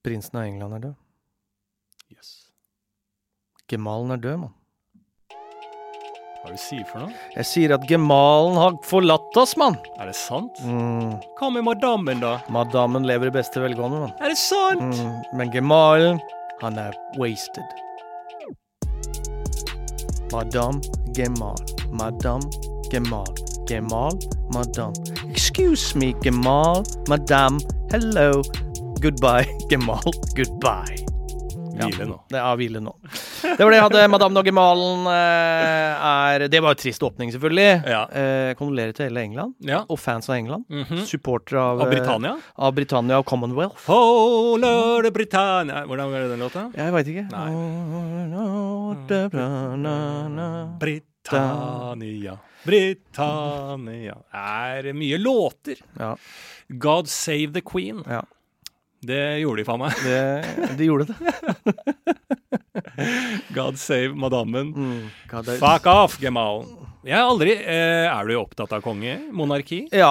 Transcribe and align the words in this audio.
Prinsen 0.00 0.38
av 0.40 0.46
England 0.48 0.74
er 0.78 0.82
død. 0.86 0.94
Yes. 2.14 2.30
Gemalen 3.68 4.14
er 4.14 4.22
død, 4.22 4.38
mann. 4.46 4.54
Hva 6.40 6.48
er 6.48 6.54
det 6.54 6.56
du 6.56 6.62
sier 6.62 6.86
for 6.88 7.02
noe? 7.02 7.18
Jeg 7.34 7.48
sier 7.50 7.74
at 7.76 7.82
gemalen 7.84 8.56
har 8.56 8.78
forlatt 8.88 9.36
oss, 9.36 9.52
mann. 9.60 9.76
Er 10.00 10.08
det 10.08 10.16
sant? 10.16 10.56
Mm. 10.64 11.18
Hva 11.36 11.50
med 11.52 11.66
madammen, 11.68 12.22
da? 12.24 12.38
Madammen 12.48 13.04
lever 13.04 13.28
i 13.28 13.34
beste 13.34 13.60
velgående, 13.60 14.06
mann. 14.06 14.14
Er 14.24 14.32
det 14.32 14.40
sant? 14.40 14.80
Mm. 14.80 15.20
Men 15.36 15.52
gemalen, 15.52 16.22
han 16.62 16.80
er 16.80 16.96
wasted. 17.20 17.76
Madame 20.32 20.80
Gemal. 21.12 21.60
Madame 21.92 22.48
Gemal. 22.88 23.28
Gemal, 23.68 24.16
Madame. 24.54 24.94
Excuse 25.28 25.94
me, 25.98 26.14
Gemal. 26.24 26.86
Madame. 27.08 27.60
Hello. 27.90 28.40
Goodbye, 29.00 29.46
Gemal. 29.70 30.02
Goodbye. 30.36 30.96
Ja. 31.80 31.86
Hvile 31.88 32.04
nå. 32.10 32.16
Det 32.28 32.36
er 32.36 32.56
hvile 32.60 32.80
nå. 32.84 32.90
Det 33.40 33.56
var 33.64 33.70
det 33.72 33.76
jeg 33.78 33.84
hadde. 33.86 34.00
Madame 34.12 34.36
og 34.42 34.44
Gemalen 34.44 35.06
eh, 35.08 36.02
er 36.10 36.42
Det 36.52 36.60
var 36.60 36.74
jo 36.74 36.80
trist 36.82 37.00
åpning, 37.06 37.30
selvfølgelig. 37.32 37.68
Ja. 37.88 38.02
Eh, 38.12 38.50
Kondolerer 38.58 38.92
til 38.92 39.06
hele 39.08 39.22
England, 39.24 39.54
Ja. 39.64 39.78
og 39.88 39.96
fans 40.02 40.28
av 40.28 40.36
England. 40.36 40.66
Mhm. 40.68 41.06
Supportere 41.08 41.62
av, 41.62 41.80
Av 41.80 41.86
eh, 41.88 41.94
Britannia? 41.94 42.34
av 42.58 42.74
Britannia 42.76 43.16
og 43.22 43.24
Commonwealth. 43.30 43.86
Oh, 43.88 44.58
Lord 44.60 45.08
Britannia 45.16 45.86
Hvordan 45.88 46.12
var 46.12 46.20
det 46.26 46.28
den 46.34 46.44
låta? 46.44 46.66
Jeg 46.76 46.92
veit 46.98 47.08
ikke. 47.14 47.24
Nei. 47.32 47.48
Oh, 48.36 48.92
Britannia. 49.08 50.76
Britannia, 50.80 52.36
Britannia 52.66 54.18
Er 54.36 54.92
mye 54.92 55.18
låter. 55.18 55.80
Ja, 55.96 56.12
God 56.68 57.08
Save 57.08 57.54
the 57.56 57.60
Queen. 57.64 58.04
ja. 58.06 58.20
Det 59.00 59.20
gjorde 59.40 59.62
de 59.62 59.64
faen 59.64 59.80
meg. 59.80 60.00
Det, 60.04 60.76
de 60.76 60.84
gjorde 60.90 61.06
det. 61.08 61.16
God 63.56 63.78
Save 63.80 64.14
Madammen. 64.14 64.72
Mm. 64.76 65.10
Fuck 65.60 65.86
off, 65.88 66.18
Gemal. 66.20 66.66
Jeg 67.00 67.16
er 67.16 67.24
aldri 67.24 67.52
eh, 67.56 68.04
Er 68.12 68.26
du 68.28 68.34
opptatt 68.36 68.74
av 68.76 68.82
konge? 68.84 69.14
Monarki? 69.32 69.78
Ja 69.96 70.10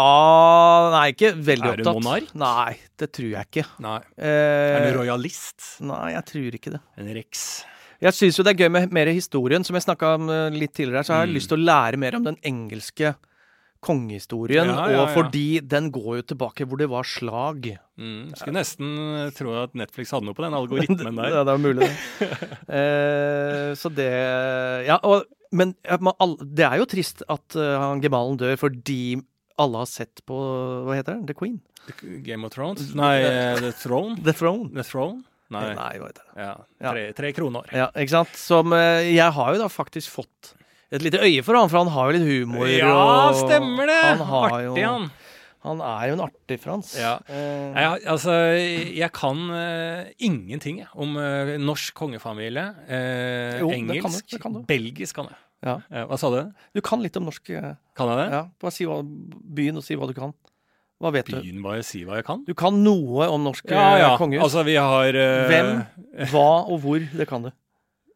Nei, 0.89 1.03
ikke 1.13 1.35
veldig 1.37 1.67
Er 1.69 1.77
du 1.77 1.83
opptatt. 1.83 1.99
monark? 1.99 2.31
Nei, 2.41 2.71
det 2.97 3.11
tror 3.13 3.29
jeg 3.35 3.45
ikke. 3.51 3.65
Nei. 3.85 3.99
Er 4.17 4.79
Eh, 4.81 4.87
du 4.89 4.97
royalist? 4.97 5.75
nei, 5.85 6.15
jeg 6.15 6.25
tror 6.31 6.57
ikke 6.57 6.73
det. 6.73 6.81
En 6.97 7.11
rex? 7.13 7.43
Jeg 8.01 8.15
syns 8.17 8.39
jo 8.39 8.45
det 8.47 8.55
er 8.55 8.63
gøy 8.63 8.71
med 8.73 8.93
mer 8.95 9.11
historien. 9.13 9.63
Som 9.67 9.77
jeg 9.77 9.85
snakka 9.85 10.15
om 10.17 10.29
eh, 10.33 10.49
litt 10.55 10.73
tidligere, 10.73 11.03
så 11.05 11.13
har 11.13 11.25
jeg 11.27 11.29
Mm. 11.29 11.37
lyst 11.37 11.49
til 11.53 11.59
å 11.61 11.65
lære 11.69 11.97
mer 12.01 12.15
om 12.17 12.23
den 12.25 12.37
engelske 12.41 13.13
kongehistorien. 13.83 14.67
Ja, 14.67 14.85
ja, 14.91 15.01
Og 15.05 15.13
fordi 15.15 15.61
den 15.63 15.87
går 15.95 16.19
jo 16.19 16.25
tilbake 16.33 16.65
hvor 16.67 16.79
det 16.81 16.89
var 16.91 17.07
slag. 17.07 17.69
Mm. 17.99 18.29
Skulle 18.35 18.57
nesten 18.59 18.89
eh, 19.15 19.29
tro 19.35 19.53
at 19.61 19.75
Netflix 19.79 20.11
hadde 20.15 20.27
noe 20.27 20.35
på 20.37 20.43
den 20.43 20.57
algoritmen 20.57 21.15
der. 21.21 21.31
Ja, 21.37 21.45
det 21.47 21.53
er 21.55 21.63
mulig, 21.63 21.87
det. 22.19 22.29
eh, 22.67 23.69
så 23.79 23.91
det 23.95 24.09
Ja, 24.89 24.99
og, 25.07 25.25
men 25.55 25.73
det 25.83 26.65
er 26.67 26.77
jo 26.81 26.85
trist 26.89 27.23
at 27.31 27.55
uh, 27.57 27.95
gemalen 28.03 28.37
dør 28.41 28.59
fordi 28.59 29.17
alle 29.59 29.81
har 29.81 29.89
sett 29.91 30.21
på 30.29 30.35
Hva 30.85 30.93
heter 30.99 31.17
den? 31.17 31.25
The 31.27 31.35
Queen? 31.35 31.57
Game 32.23 32.45
of 32.45 32.53
Thrones? 32.53 32.91
Nei, 32.95 33.15
eh, 33.23 33.57
The 33.63 33.73
Throne? 33.79 34.19
The 34.27 34.35
Throne? 34.35 34.69
The 34.75 34.85
Throne? 34.85 35.23
Nei. 35.49 35.63
Nei, 35.73 35.93
hva 35.97 36.11
heter 36.11 36.27
det? 36.27 36.43
Ja. 36.45 36.53
Tre, 36.91 37.03
tre 37.17 37.31
kroner. 37.33 37.71
Ja, 37.73 37.87
ikke 37.97 38.13
sant? 38.19 38.35
Som 38.37 38.75
Jeg 38.75 39.33
har 39.33 39.55
jo 39.55 39.63
da 39.63 39.65
faktisk 39.73 40.11
fått 40.19 40.51
et 40.91 41.03
lite 41.05 41.19
øye 41.21 41.43
for 41.45 41.57
han, 41.59 41.69
for 41.69 41.83
han 41.83 41.91
har 41.93 42.09
jo 42.09 42.17
litt 42.17 42.27
humor. 42.27 42.67
Ja, 42.71 43.31
stemmer 43.37 43.89
det! 43.89 43.99
Han 44.17 44.23
har 44.31 44.55
jo 44.65 44.71
Artig, 44.73 44.85
han. 44.87 45.09
Han 45.67 45.81
er 45.83 46.03
jo 46.07 46.13
en 46.15 46.21
artig 46.23 46.55
Frans. 46.63 46.93
Ja. 46.95 47.17
Eh, 47.27 47.75
Jeg, 47.75 47.99
altså, 48.07 48.31
jeg 48.95 49.11
kan 49.11 49.41
uh, 49.51 50.07
ingenting 50.23 50.79
jeg, 50.79 50.87
om 50.95 51.17
uh, 51.19 51.51
norsk 51.59 51.93
kongefamilie. 51.99 52.63
Uh, 52.87 53.59
Jo, 53.59 53.67
det 53.67 53.75
kan 53.75 53.89
du, 53.89 53.93
engelsk. 53.99 54.29
det 54.31 54.39
kan 54.41 54.55
du. 54.55 54.61
Belgisk 54.69 55.19
kan 55.19 55.27
jeg. 55.27 55.39
Ja. 55.67 55.73
Hva 56.07 56.15
sa 56.15 56.29
du? 56.31 56.37
Du 56.71 56.79
kan 56.79 57.01
litt 57.03 57.17
om 57.19 57.25
norsk 57.27 57.43
Kan 57.51 58.07
jeg 58.13 58.15
det? 58.21 58.27
Ja, 58.31 58.45
bare 58.63 58.71
si 58.71 58.85
hva, 58.87 59.01
begynn 59.03 59.81
å 59.81 59.83
si 59.83 59.97
hva 59.99 60.07
du 60.07 60.15
kan. 60.15 60.31
Hva 61.03 61.11
vet 61.11 61.27
du? 61.27 61.35
Begynn 61.41 61.59
bare 61.63 61.83
å 61.83 61.87
si 61.87 62.05
hva 62.07 62.21
jeg 62.21 62.27
kan. 62.31 62.45
Du 62.47 62.53
kan 62.55 62.79
noe 62.79 63.27
om 63.27 63.43
norsk 63.43 63.67
Ja, 63.67 63.97
ja. 63.99 64.13
kongehus. 64.19 64.45
Altså, 64.47 64.63
vi 64.67 64.77
har 64.79 65.11
Hvem, 65.51 65.73
hva 66.31 66.47
og 66.71 66.79
hvor, 66.87 67.03
det 67.03 67.27
kan 67.27 67.43
du. 67.43 67.51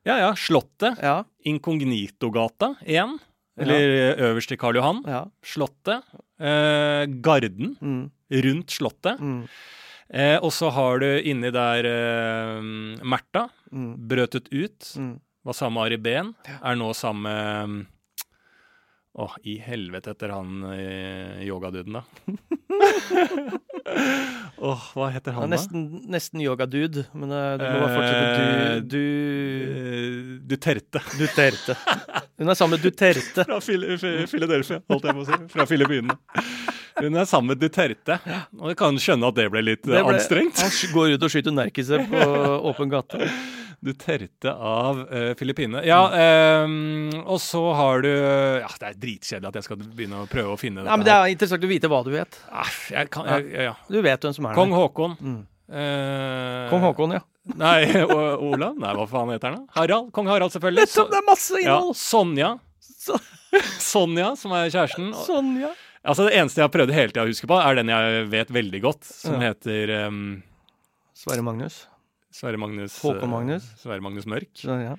Ja, 0.05 0.17
ja. 0.19 0.31
Slottet. 0.35 0.97
Ja, 1.01 1.23
Inkognitogata 1.47 2.75
1. 2.85 3.19
Eller 3.61 3.79
ja. 3.93 4.15
øverst 4.29 4.51
i 4.51 4.57
Karl 4.57 4.75
Johan. 4.75 5.03
ja. 5.07 5.25
Slottet. 5.45 6.03
Eh, 6.39 7.05
Garden 7.21 7.75
Mm, 7.81 8.09
rundt 8.31 8.71
Slottet. 8.71 9.19
mm, 9.19 9.47
Eh, 10.13 10.37
og 10.43 10.51
så 10.51 10.69
har 10.69 10.99
du 10.99 11.21
inni 11.23 11.49
der 11.51 11.85
eh, 11.85 12.61
Märtha. 13.01 13.47
mm, 13.71 13.95
Brøtet 14.07 14.47
ut. 14.51 14.93
mm. 14.97 15.19
Var 15.45 15.53
sammen 15.53 15.73
med 15.73 15.85
Ari 15.85 15.97
Behn. 15.97 16.35
Er 16.63 16.75
nå 16.75 16.93
sammen 16.93 17.23
med 17.23 17.85
Å, 19.13 19.27
i 19.45 19.59
helvete 19.61 20.09
etter 20.15 20.31
han 20.33 20.63
eh, 20.73 21.43
yogaduden, 21.45 21.99
da. 21.99 22.01
Åh, 24.63 24.85
hva 24.95 25.09
heter 25.13 25.35
Han 25.35 25.43
han, 25.43 25.51
er 25.51 25.57
nesten, 25.57 25.83
nesten 26.09 26.41
yogadude, 26.41 27.03
men 27.13 27.29
det 27.29 27.41
du 27.61 27.65
må 27.67 27.81
bare 27.83 27.93
fortsette. 27.93 28.23
Eh, 28.23 28.79
Du, 28.81 28.97
du? 28.97 30.39
Duterte. 30.53 31.01
Duterte. 31.19 31.75
Hun 32.39 32.49
er 32.49 32.57
sammen 32.57 32.77
med 32.79 32.85
Duterte. 32.87 33.45
Fra 33.45 33.59
Phil- 33.61 33.85
Philadelphia, 34.31 34.81
holdt 34.89 35.05
jeg 35.09 35.17
på 35.19 35.25
å 35.25 35.27
si. 35.29 35.39
Fra 35.53 35.67
Filippinene. 35.69 36.17
Hun 37.03 37.17
er 37.21 37.25
sammen 37.29 37.53
med 37.53 37.61
Duterte. 37.61 38.17
Og 38.61 38.71
jeg 38.71 38.79
kan 38.81 38.97
skjønne 39.01 39.29
at 39.29 39.37
det 39.37 39.47
ble 39.53 39.61
litt 39.67 39.83
Det 39.85 39.97
eh, 39.99 40.05
ble- 40.07 40.17
anstrengt. 40.17 40.57
Han 40.63 40.95
går 40.95 41.15
ut 41.17 41.27
og 41.27 41.33
skyter 41.35 41.53
nerkiser 41.59 42.05
på 42.09 42.23
åpen 42.71 42.89
gate. 42.93 43.29
Duterte 43.83 44.53
av 44.53 45.01
uh, 45.09 45.31
Filippinene. 45.39 45.83
Ja, 45.87 46.01
um, 46.63 47.09
og 47.23 47.39
så 47.43 47.61
har 47.75 48.03
du 48.05 48.09
Ja, 48.09 48.69
det 48.79 48.91
er 48.93 48.99
dritkjedelig 49.01 49.49
at 49.51 49.57
jeg 49.59 49.67
skal 49.67 49.81
begynne 49.83 50.23
å 50.23 50.27
prøve 50.31 50.55
å 50.55 50.59
finne 50.59 50.85
Ja, 50.87 50.95
men 50.95 51.07
Det 51.07 51.15
er 51.15 51.33
interessant 51.33 51.65
å 51.67 51.71
vite 51.71 51.91
hva 51.91 52.03
du 52.05 52.13
vet. 52.15 52.39
Ah, 52.51 52.69
jeg 52.93 53.11
kan, 53.13 53.27
jeg, 53.35 53.51
ja. 53.69 53.75
Du 53.91 53.99
vet 54.05 54.23
hvem 54.23 54.35
som 54.35 54.47
er 54.49 54.57
Kong 54.57 54.71
der. 54.71 54.79
Håkon. 54.83 55.17
Mm. 55.19 55.41
Uh, 55.73 56.69
Kong 56.69 56.83
Haakon, 56.83 57.15
ja. 57.17 57.23
Nei, 57.59 57.79
o 58.07 58.17
Olav? 58.51 58.75
Nei, 58.79 58.91
hva 58.95 59.05
faen 59.09 59.31
heter 59.33 59.51
han 59.51 59.63
da? 59.63 59.73
Harald? 59.77 60.11
Kong 60.15 60.29
Harald, 60.31 60.53
selvfølgelig. 60.55 60.85
Nettopp! 60.87 61.09
Det 61.11 61.19
er 61.19 61.25
masse 61.27 61.55
ja, 61.59 61.63
innhold! 61.63 61.97
Sonja. 61.99 62.51
Så, 62.83 63.17
Sonja, 63.91 64.33
som 64.39 64.55
er 64.55 64.69
kjæresten. 64.71 65.11
Sånn. 65.27 65.55
Altså, 66.03 66.27
det 66.27 66.35
eneste 66.39 66.61
jeg 66.61 66.67
har 66.67 66.73
prøvd 66.73 66.93
hele 66.95 67.13
tida 67.13 67.25
å 67.25 67.31
huske 67.31 67.47
på, 67.49 67.57
er 67.59 67.79
den 67.79 67.91
jeg 67.91 68.27
vet 68.31 68.53
veldig 68.53 68.83
godt, 68.83 69.07
som 69.07 69.39
Ja. 69.39 69.51
heter 69.51 69.95
um, 70.07 70.21
Sverre 71.15 71.45
Magnus. 71.45 71.83
Sverre 72.33 72.57
Magnus 72.61 72.97
Håkon 73.03 73.27
eh, 73.27 73.31
Magnus. 73.35 73.69
Sverre 73.81 74.03
Magnus 74.03 74.25
Mørk. 74.29 74.63
Ja. 74.65 74.95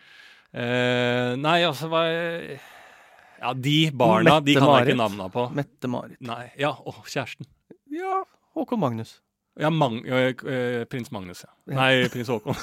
Eh, 0.55 1.35
nei, 1.41 1.59
altså 1.67 1.91
hva 1.91 2.05
Ja, 2.07 3.51
de 3.59 3.79
barna, 3.91 4.39
de 4.45 4.55
kan 4.57 4.71
jeg 4.79 4.93
ikke 4.93 5.01
navna 5.03 5.27
på. 5.33 5.49
Mette-Marit. 5.57 6.21
Nei, 6.25 6.47
ja, 6.61 6.71
og 6.73 7.03
kjæresten. 7.11 7.49
Ja, 7.93 8.23
Håkon 8.55 8.81
Magnus. 8.81 9.19
Ja, 9.61 9.71
Mang, 9.71 10.01
øh, 10.07 10.35
øh, 10.43 10.85
prins 10.91 11.13
Magnus, 11.15 11.45
ja. 11.45 11.51
Ja. 11.71 11.75
Nei, 11.79 12.09
prins 12.11 12.31
Håkon. 12.31 12.57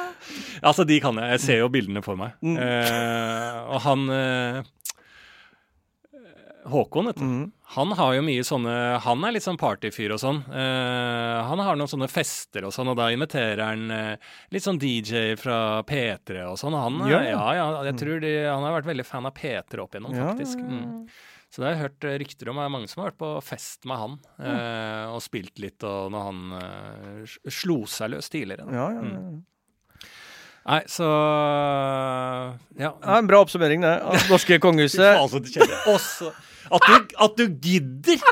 altså, 0.68 0.86
de 0.86 1.00
kan 1.02 1.18
jeg. 1.18 1.30
Jeg 1.36 1.40
ser 1.40 1.60
jo 1.62 1.68
bildene 1.74 2.02
for 2.02 2.18
meg. 2.18 2.38
Mm. 2.42 2.56
Eh, 2.58 3.60
og 3.70 3.82
han 3.84 4.08
eh, 4.14 4.72
Håkon, 6.64 7.06
vet 7.10 7.18
du. 7.20 7.24
Mm. 7.28 7.44
Han 7.74 7.90
har 7.98 8.14
jo 8.16 8.22
mye 8.24 8.44
sånne 8.46 8.72
Han 9.04 9.24
er 9.26 9.34
litt 9.36 9.44
sånn 9.44 9.58
partyfyr 9.60 10.14
og 10.14 10.20
sånn. 10.22 10.38
Uh, 10.48 11.42
han 11.48 11.60
har 11.60 11.76
noen 11.76 11.90
sånne 11.90 12.08
fester 12.08 12.64
og 12.68 12.72
sånn, 12.72 12.88
og 12.92 12.96
da 13.00 13.10
inviterer 13.12 13.60
han 13.64 13.84
uh, 13.92 14.32
litt 14.54 14.64
sånn 14.64 14.80
DJ 14.80 15.34
fra 15.40 15.82
P3 15.88 16.42
og 16.48 16.56
sånn. 16.60 16.76
Han, 16.78 17.00
er- 17.04 17.12
Ja, 17.12 17.22
ja, 17.34 17.44
ja. 17.60 17.68
jeg 17.90 17.98
tror 18.00 18.20
de, 18.24 18.32
han 18.48 18.64
har 18.64 18.76
vært 18.78 18.88
veldig 18.92 19.06
fan 19.08 19.28
av 19.28 19.36
P3 19.36 19.84
opp 19.84 19.94
igjennom, 19.96 20.16
faktisk. 20.32 20.60
Mm. 20.64 21.08
Så 21.54 21.60
det 21.62 21.66
har 21.68 21.74
jeg 21.76 21.82
hørt 21.84 22.04
eh, 22.08 22.18
rykter 22.24 22.48
om. 22.50 22.56
Det 22.58 22.64
er 22.66 22.72
mange 22.74 22.88
som 22.90 23.02
har 23.04 23.12
vært 23.12 23.20
på 23.20 23.32
fest 23.46 23.84
med 23.86 24.00
han 24.00 24.16
uh, 24.42 25.12
og 25.14 25.20
spilt 25.22 25.60
litt, 25.62 25.84
og 25.86 26.08
når 26.16 26.24
han 26.30 26.40
slo 27.52 27.82
seg 27.86 28.16
løs 28.16 28.32
tidligere. 28.32 28.64
Ja, 28.72 28.88
ja, 28.96 29.02
ja. 29.04 29.20
Mm. 29.20 29.42
Nei, 30.64 30.80
så 30.88 31.04
Ja. 32.80 32.90
ja. 33.04 33.18
En 33.18 33.26
bra 33.28 33.42
oppsummering, 33.44 33.82
det. 33.84 33.94
Av 34.00 34.16
det 34.16 34.30
norske 34.32 34.58
kongehuset. 34.64 35.20
Også 35.92 36.32
at 36.70 36.88
du, 36.88 37.14
at 37.26 37.38
du 37.40 37.46
gidder! 37.48 38.22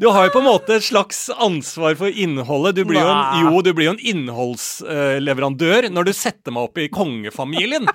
Du 0.00 0.08
har 0.10 0.26
jo 0.26 0.32
på 0.34 0.40
en 0.42 0.48
måte 0.48 0.74
et 0.74 0.82
slags 0.82 1.28
ansvar 1.30 1.94
for 1.98 2.10
innholdet. 2.10 2.74
Du 2.80 2.82
blir 2.88 2.98
jo 2.98 3.10
en, 3.12 3.44
jo, 3.46 3.60
du 3.62 3.70
blir 3.76 3.86
jo 3.86 3.94
en 3.94 4.02
innholdsleverandør 4.12 5.86
når 5.92 6.08
du 6.08 6.12
setter 6.18 6.54
meg 6.54 6.66
opp 6.66 6.80
i 6.82 6.88
kongefamilien. 6.90 7.86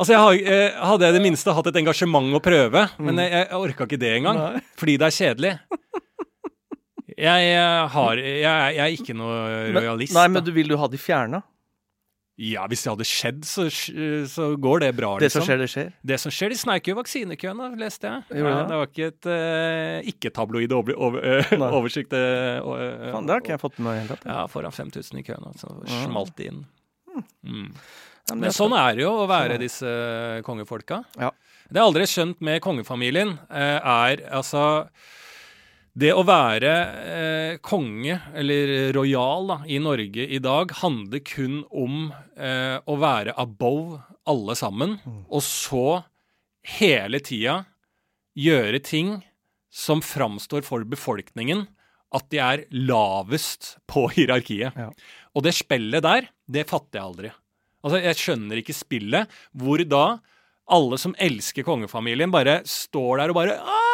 Altså, 0.00 0.14
jeg 0.14 0.44
eh, 0.48 0.78
Hadde 0.80 1.04
jeg 1.04 1.12
i 1.12 1.18
det 1.18 1.24
minste 1.24 1.52
hatt 1.56 1.68
et 1.68 1.80
engasjement 1.82 2.36
å 2.36 2.40
prøve, 2.44 2.86
men 3.04 3.20
jeg, 3.20 3.34
jeg 3.36 3.60
orka 3.60 3.88
ikke 3.88 4.00
det 4.00 4.14
engang. 4.16 4.40
Fordi 4.80 4.96
det 5.00 5.10
er 5.10 5.16
kjedelig. 5.18 5.52
Jeg, 7.20 7.48
eh, 7.52 7.82
har, 7.92 8.20
jeg, 8.24 8.40
jeg 8.78 8.80
er 8.86 8.94
ikke 8.96 9.16
noe 9.18 9.40
rojalist. 9.76 10.16
Nei, 10.16 10.28
men 10.32 10.44
du, 10.46 10.54
vil 10.56 10.70
du 10.72 10.78
ha 10.80 10.88
de 10.88 11.00
fjerna? 11.00 11.42
Ja, 12.40 12.62
hvis 12.72 12.80
det 12.86 12.88
hadde 12.88 13.04
skjedd, 13.04 13.40
så, 13.44 13.66
så 14.32 14.46
går 14.56 14.80
det 14.86 14.90
bra, 14.96 15.10
Det 15.20 15.28
som 15.28 15.42
liksom. 15.42 15.48
skjer, 15.48 15.58
det 15.60 15.68
skjer. 15.68 15.88
Det 16.12 16.16
som 16.22 16.32
skjer, 16.32 16.54
de 16.54 16.56
sneik 16.56 16.88
jo 16.88 16.94
vaksinekøen, 16.96 17.58
da, 17.60 17.68
leste 17.82 18.08
jeg. 18.08 18.38
Jo, 18.40 18.46
Ja, 18.48 18.54
det? 18.56 18.62
det 18.70 18.78
var 18.80 18.88
ikke 18.88 19.08
et 19.10 19.28
uh, 19.28 20.10
ikke-tabloid 20.14 20.72
over, 20.72 20.96
over, 20.96 21.26
eh, 21.34 21.66
oversikt. 21.68 22.16
Uh, 22.16 22.62
eh, 22.80 23.10
Faen, 23.12 23.28
det 23.28 23.34
har 23.36 23.44
ikke 23.44 23.52
jeg 23.58 23.62
fått 23.66 23.76
med 23.80 23.90
meg 23.90 23.92
i 23.92 23.98
det 23.98 24.06
hele 24.06 24.16
tatt. 24.16 24.30
Ja, 24.32 24.46
foran 24.48 24.72
5000 24.72 25.20
i 25.20 25.26
køen, 25.26 25.44
Altså, 25.52 25.74
Ja. 25.84 26.00
smalt 26.06 26.32
det 26.40 26.48
inn. 26.52 26.62
Mm. 27.44 27.68
Men 28.38 28.54
sånn 28.54 28.74
er 28.78 28.94
det 28.96 29.04
jo 29.04 29.12
å 29.12 29.22
Sånn 29.24 29.30
være 29.32 29.58
disse 29.60 29.90
eh, 29.90 30.40
kongefolka. 30.46 31.02
Ja. 31.18 31.30
Det 31.70 31.78
jeg 31.78 31.86
aldri 31.86 32.06
skjønt 32.10 32.40
med 32.46 32.62
kongefamilien, 32.64 33.36
eh, 33.50 33.78
er 33.78 34.24
altså 34.40 34.64
Det 36.00 36.12
å 36.16 36.22
være 36.24 36.70
eh, 37.12 37.54
konge, 37.66 38.14
eller 38.38 38.92
rojal, 38.96 39.50
i 39.68 39.80
Norge 39.82 40.24
i 40.32 40.38
dag, 40.42 40.70
handler 40.80 41.20
kun 41.26 41.58
om 41.76 42.06
eh, 42.38 42.78
å 42.88 42.94
være 43.02 43.34
above 43.40 43.98
alle 44.30 44.54
sammen, 44.56 44.96
Mm. 45.04 45.24
og 45.28 45.42
så 45.42 45.82
hele 46.78 47.18
tida 47.24 47.64
gjøre 48.38 48.80
ting 48.86 49.16
som 49.70 50.00
framstår 50.04 50.62
for 50.66 50.84
befolkningen 50.88 51.66
at 52.14 52.26
de 52.32 52.38
er 52.42 52.64
lavest 52.74 53.74
på 53.90 54.06
hierarkiet. 54.14 54.74
Ja. 54.78 54.88
Og 55.34 55.44
det 55.46 55.52
spillet 55.58 56.02
der, 56.06 56.28
det 56.50 56.64
fatter 56.70 56.98
jeg 57.00 57.06
aldri. 57.06 57.30
Altså, 57.84 58.00
Jeg 58.02 58.18
skjønner 58.18 58.60
ikke 58.62 58.74
spillet 58.76 59.30
hvor 59.56 59.82
da 59.88 60.04
alle 60.70 60.98
som 61.02 61.14
elsker 61.18 61.66
kongefamilien, 61.66 62.30
bare 62.34 62.60
står 62.68 63.22
der 63.24 63.32
og 63.32 63.38
bare 63.42 63.58
Aah! 63.58 63.89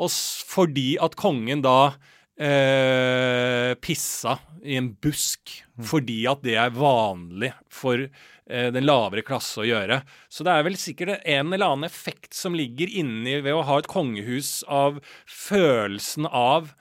Og 0.00 0.10
fordi 0.50 0.94
at 1.02 1.16
kongen 1.20 1.64
da 1.64 1.92
eh, 2.40 3.74
pissa 3.80 4.38
i 4.64 4.76
en 4.80 4.92
busk, 5.00 5.54
fordi 5.90 6.24
at 6.30 6.42
det 6.44 6.56
er 6.60 6.74
vanlig 6.76 7.52
for 7.72 8.00
eh, 8.00 8.68
den 8.74 8.86
lavere 8.86 9.24
klasse 9.26 9.62
å 9.62 9.68
gjøre. 9.68 10.02
Så 10.32 10.46
det 10.46 10.54
er 10.54 10.66
vel 10.66 10.78
sikkert 10.80 11.24
en 11.24 11.52
eller 11.52 11.72
annen 11.72 11.88
effekt 11.88 12.36
som 12.36 12.56
ligger 12.56 12.90
inni 12.90 13.40
ved 13.44 13.56
å 13.56 13.64
ha 13.68 13.80
et 13.80 13.90
kongehus 13.90 14.60
av 14.68 15.00
følelsen 15.28 16.28
av 16.28 16.72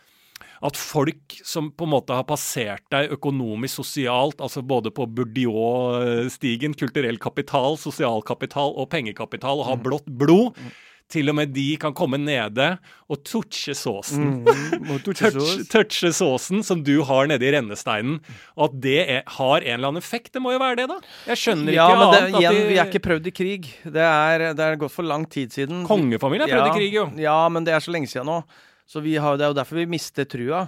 at 0.66 0.75
folk 0.75 1.38
som 1.48 1.69
på 1.71 1.88
en 1.88 1.94
måte 1.94 2.16
har 2.16 2.25
passert 2.27 2.83
deg 2.92 3.13
økonomisk, 3.16 3.80
sosialt, 3.80 4.42
altså 4.44 4.63
både 4.66 4.92
på 4.92 5.07
Bourdieu-stigen, 5.07 6.75
kulturell 6.80 7.19
kapital, 7.21 7.80
sosial 7.80 8.24
kapital 8.27 8.75
og 8.75 8.89
pengekapital, 8.92 9.62
og 9.62 9.69
har 9.69 9.80
blått 9.86 10.10
blod, 10.19 10.60
til 11.09 11.31
og 11.31 11.35
med 11.39 11.51
de 11.56 11.65
kan 11.81 11.94
komme 11.97 12.19
nede 12.21 12.67
og 13.09 13.23
touche 13.25 13.73
såsen. 13.77 14.44
Mm, 14.45 15.00
touche 15.06 15.31
Touch, 15.33 15.63
touche 15.71 16.11
såsen 16.13 16.61
som 16.65 16.83
du 16.85 17.00
har 17.07 17.29
nede 17.31 17.47
i 17.47 17.51
rennesteinen, 17.56 18.19
og 18.56 18.67
at 18.69 18.77
det 18.83 18.97
er, 19.01 19.23
har 19.39 19.65
en 19.65 19.73
eller 19.79 19.91
annen 19.91 20.03
effekt. 20.03 20.31
Det 20.35 20.41
må 20.44 20.53
jo 20.53 20.61
være 20.61 20.83
det, 20.83 20.88
da. 20.91 21.00
Jeg 21.31 21.41
skjønner 21.44 21.73
Ja, 21.73 21.88
ikke 21.89 22.00
men 22.00 22.13
det, 22.13 22.21
annet. 22.21 22.39
igjen, 22.39 22.53
at 22.53 22.61
de, 22.61 22.69
vi 22.69 22.79
er 22.79 22.91
ikke 22.94 23.03
prøvd 23.09 23.29
i 23.31 23.35
krig. 23.41 23.69
Det 23.83 24.06
er, 24.06 24.47
det 24.53 24.67
er 24.69 24.79
gått 24.85 24.94
for 24.94 25.09
lang 25.09 25.25
tid 25.29 25.56
siden. 25.56 25.81
Kongefamilien 25.89 26.45
er 26.47 26.53
prøvd 26.56 26.67
ja, 26.67 26.73
i 26.73 26.77
krig, 26.77 26.97
jo. 27.01 27.07
Ja, 27.25 27.39
men 27.50 27.65
det 27.65 27.73
er 27.73 27.83
så 27.83 27.94
lenge 27.95 28.09
siden 28.11 28.29
nå. 28.29 28.44
Så 28.89 29.01
vi 29.06 29.17
har, 29.21 29.38
det 29.38 29.45
er 29.45 29.51
jo 29.53 29.57
derfor 29.59 29.81
vi 29.81 29.89
mister 29.89 30.25
trua. 30.29 30.67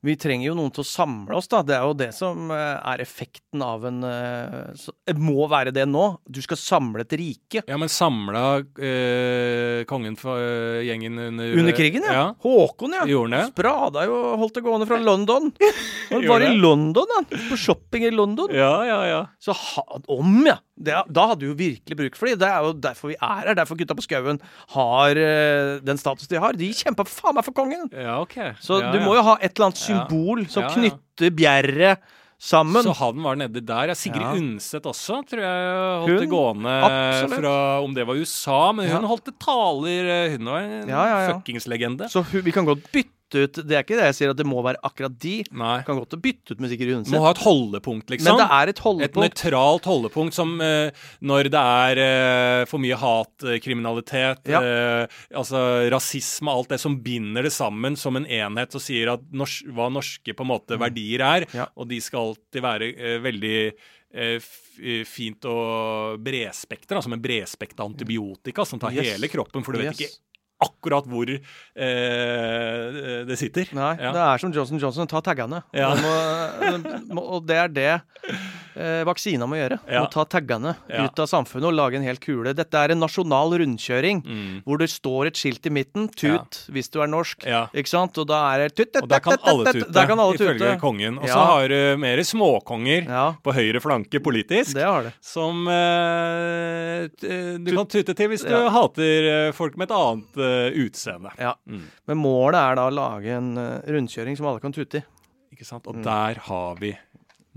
Vi 0.00 0.14
trenger 0.16 0.46
jo 0.48 0.54
noen 0.56 0.70
til 0.72 0.80
å 0.80 0.88
samle 0.88 1.36
oss, 1.36 1.48
da. 1.52 1.60
Det 1.66 1.74
er 1.76 1.84
jo 1.84 1.96
det 1.98 2.08
som 2.16 2.48
eh, 2.54 2.76
er 2.88 3.02
effekten 3.04 3.60
av 3.60 3.82
en 3.84 3.98
eh, 4.08 4.86
Det 5.04 5.16
må 5.20 5.44
være 5.50 5.74
det 5.76 5.84
nå. 5.90 6.04
Du 6.24 6.40
skal 6.40 6.56
samle 6.56 7.04
et 7.04 7.12
rike. 7.20 7.60
Ja, 7.68 7.76
men 7.80 7.92
samla 7.92 8.44
øh, 8.64 9.82
kongen 9.90 10.16
for 10.20 10.40
øh, 10.40 10.80
gjengen 10.88 11.20
under 11.20 11.52
Under 11.60 11.76
krigen, 11.76 12.06
ja. 12.08 12.14
ja. 12.16 12.24
Håkon, 12.40 12.96
ja. 12.96 13.04
Gjorde 13.10 13.36
det? 13.36 13.42
Sprada 13.52 14.06
jo 14.08 14.22
holdt 14.40 14.56
det 14.56 14.64
gående 14.64 14.88
fra 14.88 15.02
London. 15.04 15.52
Han 16.14 16.24
var 16.30 16.46
i? 16.48 16.54
London, 16.56 17.12
han. 17.18 17.28
På 17.50 17.56
shopping 17.60 18.08
i 18.08 18.10
London. 18.10 18.50
Ja, 18.56 18.72
ja, 18.88 18.98
ja. 19.06 19.20
Så 19.38 19.54
ha, 19.54 19.84
om, 20.10 20.40
ja! 20.48 20.56
Det, 20.80 20.94
da 21.12 21.26
hadde 21.28 21.40
du 21.44 21.50
jo 21.50 21.56
virkelig 21.58 21.96
bruk 21.98 22.14
for 22.16 22.30
dem. 22.30 22.38
Det 22.40 22.48
er 22.48 22.62
jo 22.64 22.72
derfor 22.72 23.10
vi 23.12 23.16
er 23.20 23.42
her. 23.44 23.54
Derfor 23.58 23.76
gutta 23.76 23.96
på 23.98 24.04
skauen 24.06 24.38
har 24.74 25.18
uh, 25.20 25.74
den 25.84 25.98
status 26.00 26.26
de 26.30 26.40
har. 26.40 26.56
De 26.56 26.70
kjempa 26.72 27.04
faen 27.04 27.36
meg 27.36 27.44
for 27.44 27.52
kongen! 27.52 27.90
Ja, 27.92 28.16
ok. 28.22 28.38
Så 28.64 28.80
ja, 28.80 28.88
du 28.94 29.00
må 29.04 29.12
jo 29.18 29.22
ha 29.26 29.36
et 29.40 29.52
eller 29.54 29.68
annet 29.70 29.82
symbol 29.82 30.46
som 30.48 30.64
knytter 30.72 31.30
bjerret 31.36 32.00
sammen. 32.40 32.80
Så 32.86 32.94
han 32.96 33.20
var 33.20 33.36
nedi 33.36 33.60
der. 33.68 33.90
Ja, 33.92 33.94
Sigrid 34.00 34.24
Ja. 34.24 34.32
Undset 34.32 34.86
også, 34.88 35.18
tror 35.28 35.42
jeg 35.44 35.76
holdt 35.76 36.08
Hun? 36.08 36.20
det 36.22 36.28
gående 36.32 36.76
Absolutt. 36.88 37.36
fra 37.42 37.54
om 37.84 37.92
det 38.00 38.06
var 38.08 38.16
USA. 38.16 38.60
Men 38.72 38.88
hun 38.88 39.02
Ja. 39.02 39.08
holdt 39.12 39.24
det 39.28 39.36
taler. 39.44 40.08
eh, 40.08 40.30
Hun 40.38 40.44
var 40.48 40.60
en 40.64 40.88
Ja, 40.88 41.04
ja. 41.28 41.34
fuckings-legende. 41.34 42.08
Så 42.08 42.24
hun, 42.24 42.40
vi 42.42 42.50
kan 42.56 42.64
godt 42.64 42.80
bytte 42.90 43.12
ut 43.34 43.52
Det 43.66 43.76
er 43.76 43.82
ikke 43.84 43.96
det 43.98 44.06
jeg 44.10 44.16
sier 44.18 44.30
at 44.32 44.36
det 44.40 44.46
må 44.48 44.62
være 44.64 44.80
akkurat 44.86 45.14
de. 45.22 45.34
Nei. 45.52 45.82
Kan 45.86 45.98
godt 46.00 46.16
bytte 46.22 46.54
ut 46.54 46.60
med 46.60 46.70
Sigrid 46.72 47.06
Må 47.12 47.20
ha 47.24 47.30
et 47.34 47.42
holdepunkt, 47.44 48.10
liksom. 48.10 48.36
Men 48.36 48.40
det 48.42 48.48
er 48.56 48.72
et 48.72 48.82
holdepunkt. 48.84 49.10
Et 49.10 49.20
nøytralt 49.44 49.84
holdepunkt 49.90 50.34
som 50.36 50.54
uh, 50.60 50.90
når 51.20 51.50
det 51.52 51.60
er 51.60 52.00
uh, 52.00 52.64
for 52.70 52.82
mye 52.82 52.96
hatkriminalitet, 53.00 54.48
Ja. 54.50 54.60
uh, 54.60 55.20
altså 55.36 55.62
rasisme, 55.92 56.50
alt 56.50 56.68
det 56.74 56.80
som 56.82 56.98
binder 57.04 57.42
det 57.46 57.52
sammen 57.54 57.96
som 57.96 58.16
en 58.16 58.26
enhet 58.26 58.74
og 58.74 58.82
sier 58.84 59.12
at 59.14 59.20
nors 59.32 59.60
hva 59.70 59.90
norske 59.92 60.34
på 60.34 60.44
en 60.46 60.52
måte 60.54 60.78
verdier 60.80 61.20
er, 61.20 61.46
Mm. 61.50 61.54
Ja. 61.54 61.66
og 61.76 61.88
de 61.88 62.00
skal 62.00 62.30
alltid 62.32 62.62
være 62.62 63.20
veldig 63.22 63.72
fint 65.06 65.44
og 65.46 66.18
bredspekter, 66.24 66.96
altså 66.98 67.12
en 67.12 67.22
bredspekta 67.22 67.84
antibiotika 67.86 68.64
som 68.66 68.78
tar 68.82 68.92
Yes. 68.92 69.12
hele 69.14 69.28
kroppen, 69.30 69.62
for 69.64 69.72
du 69.72 69.78
vet 69.78 69.94
Yes. 69.94 70.00
ikke 70.00 70.29
akkurat 70.60 71.06
hvor 71.08 71.30
eh, 71.30 71.40
det 73.28 73.38
sitter. 73.40 73.70
Nei, 73.76 73.94
Ja. 74.00 74.12
det 74.12 74.20
er 74.26 74.38
som 74.42 74.52
Johnson 74.52 74.78
Johnson. 74.82 75.06
Ta 75.08 75.20
taggene. 75.24 75.62
Ja. 75.72 75.94
Må, 77.08 77.22
og 77.38 77.46
det 77.48 77.56
er 77.56 77.68
det 77.68 77.94
eh, 78.80 79.02
vaksina 79.04 79.46
må 79.46 79.58
gjøre. 79.60 79.76
Ja. 79.86 80.00
Må 80.04 80.10
ta 80.10 80.24
taggene 80.24 80.72
Ja. 80.88 81.04
ut 81.04 81.18
av 81.20 81.28
samfunnet 81.28 81.68
og 81.68 81.74
lage 81.76 81.96
en 82.00 82.02
hel 82.06 82.16
kule. 82.16 82.54
Dette 82.56 82.74
er 82.80 82.90
en 82.94 83.00
nasjonal 83.04 83.52
rundkjøring 83.60 84.22
Mm. 84.24 84.62
hvor 84.64 84.78
det 84.80 84.88
står 84.90 85.26
et 85.28 85.34
skilt 85.36 85.66
i 85.66 85.70
midten. 85.70 86.08
Tut 86.14 86.64
hvis 86.72 86.90
du 86.90 87.00
er 87.02 87.06
norsk. 87.12 87.44
Ja. 87.46 87.66
Ikke 87.74 87.88
sant? 87.92 88.16
Og 88.18 88.26
da 88.26 88.40
er 88.54 88.64
det 88.68 88.76
tut, 88.76 88.92
tut, 88.92 89.02
Og 89.04 89.08
der 89.08 89.20
kan 89.20 89.36
alle 89.44 89.64
tute, 89.72 89.92
Der 89.92 90.06
kan 90.06 90.18
alle 90.18 90.34
ifølge 90.40 90.80
kongen. 90.80 91.18
Og 91.18 91.28
så 91.28 91.36
Ja. 91.36 91.44
har 91.46 91.68
du 91.68 91.96
mer 91.98 92.18
småkonger 92.24 93.06
Ja, 93.06 93.32
på 93.44 93.52
høyre 93.52 93.80
flanke 93.80 94.18
politisk. 94.20 94.74
det 94.74 94.84
har 94.84 95.02
det. 95.04 95.12
Som 95.20 95.68
eh, 95.68 97.08
t- 97.20 97.58
du 97.64 97.70
kan 97.76 97.86
tute 97.86 98.14
til 98.16 98.28
hvis 98.28 98.44
du 98.46 98.50
Ja. 98.54 98.68
hater 98.70 99.48
eh, 99.48 99.52
folk 99.52 99.76
med 99.76 99.90
et 99.90 99.96
annet 99.96 100.36
uh, 100.36 100.70
utseende. 100.84 101.30
Ja. 101.38 101.54
Mm. 101.68 101.82
Men 102.08 102.16
målet 102.18 102.54
er 102.60 102.74
da 102.76 102.88
å 102.88 102.94
lage 102.94 103.26
en 103.36 103.56
uh, 103.58 103.80
rundkjøring 103.86 104.36
som 104.36 104.46
alle 104.46 104.60
kan 104.60 104.72
tute 104.72 105.00
i. 105.00 105.02
Ikke 105.54 105.66
sant? 105.66 105.86
Og 105.86 106.02
der 106.02 106.34
har 106.46 106.76
vi 106.80 106.96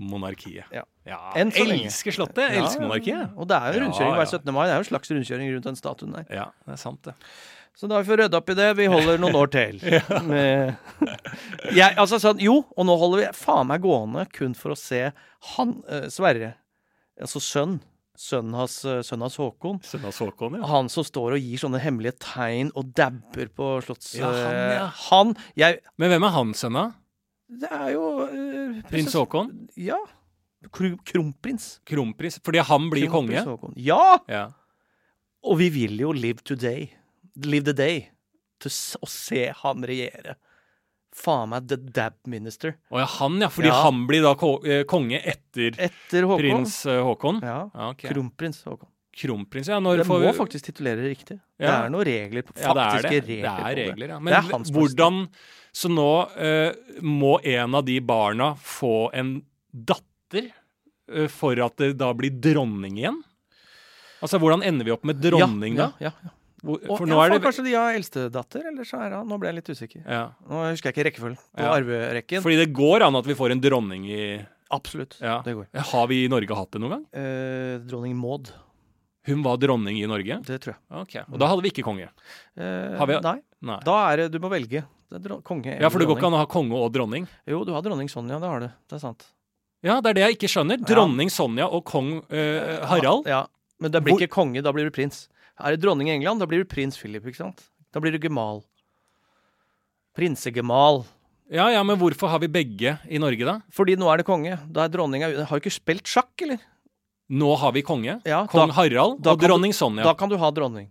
monarkiet. 0.00 0.64
Mm. 0.70 0.74
Ja. 0.80 0.82
Ja, 1.04 1.18
elsker 1.36 2.14
Slottet! 2.16 2.46
Jeg 2.48 2.62
elsker 2.62 2.86
monarkiet. 2.86 3.34
Og 3.36 3.48
det 3.50 3.58
er 3.58 3.74
jo 3.74 3.82
rundkjøring 3.82 4.14
hver 4.16 4.30
17. 4.30 4.54
mai. 4.56 4.62
Det 4.64 4.72
er 4.72 4.78
jo 4.78 4.84
en 4.84 4.88
slags 4.88 5.12
rundkjøring 5.12 5.50
rundt 5.52 5.68
den 5.68 5.76
statuen 5.76 6.16
der. 6.16 6.30
Ja, 6.32 6.46
det 6.64 6.76
er 6.78 6.80
sant, 6.80 7.02
det. 7.04 7.12
Så 7.74 7.88
da 7.90 7.98
vi 7.98 8.06
fått 8.06 8.20
rydda 8.22 8.38
opp 8.38 8.50
i 8.52 8.56
det. 8.56 8.68
Vi 8.78 8.86
holder 8.88 9.18
noen 9.20 9.36
år 9.36 9.50
til. 9.50 9.80
Med 10.30 10.76
jeg, 11.74 11.90
altså 11.90 12.20
sånn, 12.22 12.40
Jo, 12.42 12.60
og 12.70 12.86
nå 12.86 12.94
holder 13.00 13.24
vi 13.24 13.32
faen 13.36 13.66
meg 13.68 13.82
gående 13.82 14.28
kun 14.32 14.54
for 14.58 14.74
å 14.74 14.78
se 14.78 15.08
han 15.54 15.74
eh, 15.90 16.06
Sverre, 16.12 16.54
altså 17.20 17.42
sønn, 17.42 17.80
sønnen 18.16 18.54
hans, 18.56 18.78
eh, 18.86 19.02
sønnen 19.04 19.26
hans 19.26 19.38
Håkon. 19.42 19.82
Sønn 19.84 20.06
av 20.06 20.16
Håkon, 20.22 20.60
ja. 20.60 20.68
Han 20.70 20.90
som 20.92 21.06
står 21.06 21.36
og 21.36 21.42
gir 21.42 21.60
sånne 21.60 21.82
hemmelige 21.82 22.16
tegn 22.22 22.70
og 22.78 22.94
dabber 22.96 23.50
på 23.52 23.70
slotts... 23.84 24.14
Ja, 24.20 24.30
han, 24.30 24.54
eh, 24.54 24.74
ja. 24.78 24.90
han 25.08 25.34
jeg, 25.58 25.82
Men 25.98 26.14
hvem 26.14 26.28
er 26.30 26.36
hans 26.38 26.62
sønnen 26.62 26.82
av? 26.86 27.00
Det 27.64 27.70
er 27.74 27.88
jo 27.92 28.04
eh, 28.28 28.84
Prins 28.88 29.18
Håkon? 29.18 29.50
Ja. 29.76 29.98
Kro- 30.72 30.98
Kronprins. 31.04 31.80
Kronprins? 31.84 32.40
Fordi 32.44 32.58
han 32.64 32.90
blir 32.90 33.08
konge? 33.12 33.44
konge? 33.60 33.74
Ja! 33.76 34.18
Ja. 34.28 34.46
Og 35.44 35.58
vi 35.60 35.68
vil 35.70 35.98
jo 36.00 36.12
live 36.12 36.40
today. 36.44 36.88
Live 37.44 37.64
the 37.64 37.72
day. 37.76 38.08
Til 38.62 38.70
å 39.02 39.08
se 39.10 39.48
han 39.60 39.84
regjere. 39.84 40.36
Faen 41.14 41.50
meg 41.52 41.68
the 41.70 41.76
dab 41.76 42.14
minister. 42.26 42.74
Å 42.90 42.98
ja, 43.02 43.06
han, 43.20 43.36
ja. 43.42 43.48
Fordi 43.52 43.68
Ja. 43.70 43.82
han 43.84 44.06
blir 44.08 44.22
da 44.24 44.32
eh, 44.66 44.82
konge 44.84 45.20
etter 45.22 45.76
Etter 45.78 46.22
Håkon. 46.26 46.40
prins 46.42 46.86
eh, 46.86 47.02
Håkon? 47.04 47.38
Ja. 47.42 47.70
Ja, 47.74 47.90
okay. 47.90 48.10
Kronprins 48.10 48.64
Håkon. 48.64 48.88
Kronprins, 49.14 49.68
ja. 49.68 49.78
Når 49.78 49.98
Det 50.02 50.06
må 50.08 50.18
vi 50.18 50.32
faktisk 50.34 50.64
titulere 50.72 51.04
riktig. 51.06 51.38
Det 51.58 51.68
er 51.70 51.88
noen 51.92 52.04
regler, 52.08 52.42
Faktiske 52.42 52.66
Ja, 52.66 52.74
det 52.74 52.82
er 52.82 53.02
det. 53.02 53.10
regler 53.12 53.42
Det 53.44 53.52
er 53.52 53.76
regler, 53.78 54.08
ja. 54.08 54.18
Det 54.18 54.32
er 54.40 54.72
hvordan 54.74 55.20
Så 55.74 55.88
nå 55.90 56.08
uh, 56.34 56.72
må 57.02 57.38
en 57.44 57.74
av 57.78 57.84
de 57.84 58.00
barna 58.00 58.54
få 58.58 59.10
en 59.14 59.36
datter 59.72 60.10
eh, 60.32 61.26
for 61.28 61.58
at 61.60 61.76
det 61.76 61.96
da 61.98 62.12
blir 62.16 62.30
dronning 62.40 62.96
igjen? 62.98 63.20
Altså, 64.24 64.38
hvordan 64.40 64.62
ender 64.64 64.84
vi 64.88 64.90
opp 64.94 65.04
med 65.04 65.20
dronning, 65.20 65.76
ja, 65.76 65.90
da? 65.90 66.06
Ja, 66.08 66.12
ja. 66.24 66.30
Hvor, 66.64 66.78
Og, 66.88 66.96
for 66.96 67.04
ja, 67.06 67.12
nå 67.12 67.18
er 67.20 67.28
det 67.34 67.42
Kanskje 67.44 67.64
de 67.66 67.72
har 67.76 67.92
eldstedatter, 67.92 68.62
eller 68.70 68.84
så 68.88 68.96
er 69.04 69.10
det 69.12 69.18
Nå 69.28 69.36
ble 69.38 69.50
jeg 69.50 69.56
litt 69.58 69.68
usikker. 69.68 70.00
ja. 70.08 70.22
Nå 70.48 70.62
husker 70.70 70.88
jeg 70.88 70.94
ikke 70.96 71.04
rekkefølgen 71.10 71.36
på 71.36 71.60
Ja. 71.60 71.74
arverekken. 71.76 72.40
Fordi 72.40 72.56
det 72.56 72.72
går 72.72 73.02
an 73.04 73.16
at 73.16 73.26
vi 73.26 73.34
får 73.36 73.52
en 73.52 73.60
dronning 73.60 74.06
i 74.08 74.46
Absolutt. 74.72 75.18
Ja. 75.20 75.42
Det 75.44 75.52
går. 75.54 75.66
Har 75.76 76.06
vi 76.08 76.24
i 76.24 76.28
Norge 76.28 76.56
hatt 76.56 76.70
det 76.72 76.80
noen 76.80 76.90
gang? 76.96 77.04
Eh, 77.12 77.78
dronning 77.84 78.16
Maud. 78.16 78.48
Hun 79.26 79.42
var 79.44 79.58
dronning 79.60 80.00
i 80.00 80.06
Norge? 80.08 80.40
Det 80.42 80.56
tror 80.64 80.72
jeg. 80.74 80.80
Ok, 80.90 81.14
Og 81.32 81.38
da 81.38 81.46
hadde 81.52 81.62
vi 81.62 81.70
ikke 81.70 81.84
konge? 81.84 82.08
Eh, 82.56 83.06
vi- 83.06 83.20
Nei. 83.20 83.40
Nei. 83.60 83.78
Da 83.84 84.12
er 84.12 84.16
det 84.16 84.32
Du 84.32 84.38
må 84.40 84.48
velge. 84.48 84.84
Det 85.12 85.44
konge 85.44 85.66
eller 85.68 85.82
Ja, 85.82 85.88
for 85.90 85.98
det 85.98 86.08
går 86.08 86.16
dronning. 86.16 86.18
ikke 86.18 86.26
an 86.26 86.32
å 86.32 86.38
ha 86.38 86.46
konge 86.46 86.72
og 86.74 86.92
dronning? 86.92 87.28
Jo, 87.46 87.62
du 87.64 87.72
har 87.72 87.82
dronning 87.82 88.08
Sonja, 88.08 88.40
det 88.40 88.48
har 88.48 88.60
du. 88.60 88.66
Det 88.88 88.92
er 88.96 88.98
sant. 88.98 89.26
Ja, 89.84 89.98
det 90.00 90.14
er 90.14 90.16
det 90.16 90.22
jeg 90.24 90.36
ikke 90.38 90.48
skjønner. 90.48 90.80
Dronning 90.88 91.28
Sonja 91.32 91.66
og 91.68 91.84
kong 91.84 92.22
eh, 92.32 92.80
Harald. 92.88 93.26
Ja, 93.28 93.44
Men 93.82 93.92
det 93.92 94.00
blir 94.04 94.14
Hvor- 94.14 94.22
ikke 94.24 94.32
konge, 94.32 94.62
da 94.64 94.72
blir 94.72 94.88
du 94.88 94.94
prins. 94.94 95.26
Er 95.60 95.74
det 95.76 95.82
dronning 95.84 96.08
i 96.08 96.14
England, 96.16 96.40
da 96.40 96.46
blir 96.48 96.64
du 96.64 96.68
prins 96.70 96.96
Philip, 96.98 97.22
ikke 97.28 97.36
sant? 97.42 97.60
Da 97.92 98.00
blir 98.00 98.10
du 98.14 98.18
gemal. 98.18 98.62
Prinsegemal. 100.16 101.04
Ja, 101.52 101.68
ja, 101.70 101.82
men 101.84 101.98
hvorfor 102.00 102.30
har 102.32 102.40
vi 102.40 102.48
begge 102.48 102.96
i 103.10 103.18
Norge, 103.20 103.44
da? 103.44 103.58
Fordi 103.74 103.96
nå 104.00 104.08
er 104.10 104.22
det 104.22 104.26
konge. 104.26 104.56
Da 104.72 104.86
er 104.86 104.92
dronninga 104.94 105.28
Har 105.44 105.58
jo 105.58 105.62
ikke 105.62 105.74
spilt 105.74 106.08
sjakk, 106.08 106.32
eller? 106.46 106.62
Nå 107.30 107.54
har 107.60 107.72
vi 107.72 107.82
konge. 107.82 108.18
Ja, 108.28 108.44
Kong 108.50 108.68
da, 108.70 108.74
Harald 108.78 109.20
da 109.24 109.32
og 109.34 109.40
kan 109.40 109.48
dronning 109.48 109.72
Sonja. 109.76 110.04
da 110.04 110.14
kan 110.14 110.28
du 110.28 110.36
ha 110.40 110.50
dronning. 110.50 110.88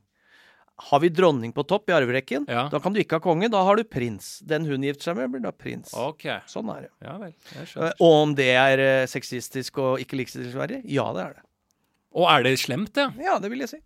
Har 0.76 1.00
vi 1.04 1.10
dronning 1.14 1.52
på 1.54 1.62
topp 1.70 1.90
i 1.90 1.94
arverekken, 1.94 2.46
Ja. 2.50 2.68
da 2.70 2.80
kan 2.82 2.94
du 2.94 3.00
ikke 3.00 3.20
ha 3.20 3.20
konge. 3.22 3.50
Da 3.52 3.62
har 3.64 3.76
du 3.78 3.84
prins. 3.84 4.40
Den 4.40 4.66
hun 4.66 4.82
gifter 4.82 5.12
seg 5.12 5.18
med, 5.18 5.30
blir 5.32 5.42
da 5.44 5.52
prins. 5.52 5.94
Ok. 5.94 6.26
Sånn 6.50 6.70
er 6.76 6.88
det. 6.88 6.90
Ja 7.06 7.18
vel. 7.22 7.34
Jeg 7.54 7.68
Eh. 7.78 7.92
Og 8.02 8.14
om 8.24 8.34
det 8.36 8.50
er 8.58 8.80
eh, 8.80 9.06
sexistisk 9.06 9.78
og 9.78 10.00
ikke 10.02 10.18
likestillingsverdig? 10.18 10.82
Ja, 10.90 11.12
det 11.14 11.22
er 11.28 11.34
det. 11.38 11.44
Og 12.16 12.28
er 12.30 12.44
det 12.44 12.58
slemt, 12.60 12.94
det? 12.94 13.08
Ja, 13.22 13.38
det 13.40 13.50
vil 13.52 13.60
jeg 13.60 13.70
si. 13.70 13.80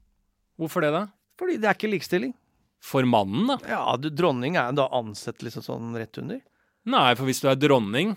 Hvorfor 0.57 0.81
det, 0.81 0.91
da? 0.95 1.07
Fordi 1.37 1.57
det 1.59 1.65
er 1.69 1.75
ikke 1.75 1.91
likestilling. 1.91 2.33
For 2.79 3.03
mannen, 3.03 3.47
da? 3.47 3.57
Ja, 3.67 3.97
du, 3.97 4.09
dronning 4.09 4.55
er 4.55 4.71
da 4.71 4.87
ansett 4.93 5.43
liksom 5.43 5.63
sånn 5.65 5.95
rett 5.97 6.17
under. 6.17 6.39
Nei, 6.85 7.15
for 7.15 7.25
hvis 7.25 7.41
du 7.43 7.49
er 7.49 7.55
dronning, 7.59 8.15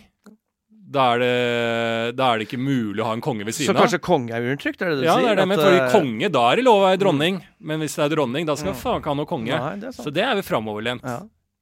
da 0.91 1.05
er 1.15 1.19
det, 1.23 2.17
da 2.19 2.33
er 2.35 2.39
det 2.43 2.49
ikke 2.49 2.59
mulig 2.61 3.01
å 3.05 3.07
ha 3.07 3.13
en 3.15 3.23
konge 3.23 3.45
ved 3.47 3.55
siden 3.55 3.77
av. 3.77 3.83
Så 3.87 3.87
kanskje 3.87 4.03
konge 4.03 4.35
er 4.35 4.43
undertrykt, 4.43 4.83
er 4.83 4.91
det 4.91 4.97
det 4.99 5.05
du 5.05 5.07
Ja, 5.07 5.17
sier? 5.17 5.29
det 5.29 5.33
er 5.33 5.41
det, 5.43 5.49
men 5.49 5.59
for 5.61 5.69
fordi 5.71 5.83
eh, 5.87 5.93
konge, 5.95 6.31
da 6.35 6.47
er 6.51 6.57
det 6.57 6.65
lov 6.67 6.81
å 6.83 6.87
være 6.89 7.01
dronning. 7.05 7.43
Men 7.61 7.81
hvis 7.85 7.95
det 7.97 8.07
er 8.09 8.17
dronning, 8.17 8.47
da 8.47 8.57
skal 8.59 8.73
Mm. 8.75 8.81
faen 8.83 8.99
ikke 9.01 9.13
ha 9.15 9.15
noe 9.15 9.27
konge. 9.31 9.55
Nei, 9.61 9.77
det 9.85 9.95
Så 9.95 10.11
det 10.13 10.25
er 10.27 10.35
vi 10.35 10.43
framoverlent. 10.43 11.03
Ja. 11.07 11.21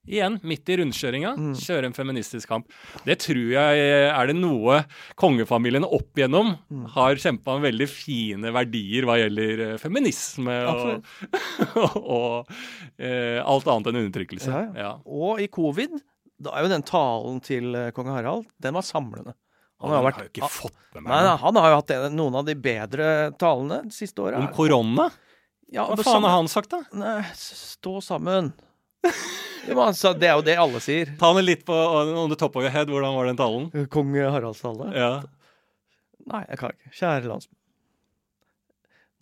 Igjen, 0.09 0.39
midt 0.41 0.65
i 0.73 0.77
rundkjøringa, 0.81 1.35
Mm. 1.37 1.53
kjøre 1.61 1.85
en 1.85 1.93
feministisk 1.93 2.49
kamp. 2.49 2.65
Det 3.05 3.19
tror 3.21 3.51
jeg 3.53 4.09
er 4.09 4.27
det 4.27 4.37
noe 4.37 4.87
kongefamilien 5.21 5.85
opp 5.85 6.17
igjennom 6.17 6.57
Mm. 6.73 6.87
har 6.95 7.15
kjempa 7.17 7.61
med 7.61 7.69
veldig 7.75 7.89
fine 7.93 8.49
verdier 8.51 9.05
hva 9.05 9.19
gjelder 9.21 9.61
eh, 9.75 9.77
feminisme 9.77 10.57
og, 10.65 11.05
og 11.77 12.49
eh, 12.99 13.43
alt 13.45 13.67
annet 13.69 13.91
enn 13.93 14.01
undertrykkelse. 14.09 14.49
Ja, 14.49 14.73
Ja. 14.81 14.93
Og 15.05 15.41
i 15.45 15.49
covid, 15.49 16.01
da 16.41 16.53
er 16.55 16.65
jo 16.67 16.71
den 16.73 16.85
talen 16.87 17.41
til 17.45 17.75
eh, 17.75 17.91
kong 17.97 18.09
Harald, 18.13 18.47
den 18.63 18.77
var 18.79 18.85
samlende. 18.87 19.35
Han 19.83 19.93
har, 19.95 20.03
vært, 20.09 20.17
har 20.19 20.27
jo 20.27 20.31
ikke 20.33 20.49
fått 20.51 20.77
med 20.97 21.05
meg 21.05 21.11
nei, 21.13 21.19
nei, 21.23 21.35
han 21.39 21.59
har 21.63 21.69
jo 21.71 21.77
hatt 21.79 21.91
en- 21.95 22.17
noen 22.19 22.35
av 22.41 22.47
de 22.49 22.55
bedre 22.59 23.09
talene 23.39 23.83
de 23.87 23.95
siste 23.95 24.23
åra. 24.25 24.41
Om 24.43 24.49
korona? 24.57 25.09
Ja, 25.71 25.85
Hva 25.87 26.03
faen 26.03 26.25
har 26.27 26.35
han 26.35 26.49
sagt, 26.51 26.71
da? 26.73 26.81
Nei, 26.99 27.21
stå 27.39 27.99
sammen. 28.03 28.53
Men 29.69 29.93
det 30.19 30.27
er 30.31 30.35
jo 30.39 30.43
det 30.47 30.57
alle 30.59 30.81
sier. 30.81 31.11
Ta 31.21 31.31
med 31.37 31.45
litt 31.45 31.63
på 31.69 31.75
on 31.77 32.31
the 32.33 32.39
top 32.41 32.57
of 32.57 32.65
your 32.65 32.73
head. 32.73 32.89
Hvordan 32.89 33.15
var 33.15 33.29
den 33.29 33.37
talen? 33.39 33.89
Kong 33.93 34.15
Haralds 34.17 34.63
tale? 34.65 34.89
Ja. 34.97 35.11
Nei, 36.27 36.41
jeg 36.49 36.59
kan 36.63 36.73
ikke. 36.75 36.93
Kjære 36.97 37.29
landsmenn. 37.29 37.59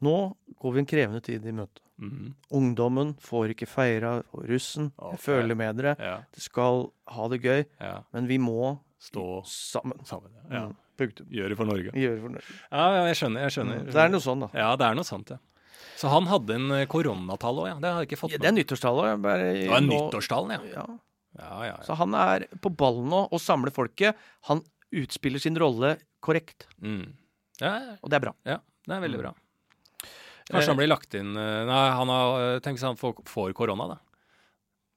Nå 0.06 0.14
går 0.62 0.72
vi 0.76 0.82
en 0.84 0.88
krevende 0.88 1.20
tid 1.24 1.44
i 1.48 1.52
møte. 1.56 1.82
Mhm. 1.98 2.34
Ungdommen 2.52 3.14
får 3.20 3.54
ikke 3.54 3.66
feira 3.66 4.22
russen. 4.34 4.92
Okay. 4.98 5.10
Jeg 5.16 5.20
føler 5.20 5.56
med 5.56 5.76
dere. 5.76 5.96
ja. 5.98 6.16
De 6.34 6.40
skal 6.40 6.90
ha 7.08 7.28
det 7.28 7.40
gøy, 7.42 7.64
Ja. 7.80 8.02
men 8.12 8.26
vi 8.26 8.38
må 8.38 8.78
Stå 9.00 9.42
sammen. 9.46 10.04
sammen. 10.04 10.30
Ja. 10.50 10.56
ja. 10.56 10.72
Punktum. 10.98 11.26
Gjør 11.28 11.48
det 11.52 11.56
for 11.58 11.66
Norge. 11.66 11.90
Gjøre 11.92 12.20
for 12.20 12.28
Norge. 12.28 12.54
Ja, 12.72 13.04
jeg 13.06 13.16
skjønner. 13.16 13.40
jeg 13.44 13.50
skjønner. 13.52 13.80
Mm. 13.84 13.92
Det 13.92 13.96
er 14.00 14.08
noe 14.08 14.20
sånn, 14.20 14.40
da. 14.40 14.48
Ja, 14.54 14.76
det 14.76 14.86
er 14.86 14.94
noe 14.94 15.04
sant, 15.04 15.28
ja. 15.30 15.36
Så 15.96 16.08
han 16.08 16.26
hadde 16.26 16.54
en 16.54 16.70
eh, 16.72 16.86
koronatall 16.86 17.58
òg, 17.60 17.66
ja. 17.68 17.74
Det 17.80 17.90
har 17.92 18.00
jeg 18.04 18.08
ikke 18.10 18.18
fått 18.20 18.32
Ja, 18.32 18.38
det 18.38 18.48
er 18.48 18.52
nyttårstallet. 18.56 19.04
òg. 19.04 19.22
Det 19.22 19.68
var 19.68 19.80
nå- 19.80 20.10
ja. 20.50 20.70
Ja. 20.72 20.86
Ja, 21.36 21.64
ja, 21.64 21.64
ja. 21.68 21.76
Så 21.84 21.94
han 21.96 22.14
er 22.14 22.46
på 22.64 22.70
ballen 22.74 23.08
nå 23.12 23.28
og 23.30 23.40
samler 23.40 23.70
folket. 23.70 24.14
Han 24.48 24.62
utspiller 24.92 25.38
sin 25.40 25.54
rolle 25.56 25.98
korrekt, 26.22 26.66
Mm. 26.80 27.12
ja, 27.60 27.78
ja, 27.78 27.96
og 28.02 28.08
det 28.10 28.16
er 28.16 28.20
bra. 28.20 28.32
ja. 28.46 28.58
Det 28.86 28.94
er 28.96 29.00
veldig 29.00 29.18
Mm. 29.18 29.22
bra. 29.22 29.34
Kanskje 30.50 30.70
han 30.72 30.78
blir 30.78 30.90
lagt 30.92 31.14
inn 31.18 31.32
eh, 31.34 31.62
Nei, 31.66 31.84
han 31.98 32.10
har 32.12 32.42
eh, 32.42 32.58
Tenk 32.62 32.78
hvis 32.78 32.84
han 32.86 32.98
får, 33.00 33.52
korona, 33.56 33.88
da. 33.94 33.96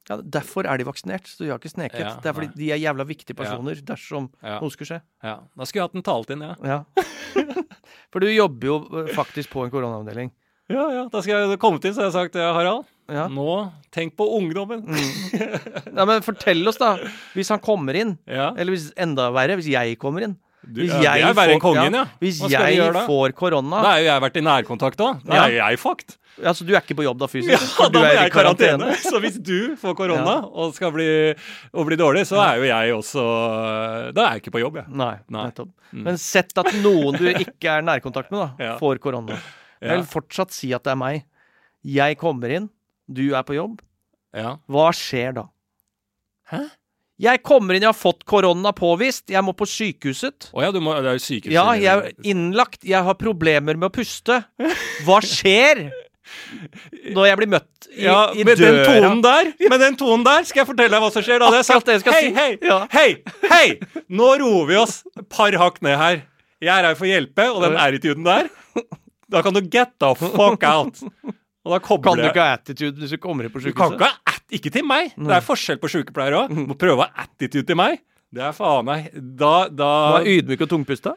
Ja, 0.09 0.17
derfor 0.21 0.65
er 0.65 0.79
de 0.81 0.85
vaksinert, 0.87 1.27
så 1.29 1.43
de 1.43 1.51
har 1.51 1.59
ikke 1.61 1.69
sneket. 1.69 2.01
Ja, 2.01 2.15
det 2.21 2.29
er 2.31 2.33
fordi 2.33 2.47
nei. 2.49 2.57
de 2.57 2.69
er 2.73 2.79
jævla 2.81 3.05
viktige 3.05 3.37
personer 3.37 3.77
dersom 3.85 4.31
Ja, 4.41 4.55
noe 4.61 4.73
skulle 4.73 4.89
skje. 4.89 5.01
ja. 5.25 5.35
Da 5.53 5.67
skulle 5.69 5.83
jeg 5.83 5.89
hatt 5.89 5.97
den 5.99 6.05
talt 6.07 6.31
inn, 6.33 6.41
ja. 6.45 6.55
Ja. 6.65 6.79
For 8.13 8.23
du 8.23 8.29
jobber 8.31 8.71
jo 8.71 8.77
eh, 9.03 9.11
faktisk 9.13 9.51
på 9.53 9.65
en 9.65 9.73
koronaavdeling. 9.73 10.31
Ja, 10.69 10.87
ja. 10.93 11.03
Da 11.13 11.21
skal 11.25 11.45
jeg 11.49 11.59
komme 11.61 11.81
til, 11.81 11.93
så 11.93 12.03
har 12.03 12.09
jeg 12.09 12.17
sagt 12.17 12.37
ja, 12.41 12.49
Harald. 12.57 12.89
Ja. 13.09 13.27
Nå, 13.29 13.45
tenk 13.93 14.13
på 14.17 14.25
ungdommen. 14.37 14.83
Mm. 14.85 15.93
Nei, 15.97 16.05
men 16.05 16.25
fortell 16.25 16.61
oss, 16.69 16.77
da. 16.81 16.91
Hvis 17.37 17.49
han 17.53 17.61
kommer 17.65 17.97
inn, 17.97 18.15
Ja. 18.29 18.51
eller 18.53 18.75
hvis 18.75 18.91
enda 19.01 19.31
verre, 19.33 19.57
hvis 19.57 19.69
jeg 19.73 19.97
kommer 20.01 20.25
inn. 20.27 20.35
Du, 20.59 20.81
Hvis 20.83 20.91
ja, 21.01 21.13
enn 21.15 21.35
får- 21.37 21.59
kongen, 21.63 21.93
ja. 21.95 22.01
Hvis 22.19 22.39
jeg 22.51 22.79
får 23.07 23.31
korona 23.33 23.77
Da 23.81 23.91
har 23.93 23.99
jo 24.01 24.07
jeg 24.09 24.21
vært 24.25 24.37
i 24.37 24.41
nærkontakt 24.43 24.99
òg. 25.05 25.21
Da 25.23 25.45
er 25.45 25.51
jo 25.53 25.57
jeg 25.61 25.79
fucked. 25.79 26.15
Altså, 26.39 26.65
du 26.67 26.73
er 26.75 26.81
ikke 26.81 26.95
på 26.99 27.03
jobb 27.03 27.17
da 27.19 27.27
fysisk? 27.31 27.79
Ja, 27.79 27.87
da 27.95 28.01
er 28.03 28.13
jeg 28.17 28.27
i 28.27 28.33
karantene. 28.33 28.77
karantene. 28.89 28.97
Så 29.11 29.19
hvis 29.23 29.37
du 29.43 29.75
får 29.79 29.95
korona 29.95 30.35
og 30.47 30.73
skal 30.75 30.91
bli, 30.95 31.07
og 31.73 31.87
bli 31.87 31.97
dårlig, 31.99 32.25
så 32.27 32.39
er 32.43 32.59
jo 32.59 32.67
jeg 32.69 32.93
også 32.95 33.23
Da 34.15 34.25
er 34.25 34.35
jeg 34.37 34.43
ikke 34.43 34.53
på 34.57 34.61
jobb, 34.63 34.77
jeg. 34.81 34.87
Nei, 34.99 35.13
Nei. 35.31 35.45
nettopp. 35.49 35.71
Mm. 35.93 36.03
Men 36.05 36.19
sett 36.21 36.51
at 36.61 36.69
noen 36.83 37.17
du 37.17 37.25
ikke 37.31 37.71
er 37.79 37.81
nærkontakt 37.87 38.29
med, 38.31 38.39
da, 38.43 38.49
Ja. 38.69 38.75
får 38.79 38.99
korona. 39.03 39.39
Jeg 39.81 39.95
vil 40.01 40.07
fortsatt 40.11 40.51
si 40.55 40.73
at 40.75 40.83
det 40.83 40.91
er 40.91 40.99
meg. 40.99 41.23
Jeg 41.87 42.17
kommer 42.19 42.51
inn, 42.51 42.69
du 43.07 43.29
er 43.33 43.43
på 43.47 43.55
jobb. 43.55 43.79
Ja. 44.35 44.57
Hva 44.69 44.89
skjer 44.93 45.33
da? 45.39 45.47
Hæ? 46.51 46.65
Jeg 47.19 47.41
kommer 47.43 47.75
inn, 47.75 47.83
jeg 47.83 47.91
har 47.91 47.97
fått 47.99 48.21
korona 48.29 48.71
påvist, 48.75 49.25
jeg 49.33 49.43
må 49.43 49.51
på 49.57 49.65
sykehuset. 49.67 50.51
Å 50.55 50.61
ja, 50.63 50.69
du 50.71 50.79
må, 50.83 50.93
det 51.03 51.09
er 51.11 51.17
jo 51.17 51.23
sykehuset. 51.25 51.55
Ja, 51.55 51.65
jeg 51.75 51.89
er 51.91 52.29
innlagt, 52.31 52.79
jeg 52.87 53.03
har 53.03 53.17
problemer 53.19 53.75
med 53.75 53.89
å 53.89 53.91
puste. 53.91 54.37
Hva 55.03 55.17
skjer? 55.25 55.89
Når 57.09 57.25
jeg 57.25 57.37
blir 57.39 57.49
møtt 57.49 57.87
i, 57.89 58.03
ja, 58.05 58.19
i 58.37 58.43
med 58.45 58.59
den 58.61 58.75
tonen 58.85 59.21
der 59.25 59.47
Med 59.71 59.81
den 59.81 59.95
tonen 59.97 60.21
der 60.27 60.43
skal 60.45 60.61
jeg 60.61 60.67
fortelle 60.69 60.93
deg 60.93 61.01
hva 61.01 61.09
som 61.15 61.23
skjer. 61.25 61.41
Da 61.41 61.47
hadde 61.49 61.61
jeg 61.63 61.67
sagt 61.71 61.89
hei, 62.13 62.19
si. 62.21 62.31
hei, 62.37 62.49
Ja. 62.61 62.77
hei, 62.93 63.07
hei! 63.49 64.03
Nå 64.13 64.27
roer 64.43 64.69
vi 64.69 64.77
oss 64.77 64.99
par 65.33 65.57
hakk 65.57 65.81
ned 65.85 65.97
her. 65.99 66.21
Jeg 66.61 66.71
er 66.75 66.89
her 66.91 66.97
for 66.99 67.07
å 67.07 67.11
hjelpe, 67.11 67.49
og 67.49 67.63
den 67.65 67.77
attituden 67.81 68.27
der 68.27 68.49
Da 69.29 69.41
kan 69.45 69.57
du 69.57 69.61
get 69.65 69.95
the 70.01 70.13
fuck 70.19 70.63
out. 70.69 71.01
Og 71.65 71.73
da 71.73 71.79
kobler 71.83 72.13
Kan 72.13 72.21
du 72.21 72.27
ikke 72.29 72.45
ha 72.45 72.55
attitude 72.59 73.01
hvis 73.01 73.17
du 73.17 73.19
kommer 73.21 73.45
inn 73.49 73.53
på 73.53 73.61
Du 73.65 73.73
kan 73.75 73.97
ikke 73.97 74.07
ha 74.13 74.28
Ikke 74.55 74.71
til 74.73 74.85
meg. 74.87 75.13
Det 75.17 75.33
er 75.35 75.45
forskjell 75.45 75.79
på 75.81 75.89
sykepleiere 75.91 76.45
òg. 76.45 76.53
Må 76.69 76.77
prøve 76.79 77.03
å 77.03 77.07
ha 77.07 77.25
attitude 77.25 77.67
til 77.69 77.77
meg. 77.79 78.01
Det 78.29 78.43
er 78.45 78.53
faen 78.53 78.85
meg 78.85 79.07
Da, 79.15 79.53
Du 79.69 79.79
da 79.81 80.19
er 80.19 80.27
ydmyk 80.35 80.61
og 80.61 80.69
tungpusta? 80.69 81.15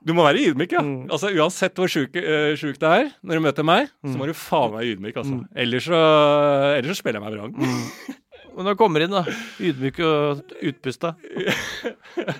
Du 0.00 0.14
må 0.16 0.24
være 0.24 0.40
ydmyk, 0.48 0.72
ja. 0.72 0.80
Mm. 0.80 1.10
Altså 1.12 1.28
Uansett 1.36 1.76
hvor 1.76 1.90
sjuk, 1.92 2.14
uh, 2.16 2.54
sjuk 2.56 2.78
det 2.80 2.88
er 2.88 3.10
når 3.20 3.36
du 3.36 3.44
møter 3.44 3.66
meg, 3.68 3.90
så 4.00 4.16
må 4.16 4.28
du 4.30 4.32
faen 4.32 4.72
være 4.72 4.94
ydmyk, 4.94 5.18
altså. 5.20 5.36
Mm. 5.36 5.42
Ellers, 5.64 5.88
så, 5.90 6.00
ellers 6.78 6.94
så 6.96 7.02
spiller 7.02 7.20
jeg 7.20 7.26
meg 7.26 7.36
vrang. 7.36 7.52
Når 8.56 8.74
du 8.74 8.78
kommer 8.80 9.04
inn, 9.04 9.12
da, 9.14 9.22
ydmyk 9.62 10.00
og 10.04 10.54
utpusta, 10.70 11.12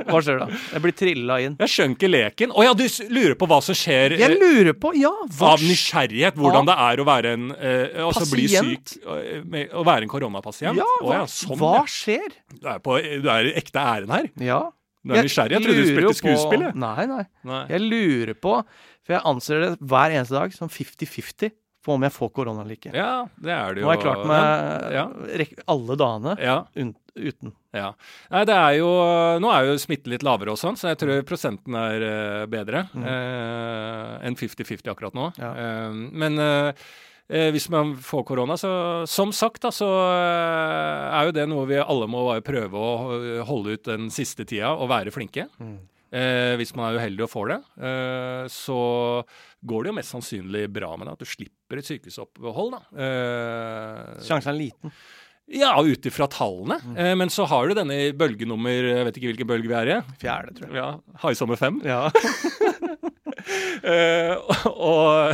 hva 0.08 0.20
skjer 0.24 0.40
da? 0.42 0.48
Jeg 0.74 0.82
blir 0.84 0.94
trilla 0.96 1.38
inn. 1.44 1.54
Jeg 1.60 1.72
skjønner 1.74 1.96
ikke 1.96 2.10
leken. 2.10 2.54
Å 2.54 2.64
ja, 2.66 2.74
du 2.76 2.84
lurer 3.12 3.36
på 3.40 3.48
hva 3.50 3.60
som 3.64 3.76
skjer 3.78 4.16
Jeg 4.18 4.34
eh, 4.34 4.40
lurer 4.40 4.76
på, 4.76 4.92
ja 4.98 5.12
hva 5.38 5.54
av 5.54 5.64
nysgjerrighet. 5.64 6.38
Hvordan 6.40 6.68
det 6.68 6.76
er 6.86 7.02
å 7.02 7.06
være 7.08 7.34
en 7.36 7.46
eh, 7.54 8.02
Altså 8.06 8.26
bli 8.32 8.48
Pasient. 8.48 8.96
syk 8.96 9.06
eh, 9.14 9.40
med, 9.46 9.72
Å 9.76 9.86
være 9.86 10.06
en 10.06 10.12
koronapasient. 10.12 10.80
Ja, 10.80 10.88
Å 11.00 11.06
hva, 11.06 11.16
ja, 11.20 11.24
sånn. 11.30 11.56
hva 11.60 11.80
skjer? 11.90 12.36
Du 12.56 12.68
er, 12.68 12.82
på, 12.84 12.98
du 12.98 13.30
er 13.32 13.50
i 13.52 13.56
ekte 13.60 13.82
æren 13.82 14.14
her. 14.16 14.30
Ja. 14.42 14.60
Du 15.00 15.14
er 15.16 15.24
nysgjerrig. 15.24 15.56
Jeg 15.56 15.64
trodde 15.64 15.80
du 15.86 15.90
spilte 15.94 16.16
skuespill. 16.18 16.66
På, 16.68 16.82
nei, 16.82 17.06
nei. 17.08 17.24
Nei. 17.48 17.62
Jeg 17.72 17.86
lurer 17.86 18.36
på, 18.36 18.58
for 19.06 19.16
jeg 19.16 19.24
anser 19.30 19.64
det 19.64 19.70
hver 19.80 20.16
eneste 20.18 20.36
dag 20.36 20.52
som 20.56 20.68
50-50 20.72 21.54
på 21.84 21.94
om 21.96 22.02
jeg 22.04 22.12
får 22.12 22.30
korona 22.36 22.60
eller 22.62 22.76
ikke. 22.76 22.92
Ja, 22.94 23.24
det 23.40 23.52
er 23.56 23.74
det 23.74 23.80
jo. 23.82 23.86
Nå 23.86 23.90
har 23.90 23.96
jeg 23.96 24.04
klart 24.04 24.26
meg 24.28 24.92
Ja. 24.92 25.04
alle 25.68 25.96
dagene 25.96 26.34
Ja. 26.40 26.56
uten. 27.16 27.52
Ja. 27.72 27.92
Nei, 28.30 28.44
det 28.44 28.54
er 28.54 28.72
jo 28.78 28.90
Nå 29.40 29.50
er 29.52 29.64
jo 29.70 29.76
smitten 29.78 30.10
litt 30.12 30.22
lavere 30.22 30.50
og 30.52 30.58
sånn, 30.58 30.76
så 30.76 30.88
jeg 30.92 30.98
tror 30.98 31.22
prosenten 31.22 31.74
er 31.74 32.02
eh, 32.02 32.46
bedre 32.46 32.88
Mm. 32.94 33.04
eh, 33.06 34.26
enn 34.26 34.36
50-50 34.36 34.90
akkurat 34.92 35.14
nå. 35.14 35.32
Ja. 35.38 35.52
Eh, 35.54 35.92
men 35.92 36.38
eh, 36.38 36.72
eh, 37.30 37.50
hvis 37.54 37.68
man 37.70 37.94
får 37.96 38.24
korona, 38.26 38.54
så 38.58 39.06
som 39.08 39.30
sagt, 39.32 39.62
da, 39.62 39.70
så 39.70 39.86
eh, 39.86 41.20
er 41.20 41.26
jo 41.26 41.32
det 41.32 41.48
noe 41.48 41.66
vi 41.70 41.78
alle 41.80 42.06
må 42.10 42.26
prøve 42.42 42.74
å 42.74 43.44
holde 43.46 43.72
ut 43.78 43.84
den 43.84 44.10
siste 44.10 44.44
tida 44.44 44.72
og 44.76 44.88
være 44.90 45.12
flinke. 45.14 45.48
Mm. 45.60 45.78
Eh, 46.10 46.56
hvis 46.58 46.72
man 46.74 46.88
er 46.90 46.98
uheldig 46.98 47.22
og 47.22 47.30
får 47.30 47.50
det, 47.52 47.58
eh, 47.86 48.44
så 48.50 48.78
går 49.62 49.84
det 49.84 49.92
jo 49.92 49.96
mest 50.00 50.14
sannsynlig 50.16 50.64
bra 50.74 50.96
med 50.98 51.06
det. 51.06 51.12
At 51.14 51.22
du 51.22 51.28
slipper 51.30 51.78
et 51.78 51.86
sykehusopphold. 51.86 52.72
da. 52.74 52.80
Eh, 53.06 54.22
Sjansen 54.26 54.50
er 54.54 54.58
liten. 54.58 54.94
ja, 55.50 55.70
ut 55.78 56.06
ifra 56.10 56.26
tallene. 56.30 56.80
Eh, 56.98 57.14
men 57.14 57.30
så 57.30 57.46
har 57.46 57.68
du 57.70 57.74
denne 57.78 58.12
bølgenummer 58.18 58.90
Jeg 58.90 59.06
vet 59.06 59.16
ikke 59.20 59.30
hvilken 59.32 59.50
bølge 59.52 59.70
vi 59.70 59.78
er 59.78 59.92
i. 59.94 60.00
Fjerde, 60.18 60.54
tror 60.58 60.68
jeg. 60.74 60.78
Ja, 60.82 60.90
Haisommer 61.22 61.56
5. 61.60 61.80
Ja. 61.86 62.02
Eh, 63.80 64.34
og 64.68 65.30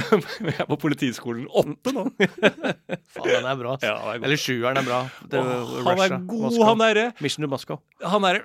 jeg 0.47 0.55
er 0.55 0.69
på 0.69 0.77
Politiskolen 0.81 1.47
åtte 1.51 1.93
nå. 1.97 2.05
Faen, 2.17 3.27
den 3.27 3.49
er 3.51 3.59
bra. 3.59 3.77
Ja, 3.83 3.95
han 4.05 4.13
er. 4.15 4.27
Eller 4.29 4.41
sjueren 4.41 4.81
er 4.81 4.87
bra. 4.87 5.01
Det, 5.27 5.41
oh, 5.41 5.73
han 5.83 5.89
Russia, 5.89 6.07
er 6.07 6.27
god, 6.31 6.45
Moscow. 6.47 6.67
han 6.69 6.85
derre. 6.85 7.07
Mission 7.25 7.47
to 7.47 7.51
Moscow. 7.51 7.81
Han 8.15 8.29
er 8.29 8.41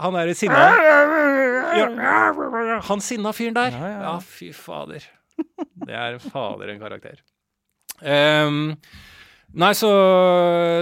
Han 0.00 0.20
er 0.20 0.32
sinna 0.36 0.60
ja. 1.80 2.80
Han 2.88 3.04
sinna 3.04 3.32
fyren 3.36 3.56
der. 3.56 3.72
Ja, 3.74 3.80
ja, 3.80 3.92
ja. 3.94 4.02
Ja, 4.10 4.14
fy 4.24 4.50
fader. 4.56 5.06
Det 5.86 5.96
er 5.96 6.18
fader 6.22 6.74
en 6.74 6.82
karakter. 6.82 7.22
Ehm, 8.00 8.74
nei, 9.58 9.70
så 9.74 9.90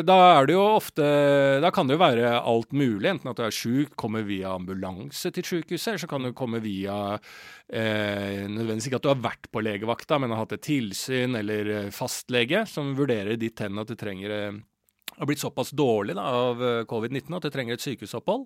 da 0.04 0.16
er 0.36 0.48
det 0.48 0.54
jo 0.56 0.64
ofte 0.76 1.04
Da 1.62 1.70
kan 1.74 1.88
det 1.88 1.96
jo 1.96 2.02
være 2.02 2.32
alt 2.36 2.72
mulig. 2.76 3.08
Enten 3.10 3.30
at 3.30 3.38
du 3.38 3.44
er 3.46 3.54
sjuk, 3.54 3.94
kommer 3.98 4.26
via 4.26 4.54
ambulanse 4.56 5.32
til 5.34 5.46
sykehuset, 5.46 5.92
eller 5.94 6.02
så 6.04 6.10
kan 6.10 6.26
du 6.26 6.32
komme 6.36 6.60
via 6.64 6.96
eh, 7.16 8.44
Nødvendigvis 8.48 8.90
ikke 8.90 9.00
at 9.00 9.06
du 9.06 9.12
har 9.12 9.22
vært 9.28 9.50
på 9.52 9.62
legevakta, 9.64 10.20
men 10.20 10.34
har 10.34 10.44
hatt 10.44 10.56
et 10.58 10.66
tilsyn 10.68 11.38
eller 11.40 11.72
eh, 11.74 11.92
fastlege 11.94 12.66
som 12.68 12.96
vurderer 12.98 13.40
ditt 13.40 13.64
hen 13.64 13.80
at 13.80 13.88
du 13.88 13.96
trenger 13.98 14.36
eh, 14.36 14.58
har 15.18 15.26
blitt 15.26 15.42
såpass 15.42 15.72
dårlig 15.74 16.14
da, 16.18 16.24
av 16.30 16.60
eh, 16.62 16.82
covid-19 16.88 17.38
at 17.38 17.46
du 17.46 17.54
trenger 17.54 17.76
et 17.78 17.84
sykehusopphold. 17.84 18.44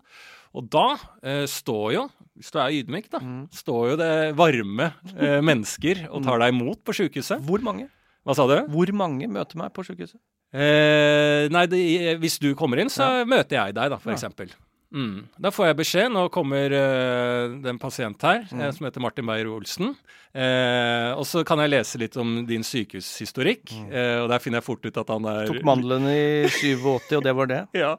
Og 0.56 0.68
da 0.72 0.86
eh, 1.24 1.44
står 1.50 1.88
jo, 1.96 2.06
hvis 2.38 2.52
du 2.52 2.60
er 2.62 2.76
ydmyk, 2.80 3.10
da, 3.12 3.20
står 3.52 3.90
jo 3.92 3.98
det 4.00 4.12
varme 4.38 4.92
eh, 5.16 5.40
mennesker 5.44 6.06
og 6.10 6.24
tar 6.26 6.42
deg 6.42 6.54
imot 6.54 6.82
på 6.86 6.96
sykehuset. 7.02 7.42
Hvor 7.44 7.64
mange? 7.64 7.88
Hva 8.24 8.36
sa 8.38 8.46
du? 8.46 8.54
Hvor 8.70 8.92
mange 8.94 9.26
møter 9.30 9.58
meg 9.58 9.72
på 9.74 9.84
sykehuset? 9.86 10.20
Eh, 10.52 11.48
nei, 11.50 11.64
det, 11.66 11.80
hvis 12.20 12.36
du 12.42 12.50
kommer 12.58 12.78
inn, 12.82 12.90
så 12.92 13.24
møter 13.26 13.56
jeg 13.58 13.74
deg, 13.78 13.88
da, 13.90 13.98
for 13.98 14.12
Ja. 14.12 14.16
eksempel. 14.18 14.52
Mm. 14.92 15.24
Da 15.40 15.50
får 15.50 15.66
jeg 15.70 15.76
beskjed. 15.82 16.12
Nå 16.12 16.26
kommer 16.30 16.66
uh, 16.76 17.60
det 17.62 17.70
en 17.72 17.78
pasient 17.80 18.20
her 18.22 18.44
Mm. 18.52 18.60
eh, 18.60 18.70
som 18.76 18.86
heter 18.86 19.00
Martin 19.00 19.24
Beyer-Olsen. 19.26 19.94
Uh, 20.32 21.12
og 21.20 21.26
så 21.28 21.42
kan 21.44 21.60
jeg 21.60 21.68
lese 21.74 21.98
litt 22.00 22.14
om 22.16 22.46
din 22.48 22.62
sykehushistorikk. 22.64 23.68
Eh, 23.92 24.20
og 24.22 24.30
der 24.32 24.40
finner 24.40 24.60
jeg 24.62 24.64
fort 24.64 24.84
ut 24.86 24.96
at 24.96 25.08
han 25.12 25.24
er 25.28 25.42
Mm. 25.42 25.50
Tok 25.52 25.64
mandlene 25.68 26.12
i 26.12 26.48
87, 26.48 27.16
og 27.18 27.22
det 27.26 27.34
var 27.36 27.46
det. 27.50 27.60
Ja, 27.82 27.96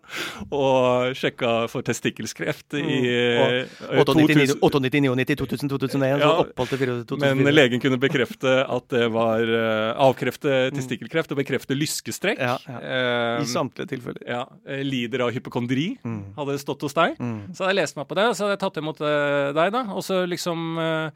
og 0.50 1.14
sjekka 1.18 1.68
for 1.70 1.82
testikkelkreft 1.86 2.74
i 2.80 2.84
Mm. 2.84 3.06
eh, 3.06 4.02
98, 4.02 4.58
2000 4.62 4.82
99, 4.82 5.16
90, 5.16 5.36
2000, 5.44 5.70
2001, 5.70 6.20
Ja, 6.20 6.30
så 6.30 6.46
opphold 6.48 6.70
til 6.70 6.80
2004. 7.06 7.36
Men 7.44 7.54
legen 7.56 7.82
kunne 7.84 8.00
bekrefte 8.02 8.54
at 8.70 8.88
det 8.90 9.08
var 9.14 9.42
uh, 9.44 9.94
avkrefte 10.10 10.72
testikkelkreft 10.74 11.32
og 11.34 11.38
bekrefte 11.42 11.78
lyskestrekk. 11.78 12.40
Ja, 12.40 12.58
ja. 12.68 12.80
Eh, 12.82 13.42
I 13.44 13.46
samtlige 13.50 13.90
tilfeller. 13.94 14.24
ja, 14.28 14.46
eh, 14.68 14.82
lider 14.84 15.22
av 15.28 15.32
hypokondri, 15.34 15.98
Mm. 16.04 16.34
hadde 16.38 16.58
stått 16.60 16.83
hos 16.86 16.96
deg. 16.98 17.10
Mm. 17.20 17.40
Så 17.54 17.60
hadde 17.64 17.74
jeg 17.74 17.82
lest 17.82 17.98
meg 18.00 18.08
på 18.10 18.16
det, 18.20 18.26
og 18.30 18.36
så 18.36 18.42
hadde 18.46 18.56
jeg 18.58 18.64
tatt 18.66 18.82
imot 18.84 19.00
eh, 19.02 19.50
deg, 19.58 19.68
da. 19.76 19.82
Og 19.96 20.02
så 20.06 20.16
liksom 20.30 20.60
eh, 20.84 21.08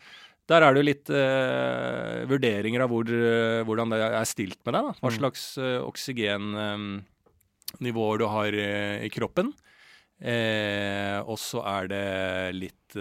Der 0.47 0.61
er 0.63 0.69
det 0.71 0.79
jo 0.79 0.87
litt 0.87 1.09
eh, 1.11 2.23
vurderinger 2.29 2.81
av 2.85 2.89
hvor, 2.93 3.05
eh, 3.11 3.63
hvordan 3.67 3.91
det 3.91 3.99
er 4.07 4.23
stilt 4.29 4.61
med 4.63 4.73
deg. 4.77 4.83
da. 4.87 4.91
Hva 5.01 5.09
Mm. 5.11 5.17
slags 5.19 5.41
uh, 5.59 5.81
oksygennivåer 5.83 8.17
du 8.21 8.25
har 8.31 8.51
eh, 8.55 9.03
i 9.05 9.09
kroppen. 9.11 9.51
Eh, 10.23 11.19
og 11.27 11.35
så 11.37 11.59
er 11.67 11.87
det 11.91 12.07
litt 12.57 12.95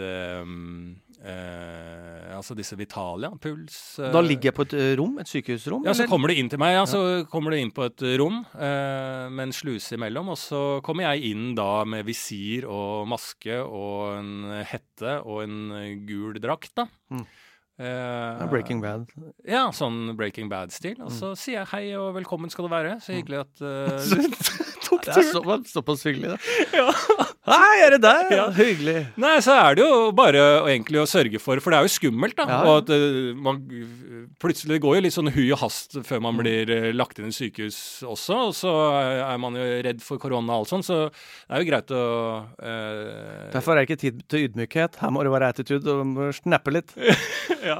eh, 1.22 2.26
eh, 2.30 2.36
Altså 2.36 2.54
disse 2.58 2.76
Vitalia, 2.76 3.30
puls 3.40 3.98
eh, 4.02 4.10
Da 4.12 4.20
ligger 4.24 4.50
jeg 4.50 4.56
på 4.58 4.66
et 4.66 4.74
eh, 4.76 4.92
rom, 5.00 5.14
et 5.22 5.30
sykehusrom? 5.30 5.86
ja, 5.88 5.94
så 5.96 6.06
kommer 6.10 6.28
du 6.28 6.34
inn 6.36 6.50
til 6.52 6.60
meg, 6.60 6.74
ja, 6.76 6.84
så 6.88 7.00
kommer 7.32 7.54
du 7.54 7.60
inn 7.60 7.72
på 7.72 7.86
et 7.88 8.04
rom 8.20 8.42
eh, 8.54 9.26
med 9.32 9.48
en 9.48 9.54
sluse 9.56 9.96
imellom, 9.96 10.28
og 10.34 10.38
så 10.40 10.62
kommer 10.86 11.08
jeg 11.10 11.32
inn 11.32 11.54
da 11.56 11.84
med 11.88 12.04
visir 12.08 12.66
og 12.68 13.08
maske 13.08 13.56
og 13.64 14.18
en 14.18 14.62
hette 14.68 15.16
og 15.24 15.42
en 15.46 15.58
eh, 15.80 15.94
gul 16.08 16.36
drakt, 16.42 16.74
da. 16.76 16.88
Mm. 17.10 17.26
Uh, 17.76 18.46
Breaking 18.48 18.78
Bad. 18.80 19.02
Ja, 19.44 19.66
sånn 19.76 20.14
Breaking 20.16 20.48
Bad-stil. 20.48 20.94
Og 21.04 21.10
så 21.12 21.34
sier 21.36 21.58
jeg 21.58 21.68
hei 21.74 21.82
og 22.00 22.14
velkommen 22.16 22.48
skal 22.48 22.64
du 22.64 22.70
være. 22.72 22.94
Så 23.04 23.12
hyggelig 23.12 23.42
at 23.42 23.60
uh, 23.60 23.98
Så- 24.08 24.16
du 24.16 24.86
tok 24.86 25.04
Det 25.04 25.12
er 25.12 25.28
turen. 25.28 25.66
så, 25.66 25.74
såpass 25.74 26.06
hyggelig, 26.08 26.32
da. 26.32 26.38
Ja. 26.80 26.86
Hei, 27.46 27.78
er 27.84 27.94
det 27.94 28.00
deg? 28.02 28.30
Ja. 28.34 28.44
Hyggelig. 28.50 29.00
Nei, 29.22 29.36
så 29.44 29.54
er 29.54 29.76
det 29.78 29.84
jo 29.84 30.08
bare 30.16 30.40
egentlig 30.66 30.98
å 30.98 31.06
sørge 31.06 31.38
for, 31.38 31.60
for 31.62 31.70
det 31.70 31.78
er 31.78 31.86
jo 31.86 31.92
skummelt, 31.94 32.34
da. 32.34 32.46
Ja. 32.50 32.56
Og 32.66 32.80
at 32.80 32.90
eh, 32.90 33.36
man 33.38 33.60
plutselig 34.42 34.80
går 34.82 34.96
jo 34.96 35.02
litt 35.04 35.14
sånn 35.14 35.30
hui 35.30 35.44
og 35.54 35.60
hast 35.60 35.94
før 36.08 36.24
man 36.26 36.40
blir 36.40 36.72
eh, 36.74 36.88
lagt 36.90 37.20
inn 37.20 37.30
i 37.30 37.36
sykehus 37.36 37.78
også. 38.02 38.38
Og 38.48 38.54
så 38.58 38.72
er 38.98 39.38
man 39.42 39.54
jo 39.58 39.66
redd 39.86 40.02
for 40.02 40.18
korona 40.22 40.56
og 40.56 40.64
alt 40.64 40.72
sånt, 40.72 40.88
så 40.88 40.98
det 41.06 41.54
er 41.54 41.62
jo 41.62 41.68
greit 41.70 41.94
å 41.94 42.02
eh, 42.58 43.52
Derfor 43.54 43.76
er 43.76 43.84
det 43.84 43.86
ikke 43.86 44.00
tid 44.02 44.18
til 44.26 44.48
ydmykhet. 44.48 44.98
Her 45.04 45.14
må 45.14 45.22
det 45.22 45.34
være 45.36 45.52
attitude 45.54 45.94
og 45.94 46.34
snappe 46.40 46.74
litt. 46.74 46.96
ja. 47.70 47.78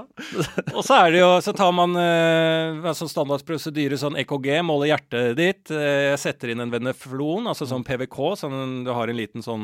Og 0.76 0.82
så 0.86 1.00
er 1.00 1.10
det 1.14 1.24
jo 1.24 1.32
Så 1.42 1.54
tar 1.56 1.74
man 1.74 1.98
er 1.98 2.94
sånn 2.96 3.10
standardprosedyre 3.10 3.98
sånn 3.98 4.20
EKG, 4.22 4.52
måler 4.66 4.92
hjertet 4.92 5.34
ditt. 5.42 5.74
Jeg 5.74 6.22
setter 6.22 6.54
inn 6.54 6.62
en 6.62 6.70
veneflon, 6.72 7.50
altså 7.50 7.66
sånn 7.66 7.84
PVK, 7.86 8.22
sånn 8.38 8.84
du 8.86 8.94
har 8.94 9.10
en 9.10 9.18
liten 9.18 9.42
sånn 9.42 9.55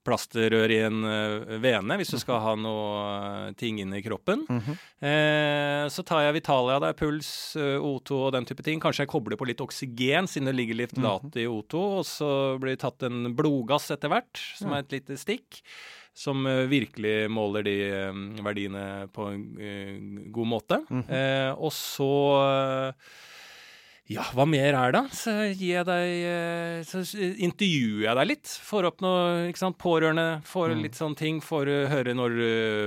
plasterrør 0.00 0.72
i 0.72 0.78
en 0.86 1.02
eh, 1.04 1.58
vene 1.60 1.96
hvis 2.00 2.14
du 2.14 2.18
skal 2.22 2.38
ha 2.40 2.54
noe 2.56 3.02
eh, 3.50 3.50
ting 3.60 3.82
inn 3.82 3.92
i 3.92 4.00
kroppen. 4.00 4.46
Mhm. 4.48 4.78
Eh, 5.04 5.84
så 5.92 6.04
tar 6.08 6.22
jeg 6.24 6.38
Vitalia, 6.38 6.78
det 6.80 6.88
er 6.94 6.98
puls, 7.02 7.28
eh, 7.60 7.76
O2 7.76 8.16
og 8.26 8.32
den 8.32 8.48
type 8.48 8.64
ting. 8.64 8.80
Kanskje 8.80 9.04
jeg 9.04 9.12
kobler 9.12 9.36
på 9.40 9.48
litt 9.50 9.60
oksygen, 9.60 10.28
siden 10.30 10.48
det 10.48 10.56
ligger 10.56 10.78
litt 10.80 10.96
lat 11.04 11.36
i 11.36 11.44
O2. 11.44 11.82
Og 12.00 12.04
så 12.08 12.30
blir 12.62 12.74
det 12.78 12.82
tatt 12.86 13.04
en 13.10 13.34
blodgass 13.36 13.90
etter 13.92 14.08
hvert, 14.12 14.40
som 14.56 14.72
er 14.72 14.86
et 14.86 14.96
lite 14.96 15.20
stikk. 15.20 15.60
Som 16.16 16.42
virkelig 16.68 17.28
måler 17.30 17.62
de 17.64 17.76
verdiene 18.42 19.06
på 19.14 19.28
en 19.30 19.44
god 20.34 20.48
måte. 20.56 20.80
eh, 21.12 21.52
og 21.54 21.70
så 21.76 22.10
ja, 24.10 24.24
hva 24.34 24.42
mer 24.48 24.74
er 24.74 24.94
det? 24.94 25.02
Så 25.14 25.32
deg 25.86 26.08
eh, 26.26 26.80
Så 26.86 27.04
intervjuer 27.14 28.08
jeg 28.08 28.18
deg 28.18 28.26
litt. 28.26 28.54
Får 28.66 28.88
opp 28.88 29.04
noe 29.04 29.52
sant, 29.58 29.78
pårørende, 29.78 30.40
får 30.50 30.74
litt 30.80 30.98
sånne 30.98 31.18
ting. 31.18 31.38
Får 31.44 31.70
eh, 31.70 31.86
høre 31.92 32.14
når 32.18 32.34
du 32.34 32.46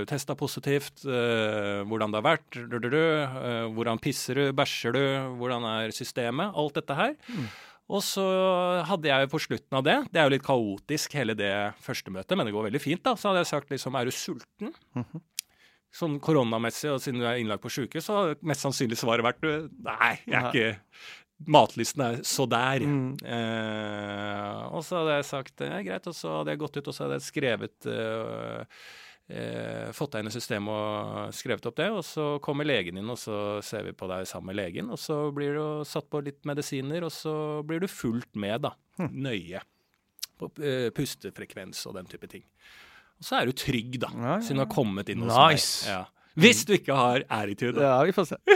testa 0.09 0.35
positivt, 0.35 1.05
uh, 1.07 1.83
hvordan 1.87 2.11
det 2.11 2.19
har 2.19 2.27
vært, 2.27 2.57
eh, 2.59 3.67
hvordan 3.71 4.01
pisser 4.03 4.41
du, 4.41 4.43
bæsjer 4.57 4.97
du, 4.97 5.03
hvordan 5.39 5.67
er 5.69 5.95
systemet? 5.95 6.51
Alt 6.59 6.81
dette 6.81 6.97
her. 6.97 7.15
Og 7.93 8.03
så 8.03 8.23
hadde 8.87 9.07
jeg 9.07 9.25
jo 9.25 9.31
på 9.33 9.41
slutten 9.43 9.75
av 9.75 9.83
det 9.83 9.95
Det 10.07 10.19
er 10.19 10.27
jo 10.27 10.31
litt 10.31 10.45
kaotisk, 10.45 11.15
hele 11.19 11.35
det 11.37 11.53
første 11.83 12.11
møtet, 12.15 12.35
men 12.39 12.47
det 12.47 12.55
går 12.55 12.67
veldig 12.67 12.83
fint, 12.83 13.03
da. 13.05 13.15
Så 13.15 13.29
hadde 13.29 13.43
jeg 13.43 13.51
sagt 13.51 13.71
liksom 13.71 13.95
Er 13.99 14.07
du 14.07 14.15
sulten? 14.15 14.75
Sånn 15.93 16.15
koronamessig, 16.23 16.89
og 16.89 17.01
siden 17.03 17.21
du 17.21 17.27
er 17.29 17.37
innlagt 17.37 17.61
på 17.61 17.69
sjukehus, 17.69 18.07
så 18.07 18.15
har 18.17 18.39
mest 18.41 18.65
sannsynlig 18.65 18.97
svaret 18.97 19.25
vært 19.25 19.43
Nei, 19.45 20.15
jeg 20.25 20.39
er 20.39 20.47
ikke 20.49 20.71
Matlysten 21.49 22.03
er 22.05 22.19
så 22.27 22.45
der. 22.47 22.83
Mm. 22.87 23.15
Eh, 23.19 24.59
og 24.71 24.83
så 24.85 25.01
hadde 25.01 25.17
jeg 25.17 25.27
sagt 25.27 25.57
det 25.59 25.69
er 25.69 25.87
greit, 25.87 26.05
og 26.07 26.15
så 26.15 26.37
hadde 26.39 26.53
jeg 26.53 26.61
gått 26.61 26.77
ut 26.77 26.87
og 26.89 26.95
så 26.95 27.05
hadde 27.05 27.17
jeg 27.17 27.25
skrevet 27.25 27.87
eh, 27.89 28.79
eh, 29.33 29.89
Fått 29.95 30.15
deg 30.15 30.23
inn 30.23 30.31
i 30.31 30.35
systemet 30.35 30.71
og 30.71 31.35
skrevet 31.35 31.67
opp 31.69 31.77
det, 31.79 31.89
og 31.91 32.03
så 32.07 32.27
kommer 32.43 32.67
legen 32.67 33.01
inn, 33.01 33.11
og 33.11 33.19
så 33.19 33.59
ser 33.65 33.87
vi 33.89 33.95
på 33.97 34.09
deg 34.11 34.29
sammen 34.29 34.53
med 34.53 34.59
legen, 34.61 34.93
og 34.93 35.01
så 35.01 35.19
blir 35.35 35.59
du 35.59 35.65
satt 35.89 36.09
på 36.11 36.23
litt 36.23 36.41
medisiner, 36.47 37.05
og 37.07 37.13
så 37.13 37.35
blir 37.67 37.83
du 37.83 37.89
fulgt 37.91 38.33
med, 38.39 38.63
da. 38.69 38.75
Nøye. 39.09 39.63
På 40.39 40.49
eh, 40.63 40.89
pustefrekvens 40.95 41.85
og 41.89 41.99
den 41.99 42.09
type 42.09 42.29
ting. 42.31 42.47
Og 43.23 43.27
så 43.29 43.37
er 43.39 43.47
du 43.47 43.53
trygg, 43.55 43.93
da, 44.03 44.09
Ja, 44.11 44.33
ja, 44.33 44.39
siden 44.43 44.59
du 44.59 44.65
har 44.65 44.71
kommet 44.73 45.07
inn 45.13 45.21
hos 45.23 45.31
Nice. 45.31 45.87
meg. 45.87 45.95
Ja. 45.95 46.03
Hvis 46.43 46.65
du 46.67 46.73
ikke 46.75 46.91
har 46.97 47.23
attitude. 47.31 47.79
Ja, 47.79 48.01
vi 48.03 48.11
får 48.11 48.25
se. 48.33 48.37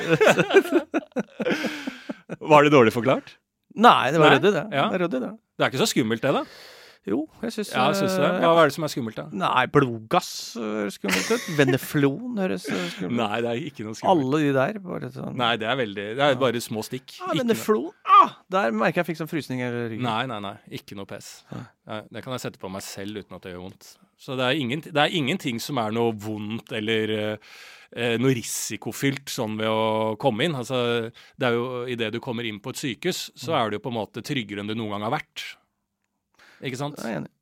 Var 2.51 2.59
det 2.65 2.71
dårlig 2.73 2.91
forklart? 2.91 3.37
Nei, 3.77 4.09
det 4.11 4.19
var 4.19 4.33
ryddig, 4.35 4.51
det. 4.51 4.65
Ja. 4.73 4.89
det, 4.91 5.07
det. 5.13 5.29
Det 5.55 5.63
er 5.63 5.69
ikke 5.71 5.79
så 5.79 5.87
skummelt, 5.87 6.19
det, 6.25 6.33
da? 6.35 6.41
Jo, 7.07 7.21
jeg 7.39 7.53
syns 7.55 7.69
Ja, 7.71 7.85
synes 7.95 8.17
det? 8.19 8.27
Hva 8.43 8.49
er 8.59 8.67
det 8.67 8.75
som 8.75 8.83
er 8.83 8.91
skummelt, 8.91 9.15
da? 9.15 9.23
Nei, 9.31 9.63
blodgass 9.71 10.57
høres 10.59 10.97
skummelt 10.97 11.29
ut. 11.31 11.45
Veneflon 11.55 12.35
høres 12.41 12.65
eh, 12.67 12.81
skummelt 12.97 13.13
ut. 13.13 13.19
Nei, 13.21 13.37
det 13.45 13.49
er 13.53 13.61
ikke 13.69 13.85
noe 13.87 13.95
skummelt. 13.95 14.11
Alle 14.25 14.37
de 14.43 14.49
der. 14.57 14.79
Bare 14.83 15.07
sånn 15.13 15.37
Nei, 15.39 15.53
det 15.61 15.69
er 15.71 15.77
veldig 15.79 16.07
Det 16.19 16.23
er 16.25 16.35
bare 16.41 16.59
små 16.65 16.83
stikk. 16.83 17.13
Ja, 17.21 17.29
Veneflon! 17.39 17.87
Der 18.49 18.71
merker 18.71 19.01
jeg 19.01 19.03
jeg 19.03 19.07
fikk 19.11 19.19
sånn 19.21 19.29
frysning 19.31 19.61
i 19.61 19.67
ryggen. 19.71 20.03
Nei, 20.05 20.25
nei, 20.29 20.39
nei. 20.43 20.55
Ikke 20.79 20.95
noe 20.97 21.05
pes. 21.09 21.43
Ja, 21.51 22.01
det 22.11 22.23
kan 22.25 22.33
jeg 22.35 22.43
sette 22.45 22.59
på 22.61 22.69
meg 22.71 22.83
selv 22.85 23.19
uten 23.21 23.35
at 23.37 23.43
det 23.45 23.53
gjør 23.53 23.65
vondt. 23.67 23.89
Så 24.17 24.35
det 24.39 24.45
er, 24.47 24.57
ingen, 24.57 24.81
det 24.81 24.97
er 24.97 25.13
ingenting 25.13 25.59
som 25.61 25.77
er 25.77 25.91
noe 25.93 26.15
vondt 26.17 26.71
eller 26.73 27.13
eh, 27.27 28.15
noe 28.17 28.33
risikofylt 28.33 29.29
sånn 29.29 29.57
ved 29.59 29.69
å 29.69 30.15
komme 30.21 30.47
inn. 30.47 30.57
Altså, 30.57 30.79
det 31.37 31.49
er 31.51 31.53
jo 31.59 31.83
Idet 31.93 32.11
du 32.15 32.19
kommer 32.23 32.47
inn 32.49 32.57
på 32.63 32.73
et 32.73 32.81
sykehus, 32.81 33.27
så 33.37 33.53
er 33.59 33.69
du 33.69 33.77
jo 33.77 33.83
på 33.85 33.93
en 33.93 33.99
måte 33.99 34.23
tryggere 34.25 34.63
enn 34.63 34.71
du 34.71 34.75
noen 34.75 34.95
gang 34.97 35.05
har 35.09 35.17
vært. 35.19 35.45
Ikke 36.65 36.79
sant? 36.79 36.97
Jeg 37.03 37.13
er 37.13 37.21
enig. 37.21 37.33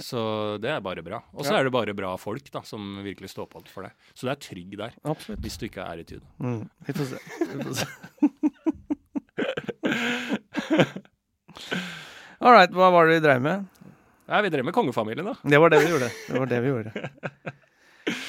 Så 0.00 0.20
det 0.64 0.70
er 0.72 0.80
bare 0.80 1.02
bra. 1.04 1.18
Og 1.34 1.44
så 1.44 1.52
Ja. 1.52 1.58
er 1.60 1.64
det 1.66 1.72
bare 1.74 1.92
bra 1.92 2.14
folk 2.16 2.46
da, 2.54 2.62
som 2.64 3.02
virkelig 3.04 3.28
står 3.34 3.50
på 3.50 3.60
for 3.68 3.82
deg. 3.84 3.92
Så 4.14 4.24
du 4.24 4.30
er 4.32 4.40
trygg 4.40 4.76
der, 4.80 4.94
Absolutt. 5.04 5.42
hvis 5.44 5.58
du 5.60 5.66
ikke 5.66 5.84
er 5.84 5.98
i 6.00 6.04
tide. 6.08 6.22
Mm. 6.40 6.62
Vi 6.86 6.92
får 6.96 7.10
se. 7.10 7.18
Vi 7.40 7.64
får 7.66 7.74
se. 7.82 7.86
All 12.44 12.52
right, 12.52 12.72
hva 12.74 12.90
var 12.92 13.08
det 13.08 13.18
vi 13.18 13.24
dreiv 13.24 13.44
med? 13.44 13.68
Nei, 14.24 14.40
vi 14.46 14.50
drev 14.52 14.64
med 14.66 14.74
kongefamilien, 14.76 15.26
da. 15.30 15.34
Det 15.42 15.60
var 15.60 15.72
det 15.72 15.80
vi 15.84 15.90
gjorde. 15.92 16.10
Det 16.28 16.40
var 16.40 16.50
det 16.50 16.60
vi 16.64 16.72
gjorde. 16.72 16.92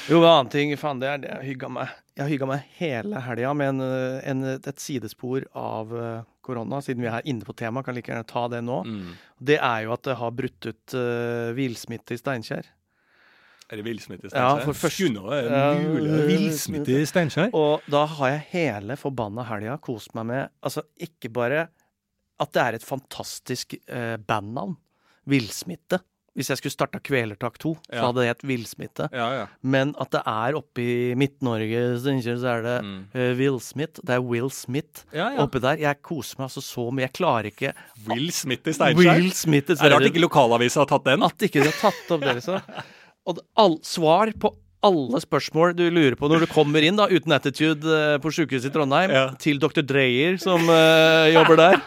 Jo, 0.10 0.20
en 0.22 0.30
annen 0.30 0.50
ting, 0.52 0.72
faen, 0.80 1.00
det 1.02 1.08
er 1.10 1.22
det 1.24 1.32
jeg 1.32 1.50
hygga 1.54 1.70
meg. 1.72 1.92
Jeg 2.16 2.32
hygga 2.32 2.48
meg 2.48 2.68
hele 2.78 3.20
helga 3.26 3.52
med 3.58 3.74
en, 3.74 3.82
eh, 3.84 4.20
en, 4.32 4.44
et 4.56 4.80
sidespor 4.80 5.48
av 5.58 5.92
eh, 5.98 6.22
korona, 6.46 6.80
siden 6.84 7.04
vi 7.04 7.10
er 7.12 7.28
inne 7.28 7.48
på 7.48 7.56
temaet. 7.58 7.88
Kan 7.88 7.98
like 7.98 8.12
gjerne 8.12 8.28
ta 8.30 8.46
det 8.52 8.62
nå. 8.64 8.84
Mm. 8.86 9.16
Det 9.50 9.58
er 9.58 9.86
jo 9.88 9.96
at 9.96 10.06
det 10.08 10.18
har 10.20 10.36
brutt 10.36 10.70
ut 10.70 10.96
uh, 10.96 11.52
villsmitte 11.58 12.16
i 12.16 12.22
Steinkjer. 12.22 12.70
Er 13.72 13.80
det 13.82 13.86
villsmitte 13.88 14.28
i 14.30 14.30
Ja, 14.36 14.52
for 14.62 14.74
først- 14.78 15.00
Skulle 15.00 15.42
det 15.42 15.52
være 15.52 15.80
mulig 15.82 16.10
ha 16.12 16.26
villsmitte 16.30 16.98
i 17.02 17.06
Steinkjer? 17.10 17.50
Og 17.54 17.82
da 17.90 18.06
har 18.06 18.30
jeg 18.36 18.44
hele 18.52 18.96
forbanna 18.96 19.44
helga 19.48 19.78
kost 19.82 20.14
meg 20.14 20.26
med 20.30 20.50
Altså, 20.64 20.84
ikke 21.02 21.32
bare 21.34 21.68
at 22.40 22.52
det 22.52 22.62
er 22.62 22.74
et 22.76 22.84
fantastisk 22.84 23.74
eh, 23.88 24.18
bandnavn, 24.18 24.76
Villsmitte. 25.28 26.02
Hvis 26.36 26.50
jeg 26.52 26.58
skulle 26.60 26.74
starta 26.76 27.00
Kvelertak 27.00 27.56
2, 27.64 27.70
så 27.88 27.94
Ja. 27.96 28.02
hadde 28.08 28.16
det 28.20 28.28
hett 28.28 28.42
Villsmitte. 28.44 29.08
Ja, 29.14 29.30
ja. 29.32 29.46
Men 29.64 29.96
at 29.98 30.12
det 30.12 30.22
er 30.28 30.54
oppe 30.60 30.80
i 30.84 31.16
Midt-Norge, 31.16 31.98
Steinkjer, 32.02 32.36
så 32.38 32.58
er 32.58 32.62
det 32.62 32.84
Mm. 32.84 33.08
Uh, 33.16 33.38
Will 33.40 33.60
Smith. 33.62 34.02
Det 34.04 34.10
er 34.18 34.22
Will 34.22 34.50
Smith 34.52 35.06
ja, 35.14 35.30
ja. 35.32 35.38
oppi 35.48 35.60
der. 35.62 35.78
Jeg 35.80 36.02
koser 36.04 36.36
meg 36.38 36.50
altså 36.50 36.62
så 36.62 36.92
mye. 36.92 37.08
Jeg 37.08 37.14
klarer 37.14 37.46
ikke 37.50 37.74
Will 38.06 38.30
Smith 38.32 38.68
i 38.68 38.74
Steinkjer? 38.74 38.98
Will 39.16 39.32
Smith 39.32 39.68
Det 39.68 39.80
er 39.82 39.90
rart 39.96 40.02
ikke 40.12 40.20
lokalavisa 40.28 40.82
har 40.84 40.86
tatt 40.88 41.06
den. 41.06 41.24
At 41.24 41.38
ikke 41.40 41.64
de 41.64 41.72
har 41.72 41.80
tatt 41.92 42.12
opp 42.12 42.20
det, 42.22 42.36
liksom. 42.36 42.62
Og 43.26 43.42
all, 43.58 43.80
svar 43.86 44.30
på 44.40 44.54
alle 44.86 45.20
spørsmål 45.24 45.74
du 45.74 45.86
lurer 45.90 46.14
på 46.20 46.28
når 46.30 46.44
du 46.46 46.52
kommer 46.52 46.86
inn, 46.86 46.98
da, 47.00 47.08
uten 47.10 47.34
attitude, 47.34 47.90
eh, 47.90 48.18
på 48.22 48.30
sykehuset 48.34 48.70
i 48.70 48.74
Trondheim, 48.74 49.10
Ja. 49.14 49.24
til 49.42 49.58
dr. 49.62 49.82
Dreyer, 49.82 50.38
som 50.42 50.62
uh, 50.70 51.26
jobber 51.34 51.58
der. 51.58 51.80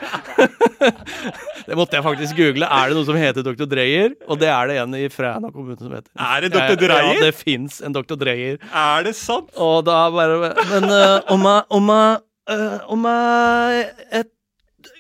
det 1.69 1.77
måtte 1.79 1.95
jeg 1.99 2.07
faktisk 2.07 2.37
google. 2.39 2.67
Er 2.67 2.91
det 2.91 2.99
noe 2.99 3.07
som 3.07 3.19
heter 3.19 3.47
dr. 3.47 3.69
Dreyer? 3.71 4.17
Og 4.27 4.41
det 4.41 4.51
er 4.51 4.71
det 4.71 4.79
en 4.83 4.97
i 4.99 5.07
Fræna 5.13 5.53
kommune 5.55 5.79
som 5.79 5.95
heter. 5.95 6.11
Er 6.19 6.43
det 6.43 6.53
Dr. 6.57 6.75
Dreyer? 6.81 7.13
Ja, 7.15 7.27
det 7.29 7.35
fins 7.39 7.81
en 7.87 7.95
dr. 7.95 8.17
Dreyer. 8.19 8.59
Er 8.73 9.07
det 9.07 9.15
sant? 9.19 9.53
Og 9.55 9.85
da 9.87 10.01
bare 10.11 10.55
Men 10.73 10.91
eh, 10.91 11.31
om 11.31 11.47
jeg 11.47 11.63
Om 11.79 11.93
jeg, 11.95 12.21
uh, 12.51 12.79
om 12.95 13.05
jeg 13.07 13.89
et, 14.23 14.33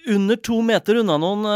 under 0.09 0.37
to 0.37 0.61
meter 0.62 1.01
unna 1.03 1.16
noen 1.20 1.46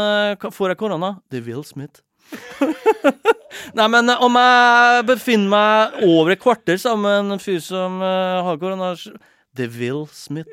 får 0.53 0.73
jeg 0.73 0.77
korona 0.79 1.15
Det 1.31 1.39
er 1.39 1.47
Will 1.47 1.63
Smith. 1.67 2.01
Nei, 3.77 3.85
men 3.93 4.09
eh, 4.09 4.23
om 4.25 4.37
jeg 4.39 5.05
befinner 5.11 5.51
meg 5.53 5.99
over 6.07 6.33
et 6.35 6.41
kvarter 6.43 6.79
sammen 6.81 7.29
med 7.29 7.37
en 7.37 7.43
fyr 7.43 7.61
som 7.63 7.99
uh, 8.01 8.41
har 8.47 8.57
korona 8.61 8.93
s- 8.97 9.11
Det 9.53 9.67
er 9.67 9.75
Will 9.77 10.07
Smith. 10.09 10.49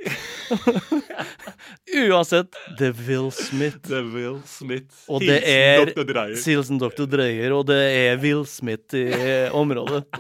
Uansett, 2.11 2.53
Will 3.09 3.31
Smith. 3.33 3.89
Will 4.13 4.43
Smith. 4.47 4.93
Og 5.09 5.25
det 5.25 5.39
er. 5.49 5.89
Silsen 6.37 6.77
Dr. 6.83 7.07
Dreyer, 7.09 7.55
og 7.57 7.65
det 7.71 7.81
er 7.81 8.21
Will 8.21 8.45
Smith 8.47 8.93
i 8.99 9.07
eh, 9.09 9.49
området. 9.57 10.05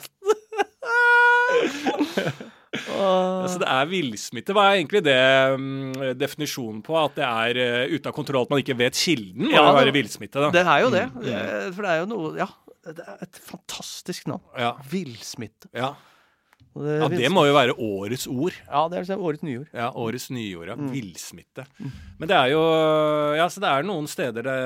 Altså, 2.70 3.58
det 3.58 3.66
er 3.66 3.88
villsmitte. 3.90 4.54
Hva 4.54 4.68
er 4.70 4.76
egentlig 4.78 5.00
det 5.02 5.18
um, 5.56 5.92
definisjonen 6.20 6.82
på? 6.86 6.94
At 7.00 7.16
det 7.18 7.24
er 7.26 7.58
uh, 7.58 7.94
ute 7.96 8.10
av 8.10 8.14
kontroll, 8.14 8.46
at 8.46 8.52
man 8.52 8.62
ikke 8.62 8.76
vet 8.78 8.98
kilden? 8.98 9.48
Ja, 9.50 9.64
det- 9.66 9.80
være 9.80 9.94
villsmitte, 9.96 10.38
da. 10.38 10.50
Det 10.54 10.62
er 10.62 10.84
jo 10.84 10.92
det. 10.94 11.06
Mm. 11.10 11.24
det 11.24 11.34
er, 11.40 11.72
for 11.74 11.82
det 11.86 11.90
er 11.90 11.98
jo 12.04 12.10
noe 12.12 12.30
Ja, 12.38 12.46
det 12.94 13.06
er 13.06 13.24
et 13.26 13.40
fantastisk 13.42 14.30
navn. 14.30 14.44
Ja. 14.58 14.72
Villsmitte. 14.92 15.68
Ja. 15.74 15.94
Det 16.70 16.96
ja, 17.00 17.08
det 17.10 17.30
må 17.34 17.42
jo 17.48 17.54
være 17.56 17.74
årets 17.74 18.28
ord. 18.30 18.54
Ja, 18.68 18.84
det 18.86 19.00
er 19.00 19.02
liksom 19.04 19.24
årets 19.26 19.42
nyord. 19.42 19.70
Ja, 19.74 19.88
Årets 19.98 20.28
nyord. 20.30 20.68
Ja. 20.70 20.76
Mm. 20.78 20.90
Villsmitte. 20.94 21.64
Men 22.20 22.30
det 22.30 22.36
er 22.36 22.52
jo 22.52 22.60
Ja, 23.40 23.48
så 23.50 23.62
det 23.62 23.70
er 23.70 23.86
noen 23.88 24.06
steder 24.10 24.46
det 24.46 24.58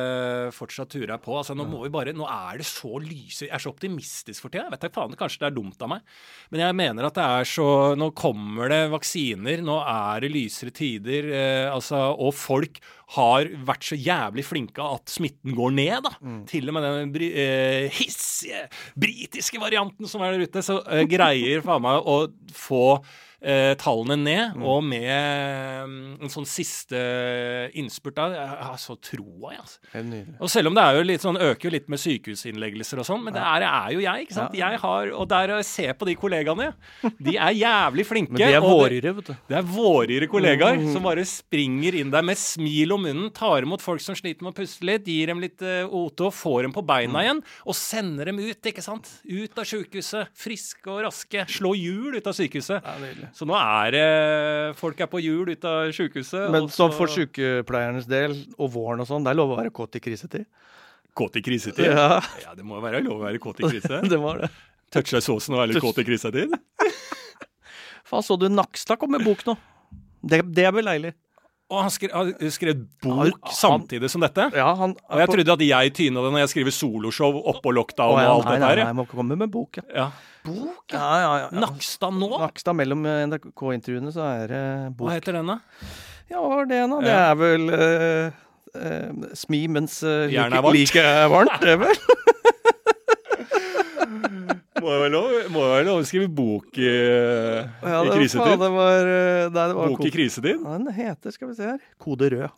fortsatt 0.57 0.93
turer 0.93 1.17
på. 1.23 1.38
Altså, 1.40 1.57
nå 1.57 1.64
må 1.69 1.81
vi 1.87 1.93
bare 1.95 2.12
Nå 2.17 2.27
er 2.29 2.61
det 2.61 2.67
så 2.69 2.99
lyse 3.01 3.47
Jeg 3.47 3.55
er 3.57 3.62
så 3.62 3.73
optimistisk 3.73 4.45
for 4.45 4.53
tida. 4.53 4.67
Jeg 4.67 4.75
vet 4.75 4.88
ikke 4.88 4.99
faen, 5.01 5.17
Kanskje 5.19 5.45
det 5.45 5.49
er 5.49 5.57
dumt 5.57 5.81
av 5.87 5.95
meg. 5.95 6.05
Men 6.53 6.64
jeg 6.67 6.79
mener 6.83 7.09
at 7.09 7.17
det 7.17 7.29
er 7.38 7.49
så 7.55 7.69
Nå 7.99 8.11
kommer 8.19 8.69
det 8.73 8.83
vaksiner. 8.93 9.64
Nå 9.64 9.79
er 9.81 10.27
det 10.27 10.33
lysere 10.35 10.75
tider. 10.77 11.31
Eh, 11.33 11.73
altså, 11.73 12.05
og 12.12 12.35
folk 12.37 12.83
har 13.14 13.47
vært 13.69 13.85
så 13.85 13.97
jævlig 14.01 14.43
flinke 14.49 14.83
at 14.83 15.12
smitten 15.12 15.53
går 15.55 15.75
ned, 15.77 16.07
da. 16.07 16.12
Til 16.49 16.71
og 16.71 16.75
med 16.77 16.87
den 16.87 17.12
bri 17.14 17.29
eh, 17.38 17.93
hissige 17.95 18.64
britiske 18.99 19.61
varianten 19.62 20.09
som 20.11 20.25
er 20.25 20.35
der 20.35 20.49
ute, 20.49 20.62
så 20.64 20.81
eh, 20.88 21.05
greier 21.11 21.62
faen 21.64 21.85
meg 21.85 21.94
å 22.01 22.29
få 22.55 22.87
eh, 23.45 23.75
tallene 23.77 24.17
ned, 24.25 24.57
og 24.65 24.81
med 24.89 25.85
um, 25.85 25.95
en 26.25 26.33
sånn 26.33 26.47
siste 26.49 26.97
innspurt 27.77 28.17
der, 28.17 28.35
Jeg 28.39 28.67
har 28.71 28.79
så 28.81 28.97
troa, 29.05 29.53
jeg, 29.53 29.61
altså. 29.61 30.39
Og 30.41 30.51
selv 30.53 30.71
om 30.71 30.75
det 30.79 30.85
er 30.85 30.99
jo 30.99 31.05
litt 31.11 31.25
sånn, 31.25 31.39
øker 31.41 31.69
jo 31.69 31.73
litt 31.75 31.89
med 31.93 32.01
sykehusinnleggelser 32.03 33.03
og 33.03 33.07
sånn, 33.09 33.23
men 33.27 33.37
det 33.37 33.43
er, 33.45 33.67
er 33.69 33.93
jo 33.95 34.03
jeg, 34.05 34.27
ikke 34.27 34.37
sant. 34.39 34.57
Ja. 34.59 34.71
Jeg 34.73 34.81
har, 34.85 35.13
og 35.15 35.29
der 35.31 35.55
ser 35.67 35.93
på 36.01 36.09
de 36.09 36.15
kollegaene, 36.19 36.71
de 37.21 37.37
er 37.37 37.57
jævlig 37.61 38.07
flinke. 38.11 38.33
Men 38.35 38.41
de 38.43 38.49
er 38.49 38.59
det- 38.61 38.65
vårere, 38.65 39.15
vet 39.21 39.31
du. 39.31 39.35
det 39.53 39.59
er 39.61 39.69
vårere 39.75 40.29
kollegaer 40.31 40.75
Mm. 40.75 40.93
som 40.93 41.03
bare 41.05 41.23
springer 41.29 41.95
inn 42.01 42.11
der 42.11 42.23
med 42.27 42.37
smil 42.41 42.93
om 42.97 43.03
munnen, 43.05 43.31
tar 43.35 43.63
imot 43.63 43.81
folk 43.85 44.01
som 44.03 44.17
sliter 44.19 44.43
med 44.43 44.55
å 44.55 44.57
puste 44.57 44.83
litt, 44.89 45.05
gir 45.07 45.27
dem 45.31 45.39
litt 45.43 45.61
uh, 45.63 45.85
O2, 45.87 46.31
får 46.35 46.63
dem 46.67 46.73
på 46.75 46.83
beina 46.87 47.13
Mm. 47.15 47.21
igjen, 47.23 47.43
og 47.69 47.75
sender 47.79 48.25
dem 48.31 48.39
ut, 48.41 48.63
ikke 48.67 48.83
sant? 48.83 49.07
Ut 49.29 49.59
av 49.61 49.65
sykehuset. 49.69 50.29
Friske 50.35 50.89
og 50.91 51.03
raske. 51.05 51.45
Slå 51.47 51.75
hjul 51.79 52.17
ut 52.17 52.27
av 52.27 52.35
sykehuset. 52.35 52.83
Så 53.35 53.47
nå 53.51 53.55
er 53.59 53.90
det 53.94 54.77
Folk 54.79 55.01
er 55.03 55.09
på 55.11 55.18
hjul 55.23 55.51
ut 55.51 55.64
av 55.66 55.88
sykehuset. 55.94 56.51
Men 56.55 56.68
så- 56.70 56.90
for 56.94 57.11
sykepleiernes 57.11 58.07
del, 58.07 58.37
og 58.59 58.70
våren 58.73 59.01
og 59.03 59.09
sånn, 59.11 59.25
det 59.27 59.33
er 59.33 59.40
lov 59.40 59.51
å 59.55 59.59
være 59.59 59.73
kåt 59.75 59.97
i 59.99 60.01
krisetid? 60.05 60.47
Kåt 61.14 61.37
i 61.37 61.42
krisetid? 61.42 61.85
Ja, 61.90 62.20
Ja, 62.42 62.55
det 62.55 62.64
må 62.64 62.81
være 62.83 63.03
lov 63.03 63.20
å 63.20 63.25
være 63.27 63.38
kåt 63.42 63.61
i 63.61 63.68
krise. 63.68 64.01
det 64.12 64.20
var 64.20 64.38
det. 64.44 64.51
Toucha 64.94 65.18
såsen 65.23 65.55
og 65.55 65.62
være 65.64 65.73
litt 65.75 65.83
kåt 65.83 65.99
i 65.99 66.05
krisetid. 66.07 66.55
Faen, 68.05 68.23
så 68.23 68.38
du 68.38 68.49
Nakstad 68.49 68.99
kom 69.01 69.11
med 69.11 69.25
bok 69.25 69.42
nå? 69.49 69.57
Det, 70.25 70.42
det 70.55 70.66
er 70.68 70.73
beleilig. 70.73 71.14
Og 71.75 71.81
han 71.83 71.91
skrev, 71.93 72.13
han 72.15 72.53
skrev 72.55 72.83
bok 73.03 73.19
Han- 73.19 73.55
samtidig 73.59 74.11
som 74.13 74.23
dette. 74.25 74.47
Ja, 74.55 74.69
han 74.79 74.95
Og 75.11 75.19
jeg 75.25 75.33
trodde 75.33 75.57
at 75.59 75.65
jeg 75.67 75.95
tyna 75.99 76.23
det 76.25 76.31
når 76.37 76.45
jeg 76.45 76.53
skriver 76.55 76.77
soloshow 76.77 77.41
oppå 77.53 77.73
lockdown 77.75 78.15
og, 78.15 78.21
og 78.21 78.31
alt 78.37 78.47
nei, 78.53 78.55
der. 78.55 78.65
nei, 78.67 78.75
nei, 78.81 78.87
jeg 78.93 78.99
må 79.01 79.07
komme 79.11 79.37
med 79.43 79.51
bok. 79.53 79.81
Ja. 79.83 79.85
Ja. 80.05 80.07
Bok? 80.45 80.93
Ja, 80.93 81.11
ja, 81.23 81.29
ja. 81.45 81.47
Nakstad 81.57 82.13
nå? 82.21 82.29
Nakstad 82.39 82.77
mellom 82.77 83.05
eh, 83.09 83.23
NRK-intervjuene, 83.31 84.13
så 84.13 84.27
er 84.29 84.51
det 84.53 84.65
bok. 84.97 85.09
Hva 85.09 85.15
heter 85.17 85.39
den, 85.41 85.49
da? 85.55 85.59
Ja, 86.31 86.41
hva 86.41 86.59
var 86.61 86.69
det 86.69 86.83
nå? 86.91 86.99
Det 87.05 87.15
er 87.17 87.39
vel 87.41 87.65
eh, 87.79 88.43
eh, 88.77 89.31
smi 89.41 89.63
mens 89.73 90.03
uh, 90.05 90.29
Jernet 90.33 90.59
er 90.61 90.67
varmt. 90.67 90.77
like 90.77 91.01
er 91.01 91.33
varmt, 91.33 91.57
det 91.65 91.75
er 91.75 91.81
vel? 91.81 91.97
Må 94.85 94.92
jo 94.92 95.01
være 95.01 95.12
lov, 95.14 95.31
lov 95.88 96.03
å 96.03 96.05
skrive 96.09 96.29
bok 96.29 96.77
i, 96.83 96.88
Ja, 96.90 98.03
i 98.05 98.11
krisetid. 98.12 98.59
det 98.61 98.70
var, 98.75 99.09
eh, 99.09 99.47
nei, 99.49 99.64
det 99.70 99.77
var 99.79 99.88
Bok 99.94 100.05
i 100.05 100.12
krisetid. 100.12 100.61
Ja, 100.61 100.77
Den 100.79 100.92
heter, 100.92 101.33
skal 101.35 101.49
vi 101.51 101.55
se 101.59 101.70
her, 101.73 101.79
Kode 101.99 102.29
rød. 102.35 102.51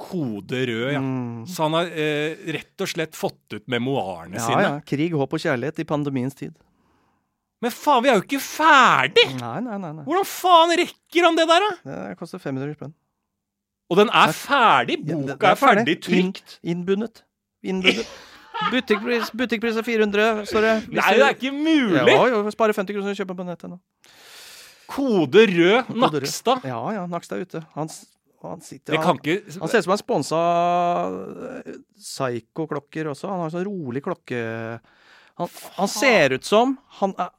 Kode 0.00 0.60
rød, 0.68 0.92
ja. 0.94 1.00
Mm. 1.04 1.46
Så 1.48 1.66
han 1.66 1.74
har 1.76 1.90
eh, 1.92 2.36
rett 2.56 2.80
og 2.84 2.88
slett 2.88 3.16
fått 3.18 3.56
ut 3.58 3.66
memoarene 3.68 4.36
Ja, 4.38 4.46
sine. 4.46 4.62
ja. 4.64 4.70
ja. 4.76 4.80
Krig, 4.88 5.12
håp 5.12 5.32
og 5.36 5.42
kjærlighet 5.42 5.82
i 5.82 5.88
pandemiens 5.88 6.36
tid. 6.38 6.54
Men 7.60 7.70
faen, 7.76 8.00
vi 8.02 8.08
er 8.08 8.16
jo 8.16 8.24
ikke 8.24 8.40
ferdig! 8.40 9.26
Nei, 9.40 9.58
nei, 9.60 9.76
nei. 9.76 9.90
nei. 9.98 10.04
Hvordan 10.06 10.24
faen 10.30 10.72
rekker 10.80 11.26
han 11.28 11.36
det 11.36 11.44
der, 11.50 11.66
da? 11.66 11.74
Det 12.08 12.16
koster 12.20 12.40
500 12.40 12.72
spenn. 12.78 12.94
Og 13.92 13.98
den 14.00 14.08
er 14.14 14.32
ferdig! 14.32 14.96
Ja, 15.04 15.16
det- 15.18 15.20
Boka 15.26 15.36
det 15.42 15.50
er 15.50 15.60
ferdig 15.60 15.96
Inn- 15.98 16.32
trykt. 16.32 16.58
Innbundet. 16.64 17.22
Innbundet. 17.62 18.08
Butikkpris, 18.68 19.30
butikkpris 19.36 19.78
er 19.80 19.86
400, 19.86 20.28
står 20.50 20.66
det. 20.66 20.74
Nei, 20.92 21.10
det 21.16 21.26
er 21.26 21.36
ikke 21.36 21.52
mulig! 21.54 22.04
Ja, 22.12 22.22
jo, 22.30 22.42
sparer 22.52 22.76
50 22.76 22.96
kroner 22.96 23.14
og 23.14 23.20
kjøper 23.22 23.38
på 23.38 23.46
nettet 23.48 23.72
nå. 23.72 23.80
Kode 24.90 25.44
rød 25.46 25.92
Nakstad. 26.02 26.64
Ja, 26.66 26.80
ja, 26.96 27.04
Nakstad 27.10 27.38
er 27.40 27.46
ute. 27.46 27.62
Han, 27.76 27.90
han 28.44 28.64
sitter 28.66 28.98
han, 28.98 29.20
ikke 29.22 29.36
han 29.60 29.70
ser 29.70 29.82
ut 29.82 29.86
som 29.86 29.94
han 29.94 30.02
sponsa 30.02 30.40
eh, 31.62 31.76
Psycho-klokker 32.00 33.12
også. 33.12 33.30
Han 33.30 33.44
har 33.44 33.54
sånn 33.54 33.68
rolig 33.68 34.02
klokke... 34.06 34.40
Han, 35.40 35.52
han 35.78 35.88
ser 35.88 36.34
ut 36.36 36.44
som 36.44 36.74
han 37.00 37.14
er, 37.22 37.30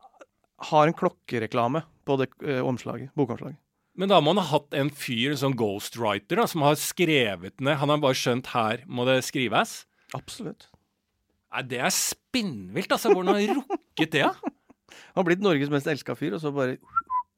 har 0.71 0.89
en 0.89 0.95
klokkereklame 0.97 1.83
på 2.07 2.17
det 2.21 2.31
eh, 2.47 2.63
omslaget, 2.65 3.11
bokomslaget. 3.19 3.59
Men 3.99 4.09
da 4.09 4.21
må 4.23 4.31
han 4.31 4.39
ha 4.39 4.47
hatt 4.53 4.73
en 4.79 4.89
fyr, 4.95 5.33
en 5.33 5.41
sånn 5.41 5.57
ghostwriter, 5.59 6.39
da, 6.39 6.47
som 6.47 6.63
har 6.63 6.77
skrevet 6.79 7.59
ned 7.59 7.75
Han 7.81 7.91
har 7.91 7.99
bare 8.01 8.15
skjønt 8.17 8.53
her 8.55 8.85
må 8.87 9.03
det 9.09 9.19
skrives. 9.27 9.81
Absolutt. 10.15 10.70
Nei, 11.51 11.63
det 11.67 11.79
er 11.83 11.91
spinnvilt, 11.95 12.91
altså. 12.95 13.11
Hvordan 13.11 13.33
har 13.35 13.41
han 13.41 13.61
rukket 13.61 14.13
det, 14.15 14.23
da? 14.23 14.33
Han 15.11 15.19
har 15.21 15.27
blitt 15.27 15.43
Norges 15.43 15.71
mest 15.71 15.89
elska 15.91 16.15
fyr, 16.15 16.37
og 16.37 16.43
så 16.43 16.51
bare 16.55 16.77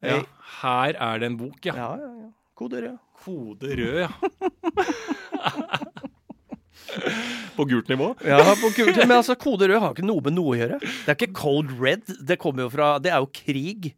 Ja, 0.03 0.19
Hei. 0.19 0.23
her 0.59 0.97
er 1.01 1.21
det 1.21 1.29
en 1.31 1.37
bok, 1.39 1.57
ja. 1.65 1.73
Ja, 1.79 1.89
ja, 2.01 2.11
ja. 2.25 2.29
Kode 2.59 2.81
rød. 2.83 2.97
Kode 3.23 3.75
rød, 3.79 3.97
ja. 4.03 4.11
På 7.55 7.65
gult 7.65 7.89
nivå? 7.89 8.11
Ja, 8.25 8.37
på 8.61 8.69
kult. 8.75 8.97
Men 8.97 9.15
altså, 9.17 9.35
kode 9.39 9.67
rød 9.69 9.79
har 9.81 9.93
ikke 9.95 10.05
noe 10.05 10.21
med 10.25 10.35
noe 10.35 10.53
å 10.53 10.57
gjøre. 10.57 10.79
Det 10.81 11.09
er 11.09 11.17
ikke 11.17 11.35
cold 11.37 11.71
red. 11.81 12.05
Det 12.25 12.37
kommer 12.41 12.65
jo 12.65 12.71
fra 12.73 12.95
Det 13.01 13.11
er 13.13 13.21
jo 13.23 13.29
krig. 13.33 13.93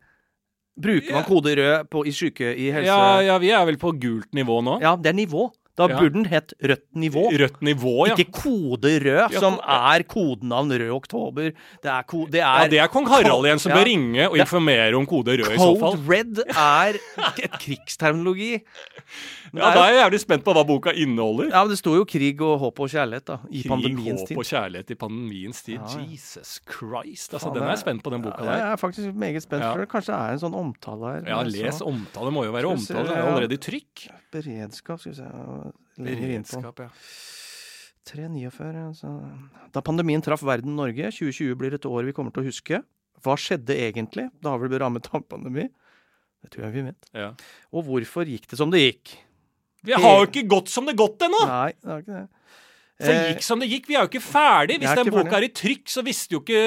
Bruker 0.76 1.16
man 1.16 1.24
kode 1.28 1.56
rød 1.56 1.90
på, 1.92 2.04
i 2.08 2.12
syke... 2.16 2.52
I 2.52 2.70
helse... 2.76 2.88
Ja, 2.92 3.22
ja, 3.24 3.38
vi 3.40 3.52
er 3.56 3.64
vel 3.68 3.78
på 3.80 3.94
gult 4.00 4.28
nivå 4.36 4.60
nå? 4.66 4.78
Ja, 4.84 4.96
det 5.00 5.14
er 5.14 5.18
nivå. 5.18 5.48
Da 5.76 5.88
Ja. 5.90 5.98
burde 6.00 6.14
den 6.14 6.26
hett 6.32 6.54
Rødt 6.64 6.86
nivå. 6.96 7.26
Rødt 7.36 7.62
nivå, 7.62 8.08
ja. 8.08 8.14
Ikke 8.16 8.32
Kode 8.32 8.94
Rød, 9.04 9.32
Ja, 9.34 9.40
som 9.40 9.58
er 9.60 10.04
kodenavn 10.08 10.72
Rød 10.72 10.90
oktober. 10.96 11.52
Det 11.84 11.92
er, 11.92 12.02
ko, 12.08 12.26
det 12.32 12.40
ja, 12.40 12.64
er, 12.64 12.70
det 12.72 12.80
er 12.80 12.88
kong 12.88 13.08
Harald 13.12 13.44
igjen 13.46 13.60
som 13.60 13.72
Ja. 13.72 13.78
bør 13.82 13.86
ringe 13.90 14.30
og 14.30 14.38
informere 14.38 14.96
om 14.96 15.06
kode 15.06 15.36
rød 15.36 15.52
i 15.52 15.58
så 15.60 15.80
fall. 15.80 15.98
Code 15.98 16.10
Red 16.10 16.40
er 16.48 16.96
et 17.44 17.52
krigsterminologi. 17.60 18.62
Ja, 19.58 19.70
det 19.72 19.76
Da 19.76 19.84
er 19.86 19.94
jeg 19.94 20.00
jævlig 20.12 20.20
spent 20.22 20.44
på 20.44 20.54
hva 20.54 20.64
boka 20.68 20.92
inneholder. 20.94 21.50
Ja, 21.50 21.62
men 21.64 21.70
det 21.72 21.78
sto 21.80 21.94
jo 21.96 22.06
krig 22.06 22.42
og 22.42 22.60
håp 22.60 22.80
og 22.80 22.90
kjærlighet 22.92 23.26
da, 23.26 23.38
i 23.50 23.62
Krig, 23.62 23.70
pandemiens 23.72 24.22
håp 24.26 24.38
og 24.38 24.46
kjærlighet 24.50 24.92
i 24.92 24.96
pandemiens 24.96 25.62
tid. 25.64 25.76
Ja. 25.80 26.06
Jesus 26.12 26.60
Christ. 26.68 27.34
Altså, 27.34 27.48
Faen, 27.50 27.54
den 27.56 27.64
er 27.64 27.70
jeg 27.76 27.80
spent 27.86 28.04
på, 28.04 28.12
den 28.12 28.22
boka 28.26 28.44
Ja, 28.44 28.46
der. 28.52 28.58
jeg 28.64 28.72
er 28.72 28.82
faktisk 28.82 29.14
meget 29.16 29.44
spent, 29.44 29.64
Ja. 29.64 29.72
for 29.74 29.80
det 29.86 29.90
kanskje 29.90 30.14
er 30.18 30.32
en 30.34 30.40
sånn 30.40 30.56
omtale 30.60 31.14
her. 31.14 31.24
Ja, 31.28 31.42
les 31.44 31.80
så- 31.80 31.88
omtale. 31.88 32.32
Må 32.32 32.44
jo 32.46 32.52
være 32.52 32.78
se, 32.78 32.94
omtale. 32.94 33.08
Det 33.08 33.18
er 33.18 33.32
allerede 33.32 33.54
i 33.54 33.58
trykk. 33.58 34.08
Beredskap, 34.32 35.00
skal 35.00 35.12
vi 35.12 35.16
se. 35.18 35.74
Beredskap, 35.98 36.80
ja. 36.80 36.90
349, 38.06 38.84
altså. 38.92 39.10
Da 39.74 39.82
pandemien 39.82 40.22
traff 40.22 40.44
verden 40.46 40.76
Norge, 40.78 41.10
2020 41.12 41.56
blir 41.58 41.74
et 41.74 41.86
år 41.90 42.06
vi 42.06 42.14
kommer 42.14 42.32
til 42.36 42.44
å 42.44 42.50
huske. 42.52 42.84
Hva 43.26 43.34
skjedde 43.40 43.74
egentlig 43.74 44.30
da 44.44 44.56
vi 44.62 44.68
ble 44.70 44.80
rammet 44.84 45.08
av 45.14 45.24
pandemi? 45.28 45.70
Det 46.44 46.52
tror 46.54 46.68
jeg 46.68 46.74
vi 46.76 46.82
vet. 46.92 47.08
ja. 47.16 47.32
Og 47.74 47.86
hvorfor 47.88 48.28
gikk 48.30 48.46
det 48.52 48.58
som 48.60 48.70
det 48.70 48.84
gikk? 48.84 49.16
Vi 49.86 49.94
har 49.94 50.18
jo 50.22 50.28
ikke 50.30 50.46
gått 50.50 50.72
som 50.74 50.88
det 50.90 50.96
gått 51.00 51.22
ennå! 51.28 51.42
Nei, 51.50 51.72
det 51.82 51.92
har 51.92 52.02
ikke 52.04 52.20
det. 52.22 52.28
For 52.96 53.12
det 53.12 53.16
Eh, 53.16 53.34
gikk 53.34 53.44
som 53.44 53.60
det 53.60 53.68
gikk. 53.68 53.88
Vi 53.90 53.96
er 53.98 54.06
jo 54.06 54.08
ikke 54.08 54.22
ferdig. 54.24 54.78
Hvis 54.80 54.96
den 54.96 55.10
boka 55.12 55.36
er 55.36 55.44
i 55.44 55.50
trykk, 55.52 55.82
så 55.92 56.00
visste 56.06 56.32
jo 56.38 56.40
ikke 56.40 56.60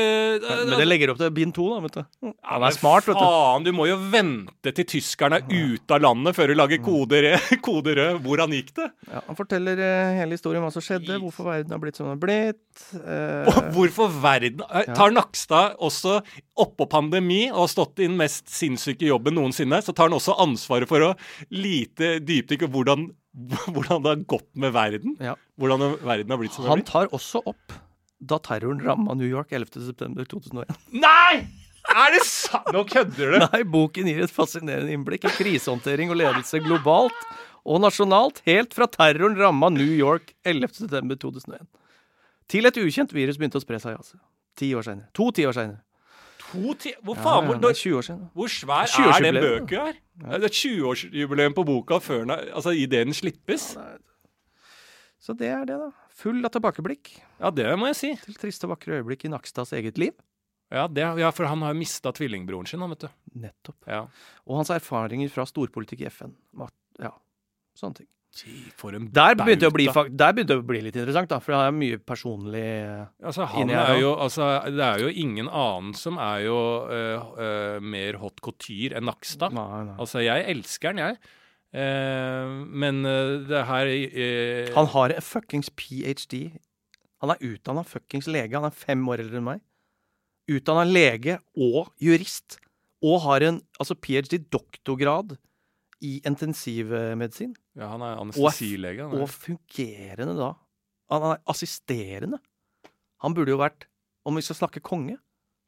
Men 0.69 0.75
det 0.77 0.87
legger 0.89 1.13
opp 1.15 1.21
til 1.23 1.31
bind 1.33 1.55
to, 1.57 1.69
da, 1.73 1.79
vet 1.87 1.95
du. 1.97 2.03
Ja, 2.29 2.33
Han 2.53 2.67
er 2.69 2.75
smart, 2.77 3.07
vet 3.09 3.17
du. 3.17 3.23
Faen, 3.25 3.65
du 3.65 3.71
må 3.73 3.87
jo 3.89 3.97
vente 4.13 4.73
til 4.77 4.85
tyskerne 4.93 5.39
er 5.41 5.49
ute 5.49 5.97
av 5.97 6.03
landet 6.05 6.37
før 6.37 6.53
du 6.53 6.55
lager 6.59 6.83
kode 6.85 7.23
rød. 7.25 7.47
Kode. 7.69 7.95
Hvordan 8.25 8.53
gikk 8.53 8.75
det? 8.77 8.91
Ja, 9.09 9.23
han 9.27 9.39
forteller 9.39 9.81
eh, 9.81 10.19
hele 10.21 10.37
historien 10.37 10.61
om 10.61 10.69
hva 10.69 10.73
som 10.75 10.85
skjedde, 10.85 11.17
hvorfor 11.23 11.49
verden 11.49 11.73
har 11.73 11.81
blitt 11.81 11.97
som 11.97 12.05
den 12.11 12.15
har 12.19 12.21
blitt. 12.21 12.85
eh, 13.01 13.49
Og 13.49 13.73
hvorfor 13.79 14.13
verden 14.21 14.61
eh, 14.69 14.93
Tar 14.99 15.15
Nakstad 15.17 15.79
også 15.81 16.19
oppå 16.61 16.89
pandemi 16.93 17.47
og 17.49 17.63
har 17.65 17.73
stått 17.73 18.03
i 18.03 18.09
den 18.09 18.19
mest 18.21 18.51
sinnssyke 18.53 19.09
jobben 19.09 19.37
noensinne, 19.39 19.81
så 19.85 19.95
tar 19.97 20.11
han 20.11 20.17
også 20.19 20.37
ansvaret 20.45 20.89
for 20.91 21.09
å 21.09 21.15
lite 21.55 22.19
dypdykke 22.21 22.69
hvordan, 22.69 23.09
hvordan 23.75 24.03
det 24.05 24.15
har 24.15 24.25
gått 24.31 24.49
med 24.59 24.73
verden. 24.75 25.17
Ja. 25.23 25.37
Hvordan 25.61 25.99
verden 26.03 26.35
har 26.35 26.41
blitt 26.41 26.55
som 26.57 26.65
den 26.65 26.73
har 26.73 26.81
Han 26.81 26.89
tar 26.89 27.13
også 27.15 27.43
opp 27.47 27.77
da 28.19 28.39
terroren 28.43 28.81
ramma 28.83 29.15
New 29.15 29.29
York 29.29 29.53
11.9.2001. 29.55 30.73
Nei! 30.99 31.47
Er 31.89 32.13
det 32.13 32.25
sant? 32.27 32.67
Nå 32.75 32.83
kødder 32.89 33.33
du! 33.33 33.37
Nei, 33.47 33.61
boken 33.65 34.11
gir 34.11 34.25
et 34.27 34.35
fascinerende 34.35 34.93
innblikk 34.93 35.29
i 35.29 35.35
krisehåndtering 35.37 36.11
og 36.13 36.19
ledelse 36.21 36.61
globalt 36.65 37.29
og 37.69 37.83
nasjonalt, 37.85 38.43
helt 38.49 38.75
fra 38.77 38.89
terroren 38.91 39.37
ramma 39.39 39.71
New 39.73 39.93
York 39.93 40.33
11.9.2001. 40.49 41.69
Til 42.49 42.69
et 42.69 42.81
ukjent 42.81 43.13
virus 43.13 43.39
begynte 43.39 43.61
å 43.61 43.65
spre 43.65 43.81
seg 43.83 43.95
i 43.95 44.01
Asia. 44.01 44.21
Ti 44.59 44.73
år 44.75 44.87
senere. 44.87 45.11
To 45.17 45.29
tiår 45.37 45.55
senere. 45.55 45.83
To 46.53 46.75
ti 46.81 46.93
Hvor 47.05 47.17
Ja, 47.19 47.23
faen, 47.23 47.49
ja, 47.51 47.57
det 47.63 47.71
er 47.71 47.79
20 47.81 47.97
år 47.99 48.05
siden. 48.07 48.23
hvor 48.35 48.49
svær 48.53 48.85
er 48.85 48.93
20-årsjubileum, 48.93 49.35
den 49.35 49.43
bøka 49.67 49.85
her? 49.87 49.97
her? 50.25 50.39
Det 50.39 50.49
er 50.49 50.55
20-årsjubileum 50.59 51.55
på 51.59 51.65
boka 51.69 51.99
før 52.01 52.25
den 52.25 52.31
altså 52.37 52.71
idet 52.77 53.07
den 53.07 53.15
slippes. 53.15 53.77
Så 55.21 55.35
det 55.37 55.49
er 55.51 55.65
det, 55.69 55.77
da. 55.79 55.91
Full 56.19 56.45
av 56.47 56.51
tilbakeblikk 56.55 57.13
Ja, 57.41 57.51
det 57.51 57.67
må 57.79 57.87
jeg 57.91 57.97
si. 57.99 58.11
til 58.25 58.35
triste 58.35 58.65
og 58.67 58.73
vakre 58.77 58.99
øyeblikk 59.01 59.25
i 59.27 59.29
Nakstads 59.33 59.73
eget 59.77 59.99
liv. 59.99 60.13
Ja, 60.71 60.87
det, 60.87 61.05
ja 61.21 61.31
for 61.33 61.47
han 61.49 61.63
har 61.65 61.73
jo 61.73 61.79
mista 61.81 62.13
tvillingbroren 62.13 62.67
sin, 62.69 62.81
han, 62.81 62.91
vet 62.91 63.07
du. 63.07 63.09
Nettopp. 63.41 63.77
Ja. 63.87 64.03
Og 64.47 64.57
hans 64.61 64.71
erfaringer 64.75 65.31
fra 65.33 65.47
storpolitikk 65.49 66.03
i 66.05 66.11
FN. 66.13 66.35
Ja, 67.01 67.13
sånne 67.79 68.03
ting. 68.03 68.09
Der 68.37 69.35
begynte, 69.35 69.65
det 69.65 69.69
å 69.71 69.75
bli, 69.75 69.87
der 69.89 70.35
begynte 70.37 70.53
det 70.53 70.61
å 70.61 70.67
bli 70.67 70.83
litt 70.85 70.97
interessant, 70.99 71.31
da, 71.31 71.41
for 71.43 71.55
det 71.55 71.61
er 71.65 71.75
mye 71.75 71.99
personlig 72.05 72.67
Altså, 73.25 73.47
han 73.51 73.73
er 73.73 73.97
jo, 74.03 74.13
altså, 74.21 74.51
det 74.69 74.85
er 74.85 75.03
jo 75.03 75.09
ingen 75.25 75.49
annen 75.49 75.97
som 75.99 76.21
er 76.23 76.45
jo 76.45 76.59
uh, 76.87 77.33
uh, 77.39 77.79
mer 77.83 78.21
hot 78.23 78.43
couture 78.45 78.95
enn 78.99 79.09
Nakstad. 79.09 79.57
Nei, 79.57 79.83
nei. 79.89 79.97
Altså, 79.97 80.21
jeg 80.23 80.45
elsker 80.53 80.93
han, 80.93 81.03
jeg. 81.03 81.35
Uh, 81.75 82.63
men 82.69 83.03
det 83.49 83.65
her 83.69 83.91
Han 84.77 84.93
har 84.95 85.17
en 85.17 85.25
fuckings 85.25 85.73
ph.d. 85.75 86.45
Han 87.25 87.35
er 87.35 87.43
utdanna 87.49 87.83
fuckings 87.89 88.31
lege. 88.31 88.55
Han 88.55 88.69
er 88.69 88.77
fem 88.87 89.03
år 89.11 89.25
eldre 89.25 89.41
enn 89.41 89.49
meg. 89.49 89.65
Utdanna 90.53 90.87
lege 90.87 91.41
og 91.57 91.91
jurist. 92.03 92.61
Og 93.03 93.23
har 93.27 93.49
en 93.49 93.63
altså 93.81 93.99
ph.d. 93.99 94.45
doktorgrad 94.53 95.39
i 96.05 96.21
intensivmedisin. 96.29 97.55
Ja, 97.79 97.89
han 97.95 98.03
er 98.07 98.21
anestesilege. 98.23 99.07
er. 99.09 99.23
Og 99.23 99.29
fungerende 99.33 100.37
da. 100.39 100.53
Han 101.11 101.23
er 101.33 101.41
assisterende. 101.49 102.39
Han 103.25 103.35
burde 103.35 103.51
jo 103.51 103.59
vært, 103.59 103.87
om 104.29 104.37
vi 104.39 104.43
skal 104.47 104.57
snakke 104.61 104.81
konge, 104.85 105.17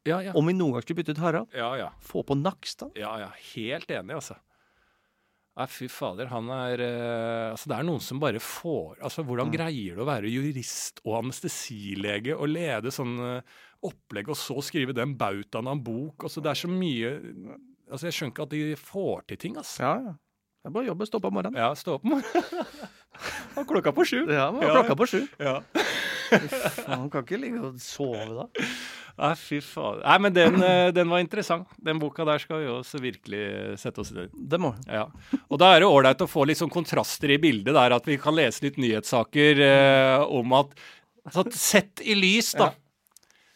Ja, 0.06 0.20
ja. 0.24 0.32
om 0.38 0.46
vi 0.46 0.54
noen 0.54 0.72
gang 0.76 0.82
skulle 0.84 1.00
bytte 1.02 1.12
ut 1.16 1.18
Harald, 1.20 1.48
ja, 1.52 1.74
ja. 1.76 1.88
få 2.00 2.22
på 2.24 2.36
Nakstad. 2.38 2.92
Ja, 2.96 3.16
ja. 3.20 3.30
Helt 3.54 3.90
enig, 3.90 4.14
altså. 4.14 4.36
Nei, 5.58 5.66
fy 5.66 5.88
fader. 5.90 6.28
Han 6.30 6.46
er 6.54 6.80
eh, 6.80 7.50
Altså, 7.50 7.68
det 7.68 7.76
er 7.76 7.82
noen 7.84 8.00
som 8.00 8.20
bare 8.22 8.38
får 8.40 9.00
Altså, 9.02 9.24
hvordan 9.26 9.48
Mm. 9.50 9.56
greier 9.56 9.96
du 9.98 10.02
å 10.04 10.06
være 10.06 10.30
jurist 10.30 11.00
og 11.04 11.18
anestesilege 11.24 12.36
og 12.38 12.48
lede 12.48 12.92
sånn 12.94 13.18
eh, 13.18 13.42
opplegg, 13.82 14.28
og 14.30 14.36
så 14.38 14.56
skrive 14.62 14.94
den 14.94 15.16
bautaen 15.18 15.66
av 15.66 15.74
en 15.76 15.82
bok? 15.84 16.22
Altså, 16.24 16.40
det 16.40 16.50
er 16.54 16.60
så 16.62 16.70
mye 16.70 17.10
Altså, 17.90 18.06
jeg 18.08 18.14
skjønner 18.16 18.34
ikke 18.34 18.46
at 18.48 18.54
de 18.54 18.62
får 18.76 19.22
til 19.28 19.36
ting, 19.46 19.56
altså. 19.60 19.82
Ja, 19.82 19.94
ja. 20.10 20.12
Det 20.60 20.68
er 20.68 20.72
bare 20.76 20.84
å 20.84 20.90
jobbe, 20.90 21.06
stå 21.08 21.18
på 21.24 21.28
om 21.30 21.34
morgenen. 21.38 21.56
Ja, 21.56 21.70
stå 21.74 21.94
opp 21.96 22.02
morgenen. 22.04 22.88
Og 23.58 23.64
klokka 23.68 23.92
på 23.96 24.04
sju. 24.06 24.18
Ja, 24.28 24.50
men 24.52 24.62
Ja. 24.66 24.74
klokka 24.76 24.96
på 25.00 25.06
sju. 25.08 25.22
Ja. 25.40 25.54
Man 26.86 27.08
kan 27.10 27.24
ikke 27.24 27.38
ligge 27.40 27.60
og 27.64 27.78
sove 27.82 28.26
da. 28.36 28.44
Nei, 29.20 29.30
fy 29.36 29.58
faen. 29.64 29.98
Nei, 30.04 30.18
men 30.22 30.32
den, 30.36 30.54
eh, 30.62 30.90
den 30.94 31.10
var 31.10 31.20
interessant. 31.24 31.66
Den 31.82 31.98
boka 32.00 32.24
der 32.28 32.38
skal 32.40 32.62
vi 32.62 32.68
også 32.72 33.00
virkelig 33.02 33.42
sette 33.82 34.00
oss 34.04 34.12
i. 34.14 34.28
Det 34.32 34.60
må 34.62 34.70
Ja. 34.86 35.06
Og 35.50 35.58
da 35.60 35.72
er 35.74 35.80
det 35.82 35.88
ålreit 35.90 36.22
å 36.24 36.28
få 36.30 36.46
litt 36.46 36.60
sånn 36.60 36.70
kontraster 36.72 37.32
i 37.34 37.40
bildet 37.42 37.74
der, 37.74 37.92
at 37.96 38.06
vi 38.06 38.16
kan 38.20 38.36
lese 38.36 38.62
litt 38.68 38.78
nyhetssaker 38.80 39.60
eh, 39.66 40.24
om 40.28 40.52
at 40.60 40.72
altså, 41.26 41.44
Sett 41.52 42.00
i 42.04 42.14
lys, 42.14 42.52
da. 42.54 42.70
Ja. 42.70 42.72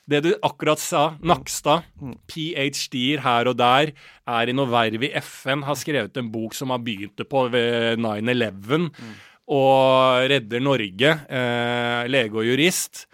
Det 0.06 0.20
du 0.26 0.34
akkurat 0.44 0.78
sa, 0.78 1.14
Nakstad, 1.24 1.84
Mm. 2.00 2.16
ph.d.-er 2.28 3.22
her 3.24 3.48
og 3.48 3.56
der, 3.56 3.92
er 4.28 4.48
i 4.48 4.52
noe 4.52 4.66
verv 4.68 5.02
i 5.06 5.12
FN, 5.22 5.62
har 5.64 5.74
skrevet 5.80 6.16
en 6.20 6.28
bok 6.30 6.52
som 6.54 6.68
har 6.74 6.78
begynt 6.84 7.16
det 7.16 7.24
på 7.28 7.46
ved 7.50 7.96
9-11, 7.98 8.90
Mm. 8.92 9.14
og 9.48 10.28
redder 10.30 10.60
Norge, 10.60 11.10
eh, 11.28 12.04
lege 12.08 12.34
og 12.36 12.44
jurist. 12.44 13.06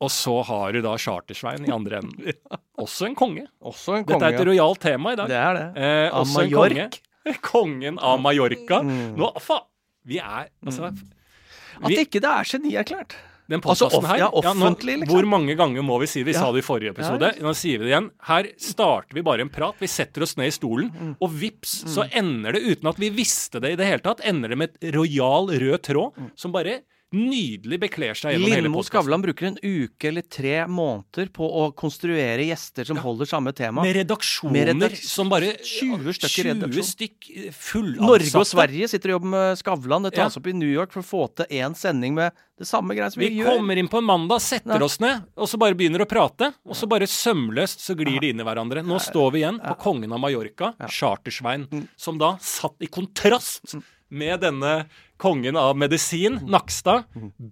Og 0.00 0.10
så 0.12 0.42
har 0.44 0.72
du 0.76 0.82
da 0.84 0.94
Chartersvein 1.00 1.64
i 1.68 1.72
andre 1.72 2.00
enden. 2.02 2.32
Også 2.78 3.06
en 3.08 3.14
konge. 3.16 3.46
Også 3.64 3.96
en 3.98 4.04
Dette 4.04 4.24
er 4.28 4.36
et 4.36 4.46
rojalt 4.46 4.80
tema 4.84 5.12
i 5.12 5.16
dag. 5.16 5.28
Det 5.28 5.36
er 5.40 5.54
det. 5.56 5.68
Eh, 5.76 6.08
Av 6.12 6.24
også 6.26 6.42
en 6.44 6.50
konge. 6.52 6.88
Kongen 7.42 7.96
av 7.98 8.20
Mallorca. 8.22 8.82
Mm. 8.84 9.16
Nå, 9.16 9.30
faen! 9.42 9.64
Vi 10.06 10.18
er 10.22 10.48
Altså, 10.64 10.92
At 10.92 11.88
vi, 11.90 11.96
ikke 12.04 12.20
det 12.22 12.28
er 12.30 12.44
genierklært. 12.46 13.16
Den 13.48 13.60
altså, 13.60 13.86
podkasten 13.86 14.02
off- 14.04 14.10
her 14.10 14.18
ja, 14.18 14.28
offentlig, 14.32 14.96
liksom. 15.00 15.14
Hvor 15.14 15.26
mange 15.30 15.54
ganger 15.56 15.82
må 15.86 16.00
vi 16.02 16.06
si 16.10 16.20
det? 16.22 16.32
Vi 16.32 16.38
sa 16.38 16.50
det 16.52 16.64
i 16.64 16.66
forrige 16.66 16.90
episode. 16.94 17.32
Nå 17.40 17.52
sier 17.54 17.78
vi 17.78 17.84
det 17.86 17.92
igjen. 17.94 18.10
Her 18.26 18.48
starter 18.58 19.14
vi 19.14 19.22
bare 19.22 19.40
en 19.46 19.52
prat. 19.54 19.74
Vi 19.78 19.86
setter 19.86 20.22
oss 20.26 20.36
ned 20.36 20.48
i 20.50 20.56
stolen, 20.56 20.90
Mm. 20.96 21.16
og 21.20 21.30
vips, 21.30 21.84
så 21.94 22.08
ender 22.10 22.52
det, 22.52 22.62
uten 22.66 22.88
at 22.88 22.96
vi 22.98 23.10
visste 23.10 23.60
det 23.60 23.72
i 23.72 23.76
det 23.76 23.86
hele 23.86 24.02
tatt, 24.02 24.20
ender 24.26 24.48
det 24.48 24.58
med 24.58 24.70
et 24.82 24.94
rojal 24.94 25.46
rød 25.52 25.82
tråd 25.82 26.12
som 26.34 26.52
bare 26.52 26.80
nydelig 27.16 27.78
bekler 27.80 28.14
seg 28.18 28.34
gjennom 28.36 28.50
hele 28.52 28.62
Lindmo 28.66 28.80
podkasten. 28.82 28.90
Skavlan 29.02 29.22
bruker 29.24 29.46
en 29.50 29.58
uke 29.62 30.08
eller 30.10 30.22
tre 30.22 30.54
måneder 30.68 31.30
på 31.32 31.48
å 31.62 31.66
konstruere 31.74 32.44
gjester 32.46 32.84
som 32.88 33.00
holder 33.02 33.26
samme 33.30 33.52
tema. 33.56 33.82
Med 33.82 33.96
redaksjoner 33.96 34.52
Med 34.52 34.68
redak- 34.82 35.02
som 35.04 35.28
bare 35.32 35.54
20 35.64 36.12
stykker 36.20 36.50
i 36.52 36.54
20 36.60 36.82
stykk 36.92 37.30
fullansatte. 37.56 38.06
Norge 38.06 38.40
og 38.42 38.46
Sverige 38.46 38.88
sitter 38.92 39.10
og 39.14 39.18
jobber 39.20 39.32
med 39.36 39.58
Skavlan. 39.62 40.02
Det 40.06 40.14
Ja. 40.16 40.24
tas 40.24 40.36
opp 40.36 40.46
i 40.46 40.52
New 40.52 40.68
York 40.68 40.92
for 40.92 41.00
å 41.00 41.04
få 41.06 41.34
til 41.34 41.46
én 41.50 41.74
sending 41.76 42.14
med 42.14 42.32
det 42.58 42.66
samme 42.66 42.94
greia 42.96 43.10
som 43.12 43.20
vi, 43.20 43.28
Vi 43.28 43.40
gjør. 43.42 43.56
kommer 43.58 43.76
inn 43.76 43.88
på 43.88 43.98
en 43.98 44.04
mandag, 44.04 44.40
setter 44.40 44.78
Nei. 44.78 44.84
oss 44.84 44.98
ned, 44.98 45.24
og 45.36 45.46
så 45.46 45.58
bare 45.58 45.74
begynner 45.74 46.00
å 46.00 46.08
prate. 46.08 46.54
Og 46.66 46.74
så 46.74 46.88
bare 46.88 47.02
sømløst 47.06 47.80
så 47.84 47.94
glir 47.94 48.18
de 48.18 48.30
inn 48.30 48.40
i 48.40 48.44
hverandre. 48.44 48.82
Nå 48.82 48.96
står 48.98 49.32
vi 49.32 49.40
igjen 49.42 49.60
på 49.60 49.76
kongen 49.78 50.10
av 50.12 50.20
Mallorca, 50.20 50.74
Chartersvein, 50.88 51.66
Mm. 51.68 51.88
som 51.96 52.16
da 52.16 52.36
satt 52.40 52.76
i 52.80 52.86
kontrast 52.86 53.76
med 54.08 54.40
denne 54.40 54.84
kongen 55.16 55.56
av 55.56 55.76
medisin, 55.78 56.40
Nakstad, 56.46 57.02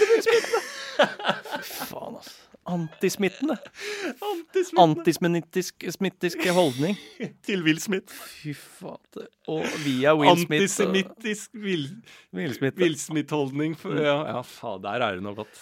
Faen, 1.90 2.16
altså. 2.16 2.40
Antismittende. 2.64 3.58
Antismittene 4.24 4.82
Antismittisk 4.82 5.84
smittisk 5.92 6.46
holdning. 6.56 6.96
til 7.44 7.60
Will 7.66 7.76
Smith. 7.82 8.08
Fy 8.08 8.54
faen. 8.56 9.26
Og 9.52 9.66
via 9.84 10.14
Will 10.16 10.38
Smith. 10.46 10.62
Antisemittisk 10.62 11.50
Will 11.60 11.84
Will 12.32 12.96
Smith-holdning. 12.98 13.76
Ja, 13.84 14.16
ja, 14.30 14.40
faen, 14.48 14.80
der 14.86 15.04
er 15.04 15.18
det 15.18 15.26
noe 15.26 15.36
godt. 15.42 15.60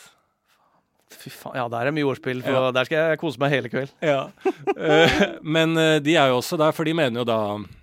Fy 1.12 1.30
faen. 1.34 1.58
Ja, 1.58 1.68
der 1.72 1.90
er 1.90 1.94
mye 1.94 2.08
ordspill, 2.08 2.42
for 2.44 2.72
der 2.74 2.88
skal 2.88 3.12
jeg 3.12 3.20
kose 3.20 3.42
meg 3.42 3.54
hele 3.54 3.70
kveld. 3.72 3.92
Ja. 4.04 4.24
Eh, 4.72 5.22
men 5.44 5.76
eh, 5.78 6.00
de 6.02 6.16
er 6.16 6.32
jo 6.32 6.40
også 6.40 6.58
der, 6.60 6.74
for 6.76 6.88
de 6.88 6.96
mener 6.96 7.22
jo 7.22 7.28
da 7.28 7.38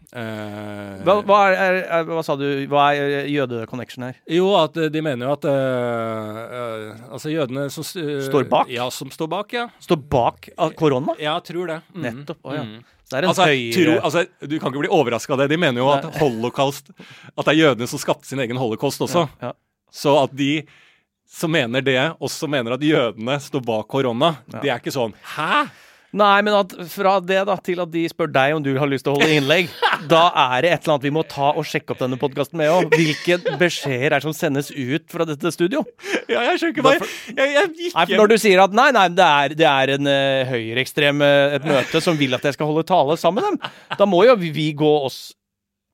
Uh, 0.10 1.04
Hva, 1.06 1.20
hva, 1.22 1.40
er, 1.54 1.76
er, 1.86 2.08
hva 2.08 2.24
sa 2.26 2.34
du? 2.34 2.48
Hva 2.66 2.88
er 2.98 3.28
jøde-connection 3.30 4.08
her? 4.08 4.16
Jo, 4.34 4.48
at 4.58 4.74
de 4.90 5.04
mener 5.06 5.28
jo 5.28 5.36
at 5.36 5.46
uh, 5.46 6.40
uh, 6.50 7.04
Altså 7.14 7.30
jødene 7.30 7.68
som 7.70 7.86
Står 7.86 8.48
bak? 8.50 8.72
Ja, 8.74 8.88
som 8.90 9.12
står 9.14 9.30
bak, 9.30 9.54
ja. 9.54 9.68
Står 9.86 10.00
bak 10.10 10.50
korona? 10.80 11.14
Ja, 11.22 11.36
tror 11.46 11.70
det. 11.70 11.78
Mm. 11.94 12.02
Nettopp. 12.08 12.42
Å 12.42 12.58
ja. 12.58 12.66
Mm. 12.66 12.82
Det 12.82 13.20
er 13.20 13.28
en 13.28 13.30
Altså, 13.36 13.46
tro, 13.78 13.96
altså, 14.10 14.26
du 14.50 14.58
kan 14.58 14.74
ikke 14.74 14.88
bli 14.88 14.92
overraska 14.98 15.38
av 15.38 15.44
det. 15.44 15.50
De 15.54 15.62
mener 15.62 15.82
jo 15.82 15.94
at 15.94 16.10
holocaust 16.18 16.90
At 17.36 17.46
det 17.46 17.54
er 17.54 17.60
jødene 17.60 17.90
som 17.94 18.02
skapte 18.02 18.30
sin 18.30 18.42
egen 18.42 18.58
holocaust 18.58 19.06
også. 19.06 19.28
Ja. 19.42 19.54
Så 19.94 20.16
at 20.24 20.34
de 20.38 20.52
som 21.30 21.52
mener 21.54 21.84
det, 21.86 22.00
også 22.20 22.50
mener 22.50 22.74
at 22.76 22.82
jødene 22.84 23.38
står 23.44 23.62
bak 23.66 23.88
korona, 23.92 24.36
Ja. 24.50 24.60
det 24.64 24.74
er 24.74 24.82
ikke 24.82 24.96
sånn 24.96 25.14
Hæ?! 25.36 25.68
Nei, 26.10 26.40
men 26.42 26.56
at 26.58 26.72
fra 26.90 27.20
det 27.22 27.44
da 27.46 27.54
til 27.62 27.78
at 27.84 27.92
de 27.94 28.02
spør 28.10 28.32
deg 28.34 28.56
om 28.56 28.64
du 28.66 28.72
har 28.82 28.90
lyst 28.90 29.06
til 29.06 29.14
å 29.14 29.20
holde 29.20 29.36
innlegg, 29.38 29.68
da 30.10 30.24
er 30.34 30.66
det 30.66 30.72
et 30.74 30.82
eller 30.82 30.96
annet 30.96 31.06
vi 31.06 31.12
må 31.14 31.22
ta 31.30 31.52
og 31.54 31.68
sjekke 31.70 31.94
opp 31.94 32.02
denne 32.02 32.18
podkasten 32.18 32.58
med 32.58 32.72
òg. 32.74 32.96
Hvilke 32.98 33.38
beskjeder 33.62 34.08
er 34.08 34.16
det 34.18 34.26
som 34.26 34.34
sendes 34.34 34.72
ut 34.74 35.06
fra 35.14 35.28
dette 35.30 35.52
studio? 35.54 35.84
Ja, 36.26 36.42
jeg 36.50 36.64
skjønner 36.64 36.74
ikke 36.74 36.88
hva 36.88 36.96
jeg, 36.98 37.10
jeg, 37.38 37.70
gikk 37.78 37.94
Nei, 38.00 38.08
Når 38.18 38.34
du 38.34 38.38
sier 38.42 38.64
at 38.66 38.74
nei, 38.74 38.90
nei, 38.98 39.06
det 39.14 39.28
er, 39.28 39.56
det 39.62 39.70
er 39.70 39.94
en 40.00 40.10
uh, 40.10 40.50
høyreekstrem 40.50 41.22
uh, 41.22 41.58
et 41.60 41.70
møte 41.70 42.02
som 42.02 42.18
vil 42.18 42.34
at 42.38 42.50
jeg 42.50 42.58
skal 42.58 42.72
holde 42.72 42.88
tale 42.90 43.18
sammen 43.22 43.46
med 43.46 43.62
dem, 43.62 43.78
da 44.02 44.10
må 44.10 44.24
jo 44.26 44.34
vi 44.42 44.72
gå 44.78 44.96
oss 45.06 45.28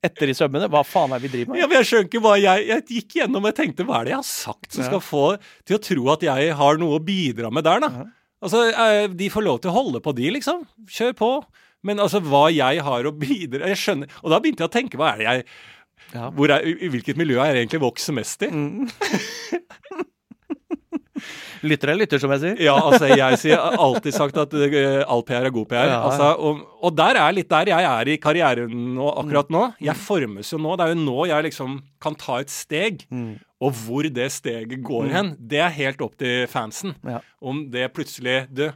etter 0.07 0.31
i 0.31 0.35
sømmene. 0.37 0.69
Hva 0.71 0.81
faen 0.87 1.13
er 1.15 1.23
vi 1.23 1.31
driver 1.33 1.57
ja, 1.57 1.65
med? 1.65 1.71
men 1.73 1.79
jeg 1.81 1.89
skjønner 1.89 2.09
ikke 2.09 2.21
hva 2.25 2.35
jeg 2.41 2.67
Jeg 2.69 2.85
gikk 2.91 3.17
gjennom 3.19 3.47
og 3.49 3.55
tenkte 3.57 3.85
hva 3.87 3.99
er 3.99 4.07
det 4.07 4.13
jeg 4.15 4.21
har 4.21 4.29
sagt 4.29 4.71
som 4.75 4.83
Ja. 4.85 4.89
skal 4.91 5.03
få 5.03 5.23
til 5.65 5.77
å 5.77 5.83
tro 5.89 6.07
at 6.13 6.25
jeg 6.27 6.55
har 6.61 6.77
noe 6.81 6.99
å 6.99 7.03
bidra 7.03 7.51
med 7.51 7.65
der, 7.67 7.83
da? 7.85 7.89
Ja. 7.99 8.05
Altså, 8.45 8.63
eh, 8.71 9.07
De 9.07 9.29
får 9.33 9.43
lov 9.45 9.61
til 9.63 9.71
å 9.71 9.77
holde 9.79 10.01
på, 10.05 10.13
de, 10.15 10.29
liksom. 10.35 10.65
Kjør 10.91 11.13
på. 11.17 11.29
Men 11.85 11.97
altså, 12.01 12.19
hva 12.21 12.47
jeg 12.53 12.81
har 12.81 13.05
å 13.05 13.11
bidra 13.13 13.67
Jeg 13.69 13.77
skjønner 13.77 14.09
Og 14.23 14.29
da 14.33 14.39
begynte 14.41 14.63
jeg 14.65 14.69
å 14.71 14.75
tenke, 14.75 14.97
hva 14.97 15.13
er 15.13 15.17
det 15.17 15.25
jeg 15.29 15.45
Ja. 16.13 16.29
er, 16.29 16.61
I 16.65 16.75
i 16.85 16.89
hvilket 16.93 17.17
miljø 17.17 17.39
er 17.41 17.55
jeg 17.55 17.65
egentlig 17.67 17.81
vokser 17.81 18.13
mest 18.13 18.41
i? 18.45 18.47
Mm. 18.53 18.89
Lytter 21.65 21.91
eller 21.91 22.05
lytter, 22.05 22.21
som 22.21 22.33
jeg 22.35 22.41
sier. 22.43 22.59
Ja, 22.67 22.75
altså, 22.77 23.09
jeg 23.09 23.39
sier 23.41 23.61
alltid 23.85 24.15
sagt 24.15 24.37
at 24.41 24.53
uh, 24.53 25.01
all 25.11 25.23
PR 25.25 25.47
er 25.47 25.53
god 25.55 25.69
PR. 25.71 25.89
Ja. 25.89 25.99
Altså, 26.09 26.29
og, 26.37 26.61
og 26.85 26.95
der 26.97 27.19
er 27.21 27.35
litt 27.35 27.49
der 27.51 27.71
jeg 27.71 27.89
er 27.89 28.11
i 28.11 28.17
karrieren 28.21 28.75
nå, 28.97 29.07
akkurat 29.23 29.51
nå. 29.53 29.63
Jeg 29.83 29.97
formes 29.99 30.51
jo 30.53 30.61
nå. 30.61 30.75
Det 30.77 30.87
er 30.87 30.93
jo 30.93 31.01
nå 31.01 31.27
jeg 31.31 31.47
liksom 31.49 31.79
kan 32.03 32.17
ta 32.19 32.41
et 32.43 32.53
steg. 32.53 33.05
Mm. 33.09 33.35
Og 33.65 33.71
hvor 33.85 34.07
det 34.11 34.27
steget 34.35 34.81
går 34.85 35.09
hen, 35.13 35.31
det 35.39 35.61
er 35.63 35.73
helt 35.77 36.03
opp 36.05 36.17
til 36.19 36.45
fansen. 36.51 36.93
Ja. 37.07 37.21
Om 37.39 37.65
det 37.73 37.87
plutselig 37.95 38.43
Du, 38.51 38.67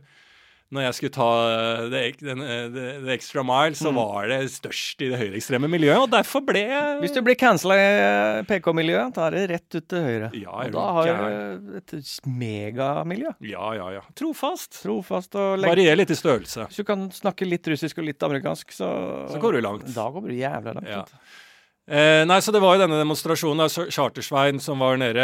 når 0.75 0.83
jeg 0.85 0.95
skulle 0.99 1.13
ta 1.15 1.27
eh, 1.49 1.83
det, 1.89 2.01
den, 2.21 2.41
eh, 2.45 2.67
det, 2.69 2.85
det 3.05 3.13
extra 3.15 3.41
mile, 3.45 3.77
så 3.77 3.89
var 3.95 4.29
det 4.29 4.37
størst 4.53 5.01
i 5.01 5.09
det 5.09 5.17
høyreekstreme 5.17 5.69
miljøet, 5.71 6.03
og 6.03 6.11
derfor 6.13 6.43
ble 6.45 6.61
Hvis 7.01 7.15
du 7.15 7.21
blir 7.25 7.37
cancela 7.39 7.77
i 7.79 8.43
PK-miljøet, 8.49 9.15
da 9.17 9.25
er 9.27 9.37
det 9.37 9.43
rett 9.55 9.79
ut 9.79 9.87
til 9.89 10.05
høyre. 10.05 10.31
Ja, 10.37 10.53
og 10.67 10.77
da 10.77 10.85
har 10.99 11.09
du 11.09 11.75
et 11.81 11.95
megamiljø. 12.29 13.33
Ja, 13.49 13.73
ja, 13.79 13.89
ja. 13.97 14.05
Trofast. 14.19 14.81
Trofast 14.83 15.37
og 15.39 15.57
lengt. 15.57 15.73
Varier 15.73 15.97
litt 15.97 16.13
i 16.13 16.19
størrelse. 16.19 16.69
Hvis 16.69 16.83
du 16.83 16.87
kan 16.87 17.09
snakke 17.15 17.49
litt 17.49 17.65
russisk 17.73 18.01
og 18.03 18.09
litt 18.11 18.29
amerikansk, 18.29 18.73
så 18.77 18.89
Så 19.33 19.41
går 19.41 19.57
du 19.57 19.61
langt. 19.65 19.89
Da 19.95 20.09
går 20.13 20.29
du 20.29 20.35
jævla 20.37 20.77
langt. 20.77 20.89
Ja. 20.89 21.05
Eh, 21.89 22.21
nei, 22.29 22.37
så 22.41 22.51
Det 22.53 22.59
var 22.61 22.75
jo 22.75 22.83
denne 22.83 22.99
demonstrasjonen 23.01 23.63
der 23.63 23.89
Chartersvein 23.89 24.59
som 24.61 24.77
var 24.83 24.99
nede, 25.01 25.23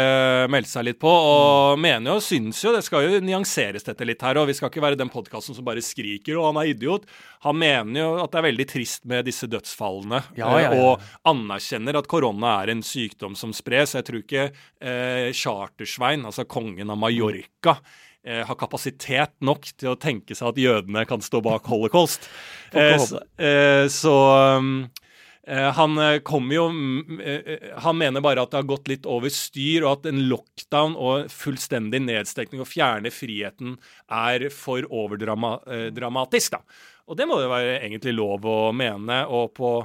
meldte 0.50 0.72
seg 0.72 0.88
litt 0.88 0.98
på. 0.98 1.10
Og 1.10 1.78
mener 1.78 2.16
jo, 2.16 2.22
syns 2.24 2.58
jo 2.64 2.72
Det 2.74 2.82
skal 2.82 3.06
jo 3.06 3.20
nyanseres 3.22 3.86
dette 3.86 4.08
litt 4.08 4.24
her. 4.26 4.40
Og 4.40 4.48
vi 4.50 4.56
skal 4.58 4.72
ikke 4.72 4.82
være 4.82 4.98
den 4.98 5.12
podkasten 5.12 5.54
som 5.54 5.64
bare 5.66 5.84
skriker 5.84 6.34
'og 6.34 6.50
han 6.50 6.62
er 6.64 6.74
idiot'. 6.74 7.06
Han 7.46 7.58
mener 7.58 8.00
jo 8.00 8.24
at 8.24 8.32
det 8.32 8.38
er 8.38 8.50
veldig 8.50 8.66
trist 8.66 9.06
med 9.06 9.24
disse 9.24 9.46
dødsfallene. 9.46 10.24
Ja, 10.36 10.58
ja, 10.58 10.58
ja. 10.58 10.72
eh, 10.72 10.82
Og 10.82 11.00
anerkjenner 11.24 11.96
at 11.98 12.08
korona 12.08 12.62
er 12.62 12.70
en 12.70 12.82
sykdom 12.82 13.36
som 13.36 13.52
spres. 13.52 13.94
Jeg 13.94 14.04
tror 14.04 14.22
ikke 14.24 14.50
eh, 14.82 15.32
Chartersvein, 15.32 16.24
altså 16.24 16.44
kongen 16.48 16.90
av 16.90 16.98
Mallorca, 16.98 17.78
eh, 18.24 18.42
har 18.44 18.56
kapasitet 18.56 19.38
nok 19.40 19.62
til 19.78 19.94
å 19.94 20.00
tenke 20.00 20.34
seg 20.34 20.48
at 20.48 20.56
jødene 20.56 21.06
kan 21.06 21.20
stå 21.20 21.40
bak 21.40 21.64
holocaust. 21.66 22.28
Eh, 22.72 22.98
så, 22.98 23.20
eh, 23.38 23.86
så 23.86 24.58
um, 24.58 24.90
Eh, 24.90 25.05
han 25.46 25.98
eh, 26.02 26.18
kommer 26.26 26.56
jo 26.56 26.64
mm, 26.74 27.20
eh, 27.20 27.52
eh, 27.54 27.68
Han 27.84 27.98
mener 28.00 28.24
bare 28.24 28.42
at 28.42 28.50
det 28.50 28.58
har 28.58 28.66
gått 28.66 28.88
litt 28.90 29.06
over 29.06 29.30
styr, 29.30 29.84
og 29.84 29.92
at 29.92 30.08
en 30.10 30.24
lockdown 30.30 30.96
og 30.98 31.30
fullstendig 31.30 32.00
nedstekning 32.02 32.64
og 32.64 32.70
fjerne 32.70 33.12
friheten 33.14 33.76
er 34.10 34.48
for 34.54 34.86
overdramatisk, 34.90 36.58
da. 36.58 36.82
Og 37.06 37.18
det 37.18 37.28
må 37.30 37.38
det 37.38 37.52
være 37.52 37.78
egentlig 37.78 38.16
lov 38.16 38.46
å 38.50 38.58
mene, 38.74 39.22
og 39.30 39.54
på 39.54 39.76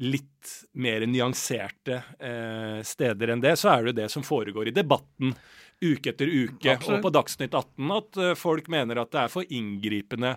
litt 0.00 0.52
mer 0.80 1.04
nyanserte 1.04 1.98
eh, 2.16 2.80
steder 2.86 3.34
enn 3.34 3.42
det, 3.44 3.58
så 3.60 3.74
er 3.74 3.82
det 3.82 3.92
jo 3.92 3.98
det 4.00 4.08
som 4.12 4.24
foregår 4.24 4.70
i 4.70 4.76
debatten 4.76 5.34
uke 5.80 6.12
etter 6.12 6.28
uke, 6.28 6.72
Absolutt. 6.72 6.96
og 6.98 7.04
på 7.04 7.12
Dagsnytt 7.16 7.54
18, 7.56 7.92
at 7.96 8.20
eh, 8.20 8.34
folk 8.38 8.72
mener 8.72 9.02
at 9.02 9.12
det 9.12 9.22
er 9.26 9.32
for 9.32 9.56
inngripende 9.56 10.34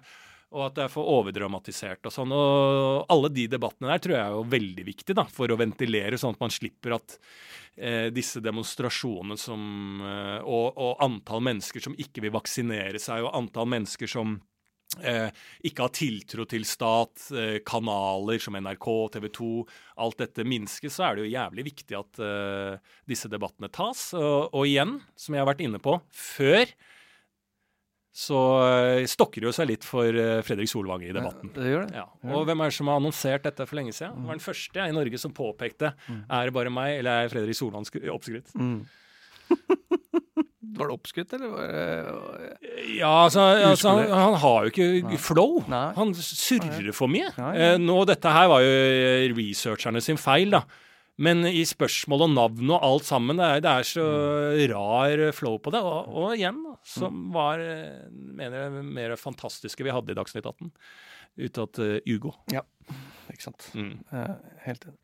og 0.53 0.67
at 0.67 0.77
det 0.77 0.85
er 0.85 0.93
for 0.93 1.09
overdramatisert 1.17 2.05
og 2.07 2.13
sånn. 2.13 2.33
Og 2.35 3.09
alle 3.11 3.31
de 3.33 3.47
debattene 3.51 3.89
der 3.89 4.03
tror 4.03 4.15
jeg 4.15 4.23
er 4.23 4.37
jo 4.37 4.45
veldig 4.53 4.85
viktig 4.87 5.17
da, 5.17 5.25
for 5.33 5.51
å 5.51 5.59
ventilere, 5.59 6.19
sånn 6.21 6.37
at 6.37 6.43
man 6.43 6.53
slipper 6.53 6.97
at 6.99 7.17
eh, 7.75 8.07
disse 8.13 8.41
demonstrasjonene 8.43 9.37
som 9.39 10.01
eh, 10.05 10.39
og, 10.45 10.77
og 10.77 11.03
antall 11.03 11.43
mennesker 11.49 11.83
som 11.83 11.97
ikke 11.97 12.25
vil 12.25 12.35
vaksinere 12.35 13.01
seg, 13.01 13.25
og 13.25 13.33
antall 13.41 13.69
mennesker 13.73 14.09
som 14.09 14.37
eh, 15.01 15.29
ikke 15.65 15.87
har 15.87 15.93
tiltro 15.97 16.45
til 16.49 16.67
stat, 16.69 17.27
eh, 17.33 17.57
kanaler 17.65 18.41
som 18.43 18.57
NRK, 18.59 18.89
TV 19.17 19.29
2, 19.33 19.51
alt 20.05 20.21
dette 20.21 20.45
minskes, 20.47 20.97
så 20.97 21.09
er 21.09 21.15
det 21.15 21.25
jo 21.25 21.33
jævlig 21.33 21.69
viktig 21.71 21.97
at 21.97 22.23
eh, 22.23 22.95
disse 23.09 23.31
debattene 23.31 23.71
tas. 23.73 24.11
Og, 24.19 24.53
og 24.53 24.69
igjen, 24.69 24.99
som 25.17 25.33
jeg 25.33 25.43
har 25.43 25.49
vært 25.49 25.65
inne 25.65 25.81
på 25.81 25.97
før, 26.13 26.69
så 28.13 28.39
eh, 28.61 29.07
stokker 29.09 29.41
det 29.41 29.47
jo 29.49 29.55
seg 29.57 29.71
litt 29.71 29.85
for 29.87 30.05
eh, 30.05 30.41
Fredrik 30.45 30.69
Solvang 30.69 31.01
i 31.01 31.13
debatten. 31.15 31.49
Det 31.55 31.65
gjør 31.65 31.87
det. 31.87 31.97
Ja. 31.97 32.05
Og 32.37 32.45
hvem 32.45 32.61
er 32.61 32.69
det 32.69 32.77
som 32.77 32.91
har 32.91 32.99
annonsert 33.01 33.47
dette 33.47 33.65
for 33.65 33.79
lenge 33.79 33.95
siden? 33.95 34.19
Det 34.19 34.29
var 34.29 34.37
den 34.37 34.45
første 34.45 34.79
jeg, 34.79 34.93
i 34.93 34.97
Norge 34.99 35.21
som 35.21 35.33
påpekte 35.33 35.95
er 36.13 36.49
det 36.49 36.53
bare 36.53 36.73
meg, 36.73 36.99
eller 36.99 37.25
er 37.25 37.33
Fredrik 37.33 37.57
Solvang 37.57 37.89
oppskrytt? 38.13 38.53
Mm. 38.53 38.83
var 40.77 40.89
det 40.89 40.93
oppskrytt, 40.93 41.33
eller 41.33 41.51
var 41.55 41.73
det 41.73 42.93
Ja, 42.99 43.11
altså, 43.25 43.47
altså 43.71 43.95
han, 43.97 44.13
han 44.13 44.37
har 44.45 44.67
jo 44.67 44.73
ikke 44.73 45.19
flow. 45.21 45.59
Nei. 45.71 45.87
Han 45.97 46.13
surrer 46.17 46.93
for 46.95 47.11
mye. 47.11 47.33
Nei. 47.39 47.51
Eh, 47.57 47.75
nå, 47.81 47.97
dette 48.09 48.37
her 48.37 48.49
var 48.51 48.61
jo 48.61 49.33
researcherne 49.33 50.05
sin 50.05 50.21
feil, 50.21 50.53
da. 50.53 50.63
Men 51.21 51.45
i 51.45 51.61
spørsmål 51.67 52.25
og 52.25 52.31
navn 52.33 52.71
og 52.73 52.85
alt 52.87 53.05
sammen, 53.05 53.37
det 53.37 53.45
er, 53.45 53.61
det 53.61 53.69
er 53.71 53.85
så 53.85 54.05
rar 54.71 55.23
flow 55.37 55.59
på 55.61 55.73
det. 55.75 55.81
Og, 55.85 56.07
og 56.09 56.33
igjen, 56.33 56.57
da, 56.65 56.73
som 56.89 57.27
var 57.35 57.61
eh, 57.61 58.07
mener 58.09 58.63
jeg, 58.63 58.85
mer 58.97 59.13
fantastiske 59.21 59.85
vi 59.85 59.93
hadde 59.93 60.15
i 60.15 60.17
Dagsnytt 60.17 60.47
18. 60.49 60.71
Uttatt 61.43 61.79
uh, 61.81 61.95
Ugo. 62.13 62.33
Ikke 62.53 63.41
sant. 63.41 63.65
Mm. 63.73 63.95
Uh, 64.13 64.35
helt 64.65 64.83
enig. 64.85 64.97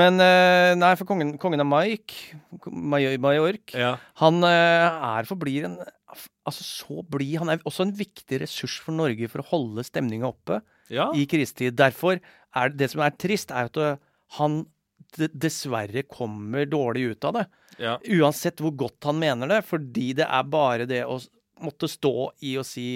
Men 0.00 0.20
uh, 0.20 0.72
nei, 0.78 0.92
for 1.00 1.08
kongen, 1.08 1.34
kongen 1.40 1.60
av 1.64 1.68
Mike, 1.68 2.38
Major- 2.68 3.18
Majork, 3.20 3.74
Ja. 3.76 3.94
han 4.22 4.40
eh, 4.48 4.88
er 5.16 5.28
forblir 5.28 5.68
en 5.68 5.78
Altså 6.48 6.64
så 6.64 7.02
blid. 7.04 7.34
Han 7.42 7.50
er 7.52 7.60
også 7.68 7.84
en 7.84 7.90
viktig 7.92 8.38
ressurs 8.40 8.78
for 8.80 8.96
Norge 8.96 9.26
for 9.28 9.42
å 9.42 9.48
holde 9.50 9.82
stemninga 9.84 10.30
oppe 10.30 10.62
ja. 10.88 11.10
i 11.12 11.26
krisetid. 11.28 11.76
Derfor 11.76 12.16
er 12.56 12.70
det 12.72 12.80
det 12.80 12.88
som 12.94 13.02
er 13.04 13.12
trist, 13.20 13.52
er 13.52 13.68
at 13.68 13.76
eh, 13.76 13.98
han 14.38 14.62
dessverre 15.16 16.02
kommer 16.02 16.66
dårlig 16.68 17.02
ut 17.14 17.24
av 17.24 17.38
det. 17.38 17.46
ja. 17.78 17.96
Uansett 18.18 18.60
hvor 18.60 18.74
godt 18.76 19.04
han 19.08 19.18
mener 19.18 19.48
det, 19.48 19.62
fordi 19.66 20.12
det 20.18 20.26
er 20.26 20.44
bare 20.44 20.86
det 20.86 21.04
å 21.06 21.18
måtte 21.64 21.88
stå 21.90 22.30
i 22.46 22.56
og 22.60 22.66
si 22.66 22.86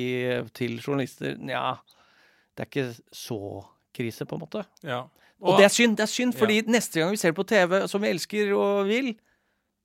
til 0.55 0.77
journalister 0.79 1.35
Nja, 1.39 1.79
det 2.55 2.63
er 2.63 2.69
ikke 2.71 2.89
så 3.11 3.41
krise, 3.93 4.27
på 4.27 4.37
en 4.37 4.45
måte. 4.45 4.65
ja. 4.87 5.05
Og 5.43 5.59
det 5.59 5.65
er 5.67 5.73
synd, 5.75 5.97
det 5.99 6.05
er 6.05 6.11
synd, 6.13 6.37
fordi 6.39 6.61
neste 6.71 7.01
gang 7.01 7.11
vi 7.11 7.19
ser 7.19 7.33
det 7.33 7.39
på 7.41 7.45
TV, 7.51 7.73
som 7.91 8.05
vi 8.05 8.13
elsker 8.13 8.53
og 8.55 8.85
vil, 8.87 9.09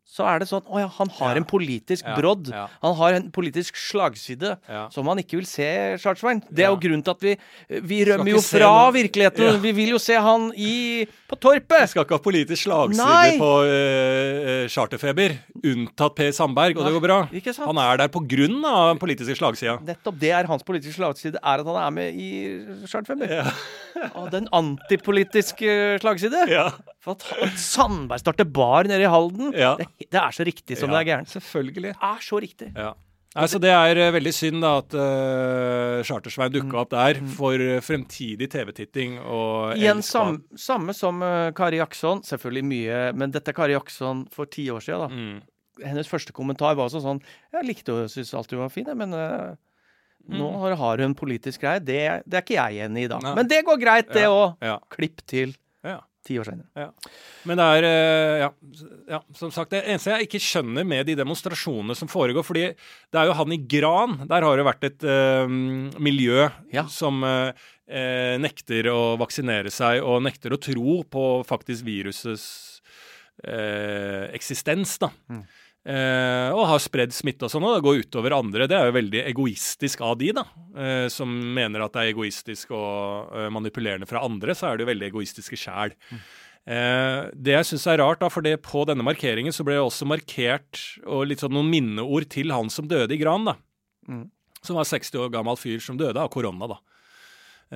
så 0.08 0.24
er 0.26 0.39
det 0.39 0.47
sånn 0.47 0.64
Å 0.72 0.80
ja, 0.80 0.88
han 0.97 1.10
har 1.18 1.34
Ja. 1.36 1.41
en 1.41 1.45
politisk 1.45 2.05
brodd. 2.16 2.47
ja. 2.49 2.68
Han 2.82 2.95
har 2.95 3.14
en 3.18 3.26
politisk 3.32 3.76
slagside 3.76 4.55
som 4.91 5.05
han 5.12 5.20
ikke 5.20 5.36
vil 5.38 5.45
se, 5.45 5.68
Chartsvein. 5.99 6.39
Det 6.49 6.64
er 6.64 6.72
jo 6.72 6.78
grunnen 6.80 7.03
til 7.03 7.12
at 7.12 7.22
vi, 7.26 7.34
vi 7.91 7.99
rømmer 8.08 8.32
jo 8.32 8.39
fra 8.41 8.89
virkeligheten. 8.95 9.60
Vi 9.62 9.72
vil 9.76 9.89
jo 9.93 9.99
se 9.99 10.16
han 10.16 10.51
i 10.55 11.05
på 11.28 11.36
Torpet! 11.43 11.82
Vi 11.84 11.88
skal 11.91 12.05
ikke 12.05 12.16
ha 12.16 12.24
politisk 12.24 12.64
slagside 12.64 13.03
Nei! 13.03 13.38
på 13.38 13.51
uh, 13.68 14.68
charterfeber, 14.72 15.36
unntatt 15.68 16.16
Per 16.16 16.32
Sandberg, 16.32 16.78
og 16.80 16.88
det 16.88 16.93
går 16.95 17.03
bra. 17.03 17.20
Han 17.68 17.78
er 17.84 17.97
der 18.01 18.08
på 18.14 18.24
grunn 18.26 18.64
av 18.66 18.93
den 18.95 19.01
politiske 19.03 19.36
slagsida. 19.36 19.76
Nettopp 19.84 20.18
det 20.24 20.32
er 20.32 20.47
hans 20.47 20.64
politiske 20.64 20.95
slagside, 20.95 21.38
er 21.43 21.64
at 21.64 21.68
han 21.68 21.82
er 21.84 21.91
med 21.99 22.16
i 22.16 22.32
charterfeber. 22.88 23.28
Ja. 23.28 23.51
Den 24.32 24.47
antipolitiske 24.55 25.99
slagside. 26.01 26.47
ja. 26.49 26.70
For 27.08 27.47
at 27.47 27.58
Sandberg 27.64 28.20
starter 28.24 28.45
bar 28.51 28.84
nede 28.89 29.05
i 29.05 29.10
Halden. 29.12 29.51
Ja. 29.55 29.76
Det, 29.80 29.88
det 30.12 30.20
er 30.22 30.32
så 30.36 30.45
riktig 30.47 30.78
som 30.78 30.89
Ja, 30.91 30.97
det 30.97 31.03
er 31.05 31.10
gærent. 31.14 31.30
Selvfølgelig. 31.34 31.93
Det 31.95 32.10
er 32.12 32.24
så 32.28 32.39
riktig. 32.43 32.72
Ja. 32.76 32.93
Altså, 33.38 33.60
det 33.62 33.70
er 33.70 33.99
eh, 34.01 34.12
veldig 34.16 34.32
synd 34.34 34.64
da 34.64 34.70
at 34.80 34.93
uh, 34.97 35.99
Chartersveien 36.08 36.53
dukka 36.55 36.80
opp 36.82 36.89
der 36.95 37.20
for 37.38 37.53
eh, 37.62 37.82
fremtidig 37.86 38.47
TV-titting. 38.49 39.20
Igjen 39.78 40.01
sam, 40.05 40.39
samme 40.58 40.95
som 40.97 41.22
uh, 41.22 41.51
Kari 41.58 41.78
Jaksson. 41.82 42.24
Selvfølgelig 42.26 42.66
mye, 42.66 43.01
men 43.14 43.36
dette 43.36 43.53
er 43.53 43.58
Kari 43.60 43.76
Jaksson 43.76 44.26
for 44.34 44.49
ti 44.49 44.66
år 44.74 44.82
siden. 44.82 45.05
Da. 45.05 45.14
Mm. 45.14 45.86
Hennes 45.86 46.10
første 46.10 46.34
kommentar 46.34 46.74
var 46.74 46.88
også 46.89 47.03
sånn 47.03 47.20
Jeg 47.53 47.68
likte 47.68 47.93
og 47.93 48.08
syntes 48.10 48.32
alltid 48.34 48.58
hun 48.58 48.64
var 48.66 48.74
fin, 48.74 48.89
men 48.97 49.14
uh, 49.14 49.53
nå 50.28 50.47
Mm. 50.49 50.55
har, 50.60 50.74
har 50.76 50.99
hun 51.05 51.14
politisk 51.16 51.62
greie. 51.62 51.80
Det, 51.80 51.99
det 52.28 52.36
er 52.36 52.41
ikke 52.43 52.58
jeg 52.58 52.82
enig 52.88 53.05
i 53.05 53.08
da. 53.08 53.20
Nei. 53.24 53.36
Men 53.38 53.47
det 53.47 53.62
går 53.64 53.78
greit, 53.80 54.10
det 54.12 54.26
Ja. 54.26 54.32
òg. 54.34 54.58
Ja. 54.66 54.74
Klipp 54.91 55.22
til 55.30 55.53
Ja. 55.86 56.01
Ti 56.28 56.38
år 56.42 56.50
senere. 56.50 56.90
Men 57.48 57.60
det 57.60 57.68
er 57.78 57.88
eh, 57.88 58.42
ja, 58.44 58.50
ja, 59.16 59.20
som 59.40 59.52
sagt, 59.56 59.72
det 59.74 59.84
eneste 59.86 60.14
jeg 60.14 60.28
ikke 60.28 60.44
skjønner 60.44 60.88
med 60.88 61.08
de 61.08 61.16
demonstrasjonene 61.20 61.96
som 61.98 62.12
foregår 62.12 62.46
fordi 62.46 62.66
det 62.76 63.22
er 63.22 63.30
jo 63.30 63.38
han 63.40 63.56
i 63.56 63.60
Gran. 63.72 64.18
Der 64.30 64.46
har 64.46 64.60
det 64.60 64.68
vært 64.68 64.88
et 64.90 65.08
uh, 65.08 65.48
miljø 66.04 66.50
Ja. 66.76 66.84
som 66.92 67.24
eh, 67.26 68.36
nekter 68.44 68.90
å 68.92 69.16
vaksinere 69.20 69.72
seg 69.74 70.04
og 70.04 70.26
nekter 70.28 70.54
å 70.56 70.60
tro 70.62 71.00
på 71.08 71.28
faktisk 71.48 71.88
virusets 71.88 72.48
uh, 73.48 74.28
eksistens. 74.36 74.98
da. 75.02 75.12
Eh, 75.88 76.50
og 76.52 76.66
har 76.68 76.82
spredd 76.84 77.14
smitte 77.16 77.48
og 77.48 77.52
sånn, 77.54 77.64
og 77.64 77.78
det 77.78 77.84
går 77.86 78.02
utover 78.04 78.34
andre. 78.36 78.66
Det 78.68 78.76
er 78.76 78.90
jo 78.90 78.96
veldig 78.98 79.22
egoistisk 79.30 80.02
av 80.04 80.18
de, 80.20 80.34
da. 80.36 80.44
Eh, 80.76 81.06
som 81.14 81.32
mener 81.32 81.86
at 81.86 81.94
det 81.96 82.02
er 82.02 82.12
egoistisk 82.12 82.74
og 82.76 83.32
eh, 83.32 83.48
manipulerende 83.56 84.10
fra 84.10 84.26
andre, 84.28 84.56
så 84.58 84.68
er 84.68 84.76
det 84.76 84.84
jo 84.84 84.90
veldig 84.92 85.08
egoistiske 85.08 85.60
sjæl. 85.62 85.96
Eh, 86.68 87.22
det 87.32 87.54
jeg 87.56 87.70
syns 87.70 87.88
er 87.88 88.02
rart, 88.04 88.20
da, 88.20 88.28
for 88.34 88.44
det 88.44 88.58
på 88.66 88.84
denne 88.90 89.06
markeringen 89.08 89.56
så 89.56 89.64
ble 89.64 89.78
det 89.78 89.86
også 89.86 90.10
markert 90.12 90.82
og 91.06 91.30
litt 91.30 91.46
sånn 91.46 91.56
noen 91.56 91.72
minneord 91.72 92.28
til 92.36 92.52
han 92.52 92.68
som 92.74 92.90
døde 92.92 93.16
i 93.16 93.22
Gran, 93.22 93.48
da. 93.48 93.56
Mm. 94.12 94.26
Som 94.60 94.76
var 94.76 94.90
60 94.90 95.24
år 95.24 95.32
gammel 95.32 95.56
fyr 95.62 95.80
som 95.84 95.96
døde 96.00 96.20
av 96.20 96.28
korona, 96.34 96.68
da. 96.74 96.82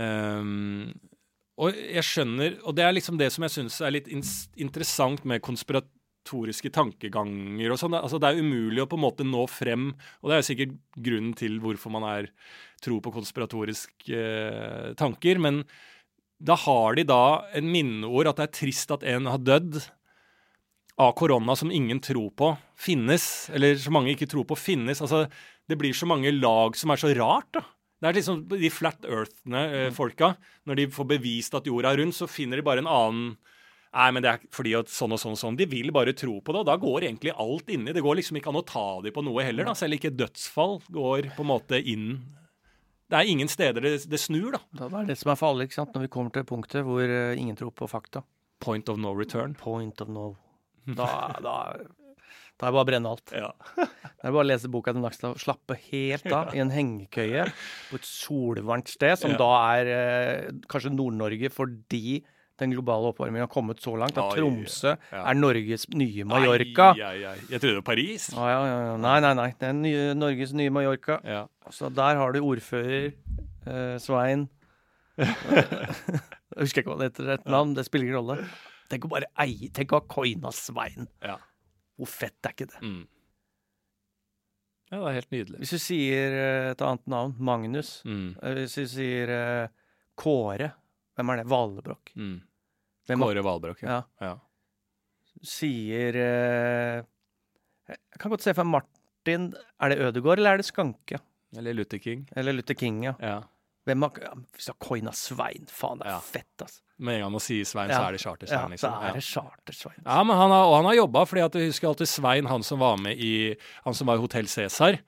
Ehm, 0.02 0.92
og 1.60 1.76
jeg 1.76 2.04
skjønner 2.08 2.54
Og 2.64 2.78
det 2.78 2.84
er 2.86 2.94
liksom 2.96 3.18
det 3.20 3.28
som 3.36 3.44
jeg 3.44 3.52
syns 3.52 3.82
er 3.84 3.92
litt 3.92 4.06
interessant 4.08 5.26
med 5.28 5.44
konspiratoriske 6.22 6.72
tankeganger 6.72 7.72
og 7.72 7.80
sånn. 7.80 7.96
Altså, 7.96 8.20
det 8.20 8.30
er 8.30 8.42
umulig 8.42 8.82
å 8.82 8.88
på 8.88 8.98
en 8.98 9.06
måte 9.06 9.24
nå 9.24 9.48
frem, 9.48 9.94
og 10.22 10.30
det 10.30 10.36
er 10.36 10.42
jo 10.42 10.50
sikkert 10.50 10.76
grunnen 10.96 11.34
til 11.34 11.60
hvorfor 11.60 11.92
man 11.92 12.04
er 12.04 12.32
tro 12.82 13.00
på 13.02 13.12
konspiratoriske 13.12 14.16
eh, 14.16 14.94
tanker, 14.96 15.40
men 15.40 15.64
da 16.40 16.56
har 16.56 16.96
de 16.96 17.04
da 17.06 17.48
en 17.54 17.70
minneord 17.70 18.28
at 18.28 18.38
det 18.38 18.48
er 18.48 18.56
trist 18.58 18.92
at 18.92 19.04
en 19.04 19.28
har 19.28 19.38
dødd 19.38 19.82
av 20.98 21.14
korona 21.16 21.56
som 21.56 21.72
ingen 21.72 22.00
tror 22.02 22.32
på 22.34 22.56
finnes, 22.76 23.50
eller 23.54 23.76
som 23.78 23.94
mange 23.94 24.14
ikke 24.14 24.30
tror 24.30 24.46
på 24.46 24.58
finnes. 24.58 25.02
Altså, 25.02 25.28
det 25.68 25.78
blir 25.78 25.94
så 25.94 26.10
mange 26.10 26.32
lag 26.34 26.76
som 26.78 26.92
er 26.92 27.02
så 27.02 27.14
rart, 27.18 27.52
da. 27.54 27.66
Det 28.02 28.10
er 28.10 28.16
liksom 28.18 28.40
de 28.50 28.70
flat 28.74 29.04
earthene 29.06 29.60
eh, 29.78 29.92
folka. 29.94 30.34
Når 30.66 30.80
de 30.80 30.86
får 30.90 31.06
bevist 31.06 31.54
at 31.54 31.68
jorda 31.70 31.92
er 31.92 32.02
rund, 32.02 32.16
så 32.18 32.26
finner 32.26 32.58
de 32.58 32.66
bare 32.66 32.82
en 32.82 32.90
annen 32.90 33.36
Nei, 33.92 34.08
men 34.16 34.24
det 34.24 34.30
er 34.32 34.44
fordi 34.56 34.72
at 34.80 34.88
sånn 34.88 35.12
og 35.12 35.20
sånn 35.20 35.34
og 35.36 35.40
sånn. 35.42 35.58
De 35.60 35.66
vil 35.68 35.90
bare 35.92 36.14
tro 36.16 36.38
på 36.40 36.54
det, 36.56 36.62
og 36.64 36.68
da 36.70 36.78
går 36.80 37.10
egentlig 37.10 37.34
alt 37.36 37.68
inni. 37.74 37.92
Det 37.92 38.04
går 38.06 38.22
liksom 38.22 38.38
ikke 38.40 38.52
an 38.54 38.60
å 38.62 38.66
ta 38.68 38.84
dem 39.04 39.12
på 39.12 39.24
noe 39.28 39.44
heller, 39.44 39.68
da. 39.68 39.74
Selv 39.76 39.98
ikke 39.98 40.14
dødsfall 40.16 40.78
går 40.96 41.28
på 41.36 41.44
en 41.44 41.50
måte 41.52 41.80
inn 41.82 42.14
Det 43.12 43.20
er 43.20 43.28
ingen 43.28 43.50
steder 43.52 43.84
det, 43.84 43.98
det 44.08 44.20
snur, 44.24 44.54
da. 44.56 44.62
Det 44.80 44.88
er 44.88 45.10
det 45.10 45.18
som 45.20 45.34
er 45.34 45.40
farlig 45.42 45.68
ikke 45.68 45.82
sant? 45.82 45.92
når 45.98 46.06
vi 46.06 46.12
kommer 46.14 46.32
til 46.32 46.46
punktet 46.48 46.86
hvor 46.88 47.04
eh, 47.04 47.36
ingen 47.36 47.58
tror 47.60 47.74
på 47.76 47.90
fakta. 47.92 48.24
Point 48.64 48.88
of 48.94 49.02
no 49.04 49.12
return. 49.12 49.58
Point 49.60 50.00
of 50.00 50.08
no. 50.08 50.30
Da, 50.88 51.10
da, 51.44 51.58
da 51.76 51.76
er 51.76 51.84
det 51.84 52.72
bare 52.72 52.86
å 52.86 52.88
brenne 52.88 53.12
alt. 53.12 53.34
Ja. 53.36 53.52
Det 54.22 54.30
er 54.30 54.32
bare 54.32 54.46
å 54.46 54.48
lese 54.48 54.70
boka 54.72 54.94
til 54.96 55.02
Nakstad 55.04 55.34
og 55.36 55.42
slappe 55.44 55.76
helt 55.90 56.28
av 56.32 56.56
i 56.56 56.62
en 56.64 56.72
hengekøye 56.72 57.48
på 57.90 57.98
et 58.00 58.06
solvarmt 58.08 58.88
sted, 58.94 59.18
som 59.20 59.34
Ja. 59.34 59.38
da 59.42 59.52
er 59.76 59.90
eh, 59.98 60.52
kanskje 60.72 60.94
Nord-Norge 60.96 61.50
fordi 61.52 62.22
den 62.62 62.72
globale 62.76 63.10
oppvarmingen 63.12 63.44
har 63.48 63.52
kommet 63.52 63.82
så 63.84 63.96
langt 64.00 64.18
at 64.22 64.36
Tromsø 64.38 64.94
er 65.12 65.38
Norges 65.40 65.88
nye 65.98 66.24
Mallorca. 66.30 66.92
Ai, 66.94 67.02
ai, 67.10 67.24
ai. 67.34 67.36
Jeg 67.50 67.60
trodde 67.60 67.74
det 67.74 67.80
var 67.82 67.88
Paris. 67.92 68.30
Ah, 68.38 68.48
ja, 68.54 68.60
ja, 68.70 68.80
ja. 68.92 68.96
Nei, 69.02 69.18
nei, 69.26 69.34
nei. 69.42 69.50
Det 69.60 69.70
er 69.72 69.78
nye, 69.80 70.04
Norges 70.18 70.54
nye 70.58 70.72
Mallorca. 70.74 71.18
Ja. 71.28 71.44
Så 71.74 71.90
der 71.94 72.20
har 72.22 72.34
du 72.38 72.40
ordfører 72.46 73.10
eh, 73.12 73.96
Svein 74.02 74.48
Jeg 75.22 76.66
husker 76.66 76.82
ikke 76.84 76.92
hva 76.94 77.00
det 77.02 77.10
heter 77.12 77.30
et 77.36 77.46
navn, 77.52 77.74
det 77.78 77.84
spiller 77.88 78.08
ingen 78.08 78.18
rolle. 78.20 78.38
Tenk 78.92 79.06
å 79.08 79.12
bare 79.12 79.28
eie 79.44 79.70
Tenk 79.76 79.94
å 79.96 80.00
ha 80.02 80.08
coina 80.12 80.52
Svein. 80.56 81.08
Ja. 81.24 81.38
Hvor 82.00 82.10
fett 82.10 82.48
er 82.48 82.56
ikke 82.56 82.68
det? 82.72 82.82
Mm. 82.84 83.02
ja, 84.92 84.98
det 85.00 85.08
er 85.12 85.18
helt 85.20 85.32
nydelig. 85.36 85.60
Hvis 85.62 85.74
du 85.76 85.80
sier 85.84 86.36
eh, 86.36 86.70
et 86.74 86.82
annet 86.84 87.06
navn, 87.12 87.36
Magnus 87.40 87.92
Mm. 88.08 88.34
eh, 88.42 88.56
Hvis 88.64 88.76
du 88.82 88.88
sier 88.92 89.32
eh, 89.36 89.68
Kåre, 90.20 90.72
hvem 91.16 91.32
er 91.34 91.40
det? 91.42 91.46
Valebrokk. 91.52 92.12
Mm. 92.20 92.40
Hvem 93.10 93.24
Kåre 93.26 93.44
Valbrok, 93.46 93.82
ja. 93.84 94.02
Ja. 94.22 94.28
ja. 94.28 94.34
Sier 95.48 96.18
eh, 96.22 97.02
Jeg 97.90 98.20
kan 98.22 98.34
godt 98.34 98.44
se 98.46 98.54
for 98.54 98.68
meg 98.68 98.84
Martin 98.84 99.48
Er 99.82 99.94
det 99.94 99.98
Ødegård, 100.06 100.38
eller 100.42 100.58
er 100.58 100.62
det 100.62 100.68
Skanke? 100.68 101.22
Eller 101.58 101.76
Luther 101.76 102.00
King. 102.00 102.28
Eller 102.38 102.56
Luther 102.56 102.78
King, 102.80 103.02
ja. 103.04 103.14
Ja. 103.20 103.40
Hvem 103.90 104.06
har 104.06 104.22
ja, 104.24 104.32
Hvis 104.56 104.70
du 104.70 104.72
har 104.72 104.80
coina 104.88 105.12
Svein, 105.18 105.66
faen, 105.68 106.00
det 106.00 106.08
er 106.08 106.14
Ja. 106.16 106.20
fett, 106.24 106.62
altså. 106.62 106.82
Med 107.02 107.16
en 107.18 107.22
gang 107.26 107.32
man 107.34 107.42
sier 107.42 107.66
Svein, 107.66 107.90
så 107.90 108.04
er 108.06 108.12
det 108.14 108.22
Charter-Svein. 108.22 108.62
så 108.62 108.70
liksom. 108.70 108.94
er 109.04 109.14
det 109.18 109.24
Charter-Svein. 109.26 110.04
Ja, 110.06 110.24
men 110.24 110.38
han 110.38 110.52
har, 110.54 110.68
og 110.70 110.76
han 110.76 110.86
har 110.86 110.94
jobba, 111.00 111.24
fordi 111.26 111.42
at 111.42 111.56
jeg 111.58 111.72
husker 111.72 111.88
alltid 111.90 112.08
Svein, 112.08 112.46
han 112.46 112.64
som 112.64 112.80
var 112.80 112.98
med 113.02 113.18
i 113.18 113.56
Han 113.84 113.94
som 113.98 114.08
var 114.08 114.20
i 114.20 114.22
Hotell 114.22 114.46
Cæsar. 114.48 115.00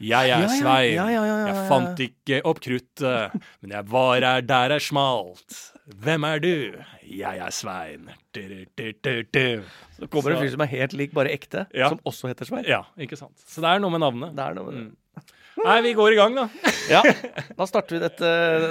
Jeg 0.00 0.30
er 0.32 0.46
Svein. 0.48 0.94
Jeg 0.96 1.66
fant 1.68 1.98
ikke 2.04 2.38
opp 2.48 2.60
kruttet, 2.64 3.34
men 3.60 3.74
jeg 3.76 3.86
var 3.90 4.24
her 4.24 4.40
der 4.48 4.76
er 4.78 4.80
smalt. 4.84 5.58
Hvem 6.00 6.24
er 6.28 6.38
du? 6.40 6.52
Jeg 7.10 7.40
er 7.42 7.50
Svein. 7.52 8.08
Du, 8.32 8.40
du, 8.40 8.64
du, 8.78 8.86
du, 9.02 9.12
du. 9.34 9.44
Så 9.98 10.06
kommer 10.08 10.30
det 10.32 10.38
en 10.38 10.44
fyr 10.46 10.52
som 10.54 10.62
er 10.64 10.70
helt 10.72 10.94
lik, 10.96 11.12
bare 11.16 11.32
ekte, 11.34 11.66
Ja. 11.76 11.90
som 11.92 12.00
også 12.06 12.30
heter 12.30 12.48
Svein. 12.48 12.64
Ja, 12.70 12.84
ikke 12.96 13.18
sant. 13.18 13.36
Så 13.50 13.60
det 13.64 13.68
er 13.74 13.82
noe 13.82 13.90
med 13.92 14.00
navnet. 14.04 14.32
Det 14.38 14.44
er 14.46 14.56
noe 14.56 14.70
med 14.70 14.78
det. 14.78 14.86
Mm. 14.88 14.96
Nei, 15.60 15.74
vi 15.84 15.90
går 15.98 16.14
i 16.14 16.16
gang, 16.16 16.36
da. 16.38 16.46
Ja, 16.88 17.00
da 17.58 17.66
starter 17.68 17.98
vi 17.98 18.00
dette, 18.00 18.28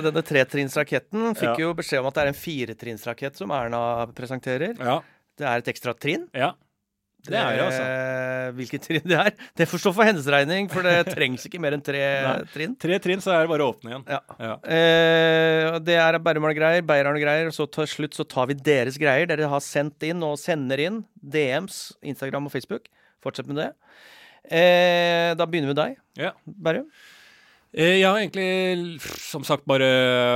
denne 0.07 0.23
tretrinnsraketten. 0.25 1.35
Fikk 1.37 1.51
Ja. 1.51 1.67
jo 1.67 1.73
beskjed 1.77 1.99
om 2.01 2.07
at 2.09 2.15
det 2.17 2.23
er 2.23 2.31
en 2.31 2.39
firetrinnsrakett 2.39 3.37
som 3.37 3.51
Erna 3.53 3.81
presenterer. 4.17 4.73
Ja. 4.79 4.95
Det 5.37 5.45
er 5.45 5.61
et 5.61 5.69
ekstra 5.75 5.93
trinn. 5.93 6.25
ja. 6.33 6.53
Det 7.27 7.35
er 7.35 7.57
det, 7.57 7.63
altså. 7.65 7.83
Hvilke 8.55 8.77
Hvilket 8.79 8.85
trinn 8.87 9.07
det 9.11 9.17
er, 9.19 9.33
det 9.59 9.67
får 9.69 9.81
stå 9.83 9.91
for 9.97 10.07
hennes 10.07 10.27
regning, 10.31 10.69
for 10.71 10.85
det 10.87 10.93
trengs 11.13 11.43
ikke 11.49 11.59
mer 11.61 11.75
enn 11.75 11.83
tre 11.83 11.99
trinn. 12.53 12.77
Tre 12.79 12.99
trinn, 13.03 13.21
så 13.23 13.33
er 13.35 13.43
det 13.43 13.51
bare 13.51 13.65
å 13.65 13.73
åpne 13.73 13.91
igjen. 13.91 14.05
Ja. 14.07 14.19
Ja. 14.39 14.53
Eh, 14.63 15.79
det 15.83 15.97
er 15.99 16.19
Berrumal-greier, 16.23 16.85
Beirarn-greier, 16.87 17.51
og 17.51 17.55
så 17.57 17.67
til 17.75 17.89
slutt 17.91 18.15
så 18.17 18.25
tar 18.29 18.47
vi 18.49 18.55
deres 18.55 18.97
greier. 19.01 19.27
Dere 19.29 19.51
har 19.51 19.63
sendt 19.65 20.07
inn 20.07 20.23
og 20.25 20.39
sender 20.41 20.81
inn 20.85 21.03
DMs, 21.19 21.89
Instagram 22.01 22.47
og 22.47 22.55
Facebook. 22.55 22.87
Fortsett 23.23 23.51
med 23.51 23.59
det. 23.65 23.69
Eh, 24.49 25.35
da 25.35 25.45
begynner 25.45 25.69
vi 25.69 25.75
med 25.75 25.81
deg, 25.83 25.97
Ja. 26.23 26.31
Berrum. 26.47 26.87
Eh, 27.69 27.99
Jeg 27.99 28.05
har 28.09 28.17
egentlig 28.17 28.97
som 29.21 29.43
sagt 29.45 29.61
bare 29.69 29.85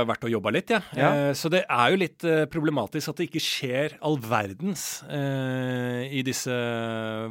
vært 0.06 0.22
og 0.22 0.30
jobba 0.30 0.52
litt, 0.54 0.70
jeg. 0.70 0.82
Ja. 0.94 1.08
Ja. 1.10 1.32
Så 1.34 1.50
det 1.50 1.64
er 1.66 1.90
jo 1.90 1.98
litt 1.98 2.22
eh, 2.28 2.44
problematisk 2.50 3.10
at 3.10 3.18
det 3.18 3.26
ikke 3.26 3.42
skjer 3.42 3.96
all 4.06 4.18
verdens 4.22 5.02
eh, 5.10 6.06
i 6.14 6.22
disse 6.26 6.54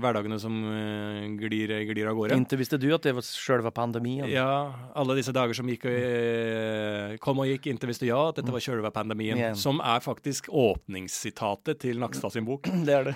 hverdagene 0.04 0.39
som 0.43 0.58
eh, 0.68 1.24
glir, 1.39 1.72
glir 1.88 2.10
av 2.12 2.18
gårde. 2.20 2.36
Inntil 2.36 2.60
visste 2.60 2.80
du 2.82 2.89
at 2.95 3.08
det 3.08 3.16
var 3.16 3.24
sjølve 3.24 3.72
pandemien. 3.72 4.28
Ja, 4.28 4.74
alle 4.99 5.16
disse 5.20 5.32
dager 5.36 5.56
som 5.56 5.72
gikk 5.72 5.88
og 5.88 5.95
eh, 5.95 7.16
kom 7.24 7.39
og 7.39 7.47
gikk, 7.54 7.72
inntil 7.72 7.93
visste 7.93 8.10
ja 8.10 8.20
at 8.34 8.41
dette 8.41 8.51
var 8.51 8.64
sjølve 8.64 8.91
pandemien. 8.95 9.39
Yeah. 9.39 9.56
Som 9.56 9.80
er 9.80 10.04
faktisk 10.04 10.51
åpningssitatet 10.51 11.80
til 11.86 12.04
Nakstad 12.04 12.36
sin 12.36 12.47
bok. 12.49 12.68
Det 12.88 12.99
er 12.99 13.04
det. 13.14 13.16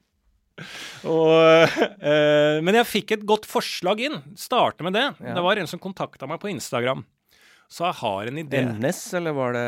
Og, 1.06 1.76
eh, 2.00 2.62
men 2.64 2.78
jeg 2.80 2.88
fikk 2.88 3.16
et 3.18 3.26
godt 3.28 3.48
forslag 3.48 4.00
inn. 4.06 4.22
Starte 4.40 4.86
med 4.86 4.96
det. 4.96 5.06
Ja. 5.20 5.36
Det 5.36 5.44
var 5.44 5.60
en 5.60 5.68
som 5.70 5.82
kontakta 5.82 6.28
meg 6.30 6.40
på 6.42 6.50
Instagram. 6.52 7.04
Så 7.66 7.82
jeg 7.82 7.96
har 7.98 8.28
en 8.30 8.36
idé. 8.38 8.60
NS, 8.78 9.00
eller 9.18 9.34
var 9.34 9.56
det? 9.56 9.64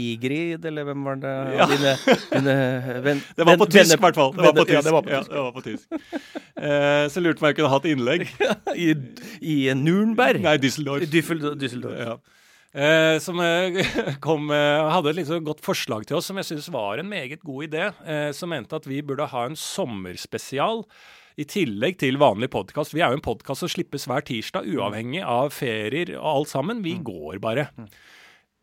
Vigrid, 0.00 0.64
eller 0.64 0.86
hvem 0.88 1.02
var 1.04 1.18
det? 1.20 1.32
Ja. 1.58 1.66
Dine, 1.68 1.92
dine 2.30 2.54
ven, 3.04 3.20
Det 3.36 3.44
var 3.44 3.58
på 3.60 3.66
tysk, 3.68 3.92
i 3.92 4.00
hvert 4.06 4.16
fall. 4.16 4.32
Det 4.32 4.46
var 4.46 4.56
på 4.56 4.64
tysk. 4.64 4.78
Ja, 4.78 4.84
det 4.86 4.94
var 4.94 5.04
på 5.04 5.12
tysk. 5.12 5.34
Ja, 5.34 5.42
var 5.44 5.52
på 5.52 5.64
tysk. 5.66 5.84
Eh, 6.56 7.02
så 7.12 7.20
lurte 7.20 7.42
på 7.42 7.44
om 7.44 7.50
jeg 7.50 7.58
kunne 7.58 7.72
hatt 7.74 7.90
innlegg. 7.92 8.24
I, 8.86 8.88
I 9.44 9.58
Nürnberg. 9.76 10.40
Nei, 10.48 10.56
Düsseldorf. 10.62 11.04
Düsseldorf. 11.12 12.00
Ja. 12.00 12.16
Eh, 12.76 13.16
som 13.24 13.38
eh, 13.40 13.78
kom, 14.24 14.50
eh, 14.52 14.86
hadde 14.92 15.12
et 15.14 15.20
litt 15.22 15.30
så 15.30 15.38
godt 15.40 15.62
forslag 15.64 16.04
til 16.08 16.18
oss 16.18 16.26
som 16.28 16.36
jeg 16.40 16.50
syns 16.50 16.66
var 16.74 17.00
en 17.00 17.08
meget 17.08 17.40
god 17.46 17.68
idé. 17.70 17.86
Eh, 18.04 18.30
som 18.36 18.52
mente 18.52 18.76
at 18.76 18.88
vi 18.88 19.00
burde 19.06 19.28
ha 19.32 19.46
en 19.48 19.56
sommerspesial 19.56 20.84
i 21.40 21.44
tillegg 21.48 21.98
til 22.00 22.18
vanlig 22.20 22.50
podkast. 22.52 22.94
Vi 22.96 23.00
er 23.04 23.12
jo 23.12 23.18
en 23.20 23.24
podkast 23.24 23.64
som 23.64 23.70
slippes 23.72 24.04
hver 24.08 24.24
tirsdag, 24.28 24.68
uavhengig 24.76 25.22
av 25.24 25.52
ferier 25.56 26.14
og 26.18 26.28
alt 26.32 26.52
sammen. 26.52 26.84
Vi 26.84 26.96
går 27.04 27.40
bare. 27.44 27.68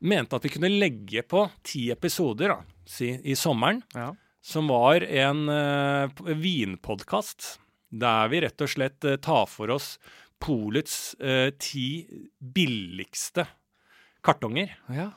Mente 0.04 0.38
at 0.38 0.46
vi 0.46 0.52
kunne 0.56 0.72
legge 0.74 1.22
på 1.26 1.46
ti 1.66 1.88
episoder 1.94 2.54
da, 2.56 2.60
si, 2.90 3.14
i 3.24 3.38
sommeren 3.40 3.82
Ja. 3.96 4.10
som 4.44 4.68
var 4.68 5.06
en 5.06 5.46
uh, 5.48 6.10
vinpodkast 6.34 7.54
der 7.94 8.28
vi 8.34 8.42
rett 8.42 8.66
og 8.66 8.72
slett 8.74 9.06
eh, 9.06 9.20
tar 9.22 9.46
for 9.48 9.70
oss 9.70 10.00
Polets 10.42 11.14
eh, 11.22 11.54
ti 11.62 12.08
billigste 12.42 13.46
kartonger. 14.24 14.70
Ja. 14.94 15.10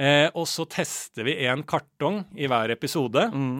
Eh, 0.00 0.28
og 0.34 0.46
så 0.48 0.64
tester 0.70 1.26
vi 1.26 1.34
en 1.46 1.62
kartong 1.68 2.22
i 2.40 2.46
hver 2.48 2.70
episode. 2.72 3.26
Mm. 3.34 3.58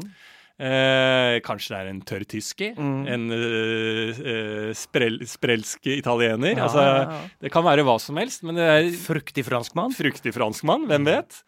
Eh, 0.61 1.39
kanskje 1.41 1.73
det 1.73 1.79
er 1.81 1.89
en 1.89 2.01
tørr 2.05 2.25
tysker, 2.29 2.75
Mm. 2.77 3.07
en 3.09 3.31
eh, 3.33 4.21
eh, 4.33 4.73
sprel, 4.77 5.21
sprelsk 5.27 5.87
italiener. 5.89 6.53
Ja, 6.57 6.67
altså, 6.67 6.83
ja, 6.85 6.97
ja. 7.09 7.29
Det 7.41 7.51
kan 7.53 7.65
være 7.65 7.85
hva 7.85 7.99
som 8.01 8.17
helst, 8.21 8.43
men 8.45 8.57
det 8.61 8.67
er 8.69 8.91
Fruktig 9.01 9.45
franskmann. 9.47 9.93
fruktig 9.97 10.35
franskmann, 10.37 10.85
hvem 10.87 11.05
vet? 11.09 11.43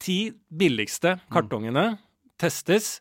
Ti 0.00 0.32
billigste 0.50 1.16
Mm. 1.18 1.20
kartongene 1.32 1.98
testes, 2.38 3.00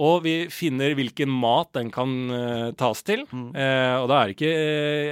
og 0.00 0.22
vi 0.24 0.34
finner 0.52 0.94
hvilken 0.96 1.28
mat 1.32 1.74
den 1.76 1.90
kan 1.92 2.12
uh, 2.32 2.70
tas 2.78 3.02
til. 3.04 3.26
Mm. 3.28 3.48
Uh, 3.52 3.96
og 4.00 4.06
da 4.08 4.20
er 4.20 4.30
det 4.30 4.36
ikke 4.36 4.52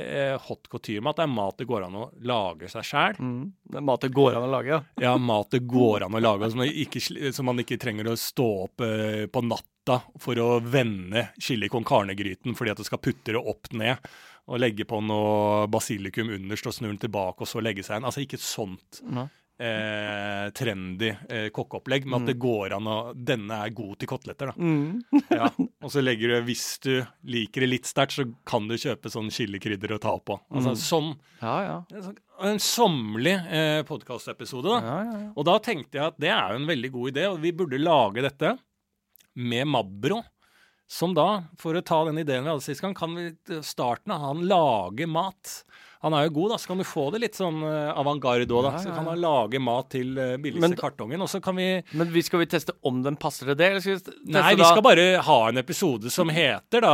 uh, 0.09 0.47
hot 0.47 0.70
med 0.72 1.11
at 1.11 1.18
det 1.20 1.26
er 1.26 1.34
mat 1.34 1.59
det 1.61 1.66
går 1.68 1.84
an 1.89 1.99
å 2.01 2.07
lage 2.30 2.70
seg 2.72 2.86
sjæl. 2.89 3.18
Mm. 3.20 3.43
Det 3.68 3.80
er 3.80 3.86
mat 3.91 4.07
det 4.07 4.12
går 4.16 4.39
an 4.39 4.47
å 4.47 4.53
lage, 4.53 4.72
ja. 4.72 4.80
Ja, 5.05 5.16
mat 5.20 5.53
det 5.53 5.61
går 5.68 6.07
an 6.07 6.16
å 6.16 6.22
lage, 6.22 6.49
som, 6.55 6.64
ikke, 6.64 7.03
som 7.36 7.51
man 7.51 7.61
ikke 7.61 7.80
trenger 7.80 8.09
å 8.09 8.16
stå 8.18 8.49
opp 8.64 8.86
på 9.32 9.45
natta 9.45 10.01
for 10.20 10.41
å 10.41 10.49
vende 10.64 11.28
chili 11.41 11.68
con 11.72 11.86
carne-gryten 11.86 12.57
fordi 12.57 12.72
at 12.72 12.80
du 12.80 12.86
skal 12.86 13.03
putte 13.03 13.34
det 13.34 13.41
opp 13.41 13.70
ned. 13.76 14.01
Og 14.49 14.62
legge 14.62 14.86
på 14.89 15.03
noe 15.05 15.66
basilikum 15.68 16.30
underst 16.32 16.70
og 16.70 16.72
snu 16.72 16.86
den 16.89 17.01
tilbake, 17.03 17.45
og 17.45 17.51
så 17.51 17.61
legge 17.61 17.84
seg 17.84 18.01
inn. 18.01 18.07
Altså 18.09 18.24
ikke 18.24 18.41
sånt 18.41 19.03
Nei. 19.05 19.26
Eh, 19.59 20.48
trendy 20.54 21.09
eh, 21.28 21.48
kokkeopplegg, 21.54 22.06
men 22.06 22.20
at 22.22 22.28
det 22.30 22.36
går 22.40 22.74
an 22.76 22.86
å 22.90 22.96
Denne 23.14 23.59
er 23.66 23.72
god 23.74 23.98
til 23.98 24.09
koteletter, 24.11 24.52
da. 24.52 24.54
Mm. 24.56 25.02
Ja. 25.34 25.48
Og 25.84 25.90
så 25.94 26.02
legger 26.02 26.32
du 26.36 26.46
Hvis 26.48 26.64
du 26.84 26.92
liker 27.30 27.64
det 27.64 27.70
litt 27.72 27.86
sterkt, 27.90 28.16
så 28.16 28.26
kan 28.48 28.68
du 28.70 28.76
kjøpe 28.78 29.11
sånn 29.12 29.30
chilikrydder 29.34 29.96
å 29.96 30.00
ta 30.02 30.14
på. 30.18 30.38
Altså 30.50 30.74
Mm. 30.76 30.80
sånn 30.84 31.11
Ja, 31.42 31.56
ja. 31.66 31.76
En, 31.94 32.06
sånn- 32.09 32.62
sommerlig 32.62 33.34
eh, 33.50 33.82
podkastepisode, 33.88 34.78
da. 34.78 34.78
ja. 35.04 35.20
Og 35.34 35.44
da 35.48 35.59
tenkte 35.59 35.98
jeg 35.98 36.06
at 36.12 36.18
det 36.22 36.30
er 36.30 36.52
jo 36.54 36.61
en 36.62 36.68
veldig 36.70 36.90
god 36.94 37.12
idé, 37.16 37.26
og 37.32 37.40
vi 37.42 37.50
burde 37.52 37.78
lage 37.82 38.22
dette 38.22 38.56
med 39.38 39.66
Mabro. 39.66 40.22
Som 40.88 41.12
da, 41.12 41.42
for 41.61 41.76
å 41.76 41.82
ta 41.84 41.98
den 42.06 42.16
ideen 42.22 42.46
vi 42.46 42.48
hadde 42.48 42.64
sist 42.64 42.80
gang, 42.80 42.94
kan 42.96 43.12
vi 43.14 43.26
starten 43.61 44.14
av 44.14 44.22
han 44.22 44.46
lage 44.48 45.04
mat. 45.06 45.59
Han 46.05 46.14
er 46.14 46.28
jo 46.28 46.30
god, 46.36 46.51
da, 46.53 46.57
så 46.62 46.68
kan 46.70 46.78
du 46.78 46.84
få 46.86 47.05
det 47.11 47.20
litt 47.24 47.34
sånn 47.38 47.57
uh, 47.64 47.90
avantgarde 47.99 48.46
òg, 48.46 48.68
da. 48.68 48.78
Så 48.78 48.92
kan 48.94 49.07
han 49.11 49.18
lage 49.18 49.59
mat 49.59 49.88
til 49.90 50.12
uh, 50.14 50.36
billigste 50.38 50.62
Men- 50.68 50.76
kartongen, 50.78 51.20
og 51.24 51.28
så 51.32 51.40
kan 51.42 51.57
vi 51.59 51.66
Men 51.99 52.12
vi, 52.14 52.22
skal 52.22 52.38
vi 52.44 52.46
teste 52.46 52.76
om 52.86 53.01
den 53.03 53.16
passer 53.18 53.51
til 53.51 53.57
det? 53.59 53.70
Eller 53.72 53.82
skal 53.82 53.96
vi 53.96 53.99
teste 54.07 54.14
Nei, 54.36 54.55
vi 54.55 54.62
da- 54.62 54.68
skal 54.70 54.84
bare 54.86 55.07
ha 55.26 55.38
en 55.49 55.59
episode 55.59 56.11
som 56.14 56.30
heter 56.30 56.84
da 56.86 56.92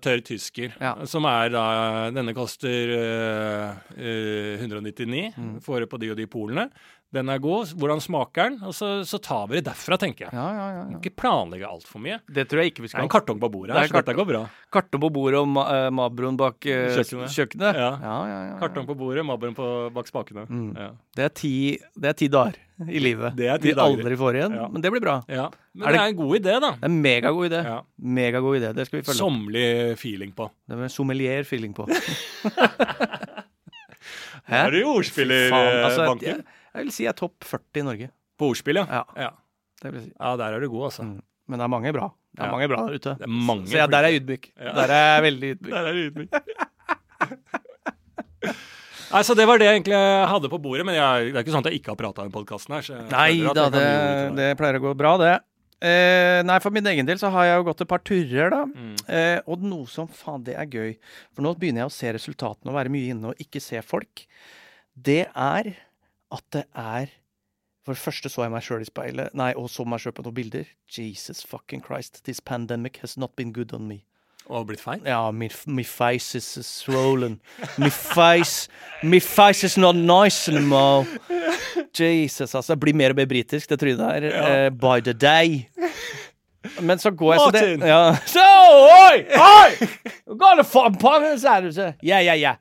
Tørr 0.00 0.22
tysker. 0.24 0.72
Ja. 0.80 0.94
Som 1.04 1.28
er 1.28 1.52
da 1.52 1.66
Denne 2.16 2.32
koster 2.36 2.94
øh, 2.96 3.74
øh, 3.98 4.54
199. 4.64 5.34
Mm. 5.36 5.60
Får 5.64 5.80
det 5.84 5.90
på 5.92 6.00
de 6.00 6.10
og 6.14 6.16
de 6.16 6.26
polene. 6.26 6.70
Den 7.16 7.30
er 7.32 7.38
god. 7.40 7.70
Hvordan 7.80 8.02
smaker 8.04 8.50
den? 8.50 8.56
Og 8.68 8.74
så, 8.76 8.88
så 9.08 9.16
tar 9.24 9.46
vi 9.48 9.56
det 9.56 9.62
derfra, 9.70 9.96
tenker 9.96 10.26
jeg. 10.26 10.32
Ja, 10.36 10.44
ja, 10.52 10.64
ja, 10.74 10.80
ja. 10.90 10.98
Ikke 10.98 11.14
planlegge 11.16 11.64
altfor 11.64 12.02
mye. 12.04 12.18
Det 12.28 12.44
tror 12.50 12.60
jeg 12.60 12.74
ikke 12.74 12.82
vi 12.84 12.90
skal. 12.90 12.98
Det 13.00 13.06
er 13.06 13.08
en 13.08 13.12
kartong 13.14 13.38
på 13.40 13.48
bordet 13.54 13.72
Det 13.72 13.78
er 13.78 13.86
her, 13.86 13.88
så 13.94 14.02
dette 14.02 14.14
går 14.18 14.26
bra. 14.28 14.42
Kartong 14.76 15.02
på 15.06 15.10
bordet 15.14 15.40
og 15.40 15.48
ma 15.48 15.64
eh, 15.72 15.86
Mabroen 15.96 16.36
bak 16.36 16.58
uh, 16.68 16.82
Kjøkkenet. 16.98 17.32
kjøkkenet. 17.32 17.78
Ja. 17.80 17.86
Ja, 17.88 17.96
ja, 18.04 18.18
ja, 18.28 18.42
ja. 18.50 18.58
Kartong 18.60 18.84
på 18.90 18.96
bordet, 19.00 19.24
Mabroen 19.24 19.56
på 19.56 19.70
bak 19.96 20.10
spakene. 20.12 20.44
Mm. 20.52 20.68
Ja. 20.76 20.90
Det 21.16 21.24
er 21.30 21.32
ti, 21.40 21.54
det 21.96 22.12
er 22.12 22.18
ti 22.20 22.28
dager 22.36 22.60
i 22.84 23.00
livet. 23.02 23.32
Det 23.40 23.48
er 23.54 23.64
ti 23.64 23.70
vi 23.70 23.74
dager. 23.80 23.96
aldri 24.04 24.20
får 24.20 24.40
igjen. 24.42 24.58
Ja. 24.60 24.68
Men 24.76 24.84
det 24.84 24.92
blir 24.92 25.04
bra. 25.08 25.16
ja. 25.32 25.48
Men 25.78 25.86
Er 25.88 25.92
det 25.92 25.96
det- 25.96 26.04
er 26.04 26.12
en 26.12 26.16
god 26.20 26.36
idé, 26.42 26.54
da. 26.60 26.70
Det 26.76 26.82
er 26.84 26.92
en 26.92 27.00
megagod 27.08 27.48
idé. 27.48 27.64
Ja. 27.64 27.78
Megagod 28.18 28.60
idé. 28.60 28.74
Det 28.76 28.84
skal 28.86 29.00
vi 29.00 29.04
følge 29.08 29.16
opp. 29.16 29.24
Sommerlig 29.24 29.96
feeling 29.96 30.32
på. 30.36 30.50
Det 30.68 30.76
er 30.76 30.92
sommelier-feeling 30.92 31.72
på. 31.72 31.88
Her 34.48 34.66
er 34.66 34.70
det 34.72 34.80
jo 34.80 34.94
ordspill 34.96 35.32
i 35.32 35.40
altså, 35.52 36.06
banken. 36.08 36.44
Jeg, 36.78 36.86
vil 36.88 36.94
si 36.94 37.04
jeg 37.06 37.12
er 37.12 37.18
topp 37.18 37.44
40 37.48 37.82
i 37.82 37.86
Norge. 37.88 38.08
På 38.38 38.48
ordspill, 38.52 38.78
ja. 38.80 38.86
Ja, 39.00 39.04
ja. 39.26 39.30
det 39.82 39.90
vil 39.92 40.00
jeg 40.00 40.08
si. 40.08 40.14
Ja, 40.16 40.32
der 40.40 40.56
er 40.56 40.62
du 40.64 40.68
god, 40.72 40.84
altså. 40.92 41.06
Mm. 41.08 41.18
Men 41.48 41.58
det 41.62 41.64
er 41.66 41.72
mange 41.72 41.92
bra. 41.96 42.08
Det 42.36 42.42
er 42.42 42.46
Ja. 42.46 42.52
mange 42.54 42.68
bra 42.70 42.80
der 42.86 42.94
ute. 43.00 43.14
Det 43.18 43.24
er 43.26 43.34
mange 43.48 43.66
Så 43.66 43.78
jeg, 43.80 43.90
der 43.90 43.98
er 44.04 44.08
jeg 44.12 44.20
ydmyk. 44.22 44.50
Ja. 44.60 44.72
Der 44.78 44.92
er 44.94 45.06
jeg 45.14 45.22
veldig 45.26 45.48
ydmyk. 45.56 45.72
Der 45.72 45.86
er 45.88 45.92
du 45.92 46.00
ydmyk. 46.08 46.30
Nei, 49.08 49.22
så 49.24 49.32
Det 49.34 49.46
var 49.48 49.56
det 49.58 49.64
jeg 49.64 49.78
egentlig 49.78 49.98
hadde 50.28 50.50
på 50.52 50.58
bordet, 50.60 50.84
men 50.84 50.94
jeg, 50.98 51.30
det 51.32 51.38
er 51.40 51.44
ikke 51.46 51.54
sånn 51.54 51.64
at 51.64 51.70
jeg 51.72 51.80
ikke 51.80 51.94
har 51.94 52.00
prata 52.00 52.26
i 52.28 52.32
podkasten 52.32 52.74
her. 52.76 52.84
Så 52.84 52.92
jeg 52.98 53.06
Nei 53.08 53.30
føler 53.38 53.48
at 53.50 53.56
da, 53.56 53.62
jeg 53.64 53.72
kan 53.72 54.36
det, 54.36 54.48
det 54.50 54.58
pleier 54.60 54.76
å 54.78 54.82
gå 54.84 54.92
bra, 55.00 55.12
det. 55.22 55.30
Eh, 55.88 56.40
nei, 56.44 56.58
for 56.60 56.74
min 56.74 56.88
egen 56.90 57.06
del 57.08 57.20
så 57.20 57.30
har 57.32 57.46
jeg 57.48 57.56
jo 57.60 57.66
gått 57.70 57.84
et 57.84 57.88
par 57.88 58.02
turer, 58.04 58.50
da. 58.52 58.60
Mm. 58.68 58.94
Eh, 59.08 59.38
og 59.48 59.64
noe 59.64 59.88
som 59.88 60.10
faen, 60.12 60.44
det 60.44 60.56
er 60.60 60.68
gøy. 60.68 60.92
For 61.32 61.46
nå 61.46 61.54
begynner 61.56 61.86
jeg 61.86 61.92
å 61.92 61.94
se 61.96 62.12
resultatene 62.18 62.72
og 62.72 62.76
være 62.76 62.92
mye 62.92 63.14
inne 63.14 63.32
og 63.32 63.40
ikke 63.42 63.62
se 63.64 63.80
folk. 63.86 64.26
Det 64.92 65.22
er 65.30 65.72
at 66.34 66.44
det 66.52 66.64
er 66.74 67.14
For 67.86 67.96
det 67.96 68.02
første 68.02 68.28
så 68.28 68.42
jeg 68.44 68.52
meg 68.52 68.64
sjøl 68.66 68.82
i 68.84 68.86
speilet, 68.88 69.32
nei, 69.38 69.54
og 69.56 69.70
så 69.72 69.86
meg 69.88 70.02
sjøl 70.02 70.12
på 70.12 70.20
noen 70.26 70.34
bilder. 70.36 70.66
Jesus 70.92 71.40
fucking 71.40 71.80
Christ, 71.80 72.20
this 72.24 72.40
pandemic 72.40 72.98
has 73.00 73.16
not 73.16 73.32
been 73.36 73.52
good 73.56 73.72
on 73.72 73.86
me. 73.88 74.02
Og 74.48 74.66
blitt 74.68 74.80
feil? 74.80 75.00
Ja, 75.04 75.30
my, 75.30 75.48
my 75.66 75.84
face 75.84 76.36
is 76.38 76.44
swollen. 76.66 77.38
My 77.80 77.88
face 77.88 78.68
My 79.02 79.20
face 79.20 79.64
is 79.66 79.76
not 79.78 79.96
nice 79.96 80.48
anymore. 80.48 81.06
Jesus, 81.98 82.54
altså. 82.54 82.72
Jeg 82.72 82.80
blir 82.80 82.96
mer 82.96 83.12
og 83.12 83.16
mer 83.16 83.28
britisk, 83.28 83.68
det 83.70 83.78
trynet 83.80 84.00
der. 84.00 84.28
Ja. 84.32 84.66
Uh, 84.66 84.72
by 84.72 85.00
the 85.04 85.12
day. 85.12 85.68
Men 86.80 86.98
så 86.98 87.10
går 87.10 87.32
jeg 87.32 87.40
så 87.40 87.50
det 87.54 87.88
ja. 87.88 88.00
Så, 88.36 88.46
oi! 89.08 89.22
Oi! 89.38 89.88
Du 91.62 91.72
så. 91.72 91.92
Ja, 92.02 92.18
ja, 92.20 92.34
ja. 92.34 92.54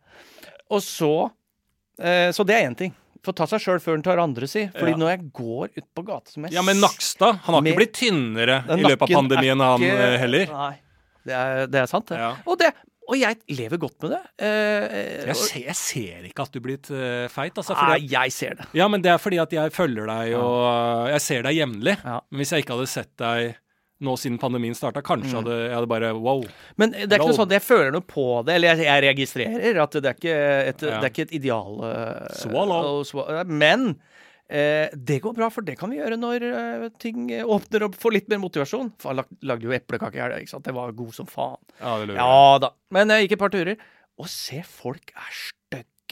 Og 0.70 0.82
så 0.82 1.30
uh, 1.30 2.30
Så 2.32 2.44
det 2.44 2.56
er 2.56 2.70
én 2.70 2.76
ting. 2.76 2.96
Få 3.28 3.36
ta 3.36 3.48
seg 3.52 3.60
sjøl 3.60 3.80
før 3.84 3.98
den 4.00 4.04
tar 4.08 4.22
andre, 4.24 4.48
si. 4.48 4.66
Fordi 4.72 4.94
Ja. 4.96 4.98
når 5.04 5.10
jeg 5.14 5.22
går 5.36 5.70
ut 5.78 5.88
på 5.98 6.04
gata 6.08 6.32
som 6.32 6.46
jeg 6.48 6.54
Ja, 6.56 6.62
men 6.64 6.80
Nakstad, 6.80 7.42
han 7.44 7.54
har 7.58 7.62
Med- 7.62 7.74
ikke 7.74 7.82
blitt 7.84 7.96
tynnere 8.00 8.62
i 8.72 8.84
løpet 8.88 9.02
av 9.04 9.16
pandemien, 9.20 9.60
han 9.60 9.82
ikke- 9.82 10.04
eh, 10.14 10.18
heller. 10.24 10.46
Nei. 10.54 10.76
Det 11.28 11.34
er, 11.36 11.68
det 11.68 11.82
er 11.82 11.86
sant, 11.92 12.06
det. 12.08 12.18
Ja. 12.22 12.30
Og, 12.48 12.58
det. 12.58 12.70
og 13.10 13.18
jeg 13.20 13.36
lever 13.50 13.78
godt 13.78 14.02
med 14.02 14.12
det. 14.16 14.22
Eh, 14.40 15.26
Jeg 15.28 15.36
ser, 15.36 15.60
jeg 15.60 15.76
ser 15.76 16.24
ikke 16.30 16.42
at 16.46 16.52
du 16.54 16.60
er 16.60 16.64
blitt 16.70 16.90
eh, 16.92 17.28
feit, 17.28 17.54
altså. 17.60 17.76
Nei, 17.76 17.82
Fordi 17.84 18.06
at, 18.06 18.12
jeg 18.16 18.32
ser 18.32 18.54
det. 18.56 18.68
ja, 18.80 18.88
men 18.88 19.02
det 19.02 19.12
er 19.12 19.18
fordi 19.20 19.42
at 19.42 19.52
jeg 19.52 19.72
følger 19.76 20.08
deg, 20.08 20.34
og 20.40 20.64
uh, 20.64 21.12
jeg 21.12 21.22
ser 21.22 21.42
deg 21.44 21.56
jevnlig. 21.60 21.98
Ja. 22.04 22.22
Men 22.32 22.40
hvis 22.40 22.52
jeg 22.56 22.64
ikke 22.64 22.78
hadde 22.78 22.88
sett 22.88 23.12
deg 23.18 23.56
nå 24.02 24.14
siden 24.20 24.38
pandemien 24.38 24.76
starta, 24.78 25.02
kanskje 25.02 25.32
Mm. 25.34 25.38
hadde 25.40 25.56
jeg 25.64 25.74
hadde 25.74 25.88
bare 25.90 26.12
wow. 26.14 26.44
Men 26.78 26.92
det 26.92 27.08
er 27.12 27.18
ikke 27.18 27.32
noe 27.32 27.38
sånn, 27.40 27.50
jeg 27.56 27.64
føler 27.66 27.92
noe 27.92 28.02
på 28.06 28.44
det, 28.46 28.56
eller 28.56 28.76
jeg, 28.76 28.86
jeg 28.86 29.04
registrerer 29.08 29.80
at 29.82 29.92
det 29.98 30.06
er 30.06 30.14
ikke 30.20 30.36
et, 30.68 30.82
Ja. 30.86 31.00
det 31.02 31.04
er 31.08 31.10
ikke 31.16 31.26
et 31.26 31.34
ideal 31.40 31.80
uh, 31.82 32.28
swa- 32.38 33.44
Men 33.50 33.90
uh, 33.98 34.88
det 34.94 35.22
går 35.24 35.34
bra, 35.36 35.50
for 35.50 35.62
det 35.66 35.78
kan 35.80 35.90
vi 35.90 35.98
gjøre 35.98 36.18
når 36.20 36.92
ting 37.00 37.28
åpner 37.42 37.84
opp 37.90 37.96
for 37.96 38.12
litt 38.12 38.30
mer 38.30 38.38
motivasjon. 38.40 38.94
Jeg 39.04 39.16
lag, 39.16 39.26
lagde 39.42 39.64
jo 39.68 39.72
eplekake 39.76 40.16
i 40.16 40.22
helga, 40.22 40.40
ikke 40.46 40.54
sant. 40.54 40.64
Det 40.64 40.74
var 40.78 40.92
god 40.94 41.14
som 41.18 41.26
faen. 41.26 41.58
Ja, 41.82 41.98
det 41.98 42.08
lurer. 42.10 42.22
Ja 42.22 42.58
da. 42.60 42.70
Men 42.92 43.10
jeg 43.10 43.28
gikk 43.28 43.38
et 43.40 43.40
par 43.40 43.50
turer, 43.50 43.78
og 44.18 44.28
se, 44.30 44.62
folk 44.64 45.12
er 45.16 45.34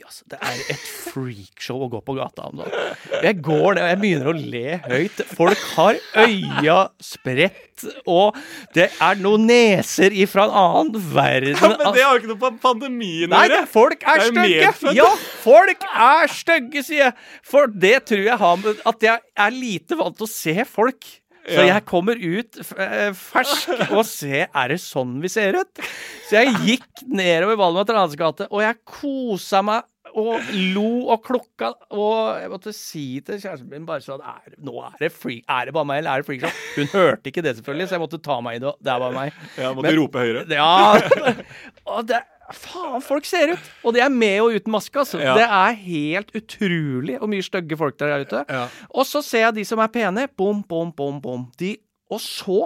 altså. 0.05 0.25
Det 0.31 0.37
er 0.39 0.59
et 0.73 0.83
freakshow 1.09 1.85
å 1.85 1.89
gå 1.91 2.01
på 2.05 2.15
gata 2.17 2.47
om 2.49 2.61
dagen. 2.61 2.95
Jeg 3.25 3.39
går 3.45 3.77
ned, 3.77 3.81
og 3.83 3.89
jeg 3.91 3.99
begynner 4.03 4.29
å 4.29 4.35
le 4.37 4.77
høyt. 4.85 5.23
Folk 5.35 5.65
har 5.75 5.99
øya 6.23 6.77
spredt, 7.03 7.85
og 8.07 8.37
det 8.77 8.87
er 9.03 9.19
noen 9.23 9.47
neser 9.49 10.15
ifra 10.15 10.47
en 10.47 10.55
annen 10.61 11.09
verden. 11.11 11.57
Men 11.59 11.75
det 11.97 12.05
har 12.05 12.13
jo 12.13 12.21
ikke 12.21 12.31
noe 12.31 12.43
på 12.45 12.53
pandemien 12.63 13.35
å 13.35 13.43
gjøre. 13.43 13.65
folk 13.73 14.05
er, 14.05 14.23
er 14.23 14.31
stygge! 14.31 14.95
Ja, 15.01 15.09
folk 15.43 15.85
er 15.89 16.33
stygge, 16.37 16.85
sier 16.87 17.07
jeg. 17.07 17.19
For 17.45 17.69
det 17.71 17.97
tror 18.09 18.25
jeg 18.29 18.41
har 18.45 18.57
med 18.63 18.81
at 18.93 19.05
jeg 19.09 19.45
er 19.45 19.55
lite 19.55 19.99
vant 19.99 20.17
til 20.17 20.29
å 20.29 20.31
se 20.31 20.57
folk. 20.69 21.13
Så 21.45 21.61
jeg 21.67 21.83
kommer 21.85 22.17
ut 22.17 22.57
eh, 22.57 23.11
fersk 23.13 23.91
og 23.91 24.01
ser 24.09 24.47
Er 24.47 24.71
det 24.71 24.79
sånn 24.81 25.19
vi 25.21 25.29
ser 25.29 25.59
ut? 25.59 25.83
Så 26.25 26.39
jeg 26.39 26.55
gikk 26.65 27.03
nedover 27.05 27.83
Tranes 27.85 28.15
gate, 28.17 28.47
og 28.49 28.63
jeg 28.63 28.79
kosa 28.89 29.61
meg 29.65 29.85
og 30.13 30.51
lo 30.75 31.07
og 31.13 31.23
klokka. 31.25 31.71
Og 31.95 32.41
jeg 32.41 32.51
måtte 32.53 32.73
si 32.75 33.05
til 33.25 33.39
kjæresten 33.41 33.71
min 33.71 33.87
bare 33.87 34.03
sånn 34.05 34.21
er, 34.21 34.53
Nå 34.63 34.75
er 34.85 34.95
det 35.01 35.11
free, 35.15 35.41
er 35.49 35.65
det 35.69 35.73
bare 35.75 35.89
meg, 35.89 36.03
eller 36.03 36.11
er 36.19 36.23
det 36.23 36.29
freakshow? 36.29 36.61
Hun 36.77 36.91
hørte 36.93 37.31
ikke 37.31 37.43
det, 37.45 37.55
selvfølgelig, 37.57 37.89
så 37.89 37.97
jeg 37.97 38.03
måtte 38.05 38.21
ta 38.23 38.37
meg 38.45 38.59
i 38.59 38.63
det. 38.63 38.71
Det 38.85 38.93
er 38.93 39.03
bare 39.03 39.17
meg. 39.17 39.41
Ja, 39.57 39.73
måtte 39.73 39.89
Men- 39.89 39.99
rope 39.99 40.23
høyere. 40.23 40.45
Ja. 40.53 41.35
Og 41.95 42.07
det 42.11 42.21
Faen, 42.53 43.01
folk 43.01 43.25
ser 43.25 43.55
ut! 43.55 43.69
Og 43.81 43.95
de 43.95 44.03
er 44.05 44.11
med 44.13 44.35
og 44.43 44.53
uten 44.53 44.69
maske, 44.75 44.99
altså. 45.01 45.17
Ja. 45.17 45.31
Det 45.33 45.45
er 45.49 45.77
helt 45.81 46.29
utrolig 46.37 47.15
hvor 47.17 47.31
mye 47.31 47.41
stygge 47.41 47.77
folk 47.79 47.97
der 47.97 48.21
ute. 48.21 48.43
Ja. 48.45 48.67
Og 48.93 49.07
så 49.09 49.23
ser 49.25 49.47
jeg 49.47 49.55
de 49.55 49.63
som 49.65 49.81
er 49.81 49.89
pene. 49.89 50.27
Bom, 50.37 50.59
bom, 50.61 50.91
bom, 50.93 51.17
bom. 51.23 51.47
De, 51.57 51.71
og 52.13 52.21
så 52.21 52.59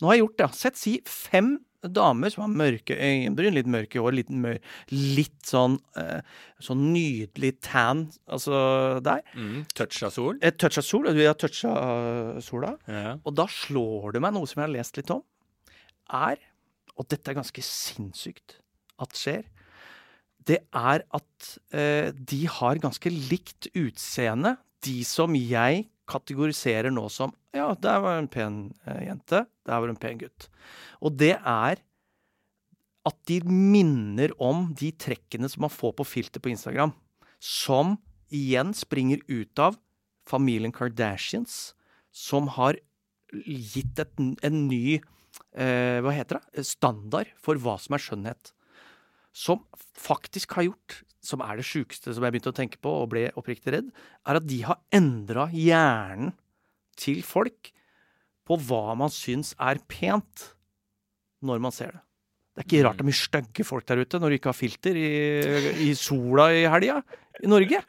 Nå 0.00 0.08
har 0.08 0.16
jeg 0.16 0.24
gjort 0.24 0.38
det. 0.40 0.48
Sett 0.58 0.80
si 0.80 0.94
fem 1.06 1.52
damer 1.90 2.30
som 2.32 2.44
har 2.44 2.52
mørke 2.54 2.94
øyenbryn, 2.94 3.56
litt 3.56 3.70
mørke 3.70 4.02
hår, 4.02 4.14
litt, 4.20 4.30
mør, 4.30 4.58
litt 4.92 5.38
sånn 5.48 5.78
eh, 5.98 6.20
sånn 6.62 6.84
nydelig 6.94 7.56
tan, 7.64 8.06
altså 8.30 9.00
der. 9.04 9.24
Mm, 9.34 9.64
touch 9.74 10.02
av 10.06 10.14
sol. 10.14 10.38
Et 10.44 10.58
touch 10.60 10.78
av 10.78 10.86
sol. 10.86 11.10
Vi 11.16 11.26
har 11.26 11.38
toucha 11.38 11.72
sola. 12.44 12.76
Ja. 12.86 13.16
Og 13.26 13.34
da 13.38 13.48
slår 13.50 14.14
det 14.14 14.22
meg 14.22 14.36
noe 14.36 14.48
som 14.50 14.62
jeg 14.62 14.68
har 14.68 14.76
lest 14.76 15.00
litt 15.00 15.12
om, 15.14 15.24
er 16.12 16.40
Og 17.00 17.06
dette 17.08 17.30
er 17.30 17.38
ganske 17.38 17.62
sinnssykt 17.64 18.58
at 19.00 19.16
skjer. 19.16 19.46
Det 20.44 20.58
er 20.76 21.04
at 21.16 21.46
eh, 21.72 22.10
de 22.12 22.42
har 22.58 22.80
ganske 22.82 23.08
likt 23.08 23.70
utseende, 23.72 24.58
de 24.84 24.98
som 25.06 25.32
jeg 25.38 25.86
kategoriserer 26.12 26.92
nå 26.92 27.06
som 27.12 27.32
Ja, 27.56 27.72
der 27.74 28.02
var 28.04 28.18
en 28.20 28.30
pen 28.30 28.60
eh, 28.86 29.08
jente. 29.08 29.44
Der 29.68 29.80
var 29.82 29.90
en 29.92 30.00
pen 30.00 30.20
gutt. 30.20 30.48
Og 31.00 31.16
det 31.20 31.34
er 31.38 31.82
at 33.02 33.18
de 33.26 33.40
minner 33.48 34.30
om 34.42 34.68
de 34.78 34.92
trekkene 34.94 35.48
som 35.50 35.64
man 35.66 35.74
får 35.74 35.96
på 35.98 36.06
filter 36.06 36.42
på 36.42 36.52
Instagram. 36.52 36.94
Som 37.42 37.96
igjen 38.32 38.70
springer 38.76 39.22
ut 39.28 39.58
av 39.58 39.76
familien 40.28 40.72
Kardashians, 40.72 41.74
som 42.14 42.46
har 42.54 42.78
gitt 43.32 43.98
et, 43.98 44.12
en 44.20 44.58
ny 44.68 45.00
eh, 45.56 45.98
hva 46.04 46.12
heter 46.14 46.38
det? 46.38 46.66
standard 46.68 47.32
for 47.40 47.58
hva 47.58 47.78
som 47.80 47.96
er 47.96 48.04
skjønnhet. 48.04 48.52
Som 49.32 49.62
faktisk 49.96 50.52
har 50.58 50.66
gjort, 50.68 51.02
som 51.24 51.40
er 51.40 51.56
det 51.60 51.64
sjukeste 51.64 52.12
som 52.12 52.24
jeg 52.26 52.34
begynte 52.34 52.52
å 52.52 52.56
tenke 52.56 52.80
på 52.82 52.90
og 53.02 53.10
ble 53.14 53.28
oppriktig 53.38 53.72
redd, 53.72 53.90
er 54.28 54.38
at 54.40 54.46
de 54.48 54.58
har 54.66 54.80
endra 54.92 55.46
hjernen 55.54 56.34
til 57.00 57.22
folk 57.24 57.70
på 58.46 58.58
hva 58.66 58.96
man 58.98 59.08
syns 59.14 59.54
er 59.62 59.78
pent 59.88 60.50
når 61.46 61.62
man 61.62 61.72
ser 61.74 61.94
det. 61.94 62.02
Det 62.52 62.60
er 62.60 62.66
ikke 62.68 62.82
rart 62.84 62.98
det 62.98 63.04
er 63.06 63.08
mye 63.08 63.16
stygge 63.16 63.64
folk 63.64 63.86
der 63.88 64.02
ute 64.04 64.18
når 64.20 64.28
du 64.28 64.36
ikke 64.36 64.50
har 64.50 64.58
filter 64.58 64.98
i, 65.00 65.12
i 65.88 65.92
sola 65.96 66.50
i 66.52 66.66
helga 66.68 66.98
i 67.40 67.48
Norge. 67.48 67.80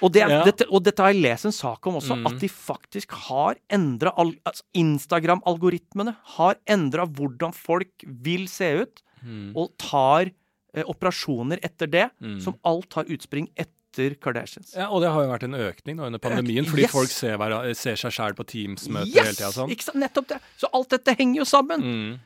Og, 0.00 0.12
det 0.14 0.22
Ja. 0.22 0.44
dette, 0.46 0.64
og 0.70 0.84
dette 0.86 1.02
har 1.02 1.10
jeg 1.12 1.20
lest 1.24 1.44
en 1.48 1.52
sak 1.52 1.84
om 1.90 1.98
også, 1.98 2.14
Mm. 2.16 2.26
at 2.30 2.38
de 2.40 2.48
faktisk 2.48 3.10
har 3.26 3.56
endra 3.68 4.12
altså 4.16 4.62
Instagram-algoritmene 4.78 6.14
har 6.36 6.54
endra 6.70 7.04
hvordan 7.04 7.52
folk 7.52 7.90
vil 8.06 8.46
se 8.48 8.70
ut, 8.84 9.02
Mm. 9.24 9.52
og 9.56 9.72
tar 9.78 10.30
eh, 10.74 10.84
operasjoner 10.86 11.58
etter 11.66 11.90
det, 11.90 12.10
Mm. 12.22 12.40
som 12.40 12.54
alt 12.64 12.92
har 12.94 13.04
utspring 13.10 13.48
etter 13.56 14.14
Kardashians. 14.22 14.74
Ja, 14.76 14.86
og 14.88 15.02
det 15.02 15.10
har 15.10 15.24
jo 15.24 15.30
vært 15.32 15.42
en 15.48 15.54
økning 15.58 15.96
nå 15.98 16.06
under 16.06 16.18
pandemien, 16.22 16.64
fordi 16.64 16.82
Yes! 16.86 16.92
folk 16.92 17.10
ser, 17.10 17.36
hver, 17.36 17.74
ser 17.74 17.96
seg 17.98 18.12
sjæl 18.14 18.34
på 18.38 18.46
Teams-møter 18.46 19.10
hele 19.24 19.34
tida. 19.34 19.50
Sånn. 19.50 19.70
Ikke 19.74 19.82
sant? 19.88 19.98
Nettopp 19.98 20.28
det! 20.28 20.38
Så 20.62 20.70
alt 20.72 20.88
dette 20.94 21.16
henger 21.18 21.40
jo 21.42 21.44
sammen. 21.44 21.82
Mm. 21.82 22.20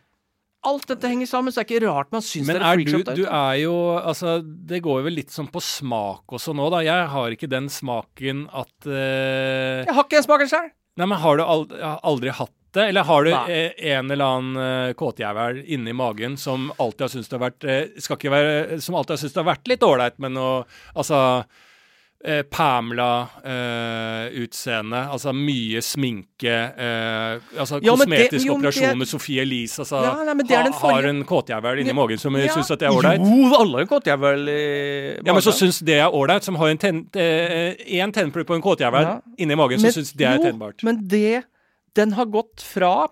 Alt 0.65 0.87
dette 0.89 1.09
henger 1.09 1.27
sammen, 1.29 1.53
så 1.53 1.61
det 1.61 1.65
er 1.65 1.75
ikke 1.81 1.89
rart 1.93 2.13
man 2.13 2.23
syns 2.25 2.47
Men 2.49 2.57
det 2.57 2.63
er 2.65 2.73
er 2.73 2.85
du, 2.85 3.17
du 3.17 3.25
er 3.29 3.57
jo 3.61 3.73
Altså, 4.01 4.39
det 4.45 4.79
går 4.85 5.01
jo 5.03 5.05
vel 5.05 5.13
litt 5.19 5.29
sånn 5.35 5.51
på 5.53 5.61
smak 5.61 6.25
også 6.33 6.55
nå, 6.57 6.71
da. 6.73 6.79
Jeg 6.85 7.09
har 7.13 7.35
ikke 7.37 7.49
den 7.53 7.69
smaken 7.69 8.47
at 8.49 8.73
uh... 8.89 9.85
Jeg 9.85 9.93
har 9.93 10.05
ikke 10.07 10.17
den 10.21 10.25
smaken 10.29 10.49
sjøl! 10.49 10.71
Nei, 10.97 11.07
men 11.11 11.19
har 11.19 11.37
du 11.37 11.43
aldri, 11.43 11.81
aldri 11.83 12.31
hatt 12.31 12.53
det? 12.75 12.89
Eller 12.91 13.07
har 13.07 13.25
du 13.25 13.31
Nei. 13.31 13.53
eh, 13.53 13.93
en 13.95 14.11
eller 14.11 14.25
annen 14.25 14.89
eh, 14.89 14.95
kåtjævel 14.99 15.61
inni 15.67 15.95
magen 15.97 16.37
som 16.39 16.73
alltid 16.77 17.07
har 17.07 17.13
syntes 17.13 17.31
det 17.31 17.39
har 17.39 17.45
vært 17.45 17.69
eh, 17.71 18.31
være 18.35 18.81
Som 18.83 18.99
alltid 18.99 19.15
har 19.15 19.23
syntes 19.23 19.37
det 19.37 19.43
har 19.43 19.51
vært 19.53 19.71
litt 19.71 19.87
ålreit, 19.87 20.19
men 20.23 20.39
å 20.39 20.49
Altså 20.95 21.21
eh, 22.25 22.43
Pamela-utseende, 23.75 25.01
altså 25.13 25.33
mye 25.37 25.81
sminke, 25.85 26.55
eh, 26.77 27.39
altså 27.61 27.81
Ja, 27.85 27.91
kosmetisk 27.95 28.31
det- 28.33 28.47
jo, 28.47 28.57
men 28.59 28.71
det- 28.73 28.97
med 28.99 29.07
Sophie 29.09 29.41
Elise 29.43 29.79
altså, 29.83 29.97
Ja, 30.03 30.15
nei, 30.25 30.35
ha, 30.57 30.63
ha, 30.73 30.91
Har 30.95 31.03
en 31.05 31.25
kåtjævel 31.25 31.79
inni 31.81 31.89
Ja, 31.89 31.95
magen 31.95 32.19
som 32.19 32.35
Ja. 32.37 32.49
syns 32.49 32.71
at 32.71 32.79
det 32.79 32.87
er 32.89 32.93
ålreit? 32.93 33.19
Jo, 33.21 33.55
alle 33.61 33.79
har 33.79 33.85
gått 33.87 34.05
jeg 34.07 34.15
i 34.15 34.21
magen. 34.21 34.47
Ja, 35.27 35.33
men 35.33 35.43
så 35.43 35.53
syns 35.53 35.79
det 35.85 35.95
er 36.01 36.11
ålreit, 36.11 36.43
som 36.43 36.55
har 36.57 36.69
en 36.69 36.79
ten, 36.79 37.07
eh, 37.15 37.75
tennplugg 38.13 38.47
på 38.47 38.55
en 38.55 38.63
kåtjævel 38.63 39.01
Ja. 39.03 39.21
inni 39.39 39.55
magen, 39.57 39.79
så 39.79 39.93
syns 39.93 40.13
det 40.17 40.27
er 40.27 40.37
jo, 40.37 40.43
tennbart. 40.45 40.83
Men 40.83 41.07
det 41.09 41.45
Den 41.97 42.11
har 42.13 42.25
gått 42.27 42.61
fra 42.61 43.07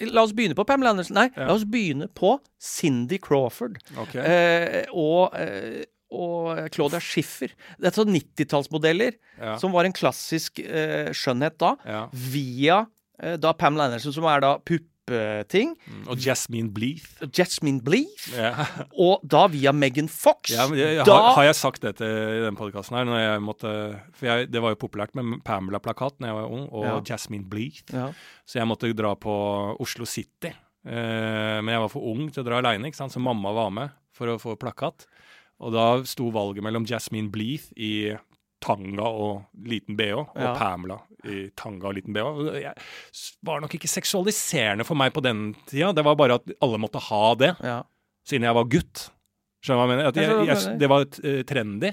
La 0.00 0.22
oss 0.22 0.32
begynne 0.32 0.54
på 0.54 0.64
Pamela 0.64 0.90
Andersen. 0.90 1.14
Nei, 1.14 1.28
Ja. 1.36 1.46
la 1.48 1.54
oss 1.54 1.64
begynne 1.64 2.06
på 2.14 2.38
Cindy 2.60 3.18
Crawford. 3.18 3.78
Okay. 3.98 4.20
Eh, 4.22 4.84
og, 4.94 5.34
eh, 5.34 5.84
og 6.10 6.68
Claudia 6.72 7.00
Schiffer. 7.04 7.52
Det 7.78 7.90
er 7.90 7.96
sånn 7.98 8.14
90-tallsmodeller 8.14 9.16
Ja. 9.38 9.56
som 9.60 9.72
var 9.74 9.84
en 9.84 9.92
klassisk 9.92 10.58
eh, 10.64 11.10
skjønnhet 11.12 11.58
da. 11.60 11.74
Ja. 11.84 12.04
Via 12.12 12.86
eh, 13.22 13.36
da 13.36 13.52
Pamela 13.52 13.84
Anderson, 13.90 14.12
som 14.16 14.24
er 14.30 14.40
da 14.40 14.54
puppeting. 14.58 15.74
Mm, 15.88 16.06
Og 16.08 16.18
Jasmine 16.24 16.70
Bleeth. 16.74 17.20
Jasmine 17.32 17.80
Bleeth. 17.84 18.30
Ja. 18.36 18.66
Og 19.06 19.20
da 19.22 19.46
via 19.52 19.72
Megan 19.72 20.08
Fox. 20.08 20.50
Ja, 20.52 20.66
men 20.68 20.78
jeg, 20.80 21.04
da 21.06 21.14
har, 21.16 21.34
har 21.38 21.48
jeg 21.50 21.58
sagt 21.60 21.84
dette 21.84 22.04
i 22.08 22.40
den 22.44 22.56
podkasten 22.58 22.96
her? 22.98 23.04
Når 23.08 23.20
jeg 23.22 23.44
måtte, 23.44 23.74
for 24.16 24.30
jeg, 24.30 24.48
det 24.52 24.62
var 24.64 24.74
jo 24.74 24.80
populært 24.86 25.14
med 25.18 25.38
Pamela-plakat 25.46 26.18
da 26.20 26.32
jeg 26.32 26.38
var 26.40 26.48
ung, 26.52 26.66
og 26.72 26.84
Ja. 26.88 26.96
Jasmine 27.12 27.44
Bleeth. 27.48 27.92
ja. 27.92 28.10
Så 28.48 28.58
jeg 28.62 28.68
måtte 28.70 28.88
dra 28.96 29.12
på 29.20 29.32
Oslo 29.80 30.06
City. 30.08 30.54
Eh, 30.88 31.58
men 31.60 31.68
jeg 31.74 31.80
var 31.84 31.90
for 31.92 32.00
ung 32.08 32.30
til 32.32 32.40
å 32.42 32.46
dra 32.48 32.62
aleine, 32.62 32.88
så 32.96 33.20
mamma 33.20 33.52
var 33.52 33.68
med 33.70 33.90
for 34.16 34.26
å 34.32 34.38
få 34.40 34.56
plakat. 34.58 35.04
Og 35.58 35.74
da 35.74 35.86
sto 36.06 36.30
valget 36.34 36.64
mellom 36.64 36.86
Jasmine 36.86 37.30
Bleeth 37.34 37.72
i 37.74 38.14
tanga 38.62 39.06
og 39.06 39.44
liten 39.66 39.96
bh, 39.98 40.14
og 40.18 40.38
Ja. 40.38 40.54
Pamela 40.58 40.98
i 41.24 41.50
tanga 41.58 41.88
og 41.90 41.94
liten 41.94 42.14
bh. 42.14 42.42
Det 42.46 42.62
Jeg 42.62 42.74
var 43.42 43.60
nok 43.60 43.74
ikke 43.74 43.90
seksualiserende 43.90 44.86
for 44.86 44.98
meg 44.98 45.12
på 45.12 45.22
den 45.22 45.54
tida. 45.66 45.92
Det 45.92 46.04
var 46.04 46.16
bare 46.16 46.38
at 46.38 46.50
alle 46.60 46.78
måtte 46.78 47.02
ha 47.02 47.34
det, 47.34 47.56
ja. 47.62 47.82
siden 48.26 48.46
jeg 48.46 48.54
var 48.54 48.64
gutt. 48.64 49.10
Skjønner 49.62 49.74
du 49.74 49.82
hva 49.82 49.86
jeg 49.86 49.96
mener? 49.96 50.12
Jeg 50.14 50.46
jeg, 50.46 50.48
jeg, 50.48 50.78
det 50.78 50.88
var 50.88 51.06
eh, 51.24 51.42
trendy. 51.42 51.92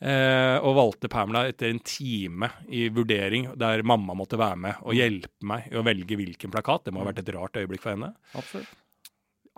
Eh, 0.00 0.56
og 0.64 0.76
valgte 0.78 1.10
Pamela 1.12 1.42
etter 1.50 1.68
en 1.68 1.80
time 1.84 2.48
i 2.72 2.86
vurdering, 2.88 3.50
der 3.60 3.82
mamma 3.84 4.14
måtte 4.16 4.38
være 4.40 4.56
med 4.56 4.78
og 4.80 4.96
hjelpe 4.96 5.44
meg 5.44 5.66
i 5.68 5.76
å 5.76 5.84
velge 5.84 6.16
hvilken 6.16 6.52
plakat. 6.52 6.86
Det 6.86 6.94
må 6.94 7.02
ha 7.02 7.10
vært 7.10 7.20
et 7.20 7.34
rart 7.36 7.58
øyeblikk 7.60 7.84
for 7.84 7.92
henne. 7.92 8.14
Absolutt. 8.32 8.78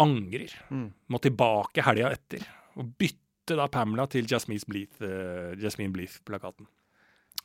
Angrer. 0.02 0.50
Mm. 0.72 0.88
Må 1.14 1.20
tilbake 1.22 1.84
helga 1.86 2.10
etter. 2.16 2.42
Og 2.78 2.92
bytte 3.00 3.56
da 3.58 3.66
Pamela 3.72 4.06
til 4.10 4.26
Jasmine 4.30 4.60
eh, 5.02 5.56
Jasmine 5.60 5.92
Bleeth-plakaten. 5.92 6.66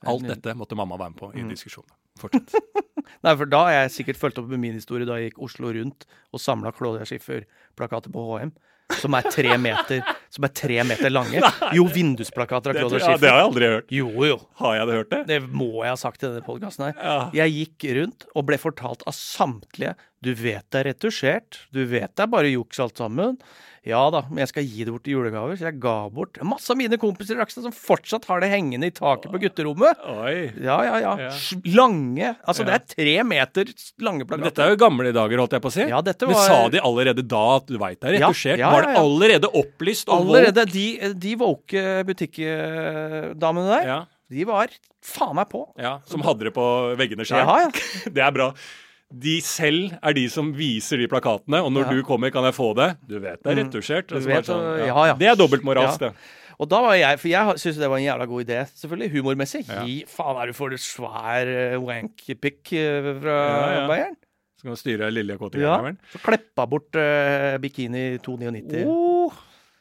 Alt 0.07 0.27
dette 0.29 0.53
måtte 0.53 0.75
mamma 0.77 0.97
være 0.99 1.09
med 1.15 1.19
på 1.19 1.31
i 1.33 1.41
Mm. 1.41 1.49
diskusjonen. 1.49 1.89
Fortsett. 2.19 2.53
Nei, 3.23 3.33
for 3.37 3.45
da 3.49 3.63
har 3.65 3.71
jeg 3.81 3.91
sikkert 3.95 4.17
fulgt 4.21 4.37
opp 4.41 4.47
med 4.49 4.59
min 4.61 4.73
historie 4.77 5.05
da 5.07 5.17
jeg 5.17 5.31
gikk 5.31 5.41
Oslo 5.47 5.69
rundt 5.73 6.05
og 6.33 6.39
samla 6.41 6.71
Claudia 6.75 7.05
Schiffer-plakater 7.05 8.11
på 8.13 8.23
HM. 8.39 8.51
Som 9.01 9.17
er 9.17 9.25
tre 9.27 9.57
meter 9.59 9.99
Som 10.31 10.45
er 10.47 10.51
tre 10.55 10.77
meter 10.87 11.09
lange. 11.11 11.41
Jo, 11.75 11.83
vindusplakater 11.91 12.71
av 12.71 12.77
Claudia 12.79 12.99
Schiffer. 13.03 13.19
det 13.19 13.29
har 13.33 13.39
jeg 13.41 13.47
aldri 13.49 13.69
hørt. 13.73 13.89
Jo, 13.91 14.07
jo. 14.29 14.37
Har 14.61 14.75
jeg 14.77 14.87
det 14.87 14.95
hørt 14.95 15.09
det? 15.11 15.19
Det 15.27 15.39
må 15.49 15.67
jeg 15.83 15.91
ha 15.91 15.97
sagt 15.99 16.23
i 16.23 16.27
denne 16.29 16.45
podkasten 16.45 16.85
her. 16.87 16.93
Ja. 17.01 17.17
Jeg 17.41 17.55
gikk 17.57 17.87
rundt 17.99 18.25
og 18.33 18.45
ble 18.47 18.57
fortalt 18.61 19.03
av 19.09 19.17
samtlige 19.17 19.95
Du 20.23 20.31
vet 20.33 20.63
det 20.71 20.79
er 20.79 20.87
retusjert. 20.93 21.59
Du 21.75 21.83
vet 21.85 22.13
det 22.15 22.23
er 22.23 22.31
bare 22.31 22.53
juks 22.53 22.79
alt 22.79 22.97
sammen. 22.97 23.35
Ja 23.87 24.01
da, 24.11 24.19
men 24.27 24.41
jeg 24.43 24.49
skal 24.51 24.65
gi 24.67 24.83
det 24.83 24.91
bort 24.91 25.07
i 25.07 25.13
julegaver. 25.15 25.55
Så 25.55 25.67
jeg 25.69 25.77
ga 25.79 25.95
bort 26.11 26.35
masse 26.43 26.69
av 26.73 26.77
mine 26.79 26.97
kompiser 26.99 27.37
i 27.37 27.39
Rakstad 27.39 27.63
som 27.63 27.71
fortsatt 27.71 28.25
har 28.27 28.41
det 28.43 28.49
hengende 28.51 28.89
i 28.89 28.91
taket 28.91 29.31
på 29.31 29.39
gutterommet. 29.39 30.01
Oi. 30.11 30.51
Ja, 30.59 30.75
ja, 30.83 30.97
ja. 31.05 31.13
Ja. 31.27 31.29
Lange. 31.77 32.33
Altså, 32.43 32.65
Ja. 32.65 32.67
det 32.67 32.75
er 32.75 32.85
tre 32.97 33.15
meter 33.23 33.71
lange 34.03 34.25
Men 34.25 34.27
plakater. 34.27 34.43
dette 34.51 34.65
er 34.65 34.69
jo 34.75 34.81
gamle 34.83 35.13
dager, 35.15 35.37
holdt 35.39 35.55
jeg 35.55 35.61
på 35.63 35.71
å 35.71 35.75
si. 35.77 35.87
Ja, 35.87 36.01
dette 36.01 36.27
Men 36.27 36.35
var- 36.35 36.47
sa 36.47 36.59
de 36.69 36.79
allerede 36.83 37.23
da 37.27 37.43
at 37.55 37.65
du 37.71 37.77
veit 37.77 37.99
det 38.01 38.09
er 38.09 38.19
Ja, 38.19 38.27
retusjert? 38.27 38.57
ja, 38.59 38.71
Var 38.71 38.81
det 38.81 38.95
allerede 38.97 39.47
opplyst? 39.55 40.09
og 40.09 40.25
Allerede 40.27 40.65
de, 40.71 41.13
de 41.13 41.35
woke 41.35 42.03
butikkdamene 42.07 43.67
der. 43.71 43.85
Ja, 43.87 43.99
de 44.29 44.43
var 44.47 44.67
faen 45.01 45.35
meg 45.37 45.47
på. 45.49 45.65
ja, 45.79 45.99
Som 46.05 46.21
hadde 46.27 46.43
det 46.49 46.53
på 46.53 46.67
veggene 46.99 47.23
sjøl? 47.23 47.39
Ja, 47.39 47.57
ja. 47.67 47.69
Det 48.11 48.23
er 48.23 48.31
bra. 48.35 48.51
De 49.13 49.37
selv 49.41 49.93
er 50.03 50.13
de 50.17 50.25
som 50.29 50.49
viser 50.53 50.99
de 50.99 51.07
plakatene, 51.07 51.61
og 51.63 51.71
når 51.71 51.85
Ja. 51.87 51.91
du 51.95 52.03
kommer, 52.03 52.31
kan 52.31 52.43
jeg 52.43 52.53
få 52.57 52.73
det? 52.75 52.97
Du 53.07 53.19
vet 53.19 53.41
det 53.41 53.51
er 53.51 53.55
Mm. 53.55 53.69
retusjert. 53.69 54.07
Mm. 54.11 54.25
Vet, 54.25 54.45
sånn, 54.45 54.85
ja, 54.85 55.05
ja. 55.07 55.13
Det 55.13 55.27
er 55.27 55.35
dobbeltmoralsk, 55.35 56.01
Ja. 56.01 56.09
det. 56.09 56.15
Og 56.59 56.67
da 56.69 56.81
var 56.81 56.93
jeg, 56.95 57.19
for 57.19 57.27
jeg 57.29 57.55
syns 57.61 57.77
det 57.77 57.87
var 57.87 57.97
en 57.97 58.03
jævla 58.03 58.27
god 58.27 58.45
idé, 58.45 58.65
selvfølgelig, 58.67 59.11
humormessig. 59.13 59.65
Gi 59.85 60.05
faen, 60.07 60.41
er 60.41 60.45
du 60.47 60.53
for 60.53 60.69
svær 60.71 61.75
uh, 61.75 61.79
wank-pick 61.79 62.73
eh, 62.73 63.19
fra. 63.21 63.87
Bayern? 63.87 64.15
Så 64.57 64.63
kan 64.63 64.71
du 64.71 64.75
styre 64.75 65.11
lille 65.13 65.37
KT 65.37 65.55
Ja. 65.61 65.77
Så 66.11 66.17
kleppa 66.19 66.67
bort 66.67 66.95
uh, 66.95 67.57
bikini 67.59 68.17
299. 68.19 68.85
Oh. 68.87 69.31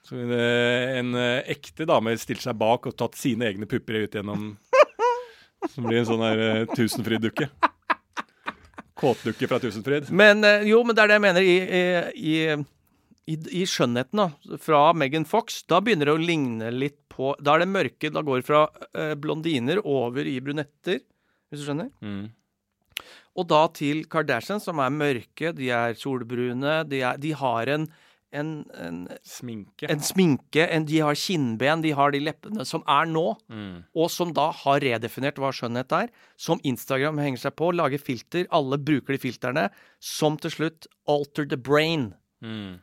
Så 0.04 0.20
en, 0.20 0.30
en 0.30 1.14
eh, 1.16 1.42
ekte 1.48 1.86
dame 1.88 2.12
stilte 2.16 2.42
seg 2.42 2.58
bak 2.58 2.86
og 2.86 2.94
tatt 2.96 3.16
sine 3.16 3.42
egne 3.48 3.66
pupper 3.66 4.04
ut 4.04 4.12
gjennom 4.12 4.56
Som 5.74 5.84
blir 5.88 5.98
en 5.98 6.04
sånn 6.06 6.20
her 6.22 6.38
uh, 6.62 6.66
Tusenfryd-dukke. 6.76 7.48
Kåtdukke 8.96 9.48
fra 9.50 9.60
Tusenfryd. 9.60 10.08
Men 10.14 10.44
eh, 10.46 10.64
jo, 10.70 10.80
men 10.86 10.96
det 10.96 11.04
er 11.04 11.12
det 11.12 11.18
jeg 11.18 11.24
mener. 11.26 11.44
I, 11.44 11.56
i, 12.16 12.36
i, 13.26 13.36
i, 13.60 13.66
skjønnheten 13.68 14.22
da, 14.22 14.58
fra 14.62 14.86
Megan 14.96 15.26
Fox, 15.28 15.60
da 15.68 15.82
begynner 15.84 16.08
det 16.08 16.16
å 16.16 16.22
ligne 16.22 16.72
litt 16.72 17.02
på 17.12 17.34
Da 17.40 17.56
er 17.56 17.64
det 17.64 17.72
mørke. 17.72 18.12
Da 18.12 18.24
går 18.24 18.40
det 18.40 18.48
fra 18.48 18.64
eh, 18.96 19.14
blondiner 19.20 19.82
over 19.84 20.28
i 20.28 20.38
brunetter, 20.44 21.02
hvis 21.50 21.62
du 21.62 21.68
skjønner. 21.68 21.92
Mm. 22.04 22.26
Og 23.36 23.48
da 23.50 23.62
til 23.76 24.06
Kardashian, 24.08 24.62
som 24.64 24.80
er 24.80 24.94
mørke, 24.94 25.52
de 25.56 25.68
er 25.74 25.96
solbrune, 26.00 26.80
de, 26.88 27.02
er, 27.04 27.20
de 27.20 27.34
har 27.36 27.72
en, 27.74 27.88
en, 28.38 28.50
en, 28.78 28.98
Sminke. 29.26 29.88
en 29.90 30.00
sminke, 30.04 30.66
en, 30.70 30.84
de 30.88 31.00
har 31.02 31.16
kinnben, 31.18 31.82
de 31.84 31.90
har 31.96 32.12
de 32.14 32.20
leppene 32.22 32.64
som 32.68 32.84
er 32.86 33.08
nå, 33.10 33.24
Mm. 33.50 33.84
og 33.96 34.10
som 34.12 34.32
da 34.36 34.50
har 34.62 34.80
redefinert 34.84 35.38
hva 35.42 35.50
skjønnhet 35.56 35.92
er, 35.98 36.08
som 36.36 36.60
Instagram 36.64 37.18
henger 37.22 37.38
seg 37.46 37.56
på, 37.58 37.72
lager 37.74 37.98
filter, 38.02 38.46
alle 38.54 38.78
bruker 38.78 39.16
de 39.16 39.22
filterne, 39.22 39.66
som 40.00 40.36
til 40.40 40.50
slutt 40.54 40.86
alter 41.08 41.46
the 41.48 41.56
brain. 41.56 42.12
Mm. 42.44 42.80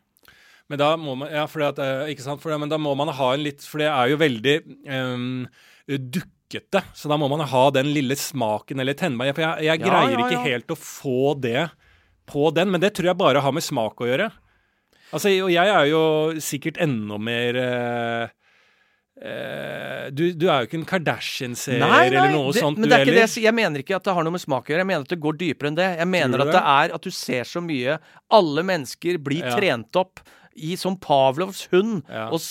Men 0.71 0.79
da 0.79 0.93
må 0.97 1.13
man 1.19 1.29
Ja, 1.29 1.43
fordi 1.45 1.65
at, 1.67 1.79
eh, 1.83 2.11
ikke 2.13 2.23
sant? 2.23 2.41
For 2.41 2.49
det, 2.49 2.59
men 2.63 2.69
da 2.71 2.77
må 2.81 2.95
man 2.97 3.09
ha 3.13 3.33
en 3.35 3.43
litt 3.43 3.61
For 3.67 3.77
det 3.83 3.89
er 3.91 4.07
jo 4.13 4.17
veldig 4.17 4.53
um, 4.89 5.25
dukkete. 5.87 6.81
Så 6.95 7.09
da 7.11 7.17
må 7.19 7.27
man 7.29 7.43
ha 7.51 7.63
den 7.75 7.91
lille 7.93 8.15
smaken 8.17 8.79
eller 8.81 8.95
tennmeg. 8.97 9.33
For 9.35 9.43
jeg, 9.43 9.67
jeg 9.67 9.81
Ja, 9.83 9.85
greier 9.85 10.15
ja, 10.17 10.25
ikke 10.29 10.43
helt 10.47 10.71
å 10.73 10.77
få 10.79 11.33
det 11.43 11.67
på 12.31 12.47
den. 12.55 12.71
Men 12.71 12.81
det 12.81 12.93
tror 12.95 13.11
jeg 13.11 13.19
bare 13.19 13.43
har 13.43 13.51
med 13.55 13.65
smak 13.65 13.99
å 14.01 14.07
gjøre. 14.09 14.31
Altså, 15.11 15.29
og 15.43 15.51
jeg 15.51 15.67
er 15.75 15.85
jo 15.91 16.03
sikkert 16.41 16.77
enda 16.81 17.17
mer 17.21 17.55
eh, 17.61 18.29
eh, 19.21 20.05
du, 20.13 20.23
du 20.33 20.47
er 20.49 20.63
jo 20.63 20.69
ikke 20.69 20.79
en 20.81 20.87
Kardashian-seer 20.89 21.81
eller 21.83 22.31
noe 22.33 22.53
det, 22.53 22.61
sånt, 22.63 22.79
men 22.81 22.89
det 22.89 22.97
er 22.97 23.03
ikke 23.03 23.11
det, 23.11 23.13
heller. 23.13 23.25
jeg 23.27 23.33
sier. 23.35 23.47
jeg 23.49 23.57
mener 23.59 23.83
ikke 23.83 23.97
at 23.99 24.07
det 24.07 24.15
har 24.17 24.25
noe 24.27 24.35
med 24.37 24.43
smak 24.43 24.69
å 24.69 24.73
gjøre. 24.73 24.83
Jeg 24.85 24.89
mener 24.93 25.05
at 25.07 25.13
det 25.13 25.19
går 25.25 25.39
dypere 25.41 25.71
enn 25.73 25.79
det. 25.79 25.89
Jeg 26.01 26.09
mener 26.13 26.45
at 26.45 26.49
det? 26.49 26.55
det 26.57 26.63
er 26.77 26.95
at 26.97 27.09
du 27.09 27.11
ser 27.13 27.49
så 27.49 27.61
mye 27.63 27.99
Alle 28.33 28.63
mennesker 28.69 29.19
blir 29.23 29.43
Ja. 29.45 29.53
trent 29.59 29.99
opp 30.01 30.23
i 30.53 30.75
som 30.77 30.97
Pavlovs 31.01 31.67
hund. 31.71 32.03
Ja. 32.09 32.27
Og 32.33 32.41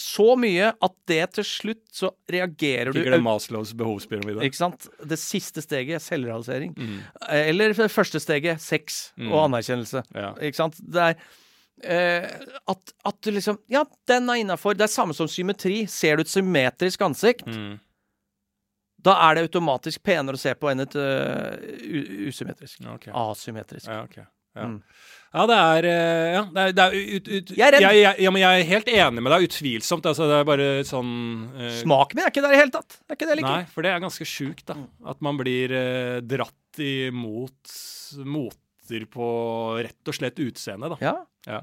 så 0.00 0.26
mye 0.38 0.70
at 0.80 0.94
det 1.10 1.24
til 1.36 1.44
slutt 1.44 1.82
så 1.92 2.08
reagerer 2.30 2.88
du 2.94 3.00
Ikke 3.02 3.10
glem 3.10 3.24
Maslows 3.26 3.72
behovspyramide. 3.76 4.40
Ikke 4.46 4.56
sant? 4.56 4.86
Det 5.04 5.18
siste 5.20 5.60
steget, 5.60 6.00
selvrealisering. 6.00 6.72
Mm. 6.78 7.00
Eller 7.36 7.74
det 7.76 7.90
første 7.92 8.18
steget, 8.22 8.62
sex 8.64 9.10
Mm. 9.18 9.32
og 9.32 9.42
anerkjennelse. 9.50 10.02
Ja. 10.16 10.30
Ikke 10.40 10.56
sant? 10.62 10.78
Det 10.80 11.02
er 11.10 11.18
eh, 11.82 12.26
at, 12.70 12.92
at 13.06 13.20
du 13.22 13.30
liksom 13.34 13.58
Ja, 13.72 13.84
den 14.08 14.28
er 14.30 14.40
innafor. 14.42 14.76
Det 14.78 14.86
er 14.86 14.92
samme 14.92 15.14
som 15.16 15.28
symmetri. 15.30 15.84
Ser 15.90 16.16
du 16.16 16.24
et 16.26 16.32
symmetrisk 16.32 17.00
ansikt, 17.06 17.46
Mm. 17.46 17.78
da 19.00 19.14
er 19.28 19.34
det 19.38 19.46
automatisk 19.48 20.02
penere 20.02 20.36
å 20.36 20.40
se 20.40 20.52
på 20.54 20.68
enn 20.70 20.84
et 20.84 20.94
uh, 20.98 21.56
usymmetrisk. 22.28 22.82
Okay. 22.98 23.12
Asymmetrisk. 23.16 23.88
Ja, 23.88 24.02
okay. 24.04 24.26
Ja. 24.56 24.66
Mm. 24.66 24.80
Ja, 25.30 25.44
det 25.46 25.56
er 25.56 25.86
eh, 25.86 26.28
Ja, 26.34 26.40
det 26.50 26.62
er, 26.62 26.72
det 26.74 26.84
er 26.84 26.94
ut, 27.16 27.28
ut, 27.28 27.50
Jeg 27.54 27.66
er. 27.68 27.76
Jeg, 27.84 27.98
jeg, 28.00 28.14
ja, 28.24 28.30
men 28.34 28.42
jeg 28.42 28.60
er 28.62 28.66
helt 28.66 28.88
enig 28.90 29.22
med 29.22 29.32
deg. 29.32 29.44
Utvilsomt. 29.46 30.08
Altså, 30.10 30.26
det 30.26 30.38
er 30.40 30.48
bare 30.48 30.68
sånn 30.88 31.12
uh, 31.54 31.68
Smaken 31.78 32.18
min 32.18 32.24
er 32.26 32.32
ikke 32.32 32.42
der 32.42 32.50
i 32.50 32.56
det 32.56 32.62
hele 32.64 32.74
tatt. 32.74 32.96
Det 32.98 33.14
er 33.14 33.18
ikke 33.20 33.28
det 33.30 33.36
like. 33.38 33.52
Nei, 33.54 33.68
for 33.70 33.86
det 33.86 33.92
er 33.94 34.02
ganske 34.02 34.26
sjukt, 34.26 34.64
da. 34.72 34.76
At 35.12 35.22
man 35.22 35.38
blir 35.38 35.70
uh, 35.70 36.16
dratt 36.26 36.82
imot 36.82 37.76
moter 38.26 39.06
på 39.06 39.26
rett 39.78 40.10
og 40.10 40.16
slett 40.18 40.42
utseende, 40.42 40.90
da. 40.96 40.98
Ja. 41.04 41.14
Ja. 41.46 41.60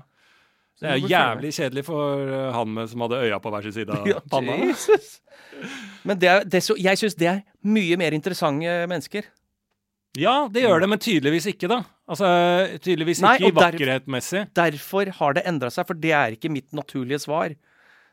Det 0.78 0.90
er 0.94 1.00
jævlig 1.10 1.50
kjedelig 1.58 1.84
for 1.88 2.22
eh, 2.30 2.52
han 2.54 2.70
med, 2.74 2.90
som 2.92 3.02
hadde 3.02 3.18
øya 3.26 3.40
på 3.42 3.50
hver 3.50 3.64
sin 3.66 3.74
side 3.74 3.90
av 3.98 4.06
Ja, 4.12 4.20
panna. 4.30 4.58
Jesus. 4.62 5.20
Men 6.06 6.20
det 6.22 6.30
er, 6.30 6.44
det 6.46 6.62
så, 6.66 6.76
jeg 6.78 7.00
syns 7.02 7.16
det 7.18 7.28
er 7.32 7.40
mye 7.66 7.98
mer 7.98 8.14
interessante 8.14 8.76
mennesker. 8.90 9.26
Ja, 10.18 10.48
det 10.50 10.64
gjør 10.64 10.82
det, 10.82 10.90
men 10.90 11.02
tydeligvis 11.02 11.46
ikke, 11.52 11.68
da. 11.70 11.80
Altså, 12.10 12.28
tydeligvis 12.82 13.20
Nei, 13.22 13.36
ikke 13.38 13.52
der- 13.54 13.58
vakkerhetmessig. 13.72 14.46
Derfor 14.58 15.10
har 15.18 15.34
det 15.38 15.44
endra 15.50 15.70
seg, 15.74 15.86
for 15.90 15.98
det 15.98 16.14
er 16.18 16.38
ikke 16.38 16.50
mitt 16.54 16.70
naturlige 16.78 17.20
svar. 17.26 17.54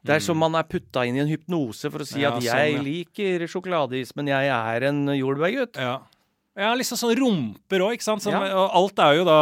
Det 0.04 0.12
er 0.12 0.20
Mm. 0.20 0.26
som 0.26 0.36
man 0.36 0.54
er 0.58 0.64
putta 0.68 1.04
inn 1.08 1.16
i 1.16 1.20
en 1.22 1.28
hypnose 1.30 1.88
for 1.90 2.00
å 2.00 2.06
si 2.06 2.20
Ja, 2.20 2.32
at 2.34 2.42
sånn, 2.42 2.48
jeg 2.52 2.74
ja. 2.74 2.82
liker 2.82 3.46
sjokoladeis, 3.48 4.10
men 4.16 4.26
jeg 4.28 4.48
er 4.52 4.82
en 4.90 5.06
jordbærgutt. 5.16 5.76
Ja. 5.80 6.00
ja, 6.56 6.74
liksom 6.76 6.98
sånn 7.00 7.16
rumper 7.16 7.80
òg, 7.86 7.94
ikke 7.96 8.02
sant. 8.08 8.20
Som. 8.22 8.34
Og 8.34 8.70
alt 8.82 8.98
er 9.00 9.14
jo 9.16 9.24
da 9.24 9.38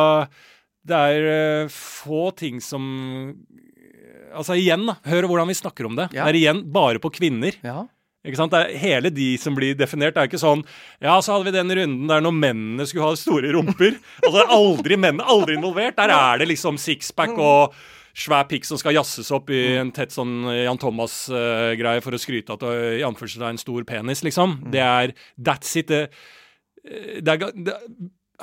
Det 0.88 0.98
er 0.98 1.26
eh, 1.32 1.72
få 1.72 2.30
ting 2.38 2.60
som 2.64 2.84
Altså 4.32 4.56
igjen, 4.56 4.86
da. 4.88 4.94
Hør 5.04 5.26
hvordan 5.28 5.50
vi 5.50 5.58
snakker 5.58 5.86
om 5.90 5.98
det. 5.98 6.06
Ja. 6.16 6.24
Det 6.24 6.32
er 6.32 6.38
igjen 6.38 6.62
bare 6.72 7.02
på 7.02 7.10
kvinner. 7.12 7.58
Ja. 7.60 7.82
Ikke 8.24 8.38
sant? 8.38 8.54
Det 8.54 8.60
er 8.62 8.78
hele 8.78 9.10
de 9.12 9.32
som 9.40 9.56
blir 9.56 9.74
definert, 9.76 10.14
det 10.14 10.22
er 10.22 10.28
ikke 10.30 10.40
sånn 10.40 10.62
Ja, 11.02 11.16
så 11.20 11.34
hadde 11.34 11.48
vi 11.48 11.56
den 11.56 11.74
runden 11.74 12.10
der 12.10 12.22
når 12.22 12.36
mennene 12.38 12.86
skulle 12.86 13.10
ha 13.10 13.18
store 13.18 13.50
rumper. 13.56 13.98
Altså 14.22 14.36
det 14.36 14.44
er 14.44 14.54
aldri 14.56 14.98
mennene 15.00 15.26
aldri 15.26 15.58
involvert. 15.58 15.98
Der 15.98 16.14
er 16.14 16.38
det 16.40 16.48
liksom 16.52 16.78
sixpack 16.80 17.34
og 17.34 17.74
svær 18.12 18.46
pikk 18.48 18.66
som 18.68 18.78
skal 18.78 18.94
jazzes 18.94 19.30
opp 19.34 19.50
i 19.52 19.62
en 19.80 19.90
tett 19.94 20.12
sånn 20.14 20.46
Jan 20.52 20.80
Thomas-greie 20.80 22.02
for 22.04 22.14
å 22.14 22.20
skryte 22.20 22.54
at 22.54 22.64
har 22.66 22.82
i 23.00 23.04
anførselstegn 23.08 23.60
stor 23.60 23.86
penis, 23.88 24.22
liksom. 24.24 24.58
Det 24.72 24.84
er 24.84 25.14
That's 25.36 25.74
it. 25.80 25.90
Det, 25.90 26.02
det 27.24 27.36
er, 27.36 27.56
det, 27.56 27.78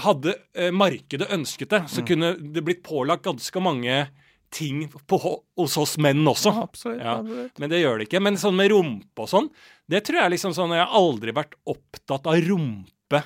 hadde 0.04 0.36
eh, 0.56 0.72
markedet 0.76 1.30
ønsket 1.36 1.74
det, 1.74 1.84
så 1.92 2.04
kunne 2.08 2.34
det 2.40 2.64
blitt 2.66 2.84
pålagt 2.86 3.26
ganske 3.28 3.64
mange 3.64 4.04
ting 4.50 4.88
på, 4.90 5.20
hos 5.60 5.78
oss 5.78 5.98
menn 6.02 6.26
også. 6.28 6.54
Absolutt. 6.64 7.04
Ja. 7.04 7.18
Men 7.62 7.72
det 7.72 7.82
gjør 7.84 8.00
det 8.00 8.10
ikke. 8.10 8.22
Men 8.24 8.40
sånn 8.42 8.58
med 8.58 8.72
rumpe 8.74 9.26
og 9.26 9.30
sånn, 9.32 9.50
det 9.90 10.04
tror 10.08 10.24
jeg 10.24 10.36
liksom 10.36 10.56
sånn 10.58 10.74
Jeg 10.76 10.86
har 10.86 10.98
aldri 10.98 11.34
vært 11.36 11.56
opptatt 11.70 12.28
av 12.30 12.42
rumpe 12.46 13.24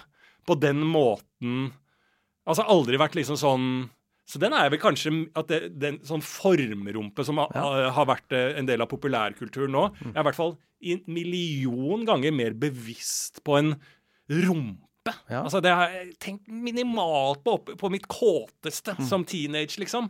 på 0.47 0.59
den 0.59 0.83
måten 0.87 1.71
Altså 2.43 2.65
aldri 2.67 2.99
vært 2.99 3.15
liksom 3.15 3.37
sånn 3.39 3.67
Så 4.27 4.39
den 4.39 4.55
er 4.55 4.67
vel 4.71 4.81
kanskje 4.83 5.13
at 5.39 5.47
det, 5.51 5.61
den 5.79 6.01
sånn 6.07 6.23
formrumpe 6.23 7.23
som 7.27 7.39
ja. 7.39 7.63
har 7.95 8.07
vært 8.09 8.35
eh, 8.35 8.57
en 8.59 8.67
del 8.67 8.83
av 8.83 8.91
populærkulturen 8.91 9.71
nå 9.75 9.89
mm. 9.91 10.13
er 10.13 10.21
i 10.21 10.27
hvert 10.27 10.39
fall 10.39 10.57
en 10.83 11.03
million 11.15 12.03
ganger 12.07 12.35
mer 12.35 12.55
bevisst 12.59 13.39
på 13.47 13.55
en 13.55 13.69
rumpe. 14.27 14.92
Ja. 15.05 15.43
Altså 15.43 15.59
Det 15.63 15.73
har 15.73 15.91
jeg 15.91 16.13
tenkt 16.23 16.47
minimalt 16.47 17.43
på 17.43 17.57
oppe, 17.57 17.75
på 17.79 17.89
mitt 17.91 18.07
kåteste 18.07 18.95
som 19.09 19.25
teenage, 19.27 19.75
liksom. 19.81 20.07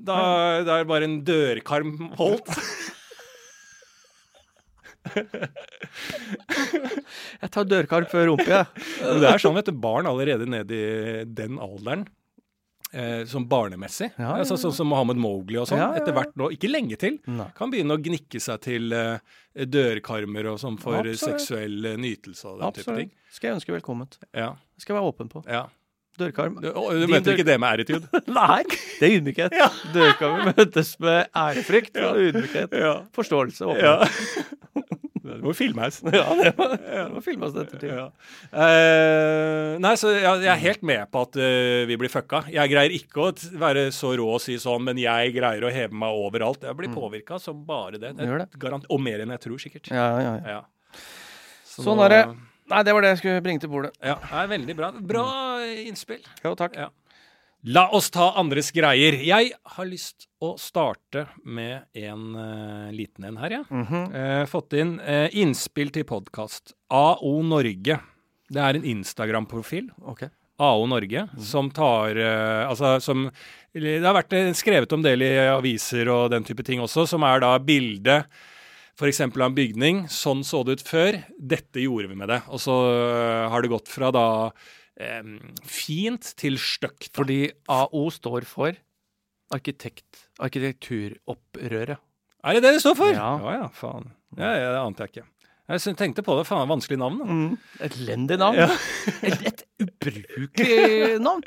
Da, 0.00 0.16
da 0.64 0.80
er 0.80 0.88
bare 0.88 1.08
en 1.08 1.20
dørkarm 1.24 2.10
holdt. 2.18 2.50
Jeg 7.40 7.50
tar 7.54 7.68
dørkarm 7.68 8.06
før 8.10 8.26
rumpe, 8.30 8.48
jeg. 8.48 8.66
Ja. 9.00 9.14
det 9.22 9.28
er 9.30 9.42
sånn, 9.42 9.56
vet 9.58 9.68
du, 9.70 9.74
barn 9.80 10.08
allerede 10.10 10.46
ned 10.50 10.72
i 10.74 10.82
den 11.26 11.58
alderen. 11.62 12.02
Eh, 12.92 13.22
sånn 13.30 13.44
barnemessig. 13.46 14.08
Ja, 14.18 14.24
ja, 14.32 14.36
Altså, 14.42 14.56
sånn 14.58 14.72
som 14.74 14.88
Mohammed 14.90 15.16
Mowgli 15.22 15.56
og 15.60 15.68
sånn. 15.70 15.78
Ja, 15.78 15.90
ja, 15.92 15.94
ja. 15.94 16.02
Etter 16.02 16.12
hvert 16.16 16.32
nå, 16.40 16.48
ikke 16.56 16.70
lenge 16.72 16.96
til, 16.98 17.20
Nei. 17.30 17.46
kan 17.54 17.70
begynne 17.70 17.94
å 17.94 18.02
gnikke 18.02 18.40
seg 18.42 18.60
til 18.64 18.92
eh, 18.92 19.18
dørkarmer 19.54 20.48
og 20.50 20.58
sånn 20.58 20.78
for 20.82 20.98
Absolutt. 20.98 21.22
seksuell 21.22 21.86
eh, 21.92 21.98
nytelse 22.02 22.48
og 22.50 22.58
den 22.64 22.72
type 22.80 22.96
ting. 22.96 23.10
Absolutt. 23.12 23.36
Skal 23.36 23.48
jeg 23.52 23.58
ønske 23.60 23.76
velkommen. 23.76 24.08
Ja, 24.34 24.48
Det 24.74 24.82
skal 24.82 24.96
jeg 24.96 25.02
være 25.02 25.12
åpen 25.14 25.30
på. 25.30 25.44
ja. 25.48 25.66
Dørkarm. 26.18 26.56
Du, 26.60 26.66
du 26.68 27.06
møter 27.08 27.30
dør- 27.30 27.36
ikke 27.38 27.46
det 27.46 27.54
med 27.62 27.70
æretyd? 27.78 28.08
Nei, 28.34 28.62
det 28.98 29.06
er 29.06 29.12
ydmykhet. 29.20 29.54
Dørkarmer 29.94 30.50
møtes 30.58 30.90
med 31.00 31.30
ærefrykt 31.32 31.96
og 32.02 32.18
ydmykhet. 32.26 32.74
Ja. 32.76 32.96
Forståelse. 33.16 33.64
og 33.70 33.78
åpenhet. 33.78 35.06
Det 35.40 35.44
må 35.44 35.54
filmes. 35.56 36.00
Ja, 36.12 36.26
det 36.38 36.52
må, 36.58 36.66
det 36.74 37.04
må 37.14 37.22
filmes 37.24 37.54
ettertid. 37.54 37.92
Ja. 37.94 38.08
Uh, 38.52 39.78
nei, 39.82 39.94
så 40.00 40.12
jeg, 40.14 40.42
jeg 40.44 40.52
er 40.52 40.62
helt 40.64 40.84
med 40.92 41.06
på 41.12 41.24
at 41.26 41.40
uh, 41.40 41.86
vi 41.90 41.98
blir 42.00 42.12
fucka. 42.12 42.44
Jeg 42.52 42.72
greier 42.72 42.96
ikke 42.96 43.28
å 43.28 43.32
være 43.60 43.88
så 43.94 44.12
rå 44.18 44.28
og 44.36 44.42
si 44.44 44.58
sånn, 44.60 44.84
men 44.90 45.00
jeg 45.00 45.34
greier 45.36 45.66
å 45.66 45.72
heve 45.72 45.96
meg 46.04 46.20
overalt. 46.26 46.66
Jeg 46.68 46.78
blir 46.78 46.92
påvirka 46.94 47.40
som 47.42 47.64
bare 47.66 48.00
det. 48.00 48.14
Mm. 48.18 48.36
Det. 48.44 48.50
Garant, 48.60 48.86
og 48.90 49.02
mer 49.02 49.24
enn 49.24 49.34
jeg 49.36 49.46
tror, 49.46 49.58
sikkert. 49.62 49.92
Ja, 49.94 50.06
ja, 50.20 50.36
ja. 50.40 50.60
Ja. 50.60 51.02
Så 51.70 51.86
Sånn 51.86 52.00
er 52.04 52.14
det. 52.14 52.22
Nei, 52.70 52.84
det 52.86 52.94
var 52.94 53.02
det 53.02 53.14
jeg 53.14 53.22
skulle 53.24 53.42
bringe 53.42 53.62
til 53.62 53.70
bordet. 53.72 53.90
Ja, 53.98 54.14
det 54.22 54.42
er 54.44 54.50
veldig 54.52 54.74
bra. 54.78 54.90
Bra 55.12 55.26
innspill. 55.82 56.22
Jo, 56.44 56.54
takk. 56.58 56.76
Ja. 56.78 56.90
La 57.68 57.90
oss 57.92 58.08
ta 58.08 58.30
andres 58.40 58.70
greier. 58.72 59.18
Jeg 59.20 59.50
har 59.74 59.84
lyst 59.88 60.24
å 60.40 60.54
starte 60.56 61.26
med 61.44 61.90
en 61.92 62.22
uh, 62.32 62.88
liten 62.94 63.26
en 63.28 63.36
her, 63.36 63.52
jeg. 63.52 63.66
Ja. 63.68 63.76
Mm 63.76 63.86
-hmm. 63.86 64.04
uh, 64.16 64.46
fått 64.46 64.72
inn 64.72 65.00
uh, 65.00 65.28
innspill 65.32 65.90
til 65.92 66.04
podkast. 66.04 66.72
AO 66.88 67.42
Norge. 67.42 67.98
Det 68.48 68.60
er 68.60 68.74
en 68.76 68.84
Instagram-profil. 68.84 69.90
Okay. 69.98 70.28
AO 70.56 70.86
Norge, 70.86 71.28
som 71.38 71.70
tar 71.70 72.16
Altså 72.68 73.00
som 73.00 73.30
Det 73.72 74.04
har 74.04 74.14
vært 74.14 74.56
skrevet 74.56 74.92
om 74.92 75.02
del 75.02 75.22
i 75.22 75.38
aviser 75.48 76.08
og 76.08 76.30
den 76.30 76.44
type 76.44 76.62
ting 76.62 76.80
også, 76.80 77.06
som 77.06 77.22
er 77.22 77.40
da 77.40 77.58
bilde 77.58 78.24
f.eks. 78.98 79.20
av 79.20 79.40
en 79.40 79.54
bygning. 79.54 80.08
Sånn 80.08 80.44
så 80.44 80.62
det 80.64 80.72
ut 80.72 80.88
før. 80.88 81.24
Dette 81.38 81.80
gjorde 81.80 82.08
vi 82.08 82.14
med 82.14 82.28
det. 82.28 82.42
Og 82.48 82.60
så 82.60 82.72
har 83.48 83.62
det 83.62 83.68
gått 83.68 83.88
fra 83.88 84.10
da 84.10 84.52
eh, 85.00 85.32
fint 85.64 86.30
til 86.40 86.60
stygt. 86.60 87.10
Fordi 87.16 87.42
AO 87.72 88.06
står 88.14 88.46
for 88.48 88.78
arkitekt, 89.50 90.28
arkitekturopprøret. 90.38 91.98
Er 92.40 92.56
det 92.56 92.64
det 92.64 92.76
det 92.78 92.84
står 92.84 92.96
for? 92.96 93.12
Ja. 93.12 93.34
ja, 93.42 93.58
ja 93.64 93.68
faen. 93.74 94.12
Ja, 94.38 94.54
ja, 94.54 94.72
det 94.76 94.80
ante 94.84 95.04
jeg 95.04 95.14
ikke. 95.14 95.28
Jeg 95.70 95.94
tenkte 95.94 96.22
på 96.26 96.34
det. 96.34 96.46
Faen, 96.48 96.66
vanskelig 96.70 96.98
navn. 96.98 97.20
Mm. 97.22 97.50
Elendig 97.86 98.38
navn. 98.40 98.58
Ja. 98.58 98.66
et, 99.28 99.44
et 99.46 99.62
ubrukelig 99.84 101.20
navn. 101.26 101.44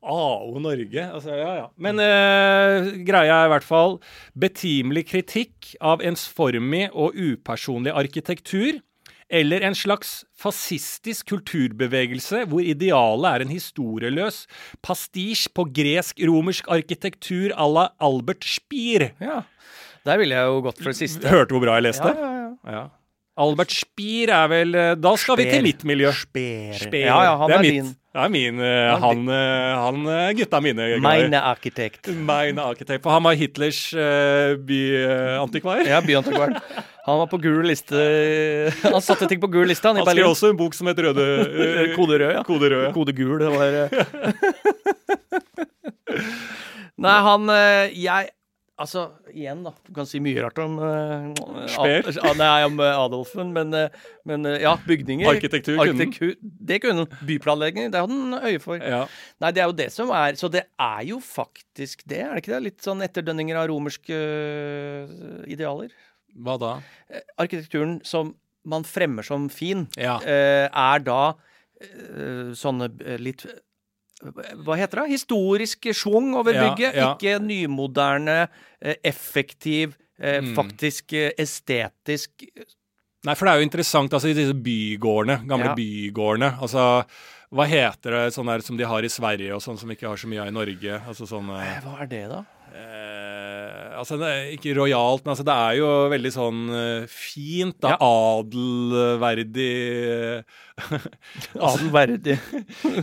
AO 0.00 0.62
Norge. 0.64 1.02
Altså, 1.04 1.34
ja, 1.36 1.50
ja. 1.58 1.66
Men 1.76 2.00
eh, 2.00 2.88
greia 3.04 3.42
er 3.42 3.50
i 3.50 3.52
hvert 3.52 3.66
fall 3.66 3.98
betimelig 4.38 5.04
kritikk 5.10 5.74
av 5.84 6.04
ensformig 6.04 6.86
og 6.94 7.18
upersonlig 7.20 7.92
arkitektur. 7.92 8.80
Eller 9.26 9.64
en 9.66 9.74
slags 9.74 10.20
fascistisk 10.38 11.32
kulturbevegelse 11.32 12.44
hvor 12.46 12.62
idealet 12.62 13.26
er 13.30 13.44
en 13.44 13.50
historieløs 13.50 14.44
pastisj 14.86 15.48
på 15.56 15.66
gresk-romersk 15.74 16.68
arkitektur 16.70 17.50
à 17.50 17.66
la 17.66 17.88
Albert 17.98 18.46
Spier. 18.46 19.10
Ja. 19.18 19.42
Der 20.06 20.20
ville 20.22 20.38
jeg 20.38 20.46
jo 20.46 20.62
gått 20.68 20.78
for 20.78 20.92
det 20.92 21.00
siste. 21.00 21.26
Hørte 21.26 21.56
hvor 21.56 21.64
bra 21.66 21.80
jeg 21.80 21.88
leste? 21.88 22.12
Ja, 22.14 22.30
ja, 22.30 22.46
ja. 22.46 22.76
Ja. 22.76 22.84
Albert 23.36 23.74
Spier 23.74 24.32
er 24.32 24.46
vel 24.48 24.76
eh, 24.78 24.94
Da 24.96 25.12
skal 25.20 25.36
vi 25.36 25.44
til 25.50 25.64
mitt 25.66 25.82
miljø. 25.88 26.12
Speer. 26.16 26.78
Speer. 26.78 27.10
Ja, 27.10 27.18
ja, 27.26 27.34
han 27.42 27.50
det 27.50 27.56
er, 27.56 27.64
er, 27.66 27.74
din. 27.80 27.90
Det 28.16 28.22
er 28.24 28.30
min 28.32 28.56
eh, 28.64 28.94
Han, 29.02 29.26
eh, 29.28 29.74
han 29.76 30.06
eh, 30.08 30.30
gutta 30.38 30.56
mine. 30.64 30.86
Meine 31.04 31.36
arkitekt. 31.44 32.08
Meine 32.08 32.62
arkitekt. 32.64 33.02
For 33.04 33.12
han 33.12 33.20
var 33.26 33.34
Hitlers 33.36 33.90
byantikvar. 34.64 35.82
Ja, 35.84 36.00
byantikvaren. 36.00 36.56
Han 37.06 37.18
var 37.20 37.28
på 37.30 37.38
gul 37.38 37.62
liste 37.68 37.94
Han 38.82 39.02
satte 39.04 39.28
ting 39.30 39.38
på 39.38 39.46
gul 39.52 39.68
liste, 39.70 39.86
han 39.86 39.94
i 39.94 40.00
Han 40.02 40.08
skrev 40.08 40.26
også 40.32 40.48
en 40.50 40.56
bok 40.58 40.74
som 40.74 40.88
het 40.90 40.98
Røde 41.04 41.26
Kode 41.98 42.16
rød, 42.18 42.32
ja. 42.34 42.42
Kode 42.48 42.66
rød. 42.72 42.86
Kode 42.96 43.12
gul, 43.14 43.38
det 43.44 43.50
var. 43.52 43.68
Nei, 47.04 47.18
han 47.28 47.42
Jeg 47.92 48.22
Altså, 48.76 49.06
igjen, 49.32 49.62
da. 49.64 49.70
Du 49.86 49.94
kan 49.96 50.04
si 50.08 50.18
mye 50.20 50.42
rart 50.44 50.58
om 50.60 50.74
uh, 50.76 51.30
Speer? 51.72 52.10
Nei, 52.36 52.58
om 52.66 52.76
eh, 52.84 52.98
Adolfen, 53.00 53.54
men, 53.54 53.72
eh, 53.72 53.94
men 54.28 54.44
ja, 54.60 54.74
bygninger. 54.84 55.30
Arkitektur. 55.30 55.78
Arkitektur, 55.80 56.34
Det 56.42 56.82
kunne 56.84 57.06
han. 57.06 57.14
Byplanlegging, 57.24 57.88
det 57.94 58.02
hadde 58.04 58.18
han 58.20 58.36
øye 58.50 58.60
for. 58.60 58.76
Ja. 58.84 59.06
Nei, 59.40 59.52
det 59.56 59.64
er 59.64 59.70
jo 59.70 59.76
det 59.78 59.88
som 59.94 60.12
er 60.12 60.36
Så 60.36 60.50
det 60.52 60.66
er 60.76 61.00
jo 61.08 61.22
faktisk 61.24 62.04
det, 62.04 62.20
er 62.26 62.36
det 62.36 62.44
ikke 62.44 62.52
det? 62.52 62.62
Litt 62.66 62.84
sånn 62.84 63.00
etterdønninger 63.06 63.56
av 63.56 63.70
romerske 63.72 64.20
idealer. 65.48 65.96
Hva 66.36 66.58
da? 66.60 66.74
Arkitekturen 67.40 68.02
som 68.04 68.34
man 68.68 68.84
fremmer 68.84 69.24
som 69.24 69.48
fin, 69.48 69.86
Ja. 69.96 70.18
er 70.20 71.00
da 71.00 71.22
sånne 72.56 72.90
litt 73.20 73.46
hva 74.64 74.76
heter 74.80 75.02
det? 75.02 75.10
Historisk 75.12 75.90
schwung 75.92 76.30
over 76.38 76.52
bygget. 76.56 76.94
ja. 76.96 77.10
Ikke 77.14 77.36
nymoderne, 77.42 78.48
eh, 78.80 78.94
effektiv, 79.04 79.94
eh, 80.18 80.40
Mm. 80.40 80.54
faktisk 80.56 81.12
eh, 81.12 81.32
estetisk 81.38 82.30
Nei, 83.26 83.34
for 83.34 83.46
det 83.46 83.52
er 83.54 83.58
jo 83.58 83.66
interessant, 83.66 84.12
altså 84.14 84.28
i 84.30 84.34
disse 84.38 84.54
bygårdene, 84.54 85.40
gamle 85.48 85.72
Ja. 85.72 85.74
bygårdene. 85.74 86.60
Altså, 86.62 87.04
hva 87.52 87.64
heter 87.66 88.10
det 88.14 88.34
sånn 88.36 88.46
der 88.46 88.60
som 88.62 88.76
de 88.76 88.84
har 88.86 89.02
i 89.02 89.08
Sverige 89.10 89.52
og 89.56 89.60
sånn 89.60 89.76
som 89.80 89.90
ikke 89.90 90.06
har 90.06 90.16
så 90.16 90.28
mye 90.30 90.42
av 90.42 90.46
i 90.46 90.54
Norge? 90.54 91.00
Altså 91.08 91.26
sånn 91.26 91.48
eh, 91.50 91.80
Hva 91.82 92.00
er 92.02 92.06
det, 92.06 92.28
da? 92.30 92.44
Eh, 92.72 93.35
altså, 94.00 94.18
det 94.20 94.28
er 94.32 94.50
ikke 94.54 94.74
rojalt, 94.78 95.24
men 95.24 95.32
altså, 95.34 95.44
det 95.48 95.56
er 95.64 95.78
jo 95.80 95.88
veldig 96.12 96.32
sånn 96.34 96.60
eh, 96.80 97.06
fint, 97.10 97.76
da. 97.82 97.94
Ja. 97.94 97.98
Adelverdig 98.06 99.72
Adelverdig. 101.70 102.38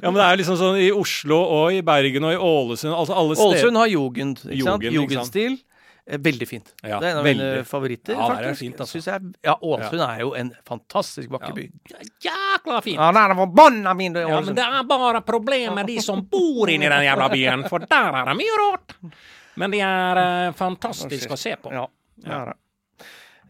Ja, 0.02 0.08
men 0.12 0.18
det 0.20 0.26
er 0.30 0.40
liksom 0.42 0.58
sånn 0.60 0.80
i 0.84 0.90
Oslo 0.94 1.40
og 1.42 1.74
i 1.76 1.82
Bergen 1.86 2.26
og 2.30 2.36
i 2.36 2.40
Ålesund, 2.40 2.94
altså 2.96 3.18
alle 3.18 3.38
steder. 3.38 3.52
Ålesund 3.60 3.82
har 3.82 3.92
jugend, 3.94 4.44
ikke 4.48 4.68
sant? 4.68 4.88
Jugendstil. 4.94 5.60
Eh, 6.04 6.20
Veldig 6.20 6.48
fint. 6.50 6.74
Ja, 6.84 6.98
det 7.00 7.08
er 7.08 7.14
en 7.14 7.20
av 7.22 7.28
mine 7.30 7.46
veldig. 7.48 7.68
favoritter, 7.70 8.14
Ja, 8.18 8.26
det 8.28 8.34
er 8.34 8.50
faktisk. 8.50 8.60
fint, 8.66 8.82
altså. 8.84 9.00
Jeg, 9.00 9.30
ja, 9.48 9.54
Ålesund 9.64 10.04
er 10.04 10.18
jo 10.26 10.34
en 10.36 10.50
fantastisk 10.68 11.32
vakker 11.32 11.54
by. 11.56 11.68
Jækla 12.26 12.82
fint! 12.84 13.00
Ja, 13.00 13.12
det 13.16 13.22
er 13.24 13.36
forbanna 13.40 13.94
min 13.96 14.18
Ja, 14.20 14.42
men 14.44 14.58
det 14.58 14.66
er 14.68 14.84
bare 14.90 15.22
problemer 15.24 15.88
de 15.88 15.96
som 16.04 16.26
bor 16.28 16.68
inni 16.74 16.90
den 16.92 17.06
jævla 17.08 17.30
byen, 17.32 17.64
for 17.72 17.88
der 17.88 18.20
er 18.20 18.28
det 18.34 18.36
mye 18.42 18.60
rart. 18.66 18.98
Men 19.60 19.72
det 19.74 19.82
er 19.86 20.20
eh, 20.24 20.52
fantastisk 20.58 21.32
å 21.36 21.38
se 21.40 21.56
på. 21.62 21.72
Ja, 21.76 21.86
det 22.24 22.34
er 22.40 22.52
det. 22.52 22.60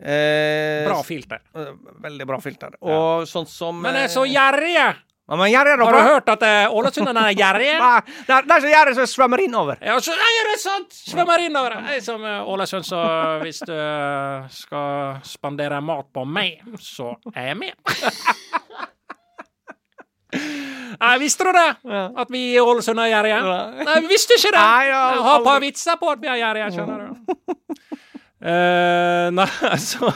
Eh, 0.03 0.83
Bra 0.89 0.99
filter. 1.07 1.39
eh, 1.55 1.73
Veldig 2.03 2.27
bra 2.27 2.39
filter. 2.43 2.75
Og 2.81 3.27
sånn 3.29 3.47
som 3.47 3.81
Men 3.81 3.93
det 3.95 4.07
er 4.09 4.13
så 4.13 4.25
gjerrige! 4.27 4.93
Ja, 5.23 5.37
men 5.39 5.47
gjerrig, 5.47 5.77
Har 5.79 5.95
du 5.95 5.99
hørt 6.03 6.27
at 6.33 6.41
Ålesund 6.43 6.73
ålesunderne 6.75 7.21
er 7.29 7.35
gjerrige? 7.39 7.77
Nei, 7.85 7.99
Det 8.27 8.33
er, 8.35 8.47
det 8.49 8.55
er 8.57 8.63
så 8.65 8.71
gjerrige 8.73 8.95
som 8.97 9.07
svømmer 9.13 9.43
innover. 9.45 9.77
Ja, 9.79 9.95
så 10.03 10.11
er 10.11 10.49
det 10.49 10.57
sant! 10.59 10.97
Svømmer 10.97 11.45
innover. 11.45 11.77
Jeg 11.87 12.01
er 12.01 12.03
som 12.03 12.25
eh, 12.27 12.49
Ålesund, 12.51 12.83
så 12.89 12.99
hvis 13.45 13.61
du 13.63 13.71
eh, 13.71 14.49
skal 14.51 15.21
spandere 15.23 15.79
mat 15.85 16.11
på 16.11 16.25
meg, 16.27 16.59
så 16.83 17.13
er 17.31 17.53
jeg 17.53 17.61
med. 17.61 17.79
Nei, 21.03 21.13
visste 21.21 21.47
du 21.47 21.51
det? 21.55 21.69
Ja. 21.89 22.03
At 22.23 22.31
vi 22.31 22.43
i 22.53 22.61
Ålesund 22.61 23.01
er 23.01 23.11
gjerrige? 23.11 23.41
Nei. 23.43 23.85
Nei, 23.89 23.99
vi 24.05 24.11
visste 24.13 24.37
ikke 24.37 24.53
det! 24.53 24.61
Nei, 24.61 24.87
ja, 24.91 25.01
Jeg 25.15 25.25
har 25.27 25.39
et 25.39 25.47
par 25.49 25.63
vitser 25.63 25.99
på 25.99 26.11
at 26.13 26.21
vi 26.21 26.31
er 26.31 26.41
gjerrige, 26.41 26.71
skjønner 26.77 27.03
du. 27.03 27.37
Uh, 28.43 29.29
nei, 29.39 29.47
altså 29.73 30.09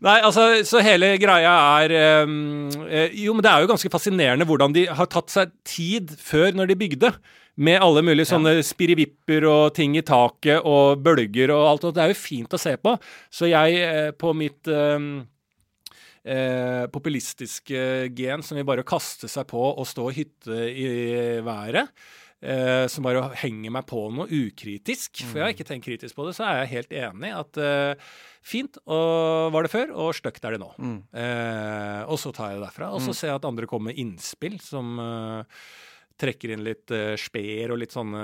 Nei, 0.00 0.14
altså, 0.24 0.44
så 0.64 0.80
hele 0.80 1.10
greia 1.20 1.50
er 1.82 2.24
um, 2.24 2.70
Jo, 3.12 3.34
men 3.34 3.44
det 3.44 3.50
er 3.50 3.64
jo 3.64 3.68
ganske 3.68 3.90
fascinerende 3.92 4.46
hvordan 4.48 4.72
de 4.72 4.86
har 4.88 5.10
tatt 5.12 5.34
seg 5.34 5.52
tid 5.66 6.14
før 6.22 6.56
når 6.56 6.70
de 6.70 6.78
bygde. 6.78 7.12
Med 7.58 7.82
alle 7.82 8.04
mulige 8.06 8.28
sånne 8.30 8.60
spirivipper 8.62 9.44
og 9.50 9.72
ting 9.74 9.96
i 9.98 10.04
taket 10.06 10.62
og 10.62 11.02
bølger 11.02 11.50
og 11.50 11.64
alt. 11.72 11.88
Og 11.88 11.96
det 11.96 12.04
er 12.04 12.12
jo 12.12 12.20
fint 12.20 12.54
å 12.54 12.60
se 12.60 12.76
på. 12.78 12.92
Så 13.34 13.50
jeg, 13.50 13.80
eh, 13.82 14.12
på 14.14 14.30
mitt 14.38 14.70
ehm, 14.70 15.24
eh, 16.28 16.84
populistiske 16.92 17.82
gen 18.16 18.44
som 18.44 18.60
vil 18.60 18.68
bare 18.68 18.86
kaste 18.86 19.30
seg 19.30 19.48
på 19.50 19.62
og 19.72 19.86
stå 19.88 20.08
og 20.10 20.16
hytte 20.18 20.62
i 20.70 20.88
været. 21.44 21.92
Eh, 22.38 22.84
som 22.86 23.02
bare 23.02 23.32
henger 23.40 23.72
meg 23.74 23.86
på 23.90 24.04
noe 24.14 24.28
ukritisk. 24.30 25.24
For 25.26 25.40
jeg 25.40 25.42
har 25.48 25.54
ikke 25.56 25.66
tenkt 25.66 25.88
kritisk 25.88 26.14
på 26.14 26.28
det, 26.28 26.36
så 26.38 26.46
er 26.46 26.60
jeg 26.60 26.72
helt 26.76 26.94
enig 27.00 27.32
at 27.34 27.58
eh, 27.58 28.12
fint 28.46 28.78
og 28.86 29.50
var 29.56 29.66
det 29.66 29.72
før, 29.72 29.90
og 29.90 30.14
stygt 30.14 30.46
er 30.46 30.54
det 30.54 30.62
nå. 30.62 30.70
Eh, 31.18 32.02
og 32.06 32.20
så 32.22 32.30
tar 32.36 32.52
jeg 32.52 32.60
det 32.60 32.68
derfra. 32.68 32.92
Og 32.94 33.02
så 33.02 33.16
ser 33.16 33.32
jeg 33.32 33.40
at 33.40 33.48
andre 33.48 33.66
kommer 33.66 33.90
med 33.90 33.98
innspill 33.98 34.60
som 34.62 34.94
eh, 35.02 35.64
trekker 36.18 36.54
inn 36.54 36.64
litt 36.66 36.92
uh, 36.94 37.14
speer 37.20 37.72
og 37.74 37.80
litt 37.82 37.94
sånne 37.94 38.22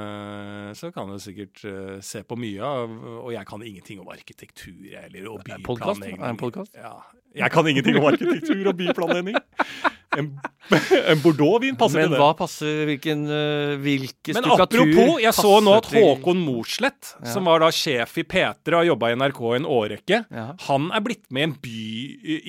Så 0.79 0.91
kan 0.95 1.11
du 1.11 1.19
sikkert 1.23 1.63
uh, 1.67 1.99
se 2.05 2.25
på 2.27 2.39
mye 2.41 2.63
av 2.67 2.95
Og 3.23 3.31
jeg 3.35 3.47
kan 3.49 3.63
ingenting 3.63 4.03
om 4.03 4.11
arkitektur 4.13 4.89
eller 5.05 5.29
og 5.31 5.45
byplanlegging. 5.47 6.19
Er 6.19 6.27
det 6.27 6.33
en 6.35 6.41
podkast? 6.41 6.75
Ja. 6.79 6.97
Jeg 7.35 7.51
kan 7.51 7.67
ingenting 7.67 7.99
om 7.99 8.09
arkitektur 8.13 8.71
og 8.71 8.77
byplanlegging. 8.79 9.39
En, 10.19 10.29
en 11.13 11.21
Bordeaux-vin 11.23 11.77
passer 11.77 12.01
Men 12.01 12.07
til 12.09 12.13
det. 12.15 12.19
Men 12.19 12.23
hva 12.23 12.31
passer 12.39 12.85
Hvilken 12.89 13.25
uh, 13.29 13.75
Hvilke 13.83 14.35
Men 14.37 14.49
apropos, 14.55 15.19
jeg 15.23 15.35
så 15.37 15.53
nå 15.65 15.75
at 15.81 15.89
Håkon 15.93 16.41
Morsleth, 16.45 17.15
Ja. 17.21 17.33
som 17.35 17.45
var 17.51 17.61
da 17.65 17.69
sjef 17.75 18.17
i 18.23 18.25
P3 18.25 18.73
og 18.73 18.79
har 18.81 18.89
jobba 18.91 19.11
i 19.13 19.17
NRK 19.21 19.41
i 19.51 19.57
en 19.61 19.69
årrekke, 19.77 20.21
Ja. 20.31 20.47
han 20.69 20.91
er 20.95 21.05
blitt 21.05 21.25
med 21.35 21.41
i 21.41 21.47
en 21.51 21.57
by, 21.65 21.85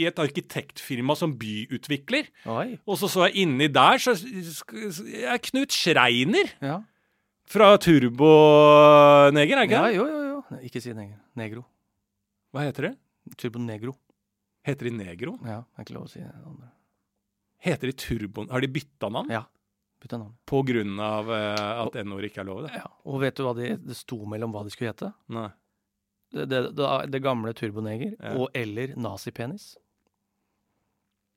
i 0.02 0.06
et 0.10 0.22
arkitektfirma 0.26 1.16
som 1.20 1.34
byutvikler. 1.40 2.30
Oi. 2.46 2.78
Og 2.88 2.98
så 3.02 3.10
så 3.12 3.28
jeg 3.28 3.46
inni 3.46 3.68
der, 3.74 3.98
så 4.02 4.14
er 4.16 5.38
Knut 5.50 5.72
Schreiner 5.76 6.54
Ja. 6.62 6.80
fra 7.48 7.74
Turboneger, 7.82 9.58
er 9.58 9.68
ikke 9.68 9.78
ja, 9.80 9.88
det? 9.90 9.96
jo, 9.98 10.06
jo, 10.08 10.22
jo. 10.30 10.60
Ikke 10.66 10.82
si 10.84 10.94
neger. 10.94 11.18
Negro. 11.36 11.66
Hva 12.54 12.64
heter 12.68 12.90
det? 12.92 12.96
Turbo 13.42 13.60
negro. 13.60 13.96
Heter 14.66 14.88
de 14.90 14.96
Negro? 14.98 15.36
Ja, 15.46 15.60
det 15.66 15.82
er 15.82 15.86
ikke 15.86 15.96
lov 15.98 16.06
å 16.08 16.10
si 16.10 16.20
det 16.22 16.30
andre. 16.32 16.70
Heter 17.64 17.92
de 17.92 17.94
Turboen? 17.94 18.50
Har 18.50 18.62
de 18.62 18.68
bytta 18.68 19.10
navn? 19.10 19.32
Ja. 19.32 19.44
Bytta 20.02 20.18
navn. 20.22 20.36
På 20.46 20.62
grunn 20.68 21.00
av 21.00 21.32
eh, 21.34 21.70
at 21.86 21.96
N-ord 22.04 22.28
ikke 22.28 22.44
er 22.44 22.50
lov? 22.50 22.66
Det? 22.66 22.74
Ja. 22.78 22.90
Og 23.10 23.22
vet 23.24 23.38
du 23.38 23.46
hva 23.46 23.56
de, 23.58 23.72
det 23.82 23.98
sto 23.98 24.20
mellom 24.30 24.54
hva 24.54 24.66
de 24.66 24.74
skulle 24.74 24.92
hete? 24.92 25.12
Nei. 25.34 25.48
Det, 26.36 26.46
det, 26.52 26.62
det, 27.08 27.22
gamle 27.24 27.54
turboneger 27.56 28.16
Ja. 28.20 28.36
og 28.36 28.50
eller 28.58 28.96
nazipenis. 29.00 29.76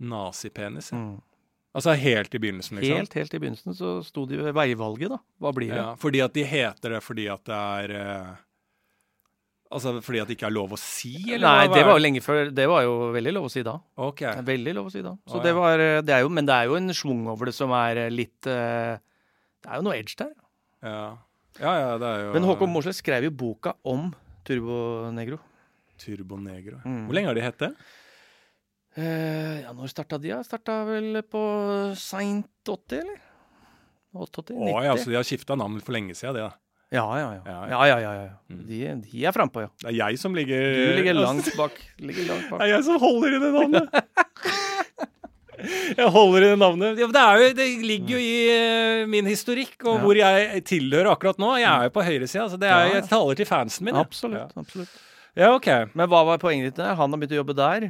Nazipenis? 0.03 0.93
ja. 0.93 0.99
Mm. 0.99 1.17
Altså 1.77 1.93
helt 2.01 2.35
i 2.35 2.39
begynnelsen, 2.41 2.79
liksom? 2.81 2.97
Helt, 2.97 3.15
helt 3.15 3.35
i 3.35 3.39
begynnelsen 3.39 3.75
så 3.77 3.91
sto 4.03 4.25
de 4.27 4.39
ved 4.41 4.55
veivalget, 4.57 5.13
da. 5.13 5.19
Hva 5.39 5.53
blir 5.55 5.71
det? 5.71 5.79
Ja, 5.79 5.93
fordi 6.01 6.23
at 6.25 6.35
de 6.35 6.43
heter 6.49 6.95
det 6.97 7.01
fordi 7.05 7.27
at 7.31 7.45
det 7.47 7.59
er 7.59 7.93
eh, 7.95 8.31
Altså 9.69 9.93
fordi 10.01 10.21
at 10.23 10.31
det 10.31 10.39
ikke 10.39 10.47
er 10.49 10.55
lov 10.55 10.73
å 10.73 10.79
si, 10.81 11.13
eller? 11.27 11.45
Nei, 11.45 11.69
det 11.69 11.83
var 11.85 11.99
jo 11.99 12.01
lenge 12.01 12.23
før. 12.25 12.49
Det 12.57 12.65
var 12.71 12.87
jo 12.87 12.95
veldig 13.13 13.33
lov 13.37 13.49
å 13.49 13.53
si 13.53 13.63
da. 13.67 13.75
Ok. 14.01 14.23
Veldig 14.49 14.73
lov 14.79 14.89
å 14.89 14.93
si 14.95 15.03
da. 15.05 15.13
Så 15.29 15.37
Å, 15.37 15.43
det 15.45 15.53
ja. 15.53 15.59
var 15.59 15.83
eh, 15.85 15.99
det 16.05 16.15
er 16.17 16.23
jo, 16.25 16.31
Men 16.33 16.49
det 16.49 16.57
er 16.57 16.71
jo 16.71 16.79
en 16.79 16.95
schwung 16.97 17.27
over 17.29 17.51
det 17.51 17.55
som 17.57 17.75
er 17.77 18.01
eh, 18.07 18.13
litt 18.13 18.49
eh, 18.49 18.97
Det 19.61 19.69
er 19.69 19.83
jo 19.83 19.85
noe 19.85 19.99
edge 19.99 20.17
der. 20.23 20.33
Ja. 20.89 21.03
ja, 21.59 21.73
ja, 21.83 21.93
det 22.01 22.09
er 22.09 22.25
jo 22.25 22.35
Men 22.37 22.47
Håkon 22.49 22.73
Mosleth 22.73 23.03
skrev 23.03 23.27
jo 23.29 23.35
boka 23.35 23.75
om 23.89 24.09
Turbo 24.49 25.11
Negro. 25.13 25.41
Turbo 26.01 26.39
Negro. 26.41 26.79
Mm. 26.87 27.03
Hvor 27.09 27.19
lenge 27.19 27.29
har 27.29 27.37
de 27.37 27.45
hett 27.45 27.65
det? 27.67 27.73
Eh, 28.99 29.59
ja, 29.67 29.75
når 29.77 29.93
starta 29.93 30.17
de? 30.23 30.33
Ja? 30.33 30.39
Starta 30.47 30.81
vel 30.89 31.21
på 31.29 31.43
seint 31.99 32.49
80, 32.65 33.03
eller? 33.03 33.21
88? 34.17 34.57
90? 34.57 34.73
Å 34.73 34.87
ja, 34.87 34.97
så 34.97 35.13
de 35.13 35.19
har 35.19 35.29
skifta 35.29 35.59
navn 35.59 35.77
for 35.85 35.95
lenge 35.95 36.17
siden, 36.17 36.39
det. 36.39 36.49
da. 36.49 36.68
Ja, 36.89 37.05
ja, 37.21 37.29
ja. 37.37 37.43
Ja, 37.45 37.59
ja, 37.69 37.87
ja, 37.87 37.97
ja, 38.01 38.13
ja. 38.25 38.35
Mm. 38.49 38.61
De, 38.69 38.79
de 39.05 39.25
er 39.29 39.35
frampå, 39.37 39.67
ja. 39.67 39.71
Det 39.83 39.91
er 39.91 39.97
jeg 39.99 40.21
som 40.21 40.37
ligger 40.37 40.63
Du 40.73 40.93
ligger 40.97 41.19
langt 41.19 41.51
bak. 41.61 41.77
Ligger 42.01 42.31
langt 42.31 42.49
Det 42.55 42.65
er 42.65 42.73
jeg 42.77 42.87
som 42.87 43.01
holder 43.03 43.37
i 43.37 43.43
det 43.43 43.53
navnet. 43.57 43.93
Jeg 45.59 46.07
holder 46.15 46.45
i 46.45 46.49
det 46.53 46.59
navnet. 46.61 47.01
Ja, 47.03 47.07
det, 47.11 47.23
jo, 47.43 47.47
det 47.59 47.65
ligger 47.83 48.15
jo 48.15 48.21
i 48.23 48.35
eh, 48.53 49.01
min 49.11 49.27
historikk 49.27 49.83
og 49.91 50.05
hvor 50.05 50.15
jeg 50.15 50.63
tilhører 50.69 51.11
akkurat 51.11 51.41
nå. 51.43 51.49
Jeg 51.59 51.67
er 51.67 51.89
jo 51.89 51.95
på 51.97 52.05
høyresida, 52.07 52.45
så 52.53 52.61
det 52.63 52.69
er, 52.71 52.93
jeg 52.93 53.09
taler 53.11 53.41
til 53.41 53.49
fansen 53.49 53.89
min. 53.89 53.99
Absolutt. 53.99 54.55
absolutt. 54.55 54.93
Ja, 55.39 55.51
ok. 55.57 55.67
Men 55.99 56.11
hva 56.11 56.23
var 56.29 56.39
poenget 56.43 56.71
ditt 56.71 56.79
der? 56.79 56.95
Han 56.99 57.11
har 57.11 57.21
begynt 57.21 57.35
å 57.35 57.41
jobbe 57.41 57.57
der. 57.59 57.89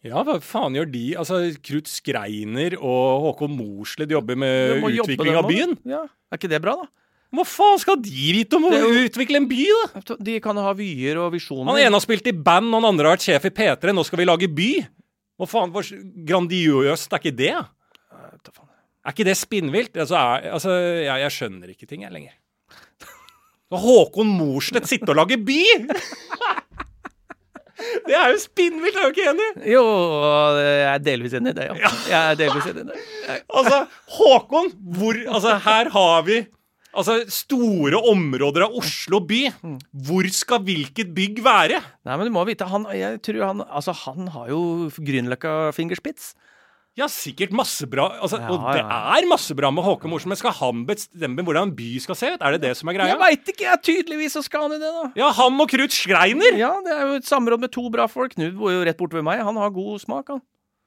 Ja, 0.00 0.22
hva 0.24 0.38
faen 0.40 0.78
gjør 0.78 0.88
de? 0.88 1.04
Altså, 1.20 1.42
Knut 1.68 1.92
Skreiner 1.92 2.78
og 2.80 3.26
Håkon 3.26 3.52
Morsled 3.52 4.16
jobber 4.16 4.40
med 4.40 4.80
utvikling 4.88 5.36
av 5.36 5.48
byen? 5.48 5.76
Ja. 5.88 6.06
Er 6.32 6.40
ikke 6.40 6.50
det 6.52 6.62
bra, 6.64 6.78
da? 6.80 6.88
Hva 7.30 7.44
faen 7.46 7.78
skal 7.78 7.98
de 8.02 8.10
vite 8.34 8.58
om 8.58 8.64
å 8.66 8.72
utvikle 9.04 9.38
en 9.38 9.46
by, 9.50 9.64
da? 9.94 10.16
De 10.18 10.38
kan 10.42 10.56
ha 10.58 10.72
vyer 10.74 11.20
og 11.22 11.30
visjoner. 11.36 11.68
Han 11.70 11.78
ene 11.78 11.94
har 11.94 12.02
spilt 12.02 12.26
i 12.26 12.34
band, 12.34 12.72
og 12.74 12.80
han 12.80 12.88
andre 12.90 13.06
har 13.06 13.14
vært 13.16 13.26
sjef 13.28 13.46
i 13.46 13.52
P3. 13.54 13.94
Nå 13.94 14.02
skal 14.08 14.18
vi 14.18 14.26
lage 14.26 14.48
by. 14.50 14.70
Hva 15.38 15.46
faen, 15.48 15.70
hvor 15.72 15.86
grandiøst 16.26 17.14
er 17.14 17.22
ikke 17.22 17.36
det? 17.38 17.52
Er 19.00 19.14
ikke 19.14 19.24
det 19.30 19.36
spinnvilt? 19.38 19.94
Altså, 19.96 20.18
er, 20.18 20.50
altså 20.58 20.74
jeg, 20.74 21.22
jeg 21.22 21.36
skjønner 21.38 21.70
ikke 21.72 21.86
ting, 21.88 22.02
jeg 22.04 22.12
lenger. 22.12 22.34
Håkon 23.70 24.26
Morsnett 24.34 24.88
sitte 24.90 25.12
og 25.14 25.20
lage 25.22 25.38
by! 25.38 25.60
Det 28.04 28.12
er 28.12 28.34
jo 28.34 28.38
spinnvilt, 28.42 28.96
er 29.00 29.06
du 29.08 29.14
ikke 29.14 29.30
enig? 29.30 29.44
Jo, 29.72 29.82
jeg 30.60 30.82
er 30.90 30.98
delvis 31.00 31.32
enig 31.38 31.54
i 31.54 31.56
det, 31.56 31.64
ja. 31.70 31.90
Jeg 32.10 32.18
er 32.18 32.36
delvis 32.36 32.66
enig 32.68 32.82
i 32.82 32.88
det. 32.90 32.96
Jeg- 33.24 33.44
Altså, 33.56 33.78
Håkon, 34.18 34.68
hvor 34.98 35.16
Altså, 35.32 35.54
her 35.64 35.88
har 35.94 36.22
vi 36.26 36.36
Altså, 36.90 37.20
store 37.30 38.00
områder 38.10 38.64
av 38.66 38.74
Oslo 38.80 39.20
by. 39.22 39.44
Hvor 40.06 40.26
skal 40.34 40.62
hvilket 40.66 41.12
bygg 41.14 41.38
være? 41.44 41.78
Nei, 42.08 42.16
men 42.18 42.26
du 42.26 42.34
må 42.34 42.42
vite, 42.48 42.66
han, 42.66 42.86
jeg 42.96 43.20
tror 43.26 43.44
han, 43.46 43.64
altså, 43.68 43.94
han 44.06 44.30
har 44.34 44.48
jo 44.50 44.62
Grünerløkka 44.98 45.70
fingerspitz. 45.76 46.32
Ja, 46.98 47.06
sikkert 47.06 47.52
masse 47.54 47.86
bra. 47.88 48.08
Altså, 48.18 48.40
Ja, 48.42 48.48
og 48.50 48.64
det 48.74 48.80
ja. 48.82 48.96
er 49.16 49.26
masse 49.30 49.54
bra 49.56 49.70
med 49.70 49.86
Håkon 49.86 50.10
Morsen, 50.10 50.28
men 50.32 50.36
skal 50.40 50.52
han 50.58 50.82
bestemme 50.88 51.44
hvordan 51.46 51.70
en 51.70 51.74
by 51.78 51.86
skal 52.02 52.18
se 52.18 52.32
ut? 52.34 52.42
Er 52.42 52.56
det 52.56 52.64
det 52.66 52.72
som 52.76 52.90
er 52.90 52.98
greia? 52.98 53.12
Jeg 53.14 53.20
veit 53.22 53.52
ikke, 53.54 53.64
jeg. 53.68 53.82
Tydeligvis 53.86 54.34
så 54.36 54.42
skal 54.44 54.66
han 54.66 54.74
i 54.74 54.80
det, 54.82 54.90
da. 54.96 55.04
Ja, 55.22 55.30
han 55.38 55.62
og 55.62 55.70
Knut 55.70 55.94
Schreiner! 55.94 56.58
Ja, 56.58 56.72
det 56.84 56.92
er 56.96 57.06
jo 57.06 57.20
et 57.22 57.30
samråd 57.30 57.62
med 57.62 57.70
to 57.72 57.86
bra 57.94 58.08
folk. 58.10 58.34
Knut 58.34 58.58
bor 58.58 58.74
jo 58.74 58.82
rett 58.84 58.98
borte 58.98 59.16
ved 59.16 59.24
meg. 59.30 59.40
Han 59.46 59.62
har 59.62 59.70
god 59.72 60.02
smak, 60.02 60.34
han. 60.34 60.42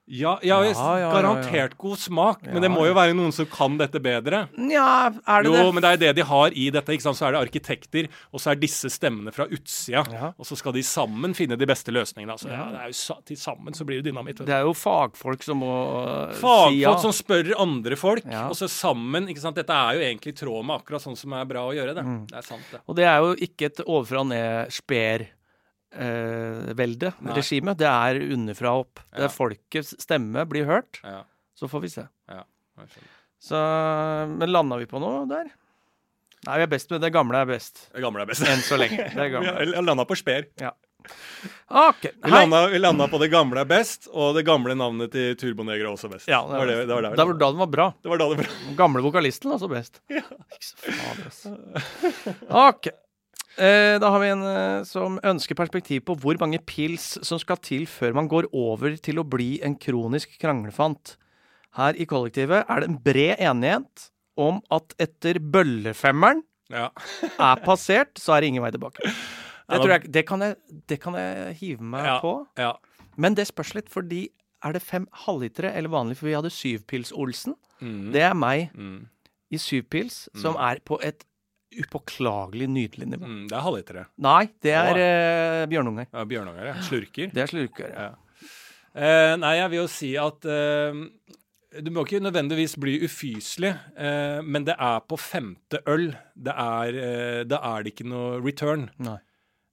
Ja, 0.05 0.37
ja, 0.43 0.57
Ja, 0.67 0.99
ja, 0.99 1.11
garantert 1.13 1.77
god 1.77 1.97
smak, 1.97 2.41
men 2.43 2.61
det 2.61 2.69
må 2.71 2.83
jo 2.89 2.93
være 2.93 3.13
noen 3.15 3.31
som 3.31 3.45
kan 3.47 3.77
dette 3.79 4.01
bedre. 4.03 4.49
Ja, 4.69 5.07
er 5.25 5.43
det 5.43 5.47
Jo, 5.47 5.53
det? 5.53 5.73
men 5.73 5.81
det 5.81 5.91
er 5.93 5.97
det 5.97 6.15
de 6.17 6.25
har 6.27 6.51
i 6.51 6.69
dette. 6.69 6.91
ikke 6.91 7.01
sant? 7.05 7.15
Så 7.17 7.27
er 7.27 7.31
det 7.31 7.39
arkitekter, 7.47 8.09
og 8.33 8.41
så 8.43 8.51
er 8.51 8.55
disse 8.59 8.89
stemmene 8.91 9.31
fra 9.31 9.45
utsida. 9.47 10.03
Og 10.37 10.45
så 10.45 10.57
skal 10.59 10.73
de 10.73 10.83
sammen 10.83 11.33
finne 11.33 11.55
de 11.55 11.65
beste 11.65 11.91
løsningene. 11.91 12.35
Altså, 12.35 12.49
ja, 12.51 12.65
det 12.73 12.81
er 12.81 12.91
jo 12.91 13.15
til 13.25 13.37
sammen 13.37 13.73
så 13.73 13.85
blir 13.87 14.01
det 14.01 14.11
dynamitt. 14.11 14.43
Det 14.43 14.53
er 14.53 14.67
jo 14.67 14.73
fagfolk 14.73 15.43
som 15.43 15.57
må 15.63 15.71
Fagfolk 16.35 16.73
si 16.73 16.81
ja. 16.81 16.97
som 16.99 17.11
spør 17.15 17.53
andre 17.59 17.95
folk, 17.95 18.25
og 18.27 18.55
så 18.59 18.67
sammen. 18.67 19.29
ikke 19.29 19.39
sant? 19.39 19.55
Dette 19.55 19.71
er 19.71 19.95
jo 19.95 20.01
egentlig 20.01 20.33
i 20.35 20.39
tråd 20.43 20.65
med 20.65 20.81
akkurat 20.81 21.01
sånn 21.01 21.15
som 21.17 21.31
er 21.33 21.45
bra 21.45 21.63
å 21.69 21.73
gjøre 21.73 21.95
det. 21.95 22.03
Mm. 22.03 22.27
Det 22.27 22.37
er 22.37 22.41
sant, 22.41 22.67
det. 22.71 22.83
Og 22.87 22.95
det 22.99 23.07
er 23.07 23.23
jo 23.23 23.33
ikke 23.47 23.71
et 23.71 23.79
ovenfra 23.87 24.23
og 25.93 25.99
ned 26.01 26.73
sper-velde, 26.73 27.13
regime. 27.35 27.75
Det 27.79 27.87
er 27.89 28.21
underfra 28.33 28.73
og 28.73 28.85
opp. 28.85 29.03
Det 29.13 29.25
er 29.27 29.33
folkets 29.33 29.95
stemme 30.01 30.45
blir 30.49 30.65
hørt. 30.65 30.99
Ja, 31.03 31.23
Så 31.55 31.69
får 31.69 31.81
vi 31.81 31.89
se. 31.89 32.07
Ja. 32.29 32.43
Så, 33.43 33.59
men 34.31 34.51
landa 34.51 34.77
vi 34.79 34.87
på 34.89 34.99
noe 35.03 35.25
der? 35.29 35.51
Nei, 36.43 36.57
vi 36.59 36.63
er 36.65 36.71
best 36.71 36.89
med 36.91 37.01
det 37.03 37.11
gamle 37.15 37.39
er 37.39 37.45
best. 37.47 37.89
Det 37.93 38.01
gamle 38.03 38.23
er 38.23 38.27
best. 38.27 38.43
Enn 38.47 38.63
så 38.63 38.75
lenge. 38.79 38.97
Det 39.15 39.21
er 39.27 39.29
gamle. 39.31 39.53
Vi 39.61 39.83
landa 39.85 40.05
på 40.07 40.17
Sper. 40.19 40.49
Ok. 41.67 42.03
Vi 42.03 42.11
Hei. 42.23 42.31
landa, 42.31 42.67
vi 42.71 42.79
landa 42.79 43.07
på 43.11 43.19
det 43.19 43.29
gamle 43.31 43.59
er 43.63 43.67
best, 43.67 44.07
og 44.11 44.35
det 44.37 44.45
gamle 44.47 44.75
navnet 44.79 45.11
til 45.11 45.35
Turboneger 45.39 45.85
er 45.85 45.91
også 45.91 46.09
best. 46.11 46.27
Ja, 46.31 46.41
det, 46.47 46.55
var 46.59 46.67
det, 46.67 46.77
det, 46.87 46.95
var 46.95 47.07
det 47.11 47.25
var 47.27 47.39
da 47.39 47.49
den 47.51 47.59
var 47.63 47.71
bra. 47.71 47.87
det 48.01 48.11
var 48.11 48.21
da 48.21 48.27
det 48.31 48.37
bra. 48.43 48.51
Den 48.67 48.77
gamle 48.79 49.03
vokalisten 49.03 49.51
også 49.55 49.69
best. 49.71 49.99
Ja. 50.11 50.23
Ikke 50.55 50.67
så 50.67 50.77
faen, 50.87 51.23
altså. 51.27 51.55
Ok. 52.63 52.91
Eh, 53.57 53.99
da 54.01 54.09
har 54.09 54.19
vi 54.23 54.29
en 54.33 54.41
eh, 54.49 54.83
som 54.89 55.19
ønsker 55.23 55.57
perspektiv 55.59 56.01
på 56.07 56.15
hvor 56.17 56.39
mange 56.41 56.57
pils 56.65 57.19
som 57.25 57.37
skal 57.41 57.59
til 57.61 57.83
før 57.85 58.15
man 58.17 58.29
går 58.31 58.47
over 58.51 58.95
til 58.97 59.19
å 59.21 59.25
bli 59.29 59.59
en 59.65 59.75
kronisk 59.77 60.33
kranglefant. 60.41 61.17
Her 61.77 61.93
i 61.97 62.05
kollektivet 62.09 62.65
er 62.69 62.81
det 62.81 62.89
en 62.89 62.97
bred 63.05 63.37
enighet 63.41 64.07
om 64.41 64.59
at 64.73 64.95
etter 65.01 65.37
bøllefemmeren 65.39 66.41
Ja. 66.73 66.87
er 67.37 67.61
passert, 67.65 68.17
så 68.17 68.33
er 68.37 68.41
det 68.41 68.49
ingen 68.53 68.63
vei 68.65 68.71
tilbake. 68.73 69.03
Det, 69.05 69.77
tror 69.79 69.91
jeg, 69.93 70.07
det, 70.11 70.23
kan, 70.27 70.41
jeg, 70.41 70.55
det 70.89 70.97
kan 71.01 71.13
jeg 71.19 71.53
hive 71.61 71.85
meg 71.93 72.05
Ja. 72.09 72.15
på. 72.23 72.33
ja. 72.57 72.73
Men 73.17 73.35
det 73.37 73.45
spørs 73.51 73.75
litt, 73.77 73.89
fordi 73.93 74.23
er 74.65 74.73
det 74.73 74.81
fem 74.81 75.05
halvlitere 75.25 75.69
eller 75.77 75.91
vanlig? 75.93 76.17
For 76.17 76.25
vi 76.25 76.33
hadde 76.33 76.49
syvpils-Olsen. 76.49 77.53
Mm. 77.83 78.09
Det 78.15 78.21
er 78.25 78.33
meg 78.33 78.71
Mm. 78.73 79.05
i 79.53 79.57
syvpils, 79.61 80.29
som 80.41 80.55
er 80.57 80.79
på 80.85 80.97
et 81.05 81.25
upåklagelig 81.81 82.67
nydelig 82.69 83.07
nivå. 83.15 83.29
Mm. 83.29 83.45
Det 83.49 83.57
er 83.57 83.65
halvlitere. 83.65 84.05
Nei, 84.25 84.43
det 84.63 84.75
er 84.77 84.93
Å. 84.93 85.05
eh, 85.05 85.63
bjørnunger. 85.71 86.09
Ja, 86.11 86.25
bjørnunger, 86.29 86.69
ja. 86.71 86.75
Slurker. 86.85 87.33
Det 87.33 87.45
er 87.45 87.51
slurker. 87.51 87.89
Ja. 87.93 88.11
Eh, 88.93 89.33
nei, 89.41 89.55
jeg 89.57 89.71
vil 89.73 89.81
jo 89.81 89.87
si 89.89 90.11
at 90.21 90.45
eh, 90.45 91.01
du 91.81 91.89
må 91.93 92.05
ikke 92.05 92.21
nødvendigvis 92.21 92.75
bli 92.81 92.99
ufyselig, 93.07 93.73
eh, 93.97 94.39
men 94.45 94.65
det 94.67 94.75
er 94.77 94.99
på 95.09 95.17
femte 95.17 95.81
øl. 95.89 96.11
Det 96.35 96.53
er, 96.53 96.97
eh, 97.01 97.43
da 97.49 97.61
er 97.73 97.83
det 97.83 97.95
ikke 97.95 98.09
noe 98.09 98.41
return. 98.43 98.89
Nei. 99.01 99.17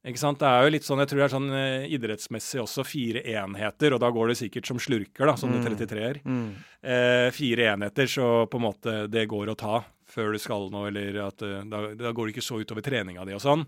Ikke 0.09 0.21
sant? 0.23 0.41
Det 0.41 0.49
er 0.49 0.65
jo 0.65 0.73
litt 0.73 0.87
sånn, 0.87 1.01
jeg 1.03 1.11
tror 1.11 1.21
det 1.21 1.25
er 1.27 1.35
sånn 1.35 1.51
eh, 1.53 1.91
idrettsmessig 1.93 2.63
også 2.63 2.87
fire 2.89 3.21
enheter, 3.35 3.93
og 3.93 4.01
da 4.01 4.09
går 4.15 4.33
det 4.33 4.39
sikkert 4.41 4.71
som 4.71 4.81
slurker, 4.81 5.29
da, 5.29 5.35
som 5.37 5.53
mm. 5.53 5.61
33-er. 5.67 6.23
Mm. 6.25 6.47
Eh, 6.81 7.29
fire 7.37 7.67
enheter, 7.75 8.09
så 8.09 8.29
på 8.49 8.61
en 8.61 8.65
måte 8.65 8.95
det 9.13 9.27
går 9.29 9.53
å 9.53 9.59
ta 9.61 9.83
før 10.11 10.35
du 10.35 10.41
skal 10.43 10.69
noe, 10.73 10.89
eller 10.91 11.21
at 11.27 11.45
eh, 11.47 11.63
da, 11.71 11.85
da 11.99 12.13
går 12.15 12.29
det 12.29 12.37
ikke 12.37 12.47
så 12.47 12.61
utover 12.63 12.85
treninga 12.85 13.27
di 13.29 13.37
og 13.37 13.45
sånn. 13.45 13.65